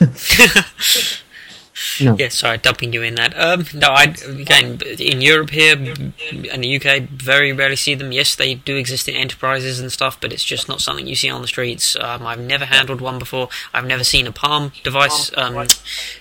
no. 2.00 2.16
Yeah, 2.16 2.28
sorry, 2.28 2.58
dumping 2.58 2.92
you 2.92 3.02
in 3.02 3.14
that. 3.14 3.38
Um, 3.38 3.64
no, 3.74 3.88
I 3.88 4.14
again 4.26 4.80
in 4.98 5.20
Europe 5.20 5.50
here 5.50 5.76
and 5.76 6.64
the 6.64 6.76
UK, 6.76 7.02
very 7.02 7.52
rarely 7.52 7.76
see 7.76 7.94
them. 7.94 8.12
Yes, 8.12 8.34
they 8.34 8.54
do 8.54 8.76
exist 8.76 9.08
in 9.08 9.14
enterprises 9.14 9.78
and 9.78 9.92
stuff, 9.92 10.20
but 10.20 10.32
it's 10.32 10.44
just 10.44 10.68
not 10.68 10.80
something 10.80 11.06
you 11.06 11.14
see 11.14 11.30
on 11.30 11.42
the 11.42 11.48
streets. 11.48 11.96
Um, 11.96 12.26
I've 12.26 12.40
never 12.40 12.64
handled 12.64 13.00
one 13.00 13.18
before. 13.18 13.48
I've 13.72 13.86
never 13.86 14.04
seen 14.04 14.26
a 14.26 14.32
Palm 14.32 14.72
device, 14.82 15.30
um, 15.36 15.66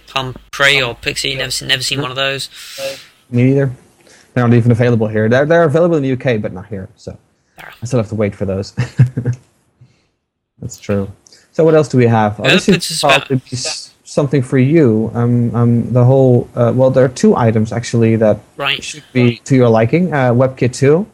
Palm 0.07 0.35
Pre 0.51 0.81
or 0.81 0.95
Pixi. 0.95 1.35
Never, 1.37 1.65
never 1.65 1.83
seen 1.83 2.01
one 2.01 2.11
of 2.11 2.17
those. 2.17 2.49
Me 3.29 3.43
neither. 3.43 3.71
They're 4.33 4.47
not 4.47 4.55
even 4.55 4.71
available 4.71 5.07
here. 5.07 5.27
They're, 5.27 5.45
they're 5.45 5.63
available 5.63 5.97
in 5.97 6.03
the 6.03 6.11
UK, 6.11 6.41
but 6.41 6.53
not 6.53 6.67
here. 6.67 6.89
So 6.95 7.17
I 7.57 7.85
still 7.85 7.99
have 7.99 8.09
to 8.09 8.15
wait 8.15 8.35
for 8.35 8.45
those. 8.45 8.73
That's 10.61 10.79
true. 10.79 11.11
So 11.51 11.63
what 11.63 11.75
else 11.75 11.89
do 11.89 11.97
we 11.97 12.07
have? 12.07 12.39
Oh, 12.39 12.43
this 12.43 12.69
is 12.69 12.99
probably 12.99 13.41
something 14.03 14.41
for 14.41 14.57
you. 14.57 15.11
Um, 15.13 15.53
um, 15.55 15.93
the 15.93 16.03
whole 16.03 16.49
uh, 16.55 16.71
well, 16.75 16.89
there 16.89 17.05
are 17.05 17.09
two 17.09 17.35
items 17.35 17.71
actually 17.71 18.15
that 18.17 18.39
right. 18.57 18.83
should 18.83 19.03
be 19.13 19.37
to 19.45 19.55
your 19.55 19.69
liking. 19.69 20.13
Uh, 20.13 20.31
WebKit 20.33 20.73
two 20.73 21.07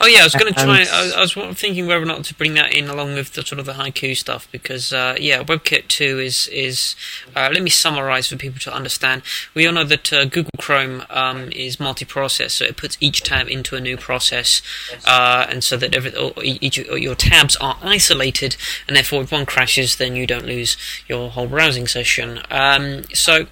Oh 0.00 0.06
yeah, 0.06 0.20
I 0.20 0.24
was 0.24 0.34
going 0.34 0.52
to 0.52 0.60
try. 0.60 0.84
I, 0.90 1.12
I, 1.16 1.20
was 1.20 1.34
thinking 1.58 1.86
whether 1.86 2.02
or 2.02 2.06
not 2.06 2.24
to 2.24 2.34
bring 2.34 2.54
that 2.54 2.74
in 2.74 2.88
along 2.88 3.14
with 3.14 3.34
the 3.34 3.42
sort 3.42 3.58
of 3.58 3.66
the 3.66 3.74
haiku 3.74 4.16
stuff 4.16 4.48
because 4.50 4.92
uh, 4.92 5.16
yeah, 5.18 5.42
WebKit 5.42 5.88
two 5.88 6.18
is 6.18 6.48
is. 6.48 6.96
Uh, 7.36 7.50
let 7.52 7.62
me 7.62 7.70
summarize 7.70 8.28
for 8.28 8.36
people 8.36 8.58
to 8.60 8.72
understand. 8.72 9.22
We 9.54 9.66
all 9.66 9.72
know 9.72 9.84
that 9.84 10.12
uh, 10.12 10.24
Google 10.24 10.50
Chrome 10.58 11.04
um, 11.10 11.50
is 11.52 11.78
multi-process, 11.78 12.54
so 12.54 12.64
it 12.64 12.76
puts 12.76 12.96
each 13.00 13.22
tab 13.22 13.48
into 13.48 13.76
a 13.76 13.80
new 13.80 13.96
process, 13.96 14.62
uh, 15.06 15.46
and 15.48 15.62
so 15.62 15.76
that 15.76 15.94
every, 15.94 16.12
each 16.42 16.78
your 16.78 17.14
tabs 17.14 17.56
are 17.56 17.76
isolated, 17.82 18.56
and 18.88 18.96
therefore 18.96 19.22
if 19.22 19.32
one 19.32 19.46
crashes, 19.46 19.96
then 19.96 20.16
you 20.16 20.26
don't 20.26 20.46
lose 20.46 20.76
your 21.08 21.30
whole 21.30 21.46
browsing 21.46 21.86
session. 21.86 22.40
Um, 22.50 23.04
so 23.12 23.46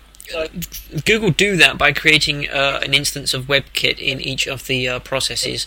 Google 1.05 1.31
do 1.31 1.57
that 1.57 1.79
by 1.79 1.93
creating 1.93 2.49
uh, 2.49 2.81
an 2.83 2.95
instance 2.95 3.35
of 3.35 3.47
WebKit 3.47 3.99
in 3.99 4.21
each 4.21 4.47
of 4.47 4.67
the 4.67 4.89
uh, 4.89 4.99
processes. 5.01 5.67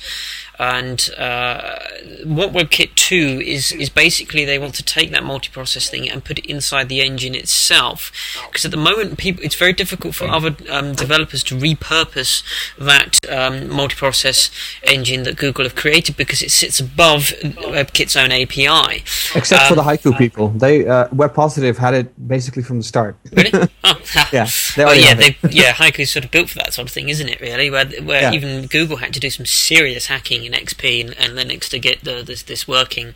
And 0.60 1.10
uh, 1.18 1.80
what 2.26 2.54
WebKit 2.54 2.95
2 2.95 3.41
is, 3.43 3.72
is 3.72 3.89
basically 3.89 4.45
they 4.45 4.60
want 4.60 4.76
to 4.76 4.84
take 4.84 5.12
that 5.12 5.24
multiprocess 5.24 5.89
thing 5.89 6.10
and 6.10 6.24
put 6.24 6.39
it 6.39 6.45
inside 6.45 6.89
the 6.89 7.01
engine 7.01 7.34
itself. 7.36 8.12
Because 8.47 8.64
at 8.66 8.72
the 8.72 8.78
moment, 8.78 9.18
people, 9.18 9.43
it's 9.43 9.56
very 9.56 9.74
difficult 9.74 10.16
for 10.16 10.26
other 10.28 10.56
um, 10.70 10.93
developers 10.93 11.43
to 11.45 11.56
repurpose 11.56 12.43
that 12.78 13.20
um, 13.30 13.70
multiprocess 13.70 14.51
engine 14.84 15.24
that 15.24 15.38
Google 15.38 15.66
have 15.66 15.76
created 15.76 16.16
because 16.18 16.41
it 16.41 16.51
sits 16.51 16.80
above 16.80 17.34
WebKit's 17.43 18.16
own 18.16 18.32
API. 18.32 19.04
Except 19.36 19.64
um, 19.64 19.70
for 19.70 19.76
the 19.76 19.82
um, 19.82 19.88
Haiku 19.88 20.18
people. 20.18 20.49
They 20.49 20.88
uh, 20.88 21.08
Web 21.12 21.34
Positive 21.34 21.78
had 21.78 21.93
it 21.93 22.28
basically 22.28 22.64
from 22.64 22.78
the 22.78 22.84
start. 22.84 23.16
Really? 23.32 23.51
Oh, 23.86 23.99
Yeah, 24.32 24.47
they 24.78 24.86
well, 24.86 24.95
yeah, 24.95 25.14
they, 25.14 25.36
yeah. 25.49 25.74
Haiku's 25.74 26.10
sort 26.10 26.24
of 26.24 26.32
built 26.32 26.49
for 26.49 26.56
that 26.60 26.74
sort 26.74 26.88
of 26.88 26.93
thing, 26.93 27.10
isn't 27.10 27.28
it? 27.28 27.41
Really, 27.41 27.70
where 27.70 27.86
where 27.86 28.22
Yeah. 28.22 28.32
even 28.32 28.68
Google 28.68 28.97
had 28.97 29.14
to 29.14 29.20
do 29.20 29.30
some 29.30 29.45
serious 29.45 30.06
hacking 30.06 30.42
in 30.45 30.53
XP 30.53 31.01
and, 31.05 31.17
and 31.17 31.33
Linux 31.37 31.69
to 31.69 31.79
get 31.79 32.03
the, 32.03 32.23
this 32.23 32.43
this 32.43 32.67
working. 32.67 33.09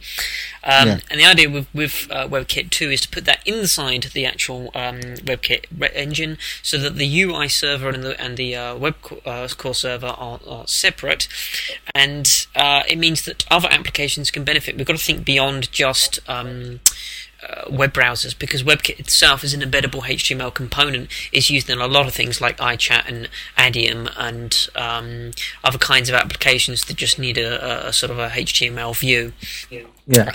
Um, 0.64 0.88
Yeah. 0.88 1.00
And 1.10 1.20
the 1.20 1.26
idea 1.26 1.50
with 1.50 1.68
with 1.74 2.08
uh, 2.12 2.28
WebKit 2.28 2.70
two 2.70 2.90
is 2.90 3.02
to 3.02 3.10
put 3.10 3.26
that 3.26 3.40
inside 3.46 4.04
the 4.14 4.26
actual 4.26 4.72
um, 4.76 5.00
WebKit 5.26 5.66
re- 5.78 5.90
engine, 5.94 6.38
so 6.62 6.78
that 6.78 6.96
the 6.96 7.22
UI 7.24 7.48
server 7.48 7.90
and 7.90 8.04
the 8.04 8.20
and 8.22 8.38
the 8.38 8.56
uh, 8.56 8.76
web 8.76 8.96
co- 9.02 9.22
uh, 9.26 9.48
core 9.50 9.76
server 9.76 10.08
are, 10.08 10.40
are 10.48 10.68
separate, 10.68 11.28
and 11.94 12.48
uh, 12.56 12.84
it 12.88 12.98
means 12.98 13.24
that 13.26 13.46
other 13.50 13.70
applications 13.72 14.32
can 14.32 14.44
benefit. 14.44 14.78
We've 14.78 14.86
got 14.86 14.98
to 14.98 15.04
think 15.04 15.26
beyond 15.26 15.72
just 15.72 16.20
um, 16.28 16.80
uh, 17.50 17.70
web 17.70 17.94
browsers 17.94 18.38
because 18.38 18.64
WebKit 18.64 19.00
itself 19.00 19.44
is 19.44 19.54
an 19.54 19.62
embeddable 19.62 20.02
HTML 20.02 20.54
component 20.54 21.10
is 21.32 21.50
used 21.50 21.70
in 21.70 21.80
a 21.80 21.88
lot 21.88 22.08
of 22.08 22.14
things 22.14 22.42
like 22.42 22.58
iChat 22.58 23.08
and 23.08 23.30
Adium 23.58 24.12
and 24.18 24.68
um, 24.76 25.32
other 25.64 25.78
kinds 25.78 26.10
of 26.10 26.16
applications 26.16 26.86
that 26.86 26.98
just 26.98 27.20
need 27.20 27.38
a, 27.38 27.86
a, 27.86 27.90
a 27.90 27.94
sort 27.94 28.12
of 28.12 28.20
a 28.20 28.30
HTML 28.30 28.98
view 28.98 29.34
Yeah. 29.70 29.84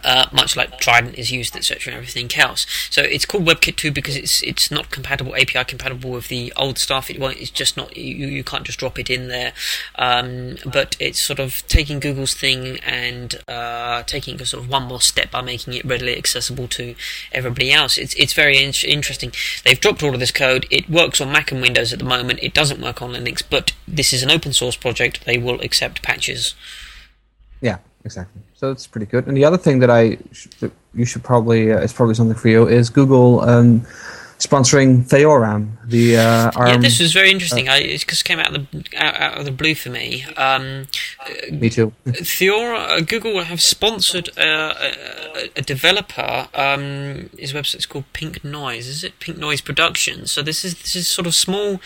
Uh, 0.05 0.27
much 0.33 0.57
like 0.57 0.79
Trident 0.79 1.19
is 1.19 1.31
used, 1.31 1.57
etc., 1.57 1.93
and 1.93 1.97
everything 1.97 2.31
else. 2.39 2.67
So 2.91 3.03
it's 3.03 3.25
called 3.25 3.45
WebKit 3.45 3.77
2 3.77 3.91
because 3.91 4.17
it's 4.17 4.43
it's 4.43 4.71
not 4.71 4.91
compatible, 4.91 5.35
API 5.35 5.65
compatible 5.65 6.11
with 6.11 6.29
the 6.29 6.53
old 6.57 6.79
stuff. 6.79 7.11
It 7.11 7.19
won't. 7.19 7.39
It's 7.41 7.51
just 7.51 7.77
not. 7.77 7.97
You, 7.97 8.27
you 8.27 8.45
can't 8.45 8.65
just 8.65 8.79
drop 8.79 8.99
it 8.99 9.09
in 9.09 9.29
there. 9.29 9.53
Um, 9.97 10.57
but 10.71 10.97
it's 11.01 11.21
sort 11.21 11.39
of 11.39 11.67
taking 11.69 12.01
Google's 12.01 12.35
thing 12.35 12.79
and 12.81 13.41
uh, 13.49 14.03
taking 14.03 14.41
a 14.43 14.47
sort 14.47 14.65
of 14.65 14.71
one 14.71 14.85
more 14.85 15.01
step 15.01 15.31
by 15.31 15.41
making 15.41 15.75
it 15.75 15.85
readily 15.85 16.17
accessible 16.17 16.69
to 16.69 16.95
everybody 17.33 17.73
else. 17.73 17.97
It's 17.97 18.15
it's 18.15 18.35
very 18.35 18.59
in- 18.63 18.75
interesting. 18.87 19.33
They've 19.65 19.81
dropped 19.81 20.03
all 20.03 20.13
of 20.13 20.21
this 20.21 20.33
code. 20.33 20.67
It 20.71 20.91
works 20.91 21.21
on 21.21 21.33
Mac 21.33 21.51
and 21.51 21.63
Windows 21.63 21.93
at 21.93 21.99
the 21.99 22.05
moment. 22.05 22.41
It 22.43 22.53
doesn't 22.53 22.81
work 22.81 23.01
on 23.01 23.13
Linux, 23.13 23.43
but 23.49 23.73
this 23.89 24.13
is 24.13 24.23
an 24.23 24.31
open 24.31 24.53
source 24.53 24.77
project. 24.77 25.25
They 25.25 25.39
will 25.39 25.61
accept 25.63 26.03
patches. 26.03 26.55
Yeah, 27.63 27.79
exactly. 28.05 28.43
So 28.63 28.71
it's 28.71 28.87
pretty 28.87 29.07
good. 29.07 29.27
And 29.27 29.37
the 29.37 29.45
other 29.45 29.59
thing 29.59 29.81
that 29.81 29.91
I 29.91 30.19
sh- 30.31 30.47
that 30.61 30.71
you 30.95 31.05
should 31.05 31.25
probably 31.25 31.73
uh, 31.73 31.81
is 31.81 31.93
probably 31.93 32.15
something 32.15 32.37
for 32.37 32.47
you 32.47 32.69
is 32.69 32.91
Google 32.91 33.41
um, 33.41 33.81
sponsoring 34.39 35.03
TheorARM, 35.03 35.79
the 35.85 36.19
uh, 36.19 36.53
ARM. 36.55 36.69
yeah, 36.69 36.77
this 36.77 37.01
was 37.01 37.13
very 37.13 37.33
interesting. 37.33 37.69
I, 37.69 37.79
it 37.79 38.07
just 38.07 38.25
came 38.25 38.39
out 38.39 38.55
of 38.55 38.71
the 38.71 38.85
out, 38.97 39.17
out 39.17 39.39
of 39.39 39.47
the 39.47 39.51
blue 39.51 39.75
for 39.75 39.91
me. 39.91 40.25
Um, 40.37 40.87
me 41.51 41.71
too. 41.71 41.93
Theora, 42.07 42.79
uh, 42.79 43.01
Google 43.01 43.43
have 43.43 43.61
sponsored 43.61 44.31
uh, 44.39 44.75
a, 44.79 45.51
a 45.57 45.63
developer. 45.63 46.47
Um, 46.55 47.31
his 47.37 47.53
website's 47.53 47.87
called 47.87 48.05
Pink 48.13 48.45
Noise. 48.45 48.87
Is 48.87 49.03
it 49.03 49.19
Pink 49.19 49.39
Noise 49.39 49.61
Productions? 49.61 50.31
So 50.31 50.41
this 50.41 50.65
is 50.65 50.81
this 50.81 50.95
is 50.95 51.09
sort 51.09 51.27
of 51.27 51.35
small 51.35 51.81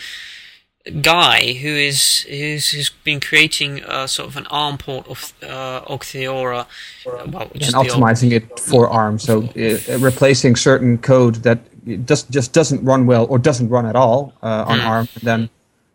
guy 1.01 1.53
who 1.53 1.69
is 1.69 2.21
who's, 2.29 2.69
who's 2.69 2.89
been 3.03 3.19
creating 3.19 3.81
a 3.87 4.07
sort 4.07 4.29
of 4.29 4.37
an 4.37 4.47
ARM 4.47 4.77
port 4.77 5.07
of 5.07 5.33
uh, 5.43 5.47
uh, 5.47 6.65
Well, 7.05 7.51
and 7.53 7.75
optimizing 7.75 8.31
it 8.31 8.59
for 8.59 8.89
ARM. 8.89 9.19
So 9.19 9.43
uh, 9.43 9.97
replacing 9.99 10.55
certain 10.55 10.97
code 10.97 11.35
that 11.43 11.59
just 12.05 12.29
just 12.29 12.53
doesn't 12.53 12.83
run 12.83 13.05
well 13.05 13.25
or 13.29 13.39
doesn't 13.39 13.69
run 13.69 13.85
at 13.85 13.95
all 13.95 14.33
uh, 14.43 14.65
on 14.67 14.79
Hmm. 14.79 14.87
ARM, 14.87 15.07
and 15.15 15.23
then 15.23 15.49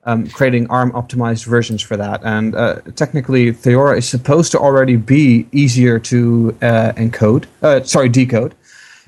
um, 0.05 0.28
creating 0.28 0.66
ARM 0.68 0.93
optimized 0.93 1.47
versions 1.47 1.82
for 1.82 1.97
that. 1.97 2.20
And 2.24 2.55
uh, 2.55 2.80
technically, 2.97 3.53
Theora 3.53 3.99
is 3.99 4.09
supposed 4.09 4.53
to 4.53 4.59
already 4.59 4.97
be 4.97 5.47
easier 5.53 5.99
to 6.01 6.57
uh, 6.62 6.93
encode. 6.97 7.45
Uh, 7.62 7.82
sorry, 7.82 8.09
decode. 8.09 8.55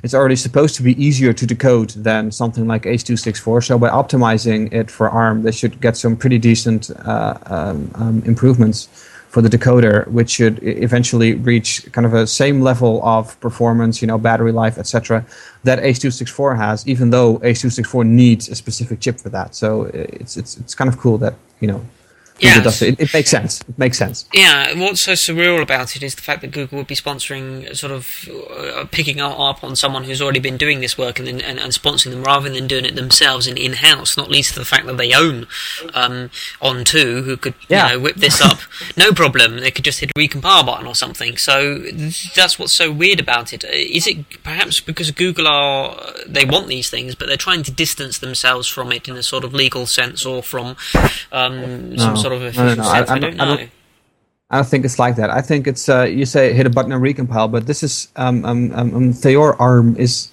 It's 0.04 0.12
already 0.12 0.36
supposed 0.36 0.74
to 0.76 0.82
be 0.82 0.92
easier 1.02 1.32
to 1.32 1.46
decode 1.46 1.90
than 2.08 2.30
something 2.30 2.66
like 2.66 2.84
H.264. 2.84 3.64
So 3.64 3.78
by 3.78 3.88
optimizing 3.88 4.70
it 4.70 4.90
for 4.90 5.08
ARM, 5.08 5.44
they 5.44 5.50
should 5.50 5.80
get 5.80 5.96
some 5.96 6.14
pretty 6.14 6.38
decent 6.38 6.90
uh, 6.90 7.38
um, 7.46 7.90
um, 7.94 8.22
improvements 8.26 8.88
for 9.30 9.40
the 9.40 9.48
decoder, 9.48 10.06
which 10.08 10.28
should 10.28 10.62
eventually 10.62 11.32
reach 11.32 11.90
kind 11.92 12.06
of 12.06 12.12
a 12.12 12.26
same 12.26 12.60
level 12.60 13.02
of 13.02 13.40
performance, 13.40 14.02
you 14.02 14.06
know, 14.06 14.18
battery 14.18 14.52
life, 14.52 14.76
etc., 14.76 15.24
that 15.64 15.78
H.264 15.78 16.58
has. 16.58 16.86
Even 16.86 17.08
though 17.08 17.40
H.264 17.42 18.06
needs 18.06 18.50
a 18.50 18.54
specific 18.54 19.00
chip 19.00 19.18
for 19.18 19.30
that, 19.30 19.54
so 19.54 19.84
it's 19.94 20.36
it's 20.36 20.58
it's 20.58 20.74
kind 20.74 20.88
of 20.88 20.98
cool 20.98 21.16
that 21.16 21.34
you 21.60 21.68
know. 21.68 21.80
Yes. 22.40 22.82
it. 22.82 22.98
It, 23.00 23.12
makes 23.14 23.30
sense. 23.30 23.60
It 23.60 23.78
makes 23.78 23.96
sense. 23.96 24.26
Yeah, 24.32 24.76
what's 24.78 25.00
so 25.00 25.12
surreal 25.12 25.62
about 25.62 25.94
it 25.96 26.02
is 26.02 26.14
the 26.14 26.22
fact 26.22 26.40
that 26.40 26.50
Google 26.50 26.78
would 26.78 26.86
be 26.86 26.96
sponsoring, 26.96 27.74
sort 27.76 27.92
of 27.92 28.28
uh, 28.50 28.84
picking 28.90 29.20
up 29.20 29.62
on 29.62 29.76
someone 29.76 30.04
who's 30.04 30.20
already 30.20 30.40
been 30.40 30.56
doing 30.56 30.80
this 30.80 30.98
work 30.98 31.18
and, 31.18 31.28
then, 31.28 31.40
and 31.40 31.58
and 31.60 31.72
sponsoring 31.72 32.10
them 32.10 32.24
rather 32.24 32.50
than 32.50 32.66
doing 32.66 32.84
it 32.84 32.96
themselves 32.96 33.46
and 33.46 33.56
in 33.56 33.74
house. 33.74 34.16
Not 34.16 34.30
least 34.30 34.54
the 34.54 34.64
fact 34.64 34.86
that 34.86 34.96
they 34.96 35.12
own 35.14 35.46
um, 35.94 36.30
On2, 36.60 37.24
who 37.24 37.36
could 37.36 37.54
Yeah. 37.68 37.88
you 37.90 37.94
know 37.94 38.00
whip 38.00 38.16
this 38.16 38.40
up, 38.40 38.58
no 38.96 39.12
problem. 39.12 39.60
They 39.60 39.70
could 39.70 39.84
just 39.84 40.00
hit 40.00 40.10
a 40.10 40.18
recompile 40.18 40.66
button 40.66 40.86
or 40.86 40.94
something. 40.94 41.36
So 41.36 41.78
that's 42.34 42.58
what's 42.58 42.72
so 42.72 42.90
weird 42.90 43.20
about 43.20 43.52
it. 43.52 43.64
Uh, 43.64 43.68
it 43.72 44.42
perhaps 44.42 44.80
because 44.80 45.10
Google 45.12 45.46
are 45.46 45.96
they 46.26 46.44
want 46.44 46.66
these 46.66 46.90
things, 46.90 47.14
but 47.14 47.28
they're 47.28 47.36
trying 47.36 47.62
to 47.62 47.70
distance 47.70 48.18
themselves 48.18 48.66
from 48.66 48.90
it 48.92 49.08
in 49.08 49.16
a 49.16 49.22
sort 49.22 49.44
of 49.44 49.54
legal 49.54 49.86
sense 49.86 50.26
or 50.26 50.42
from 50.42 50.76
um, 51.32 51.96
some 51.98 52.14
No. 52.14 52.23
Sort 52.24 52.34
of 52.34 52.56
No, 52.56 52.66
no, 52.66 52.74
no, 52.74 52.82
I- 52.82 52.96
sense? 52.98 53.10
I, 53.10 53.14
I 53.14 53.18
don't 53.18 53.20
don't- 53.20 53.40
I 53.40 53.44
know. 53.44 53.56
don't- 53.58 53.70
I 54.50 54.56
don't 54.58 54.68
think 54.68 54.84
it's 54.84 54.98
like 54.98 55.16
that. 55.16 55.30
I 55.30 55.40
think 55.40 55.66
it's 55.66 55.88
uh, 55.88 56.02
you 56.02 56.26
say 56.26 56.52
hit 56.52 56.66
a 56.66 56.70
button 56.70 56.92
and 56.92 57.02
recompile, 57.02 57.50
but 57.50 57.66
this 57.66 57.82
is 57.82 58.08
um, 58.16 58.44
um, 58.44 58.70
um, 58.74 58.94
um, 58.94 59.12
TheorARM 59.12 59.96
is 59.98 60.30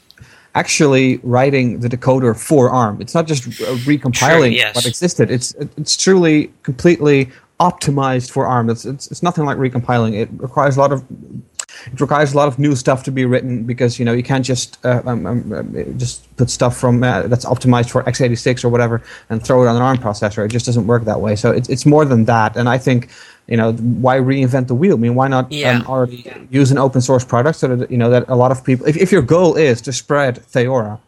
actually 0.54 1.18
writing 1.24 1.80
the 1.80 1.88
decoder 1.88 2.38
for 2.38 2.70
ARM. 2.70 3.02
It's 3.02 3.16
not 3.16 3.26
just 3.26 3.48
uh, 3.48 3.76
recompiling 3.90 4.54
yes. 4.54 4.76
what 4.76 4.86
existed. 4.86 5.32
It's 5.32 5.54
it's 5.78 5.96
truly 5.96 6.52
completely 6.64 7.30
optimized 7.60 8.32
for 8.32 8.46
ARM. 8.46 8.70
It's, 8.70 8.86
it's 8.86 9.10
it's 9.10 9.24
nothing 9.24 9.46
like 9.46 9.58
recompiling. 9.58 10.14
It 10.14 10.30
requires 10.34 10.76
a 10.78 10.82
lot 10.82 10.92
of 10.92 11.04
it 11.92 12.00
requires 12.00 12.34
a 12.34 12.38
lot 12.38 12.48
of 12.48 12.60
new 12.60 12.76
stuff 12.76 13.04
to 13.04 13.12
be 13.12 13.26
written 13.26 13.64
because 13.64 13.98
you 14.00 14.06
know 14.06 14.14
you 14.14 14.24
can't 14.24 14.46
just 14.46 14.78
uh, 14.86 15.02
um, 15.06 15.26
um, 15.26 15.54
um, 15.54 15.98
just 15.98 16.16
put 16.38 16.50
stuff 16.50 16.78
from 16.78 17.04
uh, 17.04 17.24
that's 17.28 17.46
optimized 17.46 17.90
for 17.90 18.04
x86 18.04 18.64
or 18.64 18.70
whatever 18.70 19.02
and 19.30 19.44
throw 19.44 19.64
it 19.64 19.68
on 19.68 19.76
an 19.76 19.82
ARM 19.82 19.98
processor. 19.98 20.46
It 20.46 20.50
just 20.50 20.66
doesn't 20.66 20.88
work 20.88 21.04
that 21.06 21.22
way. 21.22 21.36
So 21.36 21.52
it's 21.52 21.70
it's 21.70 21.86
more 21.86 22.06
than 22.06 22.26
that. 22.26 22.56
And 22.58 22.68
I 22.70 22.78
think 22.78 23.10
you 23.48 23.58
know 23.58 23.74
why 23.74 24.18
reinvent 24.18 24.68
the 24.68 24.76
wheel? 24.76 24.96
I 24.96 25.00
mean, 25.00 25.16
why 25.16 25.28
not 25.28 25.52
Yeah. 25.52 25.78
um, 25.80 25.86
already 25.88 26.32
use 26.50 26.72
an 26.72 26.78
open 26.78 27.02
source 27.02 27.26
product 27.26 27.58
so 27.60 27.76
that 27.76 27.92
you 27.92 27.98
know 27.98 28.10
that 28.10 28.26
a 28.28 28.36
lot 28.36 28.52
of 28.52 28.64
people. 28.64 28.88
If 28.88 28.98
if 28.98 29.12
your 29.12 29.22
goal 29.24 29.56
is 29.56 29.82
to 29.82 29.92
spread 29.94 30.36
Theora, 30.54 31.00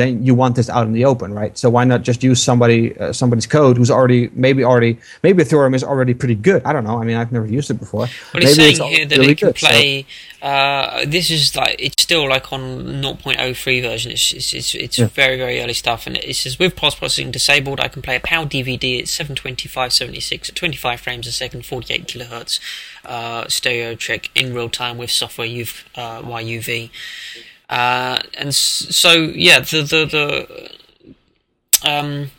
then 0.00 0.24
you 0.24 0.34
want 0.34 0.56
this 0.56 0.68
out 0.70 0.86
in 0.86 0.92
the 0.92 1.04
open, 1.04 1.32
right? 1.34 1.56
So 1.58 1.68
why 1.70 1.84
not 1.84 2.02
just 2.02 2.22
use 2.22 2.42
somebody 2.42 2.98
uh, 2.98 3.12
somebody's 3.12 3.46
code 3.46 3.76
who's 3.76 3.90
already 3.90 4.30
maybe 4.32 4.64
already 4.64 4.98
maybe 5.22 5.42
a 5.42 5.44
TheorARM 5.44 5.74
is 5.74 5.84
already 5.84 6.14
pretty 6.14 6.34
good. 6.34 6.62
I 6.64 6.72
don't 6.72 6.84
know. 6.84 7.00
I 7.00 7.04
mean, 7.04 7.16
I've 7.16 7.32
never 7.32 7.46
used 7.46 7.70
it 7.70 7.74
before. 7.74 8.06
Well, 8.32 8.42
he's 8.42 8.56
saying 8.56 8.76
here 8.82 9.04
that 9.06 9.18
really 9.18 9.32
it 9.32 9.38
can 9.38 9.48
good, 9.48 9.58
so- 9.58 9.68
play. 9.68 10.06
Uh, 10.42 11.04
this 11.06 11.30
is 11.30 11.54
like 11.54 11.76
it's 11.78 12.02
still 12.02 12.26
like 12.26 12.50
on 12.50 12.60
0.03 13.02 13.82
version. 13.82 14.10
It's 14.12 14.32
it's 14.32 14.54
it's, 14.54 14.74
it's 14.74 14.98
Yeah. 14.98 15.06
very 15.08 15.36
very 15.36 15.60
early 15.60 15.74
stuff, 15.74 16.06
and 16.06 16.16
it 16.16 16.34
says 16.34 16.58
with 16.58 16.76
post 16.76 16.96
processing 16.98 17.30
disabled, 17.30 17.78
I 17.78 17.88
can 17.88 18.00
play 18.00 18.16
a 18.16 18.20
PAL 18.20 18.46
DVD 18.46 19.00
at 19.02 19.08
725 19.08 19.92
76 19.92 20.48
at 20.48 20.54
25 20.54 20.98
frames 21.00 21.26
a 21.26 21.32
second, 21.32 21.66
48 21.66 22.06
kilohertz 22.06 22.58
uh, 23.04 23.46
stereo 23.48 23.94
check 23.94 24.30
in 24.34 24.54
real 24.54 24.70
time 24.70 24.96
with 24.96 25.10
software 25.10 25.46
UV, 25.46 25.82
uh, 25.94 26.22
YUV. 26.22 26.88
Uh, 27.70 28.20
and 28.36 28.54
so 28.54 29.12
yeah, 29.12 29.60
the 29.60 29.82
the 29.82 30.76
the 31.82 31.90
um. 31.90 32.30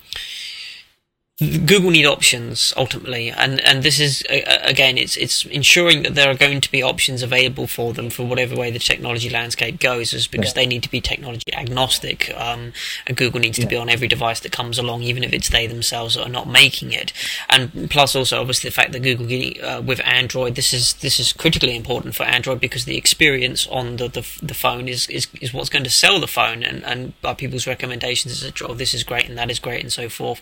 Google 1.42 1.90
need 1.90 2.06
options 2.06 2.72
ultimately, 2.78 3.32
and 3.32 3.60
and 3.62 3.82
this 3.82 4.00
is 4.00 4.24
again, 4.30 4.98
it's 4.98 5.18
it's 5.18 5.44
ensuring 5.46 6.04
that 6.04 6.14
there 6.14 6.30
are 6.30 6.36
going 6.36 6.62
to 6.62 6.72
be 6.72 6.84
options 6.84 7.24
available 7.24 7.66
for 7.66 7.94
them 7.94 8.12
for 8.12 8.24
whatever 8.28 8.56
way 8.56 8.70
the 8.70 8.78
technology 8.78 9.28
landscape 9.28 9.80
goes, 9.80 10.14
is 10.14 10.28
because 10.28 10.50
Yeah. 10.50 10.62
they 10.62 10.68
need 10.68 10.84
to 10.84 10.92
be 10.92 11.02
technology 11.02 11.52
agnostic, 11.54 12.32
um, 12.38 12.74
and 13.08 13.18
Google 13.18 13.40
needs 13.40 13.58
to 13.58 13.66
be 13.66 13.76
on 13.76 13.90
every 13.90 14.08
device 14.08 14.40
that 14.42 14.52
comes 14.52 14.78
along, 14.78 15.02
even 15.02 15.24
if 15.24 15.34
it's 15.34 15.50
they 15.50 15.66
themselves 15.66 16.14
that 16.14 16.24
are 16.28 16.30
not 16.30 16.48
making 16.48 16.92
it. 16.92 17.12
And 17.50 17.90
plus, 17.90 18.16
also 18.16 18.40
obviously 18.40 18.70
the 18.70 18.76
fact 18.76 18.92
that 18.92 19.00
Google 19.00 19.26
uh, 19.68 19.82
with 19.82 20.00
Android, 20.06 20.54
this 20.54 20.74
is 20.74 20.94
this 20.96 21.20
is 21.20 21.34
critically 21.34 21.76
important 21.76 22.14
for 22.14 22.24
Android 22.24 22.60
because 22.60 22.86
the 22.86 22.98
experience 22.98 23.66
on 23.68 23.96
the 23.96 24.08
the, 24.08 24.28
the 24.44 24.54
phone 24.54 24.88
is, 24.88 25.08
is 25.10 25.28
is 25.42 25.54
what's 25.56 25.70
going 25.70 25.86
to 25.86 25.90
sell 25.90 26.20
the 26.20 26.28
phone, 26.28 26.62
and 26.62 26.84
and 26.86 27.20
by 27.22 27.34
people's 27.34 27.66
recommendations, 27.66 28.44
etc. 28.44 28.68
Oh, 28.70 28.74
this 28.76 28.94
is 28.94 29.04
great 29.04 29.28
and 29.28 29.38
that 29.40 29.50
is 29.50 29.58
great 29.58 29.82
and 29.82 29.92
so 29.92 30.08
forth, 30.08 30.40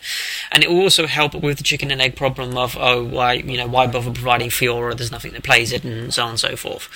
and 0.52 0.62
it 0.62 0.68
will 0.70 0.89
also 0.90 1.06
help 1.06 1.34
with 1.36 1.58
the 1.58 1.62
chicken 1.62 1.92
and 1.92 2.02
egg 2.02 2.16
problem 2.16 2.58
of 2.58 2.76
oh 2.80 3.04
why 3.04 3.34
you 3.34 3.56
know 3.56 3.68
why 3.68 3.86
bother 3.86 4.10
providing 4.10 4.50
Theora? 4.50 4.96
There's 4.96 5.12
nothing 5.12 5.32
that 5.34 5.44
plays 5.44 5.72
it 5.72 5.84
and 5.84 6.12
so 6.12 6.24
on 6.24 6.30
and 6.30 6.40
so 6.40 6.56
forth. 6.56 6.88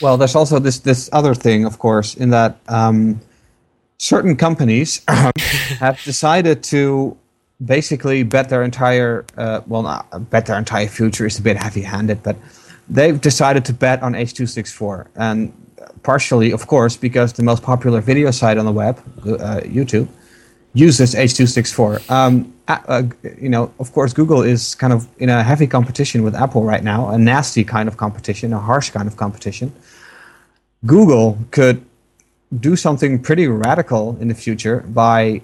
Well, 0.00 0.16
there's 0.16 0.36
also 0.36 0.60
this 0.60 0.78
this 0.78 1.10
other 1.12 1.34
thing, 1.34 1.64
of 1.64 1.78
course, 1.80 2.14
in 2.14 2.30
that 2.30 2.52
um, 2.68 3.20
certain 3.98 4.36
companies 4.36 5.02
have 5.08 6.00
decided 6.04 6.62
to 6.74 7.16
basically 7.64 8.22
bet 8.22 8.48
their 8.50 8.62
entire 8.62 9.24
uh, 9.36 9.62
well, 9.66 9.82
not 9.82 10.30
bet 10.30 10.46
their 10.46 10.58
entire 10.58 10.86
future 10.86 11.26
is 11.26 11.36
a 11.38 11.42
bit 11.42 11.56
heavy-handed, 11.56 12.22
but 12.22 12.36
they've 12.88 13.20
decided 13.20 13.64
to 13.64 13.72
bet 13.72 14.00
on 14.02 14.14
H.264, 14.14 15.06
and 15.16 15.52
partially, 16.04 16.52
of 16.52 16.68
course, 16.68 16.96
because 16.96 17.32
the 17.32 17.42
most 17.42 17.64
popular 17.64 18.00
video 18.00 18.30
site 18.30 18.58
on 18.58 18.64
the 18.64 18.76
web, 18.84 18.96
uh, 19.26 19.60
YouTube, 19.78 20.06
uses 20.74 21.14
H.264. 21.14 22.10
Um, 22.10 22.52
uh, 22.66 23.04
you 23.40 23.48
know, 23.48 23.72
of 23.78 23.92
course, 23.92 24.12
Google 24.12 24.42
is 24.42 24.74
kind 24.74 24.92
of 24.92 25.06
in 25.18 25.28
a 25.28 25.42
heavy 25.42 25.66
competition 25.66 26.22
with 26.22 26.34
Apple 26.34 26.64
right 26.64 26.82
now, 26.82 27.08
a 27.08 27.18
nasty 27.18 27.64
kind 27.64 27.88
of 27.88 27.96
competition, 27.96 28.52
a 28.52 28.58
harsh 28.58 28.90
kind 28.90 29.06
of 29.06 29.16
competition. 29.16 29.72
Google 30.84 31.38
could 31.50 31.84
do 32.60 32.76
something 32.76 33.22
pretty 33.22 33.46
radical 33.48 34.16
in 34.20 34.28
the 34.28 34.34
future 34.34 34.80
by 34.88 35.42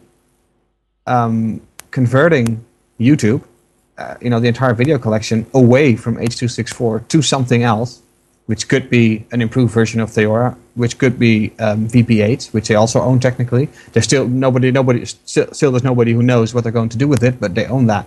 um, 1.07 1.61
converting 1.91 2.65
YouTube, 2.99 3.43
uh, 3.99 4.17
you 4.21 4.31
know, 4.31 4.41
the 4.41 4.49
entire 4.49 4.75
video 4.75 4.99
collection 4.99 5.47
away 5.55 5.97
from 5.97 6.19
H.264 6.19 7.09
to 7.09 7.23
something 7.23 7.63
else 7.63 8.03
which 8.51 8.67
could 8.67 8.91
be 8.91 9.25
an 9.31 9.41
improved 9.41 9.73
version 9.73 10.01
of 10.01 10.11
Theora, 10.11 10.57
which 10.75 10.99
could 10.99 11.21
be 11.21 11.53
um, 11.61 11.87
VP8, 11.87 12.53
which 12.53 12.67
they 12.67 12.75
also 12.75 13.01
own 13.01 13.21
technically. 13.21 13.69
There's 13.93 14.07
still 14.07 14.27
nobody, 14.27 14.73
nobody, 14.73 15.05
still, 15.05 15.47
still 15.53 15.71
there's 15.71 15.85
nobody 15.85 16.13
who 16.13 16.21
knows 16.21 16.53
what 16.53 16.65
they're 16.65 16.73
going 16.73 16.89
to 16.89 16.99
do 16.99 17.07
with 17.07 17.23
it, 17.23 17.39
but 17.39 17.55
they 17.55 17.67
own 17.67 17.87
that. 17.87 18.07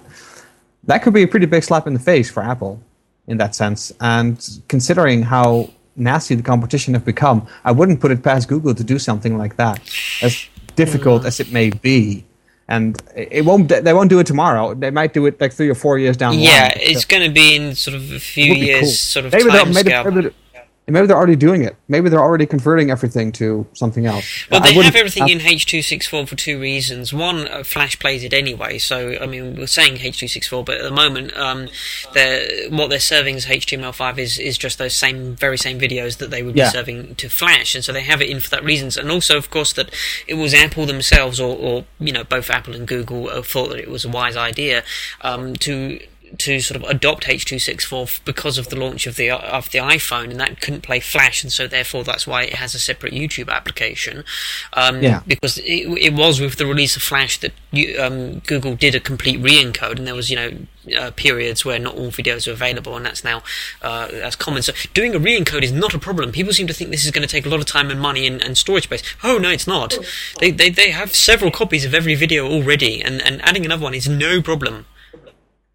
That 0.84 1.02
could 1.02 1.14
be 1.14 1.24
a 1.24 1.30
pretty 1.30 1.46
big 1.46 1.64
slap 1.64 1.88
in 1.88 1.94
the 1.94 2.00
face 2.02 2.30
for 2.30 2.44
Apple, 2.44 2.84
in 3.26 3.38
that 3.38 3.56
sense. 3.56 3.94
And 4.02 4.36
considering 4.68 5.22
how 5.22 5.70
nasty 5.96 6.36
the 6.36 6.44
competition 6.44 6.94
have 6.94 7.06
become, 7.06 7.48
I 7.64 7.72
wouldn't 7.72 8.02
put 8.02 8.12
it 8.12 8.22
past 8.22 8.50
Google 8.50 8.76
to 8.76 8.84
do 8.84 9.00
something 9.00 9.38
like 9.38 9.56
that, 9.56 9.80
as 10.22 10.46
difficult 10.76 11.24
mm. 11.24 11.28
as 11.28 11.40
it 11.40 11.54
may 11.54 11.70
be 11.70 12.26
and 12.68 13.02
it 13.16 13.46
won't. 13.46 13.68
They 13.70 13.94
won't 13.94 14.10
do 14.10 14.20
it 14.20 14.28
tomorrow. 14.28 14.74
They 14.74 14.92
might 14.92 15.14
do 15.14 15.26
it 15.26 15.40
like 15.40 15.54
three 15.54 15.70
or 15.70 15.76
four 15.76 15.98
years 15.98 16.18
down 16.18 16.36
the 16.36 16.44
yeah, 16.44 16.50
line. 16.50 16.72
Yeah, 16.76 16.90
it's 16.90 17.02
so. 17.02 17.08
going 17.08 17.28
to 17.28 17.34
be 17.34 17.56
in 17.56 17.76
sort 17.76 17.96
of 17.96 18.12
a 18.12 18.20
few 18.20 18.54
years, 18.54 18.82
cool. 18.82 18.90
sort 18.92 19.26
of 19.26 19.34
maybe 19.34 19.50
time 19.50 19.74
scale. 19.74 20.04
Maybe, 20.06 20.16
maybe 20.16 20.36
they're 20.86 21.16
already 21.16 21.36
doing 21.36 21.64
it. 21.64 21.76
Maybe 21.88 22.10
they're 22.10 22.22
already 22.22 22.46
converting 22.46 22.92
everything 22.92 23.32
to 23.34 23.66
something 23.74 24.06
else. 24.06 24.50
Well, 24.50 24.62
they 24.62 24.74
have 24.74 24.96
everything 24.96 25.30
in 25.30 25.40
H.264 25.40 26.28
for 26.28 26.36
two 26.36 26.60
reasons. 26.60 27.14
One, 27.14 27.48
uh, 27.48 27.64
Flash 27.64 27.98
plays 28.00 28.24
it 28.24 28.34
anyway, 28.34 28.78
so 28.78 29.18
I 29.22 29.26
mean, 29.26 29.56
we're 29.56 29.68
saying 29.68 29.98
H.264, 29.98 30.66
but 30.66 30.78
at 30.78 30.84
the 30.84 30.92
moment, 30.92 31.36
um, 31.38 31.70
they're, 32.14 32.70
what 32.70 32.90
they're 32.90 33.00
serving 33.00 33.36
as 33.36 33.46
HTML5 33.46 34.18
is, 34.18 34.40
is 34.40 34.58
just 34.58 34.78
those 34.78 34.94
same, 34.94 35.36
very 35.36 35.58
same 35.58 35.80
videos 35.80 36.18
that 36.18 36.32
they 36.32 36.44
would 36.44 36.56
yeah. 36.56 36.66
be 36.66 36.72
serving 36.72 37.16
to 37.16 37.30
Flash, 37.30 37.76
and 37.76 37.84
so 37.84 37.94
they 37.94 38.04
have 38.04 38.22
it 38.22 38.30
in 38.30 38.40
for 38.40 38.50
that 38.50 38.64
reasons. 38.64 38.98
And 38.98 39.10
also, 39.10 39.38
of 39.38 39.50
course, 39.50 39.72
that 39.74 39.90
it 40.28 40.36
was 40.36 40.54
Apple 40.54 40.86
themselves, 40.86 41.40
or, 41.40 41.56
or 41.56 41.86
you 42.00 42.12
know, 42.12 42.24
both 42.24 42.50
Apple 42.50 42.76
and 42.76 42.88
Google 42.88 43.30
uh, 43.30 43.42
thought 43.42 43.70
that 43.70 43.80
it 43.80 43.90
was 43.90 44.04
a 44.04 44.10
wise 44.10 44.36
idea 44.36 44.84
um, 45.22 45.56
to 45.58 46.00
to 46.40 46.60
sort 46.60 46.82
of 46.82 46.90
adopt 46.90 47.30
H.264 47.30 48.24
because 48.26 48.58
of 48.58 48.70
the 48.70 48.76
launch 48.76 49.08
of 49.08 49.16
the 49.16 49.32
of 49.32 49.70
the 49.72 49.80
iPhone, 49.80 50.32
and 50.32 50.40
that 50.40 50.62
couldn't 50.62 50.82
play 50.82 51.00
Flash, 51.00 51.44
and 51.44 51.52
so 51.52 51.68
therefore 51.68 52.04
that's 52.04 52.26
why 52.26 52.44
it 52.44 52.54
has 52.54 52.74
a 52.74 52.80
separate 52.80 53.14
YouTube 53.14 53.50
application. 53.50 54.24
Um, 54.74 55.02
yeah. 55.02 55.22
Because 55.28 55.58
it, 55.60 55.88
it, 56.00 56.14
was 56.14 56.40
with 56.40 56.58
the 56.58 56.66
release 56.66 56.96
of 56.96 57.02
Flash 57.02 57.40
that 57.40 57.54
you, 57.72 58.00
um, 58.02 58.40
Google 58.40 58.76
did 58.76 58.96
a 58.96 59.00
complete 59.00 59.40
re-encode, 59.40 59.98
and 59.98 60.08
there 60.08 60.16
was 60.16 60.30
you 60.30 60.36
know 60.36 60.52
uh, 61.00 61.12
periods 61.12 61.64
where 61.64 61.80
not 61.80 61.96
all 61.96 62.10
videos 62.10 62.48
are 62.48 62.52
available, 62.52 62.96
and 62.96 63.06
that's 63.06 63.24
now 63.24 63.44
uh, 63.82 64.08
that's 64.08 64.36
common. 64.36 64.62
So 64.62 64.74
doing 64.94 65.16
a 65.16 65.20
re-encode 65.20 65.64
is 65.64 65.72
not 65.72 65.94
a 65.94 66.00
problem. 66.00 66.32
People 66.32 66.54
seem 66.54 66.68
to 66.68 66.74
think 66.74 66.90
this 66.90 67.06
is 67.06 67.12
going 67.12 67.28
to 67.28 67.32
take 67.32 67.46
a 67.46 67.50
lot 67.50 67.60
of 67.60 67.66
time 67.66 67.90
and 67.90 68.00
money 68.00 68.26
and, 68.28 68.42
and 68.42 68.58
storage 68.58 68.86
space. 68.86 69.04
Oh 69.24 69.38
no, 69.38 69.50
it's 69.50 69.68
not. 69.68 69.98
They, 70.40 70.52
they 70.52 70.70
they 70.70 70.92
have 70.92 71.14
several 71.14 71.52
copies 71.52 71.86
of 71.86 71.94
every 71.94 72.16
video 72.16 72.48
already, 72.48 73.02
and, 73.02 73.22
and 73.22 73.42
adding 73.44 73.66
another 73.66 73.84
one 73.84 73.94
is 73.94 74.08
no 74.08 74.42
problem. 74.42 74.86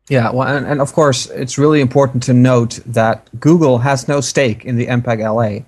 Yeah, 0.09 0.31
well, 0.31 0.49
and, 0.49 0.67
and 0.67 0.81
of 0.81 0.93
course, 0.93 1.27
it's 1.27 1.59
really 1.59 1.81
important 1.81 2.23
to 2.25 2.33
note 2.33 2.81
that 2.87 3.29
Google 3.39 3.79
has 3.79 4.09
no 4.09 4.21
stake 4.21 4.65
in 4.65 4.77
the 4.77 4.87
MPEG 4.87 5.21
LA, 5.21 5.65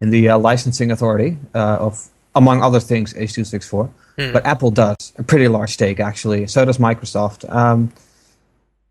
in 0.00 0.10
the 0.10 0.30
uh, 0.30 0.38
licensing 0.38 0.90
authority 0.90 1.38
uh, 1.54 1.76
of, 1.80 2.08
among 2.34 2.62
other 2.62 2.80
things, 2.80 3.14
H.264. 3.16 3.90
Mm. 4.18 4.32
But 4.32 4.44
Apple 4.44 4.70
does 4.70 5.12
a 5.18 5.22
pretty 5.22 5.48
large 5.48 5.70
stake, 5.70 6.00
actually. 6.00 6.46
So 6.46 6.64
does 6.64 6.78
Microsoft. 6.78 7.48
Um, 7.52 7.92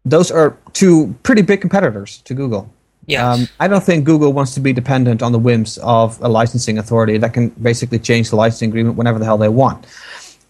those 0.05 0.31
are 0.31 0.57
two 0.73 1.15
pretty 1.23 1.41
big 1.41 1.61
competitors 1.61 2.19
to 2.19 2.33
Google. 2.33 2.71
Yes. 3.05 3.21
Um, 3.21 3.47
I 3.59 3.67
don't 3.67 3.83
think 3.83 4.05
Google 4.05 4.31
wants 4.31 4.53
to 4.53 4.59
be 4.59 4.71
dependent 4.71 5.21
on 5.21 5.31
the 5.31 5.39
whims 5.39 5.77
of 5.79 6.21
a 6.21 6.29
licensing 6.29 6.77
authority 6.77 7.17
that 7.17 7.33
can 7.33 7.49
basically 7.49 7.99
change 7.99 8.29
the 8.29 8.37
licensing 8.37 8.69
agreement 8.69 8.95
whenever 8.95 9.19
the 9.19 9.25
hell 9.25 9.37
they 9.37 9.49
want. 9.49 9.85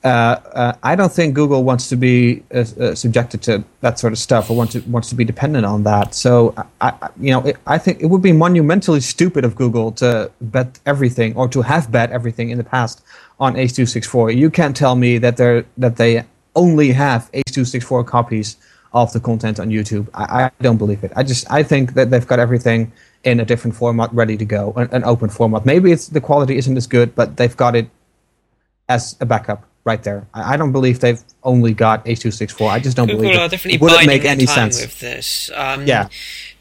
Uh, 0.04 0.08
uh, 0.52 0.74
I 0.84 0.98
don't 0.98 1.12
think 1.12 1.34
Google 1.34 1.64
wants 1.64 1.88
to 1.88 1.96
be 1.96 2.44
uh, 2.54 2.66
uh, 2.80 2.94
subjected 2.94 3.42
to 3.44 3.64
that 3.80 4.00
sort 4.00 4.12
of 4.12 4.20
stuff 4.20 4.50
or 4.50 4.58
wants 4.58 4.74
to 4.74 4.82
wants 4.82 5.08
to 5.10 5.16
be 5.16 5.24
dependent 5.24 5.66
on 5.66 5.84
that. 5.84 6.14
So, 6.14 6.54
I, 6.82 7.10
you 7.18 7.32
know, 7.32 7.40
it, 7.42 7.58
I 7.66 7.78
think 7.78 8.02
it 8.02 8.08
would 8.08 8.22
be 8.22 8.34
monumentally 8.34 9.00
stupid 9.00 9.46
of 9.46 9.56
Google 9.56 9.94
to 9.94 10.30
bet 10.42 10.80
everything 10.86 11.36
or 11.38 11.48
to 11.48 11.62
have 11.62 11.90
bet 11.90 12.12
everything 12.12 12.50
in 12.50 12.58
the 12.58 12.66
past 12.66 13.02
on 13.40 13.56
H.264. 13.56 14.36
You 14.36 14.50
can't 14.50 14.76
tell 14.76 14.96
me 14.96 15.20
that 15.20 15.38
they 15.38 15.64
that 15.78 15.96
they 15.96 16.26
only 16.54 16.92
have 16.92 17.30
H.264 17.34 18.06
copies 18.06 18.58
of 18.92 19.14
the 19.14 19.22
content 19.22 19.58
on 19.58 19.70
YouTube. 19.70 20.10
I, 20.14 20.44
I, 20.44 20.52
don't 20.62 20.78
believe 20.78 21.04
it. 21.04 21.14
I 21.16 21.24
just 21.24 21.50
I 21.50 21.64
think 21.64 21.94
that 21.94 22.12
they've 22.12 22.28
got 22.28 22.40
everything 22.40 22.92
in 23.24 23.40
a 23.40 23.46
different 23.46 23.76
format 23.76 24.14
ready 24.14 24.36
to 24.36 24.46
go, 24.46 24.74
an, 24.76 24.90
an 24.92 25.06
open 25.06 25.30
format. 25.30 25.66
Maybe 25.66 25.94
it's 25.94 26.10
the 26.10 26.22
quality 26.22 26.58
isn't 26.58 26.76
as 26.76 26.88
good, 26.88 27.16
but 27.16 27.38
they've 27.38 27.56
got 27.56 27.74
it 27.76 27.90
as 28.90 29.16
a 29.22 29.26
backup 29.26 29.66
right 29.86 30.02
there. 30.04 30.28
I, 30.34 30.54
I 30.54 30.58
don't 30.58 30.72
believe 30.72 31.00
they've 31.00 31.22
only 31.44 31.74
got 31.74 32.08
H.264. 32.08 32.70
I 32.70 32.80
just 32.80 32.96
don't 32.98 33.08
Google 33.08 33.24
believe 33.24 33.36
it. 33.40 33.52
definitely 33.52 33.76
it 33.76 33.82
wouldn't 33.82 34.08
make 34.08 34.26
any 34.26 34.46
sense 34.46 34.82
with 34.82 35.00
this. 35.00 35.52
Um, 35.56 35.86
yeah. 35.86 36.10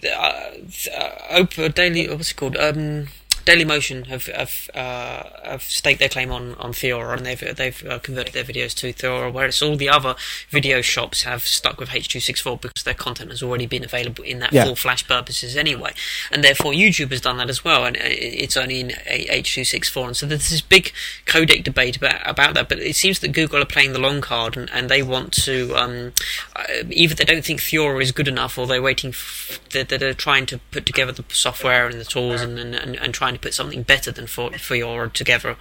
Uh, 0.05 0.09
uh, 0.09 1.39
Oprah 1.39 1.73
Daily, 1.73 2.09
what's 2.09 2.33
it 2.33 2.37
called? 2.37 2.57
Um, 2.57 3.09
Dailymotion 3.45 4.07
have 4.07 4.27
have, 4.27 4.71
uh, 4.75 5.25
have 5.45 5.63
staked 5.63 5.99
their 5.99 6.09
claim 6.09 6.31
on, 6.31 6.55
on 6.55 6.73
Theora 6.73 7.17
and 7.17 7.27
they've 7.27 7.57
they've 7.57 7.87
uh, 7.87 7.99
converted 7.99 8.33
their 8.35 8.45
videos 8.45 8.75
to 8.77 8.93
Theora, 8.93 9.33
whereas 9.33 9.61
all 9.63 9.77
the 9.77 9.89
other 9.89 10.15
video 10.49 10.81
shops 10.81 11.23
have 11.23 11.43
stuck 11.43 11.79
with 11.79 11.95
H.264 11.95 12.61
because 12.61 12.85
their 12.85 12.95
content 12.95 13.31
has 13.31 13.43
already 13.43 13.67
been 13.67 13.85
available 13.85 14.25
in 14.25 14.39
that 14.41 14.53
yeah. 14.53 14.65
for 14.65 14.77
Flash 14.77 15.07
purposes 15.07 15.57
anyway, 15.57 15.93
and 16.31 16.45
therefore 16.45 16.73
YouTube 16.73 17.11
has 17.11 17.21
done 17.21 17.37
that 17.39 17.51
as 17.51 17.65
well, 17.65 17.85
and 17.85 17.97
it's 18.01 18.57
only 18.57 18.81
in 18.81 18.93
H.264, 19.07 20.07
and 20.07 20.17
so 20.17 20.27
there's 20.27 20.51
this 20.51 20.61
big 20.61 20.93
codec 21.27 21.65
debate 21.65 21.97
about 21.97 22.21
about 22.29 22.55
that. 22.55 22.69
But 22.69 22.79
it 22.79 22.97
seems 22.97 23.21
that 23.21 23.29
Google 23.29 23.63
are 23.63 23.67
playing 23.67 23.93
the 23.93 23.99
long 23.99 24.21
card, 24.21 24.57
and, 24.57 24.71
and 24.71 24.89
they 24.89 25.03
want 25.03 25.33
to 25.45 25.75
um, 25.77 26.13
uh, 26.55 26.65
either 26.91 27.15
they 27.15 27.25
don't 27.25 27.45
think 27.45 27.61
Theora 27.61 28.01
is 28.01 28.13
good 28.13 28.29
enough, 28.29 28.57
or 28.57 28.67
they're 28.67 28.83
waiting, 28.83 29.11
f- 29.11 29.61
they're, 29.71 29.85
they're 29.85 30.15
trying 30.15 30.47
to 30.47 30.59
put 30.71 30.87
together 30.87 31.13
the 31.13 31.25
software 31.29 31.87
and 31.87 32.01
the 32.01 32.05
tools 32.05 32.41
and 32.41 32.59
and, 32.59 32.75
and, 32.75 32.97
and 32.97 33.15
trying 33.15 33.32
trying 33.33 33.41
to 33.41 33.47
put 33.47 33.55
something 33.55 33.83
better 33.83 34.13
than 34.13 34.27
for 34.27 34.53
for 34.59 34.75
your 34.75 35.09
together. 35.09 35.57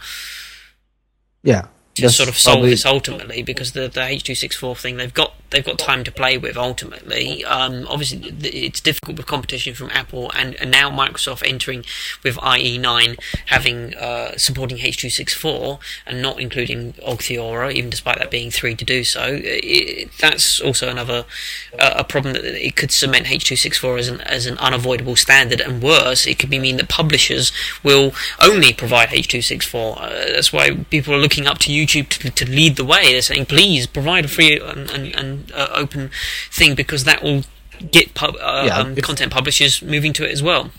Yeah, 1.43 1.67
to 1.95 2.09
sort 2.09 2.29
of 2.29 2.37
solve 2.37 2.63
this 2.63 2.85
ultimately 2.85 3.43
because 3.43 3.73
the 3.73 3.87
the 3.87 4.03
H 4.03 4.23
two 4.23 4.35
six 4.35 4.55
four 4.55 4.75
thing 4.75 4.97
they've 4.97 5.13
got 5.13 5.33
they've 5.49 5.65
got 5.65 5.77
time 5.77 6.03
to 6.03 6.11
play 6.11 6.37
with 6.37 6.57
ultimately. 6.57 7.43
Um, 7.45 7.85
obviously, 7.89 8.33
it's 8.41 8.79
difficult 8.79 9.17
with 9.17 9.25
competition 9.27 9.73
from 9.73 9.89
Apple 9.91 10.31
and, 10.33 10.55
and 10.55 10.71
now 10.71 10.89
Microsoft 10.89 11.47
entering 11.47 11.83
with 12.23 12.39
IE 12.43 12.77
nine 12.77 13.17
having 13.47 13.93
uh, 13.95 14.37
supporting 14.37 14.79
H 14.79 14.97
two 14.97 15.09
six 15.09 15.33
four 15.33 15.79
and 16.05 16.21
not 16.21 16.39
including 16.39 16.93
Ogg 17.05 17.19
Theora, 17.19 17.73
even 17.73 17.89
despite 17.89 18.17
that 18.19 18.31
being 18.31 18.49
three 18.49 18.75
to 18.75 18.85
do 18.85 19.03
so. 19.03 19.39
It, 19.43 20.09
that's 20.19 20.61
also 20.61 20.89
another 20.89 21.25
uh, 21.77 21.93
a 21.97 22.03
problem 22.03 22.33
that 22.33 22.45
it 22.45 22.75
could 22.75 22.91
cement 22.91 23.29
H 23.29 23.45
two 23.45 23.55
six 23.57 23.77
four 23.77 23.97
as 23.97 24.07
an 24.07 24.21
as 24.21 24.45
an 24.45 24.57
unavoidable 24.59 25.15
standard, 25.17 25.59
and 25.59 25.83
worse, 25.83 26.25
it 26.25 26.39
could 26.39 26.49
be 26.49 26.59
mean 26.59 26.77
that 26.77 26.87
publishers 26.87 27.51
will 27.83 28.13
only 28.41 28.73
provide 28.73 29.09
H 29.11 29.27
two 29.27 29.41
six 29.41 29.65
four. 29.65 30.01
Uh, 30.01 30.09
that's 30.09 30.53
why 30.53 30.71
people 30.89 31.13
are 31.13 31.19
looking 31.19 31.45
up 31.45 31.57
to 31.59 31.73
you 31.73 31.80
YouTube 31.81 32.09
to, 32.09 32.29
to 32.29 32.49
lead 32.49 32.75
the 32.75 32.85
way. 32.85 33.11
They're 33.11 33.21
saying, 33.21 33.45
please 33.45 33.87
provide 33.87 34.25
a 34.25 34.27
free 34.27 34.59
and, 34.59 34.89
and, 34.89 35.15
and 35.15 35.51
uh, 35.51 35.67
open 35.73 36.11
thing 36.51 36.75
because 36.75 37.03
that 37.05 37.23
will 37.23 37.43
get 37.91 38.13
pub, 38.13 38.35
uh, 38.39 38.63
yeah, 38.67 38.77
um, 38.77 38.95
content 38.95 39.31
publishers 39.31 39.81
moving 39.81 40.13
to 40.13 40.25
it 40.25 40.31
as 40.31 40.43
well. 40.43 40.71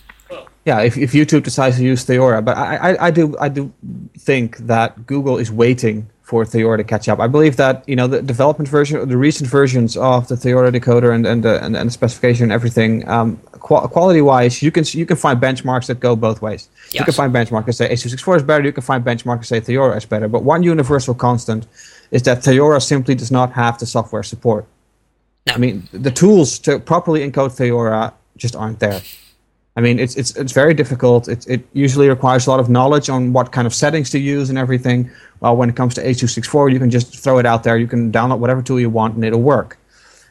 Yeah, 0.64 0.80
if, 0.82 0.96
if 0.96 1.12
YouTube 1.12 1.42
decides 1.42 1.76
to 1.76 1.82
use 1.82 2.04
Theora, 2.06 2.44
but 2.44 2.56
I, 2.56 2.76
I, 2.76 3.06
I 3.06 3.10
do 3.10 3.36
I 3.40 3.48
do 3.48 3.72
think 4.16 4.58
that 4.58 5.06
Google 5.06 5.38
is 5.38 5.50
waiting 5.50 6.08
for 6.32 6.46
Theora 6.46 6.78
to 6.78 6.84
catch 6.84 7.10
up. 7.10 7.20
I 7.20 7.26
believe 7.26 7.56
that 7.56 7.86
you 7.86 7.94
know 7.94 8.06
the 8.06 8.22
development 8.22 8.66
version, 8.76 9.06
the 9.06 9.18
recent 9.18 9.50
versions 9.50 9.98
of 9.98 10.28
the 10.28 10.34
Theora 10.34 10.70
decoder 10.72 11.10
and 11.14 11.26
and 11.26 11.42
the, 11.46 11.62
and, 11.62 11.76
and 11.76 11.86
the 11.88 11.92
specification 12.00 12.44
and 12.44 12.52
everything, 12.52 13.06
um, 13.06 13.36
qu- 13.66 13.86
quality 13.96 14.22
wise, 14.22 14.62
you 14.62 14.72
can 14.76 14.84
you 15.02 15.04
can 15.04 15.18
find 15.18 15.36
benchmarks 15.48 15.86
that 15.88 16.00
go 16.00 16.16
both 16.16 16.40
ways. 16.40 16.62
Yes. 16.86 17.00
You 17.00 17.04
can 17.04 17.12
find 17.20 17.30
benchmarks 17.38 17.66
that 17.66 17.74
say 17.74 17.90
H.264 17.90 18.36
is 18.36 18.42
better. 18.50 18.64
You 18.64 18.72
can 18.72 18.82
find 18.82 19.04
benchmarks 19.04 19.40
that 19.40 19.50
say 19.52 19.60
Theora 19.60 19.94
is 19.98 20.06
better. 20.06 20.26
But 20.26 20.42
one 20.42 20.62
universal 20.62 21.14
constant 21.14 21.66
is 22.10 22.22
that 22.22 22.38
Theora 22.38 22.80
simply 22.80 23.14
does 23.14 23.30
not 23.30 23.52
have 23.52 23.78
the 23.78 23.84
software 23.84 24.22
support. 24.22 24.64
No. 25.46 25.52
I 25.52 25.58
mean, 25.58 25.86
the 25.92 26.14
tools 26.22 26.58
to 26.60 26.78
properly 26.78 27.20
encode 27.28 27.52
Theora 27.58 28.14
just 28.38 28.56
aren't 28.56 28.80
there. 28.80 29.02
I 29.74 29.80
mean, 29.80 29.98
it's 29.98 30.16
it's 30.16 30.36
it's 30.36 30.52
very 30.52 30.74
difficult. 30.74 31.28
It 31.28 31.46
it 31.48 31.66
usually 31.72 32.08
requires 32.08 32.46
a 32.46 32.50
lot 32.50 32.60
of 32.60 32.68
knowledge 32.68 33.08
on 33.08 33.32
what 33.32 33.52
kind 33.52 33.66
of 33.66 33.74
settings 33.74 34.10
to 34.10 34.18
use 34.18 34.50
and 34.50 34.58
everything. 34.58 35.10
Well, 35.40 35.56
when 35.56 35.70
it 35.70 35.76
comes 35.76 35.94
to 35.94 36.06
H.264, 36.06 36.72
you 36.72 36.78
can 36.78 36.90
just 36.90 37.16
throw 37.16 37.38
it 37.38 37.46
out 37.46 37.64
there. 37.64 37.78
You 37.78 37.86
can 37.86 38.12
download 38.12 38.38
whatever 38.38 38.62
tool 38.62 38.78
you 38.78 38.90
want, 38.90 39.14
and 39.14 39.24
it'll 39.24 39.40
work. 39.40 39.78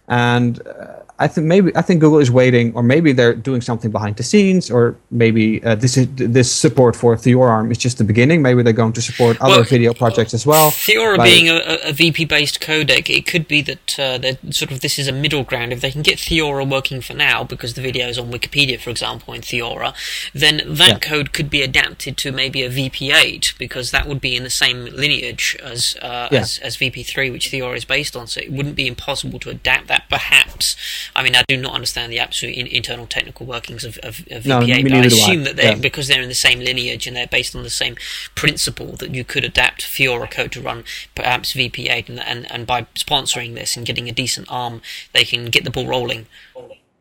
And 0.08 0.66
uh, 0.68 1.01
I 1.26 1.28
think 1.28 1.46
maybe 1.48 1.72
I 1.76 1.84
think 1.84 2.02
Google 2.02 2.20
is 2.20 2.32
waiting, 2.32 2.74
or 2.76 2.84
maybe 2.84 3.10
they're 3.14 3.36
doing 3.50 3.62
something 3.62 3.92
behind 3.92 4.16
the 4.18 4.24
scenes, 4.24 4.72
or 4.72 4.96
maybe 5.12 5.64
uh, 5.64 5.76
this 5.76 5.96
is 5.98 6.08
this 6.38 6.50
support 6.52 6.96
for 6.96 7.16
TheorARM 7.16 7.72
is 7.72 7.78
just 7.78 7.98
the 8.00 8.04
beginning. 8.04 8.42
Maybe 8.42 8.64
they're 8.64 8.82
going 8.84 8.94
to 8.94 9.02
support 9.02 9.34
other 9.40 9.62
Well, 9.62 9.64
video 9.76 9.94
projects 9.94 10.34
as 10.34 10.46
well. 10.46 10.72
Theora 10.72 11.24
being 11.24 11.48
a, 11.50 11.58
a- 11.90 11.94
VP-based 11.94 12.60
codec, 12.60 13.10
it 13.16 13.28
could 13.28 13.48
be 13.48 13.62
that 13.62 14.00
uh, 14.00 14.52
sort 14.52 14.72
of 14.72 14.80
this 14.82 14.98
is 14.98 15.08
a 15.08 15.12
middle 15.12 15.44
ground. 15.44 15.72
If 15.74 15.82
they 15.82 15.92
can 15.92 16.02
get 16.02 16.18
Theora 16.18 16.66
working 16.78 17.02
for 17.02 17.14
now, 17.14 17.44
because 17.44 17.74
the 17.76 17.82
video 17.82 18.08
is 18.08 18.18
on 18.18 18.32
Wikipedia, 18.32 18.80
for 18.80 18.90
example, 18.90 19.34
in 19.34 19.42
Theora, 19.42 19.94
then 20.34 20.56
that 20.66 20.90
Yeah. 20.90 21.10
code 21.10 21.34
could 21.34 21.50
be 21.50 21.62
adapted 21.62 22.18
to 22.18 22.32
maybe 22.32 22.64
a 22.64 22.70
VP8, 22.70 23.58
because 23.60 23.92
that 23.92 24.08
would 24.08 24.22
be 24.22 24.36
in 24.36 24.44
the 24.44 24.50
same 24.50 24.86
lineage 24.86 25.56
as 25.64 25.96
uh, 26.02 26.30
Yeah. 26.32 26.40
as, 26.42 26.58
as 26.60 26.78
VP3, 26.78 27.32
which 27.32 27.52
Theora 27.52 27.76
is 27.78 27.86
based 27.86 28.16
on. 28.16 28.26
So 28.28 28.40
it 28.42 28.52
wouldn't 28.52 28.76
be 28.76 28.88
impossible 28.88 29.38
to 29.40 29.50
adapt 29.52 29.88
that. 29.88 30.04
Perhaps, 30.10 30.76
I 31.16 31.24
mean, 31.24 31.36
I 31.36 31.44
do 31.48 31.58
not 31.58 31.74
understand 31.74 32.12
the 32.12 32.20
absolute 32.20 32.56
in, 32.56 32.68
internal 32.68 33.06
technical 33.08 33.46
workings 33.46 33.84
of, 33.84 33.98
of, 34.00 34.26
of 34.32 34.46
No, 34.46 34.60
but 34.60 34.70
I 34.70 34.82
do 34.82 34.96
I. 34.96 35.00
assume 35.06 35.44
that 35.44 35.56
they're 35.56 35.74
Yeah. 35.74 35.76
because 35.76 36.08
they're 36.08 36.22
in 36.22 36.30
the 36.30 36.36
same 36.36 36.60
lineage 36.60 37.08
and 37.08 37.16
they're 37.16 37.28
based 37.28 37.56
on 37.56 37.64
the 37.64 37.70
same 37.70 37.96
principle 38.36 38.94
that 38.98 39.14
you 39.14 39.24
could 39.24 39.44
adapt 39.44 39.84
Theora 39.84 40.30
code 40.30 40.52
to 40.54 40.62
run 40.62 40.84
perhaps 41.16 41.54
VP8 41.54 42.10
and, 42.10 42.20
and, 42.20 42.52
and 42.52 42.68
by 42.68 42.84
sponsoring 42.96 43.56
this 43.56 43.76
and 43.76 43.86
getting 43.86 44.08
a 44.08 44.12
decent 44.12 44.48
ARM 44.52 44.82
they 45.14 45.24
can 45.24 45.46
get 45.46 45.64
the 45.64 45.72
ball 45.72 45.88
rolling. 45.88 46.28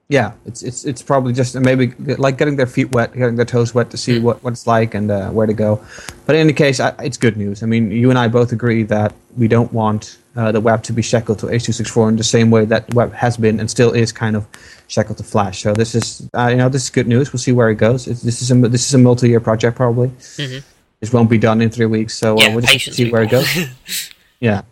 Yeah, 0.08 0.32
it's 0.44 0.64
it's 0.64 0.84
it's 0.84 1.02
probably 1.02 1.32
just 1.32 1.54
maybe 1.54 1.94
like 2.18 2.36
getting 2.36 2.56
their 2.56 2.66
feet 2.66 2.90
wet, 2.90 3.12
getting 3.14 3.36
their 3.36 3.44
toes 3.44 3.72
wet 3.76 3.90
to 3.90 3.96
see 3.96 4.18
what, 4.18 4.42
what 4.42 4.52
it's 4.52 4.66
like 4.66 4.92
and 4.94 5.08
uh, 5.08 5.30
where 5.30 5.46
to 5.46 5.52
go. 5.52 5.80
But 6.26 6.34
in 6.34 6.40
any 6.40 6.52
case, 6.52 6.80
I, 6.80 6.88
it's 6.98 7.16
good 7.16 7.36
news. 7.36 7.62
I 7.62 7.66
mean, 7.66 7.92
you 7.92 8.10
and 8.10 8.18
I 8.18 8.26
both 8.26 8.50
agree 8.50 8.82
that 8.84 9.14
we 9.38 9.46
don't 9.46 9.72
want 9.72 10.18
uh, 10.36 10.52
the 10.52 10.60
web 10.60 10.82
to 10.84 10.92
be 10.92 11.02
shackled 11.02 11.38
to 11.40 11.46
H264 11.46 12.08
in 12.10 12.16
the 12.16 12.24
same 12.24 12.50
way 12.50 12.64
that 12.66 12.92
web 12.94 13.12
has 13.14 13.36
been 13.36 13.58
and 13.60 13.70
still 13.70 13.92
is 13.92 14.12
kind 14.12 14.36
of 14.36 14.46
shackled 14.88 15.18
to 15.18 15.24
Flash. 15.24 15.62
So 15.62 15.72
this 15.72 15.94
is 15.94 16.28
uh, 16.34 16.48
you 16.48 16.56
know 16.56 16.68
this 16.68 16.84
is 16.84 16.90
good 16.90 17.08
news. 17.08 17.32
We'll 17.32 17.40
see 17.40 17.52
where 17.52 17.70
it 17.70 17.76
goes. 17.76 18.06
It's, 18.06 18.22
this 18.22 18.42
is 18.42 18.50
a 18.50 18.54
this 18.54 18.86
is 18.86 18.94
a 18.94 18.98
multi-year 18.98 19.40
project 19.40 19.76
probably. 19.76 20.08
Mhm. 20.08 20.62
This 21.00 21.12
won't 21.12 21.30
be 21.30 21.38
done 21.38 21.62
in 21.62 21.70
three 21.70 21.86
weeks, 21.86 22.14
so 22.14 22.36
uh, 22.36 22.40
Yeah, 22.42 22.54
we'll 22.54 22.64
just 22.64 22.92
see 22.94 23.10
where 23.10 23.22
it 23.22 23.30
goes. 23.30 23.48
yeah, 24.40 24.62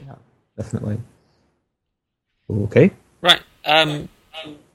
yeah, 0.00 0.14
definitely. 0.56 0.98
Okay. 2.48 2.92
Right. 3.20 3.40
Um, 3.64 4.08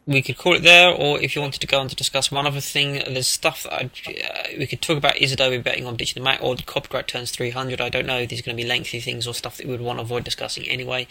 we 0.07 0.21
could 0.21 0.37
call 0.37 0.53
it 0.55 0.63
there, 0.63 0.89
or 0.91 1.19
if 1.21 1.35
you 1.35 1.41
wanted 1.41 1.59
to 1.61 1.67
go 1.67 1.79
on 1.79 1.89
to 1.89 1.95
discuss 1.95 2.31
one 2.31 2.47
other 2.47 2.61
thing, 2.61 2.93
there's 3.07 3.27
stuff 3.27 3.63
that 3.63 3.73
I'd, 3.73 3.91
uh, 4.07 4.57
we 4.57 4.65
could 4.65 4.81
talk 4.81 4.97
about. 4.97 5.17
Is 5.17 5.33
Adobe 5.33 5.57
betting 5.59 5.85
on 5.85 5.97
ditching 5.97 6.21
the 6.21 6.25
Mac, 6.25 6.41
or 6.41 6.55
the 6.55 6.63
copyright 6.63 7.07
turns 7.07 7.29
300? 7.31 7.81
I 7.81 7.89
don't 7.89 8.05
know. 8.07 8.25
These 8.25 8.39
are 8.39 8.43
going 8.43 8.55
to 8.57 8.63
be 8.63 8.67
lengthy 8.67 9.01
things 9.01 9.27
or 9.27 9.33
stuff 9.33 9.57
that 9.57 9.65
we 9.65 9.73
would 9.73 9.81
want 9.81 9.99
to 9.99 10.03
avoid 10.03 10.23
discussing 10.23 10.63
anyway. 10.67 11.07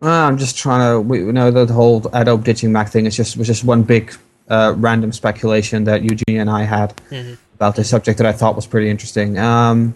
Uh, 0.00 0.08
I'm 0.08 0.38
just 0.38 0.56
trying 0.56 0.88
to. 0.88 1.00
We, 1.00 1.18
you 1.18 1.32
know, 1.32 1.50
the 1.50 1.72
whole 1.72 2.08
Adobe 2.12 2.44
ditching 2.44 2.70
Mac 2.70 2.90
thing 2.90 3.06
is 3.06 3.16
just 3.16 3.36
was 3.36 3.48
just 3.48 3.64
one 3.64 3.82
big 3.82 4.14
uh, 4.48 4.74
random 4.76 5.10
speculation 5.10 5.84
that 5.84 6.02
Eugenia 6.02 6.40
and 6.40 6.48
I 6.50 6.62
had 6.62 6.94
Mhm. 7.10 7.38
about 7.56 7.74
this 7.74 7.88
subject 7.90 8.18
that 8.18 8.26
I 8.26 8.32
thought 8.32 8.54
was 8.54 8.66
pretty 8.66 8.88
interesting. 8.88 9.36
Um, 9.38 9.94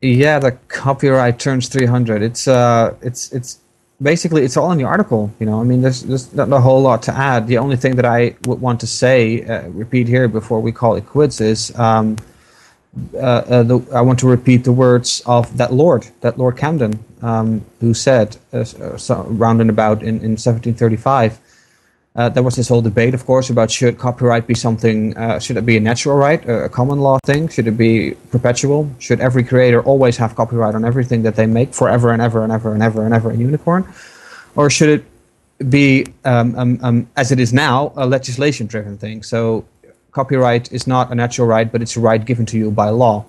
yeah, 0.00 0.38
the 0.40 0.52
copyright 0.68 1.38
turns 1.38 1.68
300. 1.68 2.22
It's 2.22 2.48
uh, 2.48 2.94
it's 3.02 3.30
it's 3.32 3.58
basically 4.00 4.44
it's 4.44 4.56
all 4.56 4.72
in 4.72 4.78
the 4.78 4.84
article. 4.84 5.32
You 5.40 5.46
know, 5.46 5.60
I 5.60 5.64
mean, 5.64 5.82
there's 5.82 6.02
there's 6.02 6.32
not 6.34 6.52
a 6.52 6.60
whole 6.60 6.82
lot 6.82 7.02
to 7.04 7.12
add. 7.12 7.46
The 7.46 7.58
only 7.58 7.76
thing 7.76 7.96
that 7.96 8.04
I 8.04 8.36
would 8.46 8.60
want 8.60 8.80
to 8.80 8.86
say, 8.86 9.44
uh, 9.44 9.68
repeat 9.68 10.08
here 10.08 10.28
before 10.28 10.60
we 10.60 10.72
call 10.72 10.96
it 10.96 11.06
quits, 11.06 11.40
is. 11.40 11.76
Um, 11.78 12.16
uh, 13.14 13.18
uh, 13.18 13.62
the, 13.64 13.80
I 13.92 14.00
want 14.02 14.20
to 14.20 14.28
repeat 14.28 14.62
the 14.62 14.72
words 14.72 15.20
of 15.26 15.56
that 15.56 15.72
Lord, 15.72 16.06
that 16.20 16.38
Lord 16.38 16.56
Camden, 16.56 17.04
um, 17.22 17.64
who 17.80 17.92
said, 17.92 18.36
uh, 18.52 18.58
uh, 18.58 18.96
so, 18.96 19.24
round 19.30 19.60
and 19.60 19.68
about 19.68 20.02
in, 20.02 20.20
in 20.20 20.36
1735, 20.36 21.40
uh, 22.16 22.28
there 22.28 22.44
was 22.44 22.54
this 22.54 22.68
whole 22.68 22.80
debate, 22.80 23.12
of 23.12 23.26
course, 23.26 23.50
about 23.50 23.70
should 23.70 23.98
copyright 23.98 24.46
be 24.46 24.54
something, 24.54 25.16
uh, 25.16 25.40
should 25.40 25.56
it 25.56 25.66
be 25.66 25.76
a 25.76 25.80
natural 25.80 26.16
right, 26.16 26.48
a, 26.48 26.68
common 26.68 27.00
law 27.00 27.18
thing? 27.26 27.48
Should 27.48 27.66
it 27.66 27.76
be 27.76 28.14
perpetual? 28.30 28.88
Should 29.00 29.20
every 29.20 29.42
creator 29.42 29.82
always 29.82 30.16
have 30.18 30.36
copyright 30.36 30.76
on 30.76 30.84
everything 30.84 31.22
that 31.22 31.34
they 31.34 31.46
make 31.46 31.74
forever 31.74 32.12
and 32.12 32.22
ever 32.22 32.44
and 32.44 32.52
ever 32.52 32.72
and 32.72 32.82
ever 32.84 33.04
and 33.04 33.12
ever 33.12 33.32
in 33.32 33.40
unicorn? 33.40 33.92
Or 34.54 34.70
should 34.70 35.00
it 35.00 35.70
be, 35.70 36.06
um, 36.24 36.54
um, 36.56 36.78
um, 36.82 37.08
as 37.16 37.32
it 37.32 37.40
is 37.40 37.52
now, 37.52 37.92
a 37.96 38.06
legislation 38.06 38.68
driven 38.68 38.96
thing? 38.96 39.24
So 39.24 39.64
copyright 40.12 40.72
is 40.72 40.86
not 40.86 41.10
a 41.10 41.16
natural 41.16 41.48
right, 41.48 41.70
but 41.70 41.82
it's 41.82 41.96
a 41.96 42.00
right 42.00 42.24
given 42.24 42.46
to 42.46 42.56
you 42.56 42.70
by 42.70 42.90
law. 42.90 43.24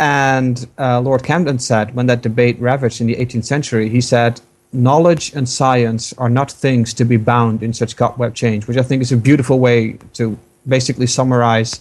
And 0.00 0.66
uh, 0.78 1.00
Lord 1.00 1.22
Camden 1.22 1.58
said, 1.58 1.94
when 1.94 2.06
that 2.06 2.22
debate 2.22 2.58
ravaged 2.60 3.02
in 3.02 3.08
the 3.08 3.16
18th 3.16 3.44
century, 3.44 3.90
he 3.90 4.00
said, 4.00 4.40
knowledge 4.72 5.32
and 5.34 5.48
science 5.48 6.12
are 6.14 6.28
not 6.28 6.50
things 6.50 6.92
to 6.94 7.04
be 7.04 7.16
bound 7.16 7.62
in 7.62 7.72
such 7.72 7.96
cobweb 7.96 8.34
change, 8.34 8.66
which 8.66 8.76
I 8.76 8.82
think 8.82 9.02
is 9.02 9.12
a 9.12 9.16
beautiful 9.16 9.58
way 9.58 9.98
to 10.14 10.38
basically 10.66 11.06
summarize 11.06 11.80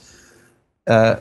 uh, 0.88 1.18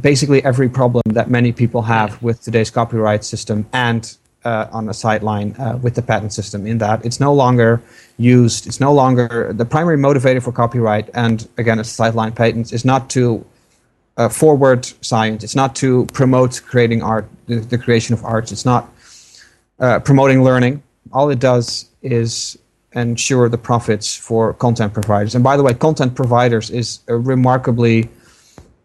basically 0.00 0.44
every 0.44 0.68
problem 0.68 1.02
that 1.06 1.30
many 1.30 1.52
people 1.52 1.82
have 1.82 2.22
with 2.22 2.42
today's 2.42 2.70
copyright 2.70 3.24
system 3.24 3.66
and 3.72 4.16
uh, 4.44 4.66
on 4.70 4.88
a 4.88 4.94
sideline 4.94 5.54
uh, 5.58 5.78
with 5.82 5.94
the 5.94 6.02
patent 6.02 6.32
system 6.32 6.66
in 6.66 6.78
that 6.78 7.04
it's 7.04 7.18
no 7.18 7.32
longer 7.32 7.82
used 8.18 8.66
it's 8.66 8.80
no 8.80 8.92
longer 8.92 9.52
the 9.52 9.64
primary 9.64 9.96
motivator 9.96 10.42
for 10.42 10.52
copyright 10.52 11.10
and 11.14 11.48
again 11.58 11.78
it's 11.78 11.90
sideline 11.90 12.32
patents. 12.32 12.72
Is 12.72 12.84
not 12.84 13.10
to 13.10 13.44
uh, 14.16 14.28
forward 14.28 14.84
science. 15.00 15.42
It's 15.42 15.56
not 15.56 15.74
to 15.76 16.06
promote 16.06 16.62
creating 16.64 17.02
art 17.02 17.26
the, 17.46 17.56
the 17.56 17.78
creation 17.78 18.12
of 18.14 18.24
arts 18.24 18.52
it's 18.52 18.64
not 18.64 18.92
uh, 19.80 19.98
promoting 20.00 20.44
learning 20.44 20.82
all 21.12 21.30
it 21.30 21.38
does 21.38 21.88
is 22.02 22.58
ensure 22.92 23.48
the 23.48 23.58
profits 23.58 24.16
for 24.16 24.54
content 24.54 24.94
providers. 24.94 25.34
And 25.34 25.44
by 25.44 25.56
the 25.56 25.62
way 25.62 25.74
content 25.74 26.14
providers 26.14 26.70
is 26.70 27.00
a 27.08 27.16
remarkably 27.16 28.08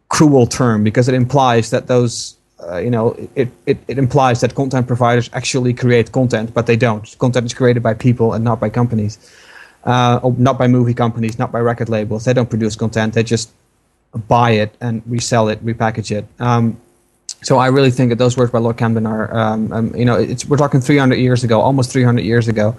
cruel 0.10 0.46
term 0.46 0.84
because 0.84 1.08
it 1.08 1.16
implies 1.16 1.70
that 1.72 1.88
those 1.88 2.38
uh, 2.60 2.78
you 2.78 2.90
know 2.90 3.16
it, 3.36 3.50
it, 3.66 3.78
it 3.88 3.98
implies 3.98 4.40
that 4.42 4.56
content 4.56 4.88
providers 4.88 5.30
actually 5.34 5.74
create 5.74 6.12
content 6.12 6.54
but 6.54 6.68
they 6.68 6.76
don't. 6.76 7.18
Content 7.18 7.46
is 7.46 7.54
created 7.54 7.82
by 7.82 7.94
people 7.94 8.34
and 8.34 8.44
not 8.44 8.60
by 8.60 8.70
companies 8.70 9.18
uh, 9.86 10.20
not 10.38 10.58
by 10.58 10.68
movie 10.68 10.94
companies 10.94 11.40
not 11.40 11.52
by 11.52 11.60
record 11.60 11.90
labels. 11.90 12.26
They 12.26 12.34
don't 12.34 12.50
produce 12.50 12.76
content. 12.76 13.14
They 13.14 13.24
just 13.24 13.52
buy 14.28 14.52
it 14.52 14.76
and 14.80 15.02
resell 15.08 15.50
it 15.50 15.66
repackage 15.66 16.12
it. 16.16 16.26
Um, 16.40 16.80
so 17.44 17.58
I 17.58 17.68
really 17.68 17.92
think 17.92 18.10
that 18.10 18.18
those 18.18 18.38
words 18.38 18.52
by 18.52 18.60
Lord 18.60 18.78
Camden 18.78 19.06
are, 19.06 19.36
um, 19.36 19.72
um, 19.72 19.96
you 19.96 20.06
know, 20.06 20.16
we're 20.48 20.58
talking 20.58 20.80
300 20.80 21.16
years 21.16 21.44
ago, 21.44 21.60
almost 21.60 21.92
300 21.92 22.24
years 22.24 22.48
ago, 22.48 22.76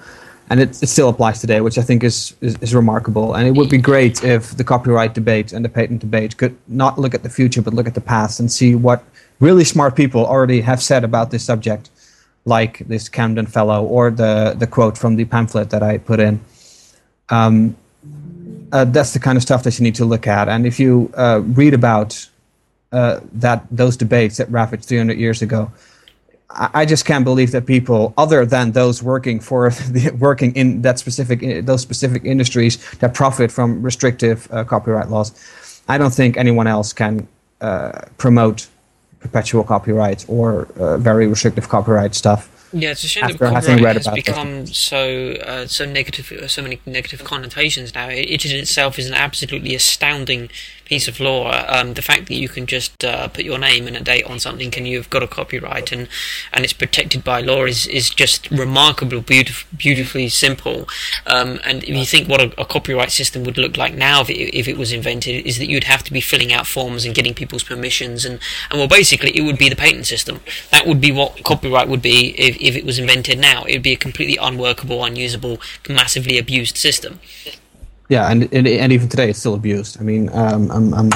and 0.51 0.61
it, 0.61 0.83
it 0.83 0.89
still 0.89 1.09
applies 1.09 1.41
today, 1.41 1.61
which 1.61 1.79
I 1.79 1.83
think 1.83 2.03
is, 2.03 2.35
is, 2.41 2.57
is 2.61 2.75
remarkable. 2.75 3.35
And 3.35 3.47
it 3.47 3.53
would 3.53 3.69
be 3.69 3.79
great 3.79 4.25
if 4.25 4.57
the 4.57 4.65
copyright 4.65 5.15
debate 5.15 5.53
and 5.53 5.65
the 5.65 5.69
patent 5.69 6.01
debate 6.01 6.37
could 6.37 6.57
not 6.69 6.99
look 6.99 7.15
at 7.15 7.23
the 7.23 7.31
future, 7.31 7.63
but 7.63 7.75
look 7.75 7.87
at 7.87 7.95
the 7.95 8.01
past 8.01 8.41
and 8.41 8.51
see 8.51 8.75
what 8.75 9.05
really 9.41 9.65
smart 9.65 9.97
people 9.97 10.25
already 10.25 10.61
have 10.61 10.83
said 10.83 11.05
about 11.05 11.31
this 11.31 11.45
subject, 11.45 11.91
like 12.45 12.79
this 12.89 13.09
Camden 13.09 13.47
fellow 13.47 13.85
or 13.85 14.11
the, 14.11 14.55
the 14.59 14.67
quote 14.67 14.97
from 14.97 15.17
the 15.17 15.25
pamphlet 15.25 15.71
that 15.71 15.83
I 15.83 15.99
put 15.99 16.21
in. 16.21 16.41
Um, 17.31 17.77
uh, 18.73 18.85
that's 18.85 19.13
the 19.13 19.21
kind 19.21 19.37
of 19.37 19.43
stuff 19.43 19.63
that 19.63 19.79
you 19.79 19.83
need 19.83 19.95
to 19.95 20.05
look 20.05 20.27
at. 20.27 20.49
And 20.49 20.67
if 20.67 20.81
you 20.81 21.13
uh, 21.17 21.41
read 21.45 21.75
about 21.75 22.29
uh, 22.95 23.21
that 23.33 23.67
those 23.71 23.97
debates 23.97 24.37
that 24.37 24.51
ravaged 24.51 24.85
300 24.85 25.19
years 25.19 25.43
ago. 25.43 25.71
I, 26.51 26.71
I 26.75 26.87
just 26.87 27.05
can't 27.05 27.25
believe 27.25 27.51
that 27.51 27.67
people, 27.67 28.15
other 28.17 28.47
than 28.47 28.73
those 28.73 29.03
working 29.03 29.41
for 29.41 29.71
the, 29.91 30.11
working 30.19 30.55
in 30.55 30.83
that 30.83 30.99
specific 30.99 31.67
those 31.67 31.83
specific 31.83 32.25
industries 32.25 32.79
that 33.01 33.13
profit 33.15 33.51
from 33.51 33.83
restrictive 33.83 34.49
uh, 34.53 34.65
copyright 34.65 35.11
laws, 35.11 35.33
I 35.89 35.99
don't 35.99 36.15
think 36.15 36.37
anyone 36.37 36.67
else 36.67 36.93
can 36.93 37.27
uh, 37.61 38.03
promote 38.17 38.69
perpetual 39.21 39.65
copyright 39.65 40.25
or 40.29 40.69
uh, 40.79 40.99
very 40.99 41.27
restrictive 41.27 41.69
copyright 41.69 42.15
stuff. 42.15 42.51
Yeah, 42.75 42.91
it's 42.91 43.05
a 43.05 43.09
shame 43.09 43.23
that 43.23 43.33
After 43.35 43.47
having 43.47 43.77
copyright 43.77 43.85
read 43.85 43.97
has 43.97 44.05
this. 44.07 44.15
become 44.15 44.67
so 44.67 45.33
uh, 45.47 45.67
so 45.67 45.85
negative, 45.85 46.33
uh, 46.33 46.49
so 46.49 46.61
many 46.61 46.81
negative 46.87 47.23
connotations 47.23 47.95
now. 47.95 48.09
It, 48.09 48.29
it 48.29 48.45
in 48.45 48.57
itself 48.57 48.99
is 48.99 49.07
an 49.07 49.15
absolutely 49.15 49.75
astounding 49.77 50.51
piece 50.85 51.09
of 51.09 51.21
law. 51.21 51.65
Um, 51.69 51.95
the 51.95 52.03
fact 52.03 52.27
that 52.27 52.35
you 52.35 52.49
can 52.49 52.67
just 52.67 53.05
uh, 53.05 53.29
put 53.29 53.45
your 53.45 53.59
name 53.59 53.87
and 53.87 53.97
a 53.97 54.01
date 54.01 54.25
on 54.25 54.39
something 54.39 54.73
and 54.77 54.87
you've 54.87 55.11
got 55.11 55.23
a 55.23 55.27
copyright 55.27 55.93
and 55.93 56.09
and 56.53 56.65
it's 56.65 56.73
protected 56.73 57.25
by 57.25 57.41
law 57.41 57.65
is 57.65 57.87
is 57.87 58.11
just 58.11 58.51
remarkable, 58.51 59.23
beautif- 59.23 59.65
beautifully 59.77 60.29
simple. 60.29 60.89
Um, 61.27 61.61
and 61.65 61.83
if 61.85 61.91
you 61.91 62.05
think 62.05 62.29
what 62.29 62.41
a, 62.41 62.61
a 62.61 62.65
copyright 62.65 63.11
system 63.11 63.45
would 63.45 63.59
look 63.59 63.77
like 63.77 63.95
now 63.95 64.21
if 64.21 64.31
it, 64.31 64.57
if 64.57 64.69
it 64.69 64.77
was 64.77 64.93
invented, 64.93 65.47
is 65.47 65.59
that 65.59 65.69
you'd 65.69 65.85
have 65.85 66.03
to 66.05 66.13
be 66.13 66.21
filling 66.21 66.53
out 66.53 66.67
forms 66.67 67.05
and 67.05 67.15
getting 67.15 67.35
people's 67.35 67.65
permissions 67.65 68.25
and 68.25 68.39
and 68.71 68.79
well, 68.79 68.89
basically 68.89 69.37
it 69.37 69.43
would 69.43 69.59
be 69.59 69.69
the 69.69 69.77
patent 69.77 70.07
system. 70.07 70.41
That 70.71 70.87
would 70.87 71.01
be 71.01 71.13
what 71.13 71.43
copyright 71.45 71.89
would 71.89 72.03
be 72.03 72.39
if 72.39 72.57
if 72.61 72.77
it 72.77 72.85
was 72.85 72.99
invented 72.99 73.39
now. 73.39 73.65
It 73.65 73.73
would 73.75 73.83
be 73.83 73.93
a 73.93 73.97
completely 73.97 74.37
unworkable, 74.41 75.05
unusable, 75.05 75.61
massively 75.89 76.39
abused 76.39 76.77
system. 76.77 77.21
Yeah, 78.09 78.31
and, 78.31 78.43
and 78.53 78.67
and 78.67 78.93
even 78.93 79.09
today 79.09 79.31
it's 79.31 79.39
still 79.39 79.55
abused. 79.55 79.99
I 80.01 80.03
mean, 80.03 80.29
um, 80.33 80.71
um, 80.71 80.93
um, 80.95 81.11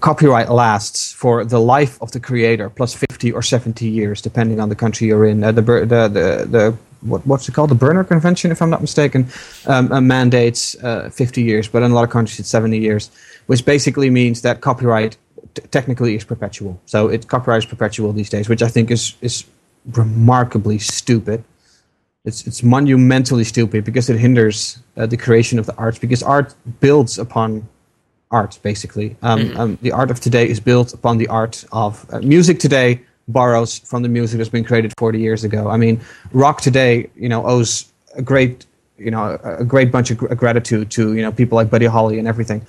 copyright 0.00 0.50
lasts 0.50 1.12
for 1.12 1.44
the 1.44 1.58
life 1.58 2.00
of 2.02 2.12
the 2.12 2.20
creator 2.20 2.68
plus 2.68 2.94
50 2.94 3.32
or 3.32 3.42
70 3.42 3.88
years, 3.88 4.20
depending 4.20 4.60
on 4.60 4.68
the 4.68 4.74
country 4.74 5.06
you're 5.06 5.24
in. 5.24 5.42
Uh, 5.42 5.52
the, 5.52 5.62
the 5.62 5.86
the 5.86 6.46
the 6.50 6.76
what, 7.00 7.26
what's 7.26 7.48
it 7.48 7.52
called? 7.52 7.70
The 7.70 7.76
Berner 7.76 8.04
Convention, 8.04 8.50
if 8.50 8.60
I'm 8.60 8.70
not 8.70 8.80
mistaken, 8.80 9.28
um, 9.66 9.90
uh, 9.92 10.00
mandates 10.00 10.74
uh, 10.82 11.10
50 11.10 11.42
years, 11.42 11.68
but 11.68 11.82
in 11.82 11.92
a 11.92 11.94
lot 11.94 12.04
of 12.04 12.10
countries 12.10 12.40
it's 12.40 12.48
70 12.48 12.76
years, 12.76 13.10
which 13.46 13.64
basically 13.64 14.10
means 14.10 14.42
that 14.42 14.60
copyright 14.60 15.16
t- 15.54 15.62
technically 15.70 16.16
is 16.16 16.24
perpetual. 16.24 16.80
So 16.86 17.08
it 17.08 17.28
copyright 17.28 17.62
is 17.62 17.66
perpetual 17.66 18.12
these 18.12 18.28
days, 18.28 18.48
which 18.48 18.62
I 18.62 18.68
think 18.68 18.90
is 18.90 19.14
is 19.20 19.44
remarkably 19.92 20.78
stupid. 20.78 21.44
It's 22.28 22.46
it's 22.46 22.62
monumentally 22.62 23.44
stupid 23.44 23.84
because 23.84 24.08
it 24.12 24.18
hinders 24.18 24.78
uh, 24.96 25.06
the 25.06 25.16
creation 25.16 25.58
of 25.58 25.66
the 25.66 25.74
arts 25.76 25.98
because 25.98 26.22
art 26.22 26.54
builds 26.80 27.18
upon 27.18 27.66
art 28.30 28.58
basically. 28.62 29.08
Um, 29.22 29.38
Mm-hmm. 29.40 29.60
um, 29.60 29.78
the 29.82 29.92
art 29.92 30.10
of 30.10 30.20
today 30.20 30.46
is 30.48 30.60
built 30.60 30.92
upon 30.98 31.18
the 31.18 31.28
art 31.28 31.64
of 31.72 31.92
uh, 32.12 32.20
music 32.20 32.58
today 32.60 33.00
borrows 33.28 33.78
from 33.90 34.02
the 34.02 34.08
music 34.08 34.38
that's 34.38 34.50
been 34.58 34.64
created 34.64 34.92
40 34.98 35.18
years 35.20 35.44
ago. 35.44 35.68
I 35.68 35.76
mean, 35.76 36.00
rock 36.32 36.60
today, 36.60 37.10
you 37.16 37.28
know, 37.28 37.40
owes 37.46 37.92
a 38.16 38.22
great, 38.22 38.66
you 38.98 39.10
know, 39.10 39.38
a, 39.44 39.56
a 39.58 39.64
great 39.64 39.90
bunch 39.92 40.10
of 40.10 40.16
gr- 40.18 40.34
gratitude 40.34 40.90
to 40.96 41.02
you 41.16 41.22
know 41.22 41.32
people 41.32 41.56
like 41.56 41.68
Buddy 41.70 41.86
Holly 41.86 42.18
and 42.18 42.28
everything. 42.28 42.60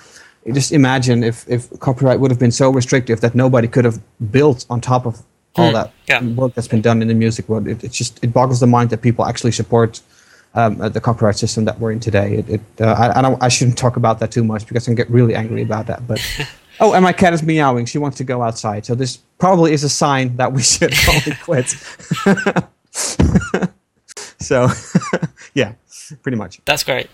You 0.45 0.53
just 0.53 0.71
imagine 0.71 1.23
if 1.23 1.37
if 1.55 1.61
copyright 1.79 2.19
would 2.19 2.31
have 2.31 2.39
been 2.39 2.51
so 2.63 2.67
restrictive 2.79 3.19
that 3.21 3.33
nobody 3.35 3.67
could 3.67 3.85
have 3.85 3.97
built 4.31 4.65
on 4.69 4.79
top 4.81 5.05
of 5.05 5.13
all 5.59 5.67
Hmm, 5.67 5.73
that 5.73 5.91
yeah. 6.07 6.23
work 6.23 6.53
that's 6.55 6.67
been 6.67 6.81
done 6.81 7.01
in 7.01 7.07
the 7.07 7.13
music 7.13 7.47
world. 7.49 7.67
It, 7.67 7.83
it 7.83 7.91
just 7.91 8.23
it 8.23 8.33
boggles 8.33 8.59
the 8.59 8.67
mind 8.67 8.89
that 8.89 9.01
people 9.01 9.25
actually 9.25 9.51
support 9.51 10.01
um, 10.55 10.81
uh, 10.81 10.89
the 10.89 10.99
copyright 11.01 11.37
system 11.37 11.65
that 11.65 11.79
we're 11.79 11.91
in 11.91 11.99
today. 11.99 12.35
It, 12.37 12.49
it 12.49 12.61
uh, 12.81 12.85
I, 12.85 13.19
I, 13.19 13.21
don't, 13.21 13.41
I 13.43 13.49
shouldn't 13.49 13.77
talk 13.77 13.97
about 13.97 14.19
that 14.19 14.31
too 14.31 14.43
much 14.43 14.67
because 14.67 14.85
I 14.85 14.87
can 14.87 14.95
get 14.95 15.09
really 15.09 15.35
angry 15.35 15.61
about 15.61 15.85
that. 15.87 16.07
But 16.07 16.19
oh, 16.79 16.93
and 16.93 17.03
my 17.03 17.13
cat 17.13 17.33
is 17.33 17.43
meowing. 17.43 17.85
She 17.85 17.97
wants 17.97 18.17
to 18.17 18.23
go 18.23 18.41
outside. 18.41 18.85
So 18.85 18.95
this 18.95 19.17
probably 19.37 19.73
is 19.73 19.83
a 19.83 19.89
sign 19.89 20.35
that 20.37 20.51
we 20.51 20.61
should 20.61 20.91
probably 21.03 21.35
quit. 21.43 21.69
so 24.39 24.67
yeah, 25.53 25.73
pretty 26.23 26.37
much. 26.37 26.61
That's 26.65 26.83
great. 26.83 27.09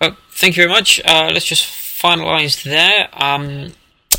Well, 0.00 0.16
thank 0.30 0.56
you 0.56 0.62
very 0.62 0.72
much. 0.72 1.00
Uh, 1.04 1.30
let's 1.32 1.46
just 1.46 1.64
finalise 1.66 2.62
there. 2.64 3.08
Um, 3.12 3.72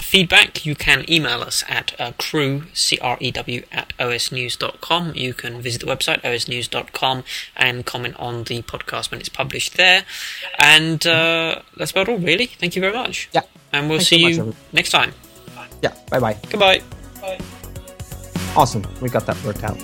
feedback, 0.06 0.66
you 0.66 0.76
can 0.76 1.04
email 1.10 1.42
us 1.42 1.64
at 1.68 2.00
uh, 2.00 2.12
crew, 2.18 2.64
C-R-E-W, 2.74 3.64
at 3.72 3.94
osnews.com. 3.98 5.14
You 5.16 5.34
can 5.34 5.62
visit 5.62 5.82
the 5.82 5.88
website, 5.88 6.22
osnews.com, 6.22 7.24
and 7.58 7.86
comment 7.86 8.16
on 8.18 8.44
the 8.46 8.62
podcast 8.62 9.12
when 9.12 9.20
it's 9.20 9.30
published 9.30 9.76
there. 9.78 10.04
And 10.60 11.06
uh, 11.06 11.62
that's 11.76 11.92
about 11.92 12.10
all, 12.10 12.18
really. 12.18 12.46
Thank 12.46 12.76
you 12.76 12.82
very 12.82 12.94
much. 12.94 13.30
Yeah. 13.34 13.42
And 13.74 13.90
we'll 13.90 14.00
Thanks 14.00 14.10
see 14.10 14.20
so 14.20 14.24
much, 14.24 14.34
you 14.36 14.40
everyone. 14.40 14.58
next 14.74 14.90
time. 14.92 15.14
Yeah. 15.82 15.94
Bye 16.10 16.20
bye. 16.20 16.38
Goodbye. 16.50 16.82
Bye. 17.22 17.40
Awesome. 18.56 18.84
We 19.02 19.10
got 19.10 19.26
that 19.26 19.42
worked 19.44 19.64
out. 19.64 19.78